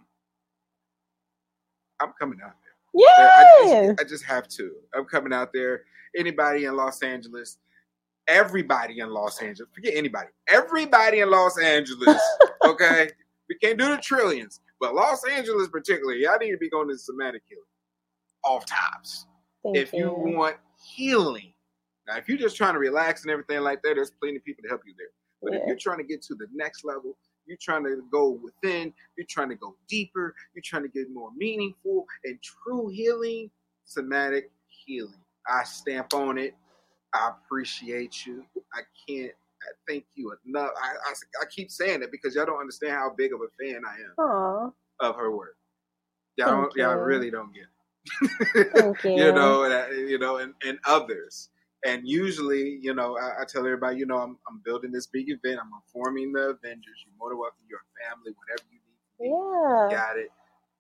I'm 2.02 2.12
coming 2.20 2.40
out 2.44 2.56
there. 2.62 2.74
I 3.18 3.88
just, 3.88 4.02
I 4.02 4.04
just 4.04 4.26
have 4.26 4.48
to. 4.50 4.72
I'm 4.94 5.06
coming 5.06 5.32
out 5.34 5.52
there. 5.54 5.84
Anybody 6.18 6.66
in 6.66 6.76
Los 6.76 7.02
Angeles, 7.04 7.58
everybody 8.28 9.00
in 9.00 9.10
Los 9.10 9.42
Angeles, 9.42 9.70
forget 9.74 9.94
anybody, 9.96 10.28
everybody 10.48 11.22
in 11.22 11.30
Los 11.30 11.58
Angeles, 11.58 12.22
okay? 12.66 13.10
We 13.50 13.56
can't 13.56 13.78
do 13.78 13.90
the 13.90 13.98
trillions, 13.98 14.62
but 14.80 14.96
Los 14.96 15.24
Angeles 15.30 15.68
particularly, 15.68 16.24
y'all 16.24 16.38
need 16.40 16.52
to 16.52 16.58
be 16.58 16.70
going 16.70 16.90
to 16.90 16.98
somatic 16.98 17.44
healing 17.48 17.64
off 18.44 18.66
tops. 18.66 19.28
Thank 19.64 19.78
if 19.78 19.94
you 19.94 20.14
want 20.16 20.58
healing, 20.96 21.54
now 22.08 22.18
if 22.18 22.28
you're 22.28 22.38
just 22.38 22.56
trying 22.56 22.74
to 22.74 22.80
relax 22.80 23.24
and 23.24 23.32
everything 23.32 23.62
like 23.62 23.82
that, 23.84 23.94
there's 23.96 24.12
plenty 24.12 24.38
of 24.38 24.44
people 24.44 24.64
to 24.64 24.70
help 24.70 24.82
you 24.86 24.94
there. 24.98 25.08
But 25.42 25.54
if 25.56 25.68
you're 25.68 25.78
trying 25.78 25.98
to 26.00 26.04
get 26.04 26.22
to 26.24 26.36
the 26.36 26.48
next 26.54 26.84
level, 26.84 27.18
you're 27.46 27.58
trying 27.62 27.84
to 27.84 28.02
go 28.12 28.40
within, 28.44 28.92
you're 29.18 29.28
trying 29.30 29.50
to 29.50 29.56
go 29.56 29.76
deeper, 29.88 30.34
you're 30.56 30.64
trying 30.64 30.84
to 30.84 30.90
get 30.90 31.12
more 31.14 31.30
meaningful 31.38 32.06
and 32.24 32.40
true 32.42 32.90
healing, 32.90 33.52
somatic 33.84 34.50
healing. 34.68 35.14
I 35.48 35.64
stamp 35.64 36.14
on 36.14 36.38
it. 36.38 36.56
I 37.14 37.30
appreciate 37.30 38.26
you. 38.26 38.44
I 38.74 38.82
can't 39.08 39.32
thank 39.88 40.06
you 40.16 40.34
enough. 40.48 40.72
I, 40.82 40.90
I, 41.10 41.14
I 41.42 41.46
keep 41.50 41.72
saying 41.72 42.04
it 42.04 42.12
because 42.12 42.36
y'all 42.36 42.46
don't 42.46 42.60
understand 42.60 42.94
how 42.94 43.12
big 43.18 43.34
of 43.34 43.40
a 43.42 43.50
fan 43.64 43.82
I 43.86 43.96
am 43.96 44.14
Aw, 44.18 44.70
of 45.02 45.16
her 45.16 45.36
work. 45.36 45.58
Y'all, 46.38 46.48
don't, 46.64 46.76
y'all 46.76 46.96
really 46.96 47.32
don't 47.32 47.52
get 47.54 47.64
it. 47.64 48.72
thank 48.74 49.04
you. 49.04 49.12
you 49.12 49.32
know, 49.34 49.64
and, 49.64 49.74
I- 49.74 49.92
you 49.92 50.18
know, 50.20 50.38
and, 50.38 50.54
and 50.66 50.78
others. 50.86 51.50
And 51.86 52.08
usually, 52.08 52.80
you 52.82 52.96
know, 52.96 53.16
I, 53.18 53.42
I 53.42 53.46
tell 53.48 53.62
everybody, 53.66 53.98
you 53.98 54.08
know, 54.08 54.18
I'm, 54.18 54.38
I'm 54.50 54.60
building 54.66 54.92
this 54.92 55.06
big 55.06 55.30
event. 55.30 55.60
I'm 55.62 55.70
forming 55.94 56.34
the 56.34 56.50
Avengers. 56.58 56.98
You're 57.06 57.14
more 57.20 57.30
than 57.30 57.38
welcome. 57.38 57.60
Your 57.70 57.82
family, 58.04 58.34
whatever 58.38 58.68
you 58.72 58.80
need. 58.80 59.30
Yeah. 59.92 59.96
Got 59.96 60.18
it. 60.18 60.30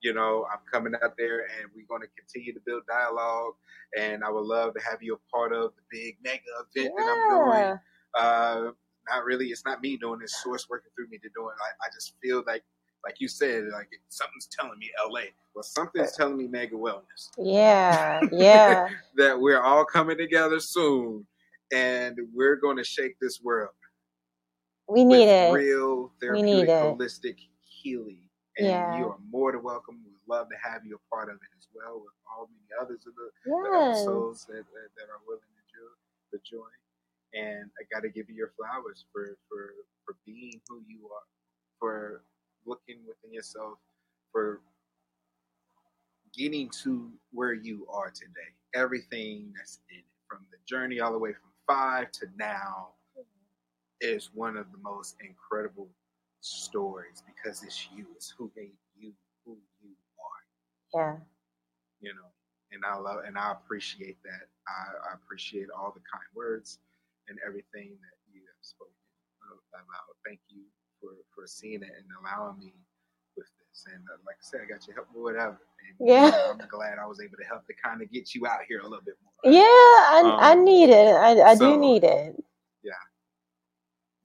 You 0.02 0.14
know, 0.14 0.48
I'm 0.52 0.60
coming 0.72 0.94
out 1.04 1.14
there, 1.18 1.42
and 1.42 1.70
we're 1.76 1.86
going 1.88 2.02
to 2.02 2.08
continue 2.18 2.54
to 2.54 2.60
build 2.66 2.84
dialogue. 2.88 3.54
And 4.00 4.24
I 4.24 4.32
would 4.32 4.46
love 4.46 4.74
to 4.74 4.82
have 4.82 5.02
you 5.04 5.14
a 5.16 5.32
part 5.32 5.54
of 5.54 5.74
the 5.76 5.84
big 5.92 6.18
mega 6.24 6.42
event 6.76 6.94
that 6.98 7.08
I'm 7.08 7.30
doing 7.30 7.60
Yeah. 7.60 7.78
Uh 8.18 8.72
not 9.10 9.24
really 9.26 9.48
it's 9.48 9.66
not 9.66 9.82
me 9.82 9.98
doing 9.98 10.20
this 10.20 10.42
source 10.44 10.68
working 10.70 10.92
through 10.96 11.08
me 11.10 11.18
to 11.20 11.30
do 11.36 11.50
it 11.50 11.56
I, 11.62 11.86
I 11.86 11.90
just 11.94 12.14
feel 12.22 12.44
like 12.48 12.64
like 13.04 13.16
you 13.20 13.28
said 13.28 13.66
like 13.74 13.90
something's 14.10 14.48
telling 14.58 14.80
me 14.80 14.90
la 15.10 15.20
well 15.54 15.64
something's 15.64 16.16
telling 16.16 16.38
me 16.38 16.48
mega 16.48 16.76
wellness 16.76 17.30
Yeah. 17.38 18.22
Yeah. 18.32 18.90
that 19.18 19.40
we're 19.40 19.62
all 19.62 19.86
coming 19.86 20.18
together 20.18 20.60
soon 20.60 21.26
and 21.74 22.18
we're 22.34 22.56
going 22.56 22.78
to 22.78 22.84
shake 22.84 23.16
this 23.20 23.42
world 23.42 23.72
We 24.88 25.04
with 25.06 25.20
need 25.20 25.30
it. 25.30 25.54
real 25.54 26.12
We 26.22 26.42
need 26.44 26.68
therapeutic 26.68 26.70
it. 26.70 26.84
holistic 26.84 27.36
healing 27.62 28.22
and 28.58 28.68
Yeah. 28.68 28.98
you 28.98 29.10
are 29.10 29.18
more 29.30 29.52
than 29.52 29.64
welcome 29.64 30.00
we'd 30.06 30.16
love 30.28 30.48
to 30.50 30.56
have 30.70 30.86
you 30.86 30.96
a 30.96 31.16
part 31.16 31.30
of 31.30 31.36
it 31.36 31.52
as 31.58 31.68
well 31.76 31.96
with 32.00 32.14
all 32.32 32.50
many 32.50 32.70
others 32.82 33.06
of 33.08 33.14
the 33.16 33.30
the 33.46 33.52
episodes 33.90 34.46
that, 34.46 34.64
that, 34.74 34.90
that 34.98 35.10
are 35.12 35.22
willing 35.28 35.42
to 36.34 36.40
join. 36.44 36.70
And 37.36 37.70
I 37.80 37.84
got 37.94 38.02
to 38.04 38.10
give 38.10 38.30
you 38.30 38.36
your 38.36 38.54
flowers 38.58 39.06
for, 39.14 39.38
for, 39.50 39.74
for 40.06 40.16
being 40.26 40.62
who 40.70 40.82
you 40.88 41.08
are, 41.14 41.28
for 41.80 42.24
looking 42.66 42.98
within 43.08 43.34
yourself, 43.34 43.80
for 44.32 44.62
getting 46.38 46.70
to 46.84 47.12
where 47.32 47.54
you 47.54 47.88
are 47.92 48.12
today. 48.12 48.52
Everything 48.76 49.54
that's 49.58 49.80
in 49.92 50.00
it, 50.00 50.06
from 50.30 50.40
the 50.52 50.58
journey 50.68 51.02
all 51.02 51.12
the 51.14 51.20
way 51.20 51.34
from 51.34 51.52
five 51.68 52.12
to 52.14 52.28
now, 52.38 52.90
mm-hmm. 53.18 53.28
is 54.02 54.32
one 54.34 54.58
of 54.58 54.68
the 54.72 54.80
most 54.80 55.16
incredible 55.22 55.90
stories 56.42 57.24
because 57.28 57.64
it's 57.64 57.90
you. 57.96 58.08
It's 58.16 58.34
who 58.38 58.52
made 58.56 58.74
you 58.98 59.14
who 59.46 59.58
you 59.82 59.92
are 60.96 61.02
Yeah. 61.02 61.18
you 62.02 62.14
know 62.14 62.30
and 62.72 62.84
i 62.86 62.96
love 62.98 63.20
and 63.26 63.38
i 63.38 63.52
appreciate 63.52 64.18
that 64.24 64.48
i, 64.68 65.12
I 65.12 65.14
appreciate 65.16 65.68
all 65.76 65.92
the 65.94 66.02
kind 66.12 66.26
words 66.36 66.80
and 67.30 67.38
everything 67.46 67.96
that 68.02 68.18
you 68.32 68.42
have 68.46 68.62
spoken 68.62 68.94
about 69.74 70.16
thank 70.26 70.40
you 70.50 70.64
for 71.02 71.12
for 71.34 71.46
seeing 71.48 71.84
it 71.84 71.92
and 71.96 72.08
allowing 72.22 72.58
me 72.58 72.72
with 73.38 73.46
this 73.60 73.86
and 73.94 74.02
uh, 74.10 74.18
like 74.26 74.36
i 74.40 74.44
said 74.46 74.62
i 74.64 74.66
got 74.66 74.86
your 74.88 74.96
help 74.96 75.08
with 75.14 75.22
whatever 75.24 75.60
and 75.86 75.94
Yeah. 76.08 76.26
you 76.26 76.32
know, 76.32 76.58
i'm 76.62 76.68
glad 76.70 76.98
i 76.98 77.06
was 77.06 77.20
able 77.22 77.38
to 77.38 77.44
help 77.44 77.66
to 77.68 77.74
kind 77.84 78.02
of 78.02 78.10
get 78.12 78.34
you 78.34 78.48
out 78.48 78.60
here 78.68 78.80
a 78.80 78.84
little 78.84 79.04
bit 79.06 79.16
more 79.24 79.52
Yeah. 79.52 79.62
I, 79.62 80.22
I 80.40 80.52
Um, 80.54 80.64
need 80.66 80.90
it. 80.90 81.14
I, 81.16 81.32
I 81.52 81.56
so- 81.56 81.74
do 81.74 81.80
need 81.80 82.04
it. 82.04 82.36
yeah 82.84 82.94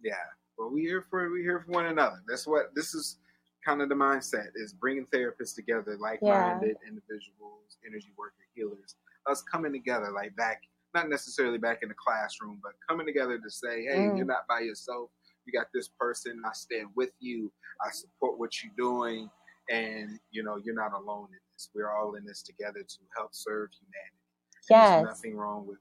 Yeah. 0.01 0.15
well 0.57 0.71
we 0.71 0.83
here 0.83 1.05
for 1.11 1.31
we 1.31 1.43
here 1.43 1.61
for 1.67 1.73
one 1.73 1.87
another 1.87 2.23
that's 2.29 2.47
what 2.47 2.75
this 2.75 2.95
is 2.95 3.19
kind 3.67 3.83
of 3.83 3.89
the 3.91 3.95
mindset 3.95 4.49
is 4.55 4.73
bringing 4.73 5.07
therapists 5.07 5.55
together 5.55 5.99
like-minded 6.01 6.77
individuals 6.87 7.77
energy 7.87 8.13
worker 8.17 8.47
healers 8.55 8.95
us 9.29 9.43
coming 9.43 9.73
together 9.73 10.11
like 10.15 10.35
back 10.37 10.63
not 10.95 11.09
necessarily 11.09 11.59
back 11.59 11.79
in 11.83 11.89
the 11.89 11.95
classroom 11.95 12.61
but 12.63 12.73
coming 12.89 13.07
together 13.07 13.39
to 13.39 13.51
say 13.51 13.85
hey 13.85 14.11
Mm. 14.11 14.17
you're 14.17 14.27
not 14.27 14.47
by 14.49 14.61
yourself. 14.61 15.11
You 15.47 15.53
got 15.59 15.69
this 15.75 15.89
person. 15.99 16.41
I 16.45 16.53
stand 16.53 16.89
with 16.95 17.11
you. 17.19 17.51
I 17.85 17.91
support 17.91 18.39
what 18.39 18.53
you're 18.63 18.75
doing. 18.77 19.31
And 19.71 20.19
you 20.31 20.43
know 20.43 20.57
you're 20.63 20.75
not 20.75 20.93
alone 20.93 21.29
in 21.33 21.41
this. 21.55 21.71
We're 21.75 21.93
all 21.97 22.15
in 22.17 22.25
this 22.27 22.43
together 22.43 22.83
to 22.83 22.99
help 23.17 23.31
serve 23.35 23.71
humanity. 23.73 24.23
And 24.69 24.77
Yes. 24.77 24.91
there's 24.91 24.99
nothing 24.99 25.37
wrong 25.37 25.67
with 25.67 25.79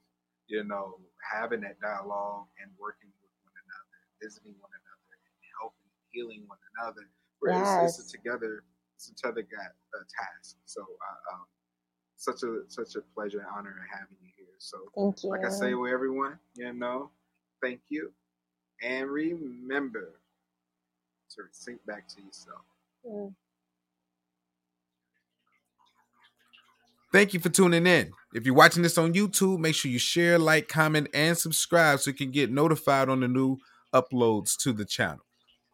you 0.48 0.64
know 0.64 1.00
having 1.34 1.62
that 1.62 1.80
dialogue 1.82 2.48
and 2.62 2.72
working 2.80 3.10
with 3.22 3.32
one 3.44 3.54
another 3.54 4.00
visiting 4.22 4.56
one 4.60 4.72
another 4.72 5.14
and 5.18 5.44
helping 5.62 5.90
healing 6.12 6.44
one 6.48 6.60
another 6.78 7.10
where 7.40 7.54
it's, 7.60 7.78
it's 7.80 8.00
Yes. 8.00 8.00
a 8.00 8.18
together 8.18 8.64
it's 8.96 9.10
a 9.10 9.16
together 9.16 9.44
got 9.44 9.72
a 9.96 10.06
task. 10.08 10.58
So 10.66 10.82
uh, 10.82 11.34
um 11.36 11.46
such 12.18 12.44
a 12.44 12.64
such 12.70 12.96
a 12.96 13.02
pleasure 13.16 13.40
and 13.40 13.48
honor 13.56 13.76
having 13.92 14.18
you 14.22 14.39
so 14.60 14.78
Thank 14.96 15.24
you. 15.24 15.30
like 15.30 15.46
I 15.46 15.50
say 15.50 15.74
with 15.74 15.92
everyone, 15.92 16.38
you 16.56 16.72
know, 16.74 17.10
thank 17.62 17.80
you. 17.90 18.12
And 18.84 19.10
remember 19.10 20.20
to 21.32 21.44
sync 21.52 21.86
back 21.86 22.08
to 22.10 22.22
yourself. 22.22 22.62
Mm. 23.06 23.34
Thank 27.12 27.34
you 27.34 27.40
for 27.40 27.50
tuning 27.50 27.88
in. 27.88 28.12
If 28.34 28.46
you're 28.46 28.54
watching 28.54 28.84
this 28.84 28.98
on 28.98 29.14
YouTube, 29.14 29.60
make 29.60 29.74
sure 29.74 29.90
you 29.90 29.98
share, 29.98 30.38
like, 30.38 30.68
comment, 30.68 31.08
and 31.14 31.36
subscribe 31.36 32.00
so 32.00 32.12
you 32.12 32.16
can 32.16 32.30
get 32.30 32.52
notified 32.52 33.10
on 33.10 33.22
the 33.22 33.28
new 33.28 33.58
uploads 33.94 34.56
to 34.58 34.74
the 34.74 34.86
channel. 34.86 35.26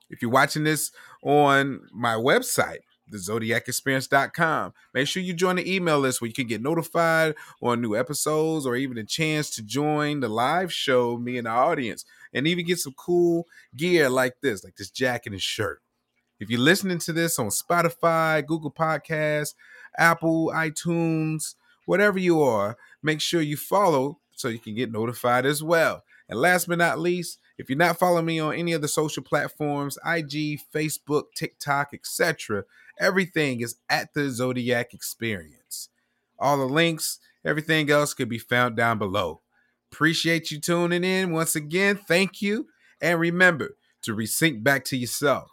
If 0.10 0.22
you're 0.22 0.32
watching 0.32 0.64
this 0.64 0.92
on 1.24 1.82
my 1.92 2.14
website, 2.14 2.80
thezodyacexperience.com, 3.12 4.74
make 4.94 5.08
sure 5.08 5.22
you 5.22 5.34
join 5.34 5.58
the 5.58 5.76
email 5.76 6.00
list 6.00 6.22
where 6.22 6.28
you 6.28 6.34
can 6.34 6.48
get 6.48 6.62
notified 6.62 7.36
on 7.62 7.82
new 7.82 7.96
episodes 7.96 8.66
or 8.66 8.76
even 8.76 8.98
a 8.98 9.04
chance 9.04 9.50
to 9.52 9.62
join 9.62 10.20
the 10.20 10.30
live 10.30 10.74
show, 10.74 11.18
me 11.18 11.38
and 11.38 11.48
the 11.48 11.52
audience, 11.52 12.06
and 12.34 12.48
even 12.48 12.66
get 12.66 12.80
some 12.80 12.94
cool 12.94 13.46
gear 13.76 14.10
like 14.10 14.36
this, 14.42 14.64
like 14.64 14.76
this 14.76 14.90
jacket 14.90 15.34
and 15.34 15.42
shirt. 15.42 15.82
If 16.40 16.50
you're 16.50 16.60
listening 16.60 17.00
to 17.00 17.14
this 17.14 17.40
on 17.40 17.48
Spotify, 17.48 18.46
Google 18.46 18.72
Podcasts, 18.72 19.54
Apple, 19.98 20.52
iTunes, 20.54 21.56
whatever 21.86 22.20
you 22.20 22.42
are, 22.42 22.78
make 23.02 23.22
sure 23.22 23.42
you 23.42 23.56
follow 23.56 24.20
so 24.32 24.50
you 24.50 24.60
can 24.60 24.76
get 24.76 24.92
notified 24.92 25.46
as 25.46 25.64
well. 25.64 26.04
And 26.28 26.40
last 26.40 26.68
but 26.68 26.78
not 26.78 27.00
least, 27.00 27.40
if 27.58 27.70
you're 27.70 27.78
not 27.78 27.98
following 27.98 28.26
me 28.26 28.40
on 28.40 28.56
any 28.56 28.74
of 28.74 28.82
the 28.82 28.88
social 28.88 29.24
platforms, 29.24 29.98
IG, 30.06 30.60
Facebook, 30.74 31.26
TikTok, 31.36 31.94
etc., 31.94 32.64
everything 33.00 33.62
is 33.62 33.76
at 33.90 34.14
the 34.14 34.22
Zodyac 34.22 34.94
Experience. 34.94 35.90
All 36.40 36.58
the 36.58 36.66
links, 36.66 37.20
everything 37.44 37.90
else 37.90 38.14
could 38.14 38.30
be 38.30 38.40
found 38.40 38.76
down 38.76 38.98
below. 38.98 39.42
Appreciate 39.92 40.52
you 40.52 40.60
tuning 40.60 41.04
in 41.04 41.32
once 41.32 41.56
again. 41.56 41.98
Thank 42.08 42.42
you. 42.42 42.68
And 43.02 43.20
remember 43.20 43.78
to 44.04 44.16
resync 44.16 44.64
back 44.64 44.86
to 44.86 44.98
yourself. 44.98 45.50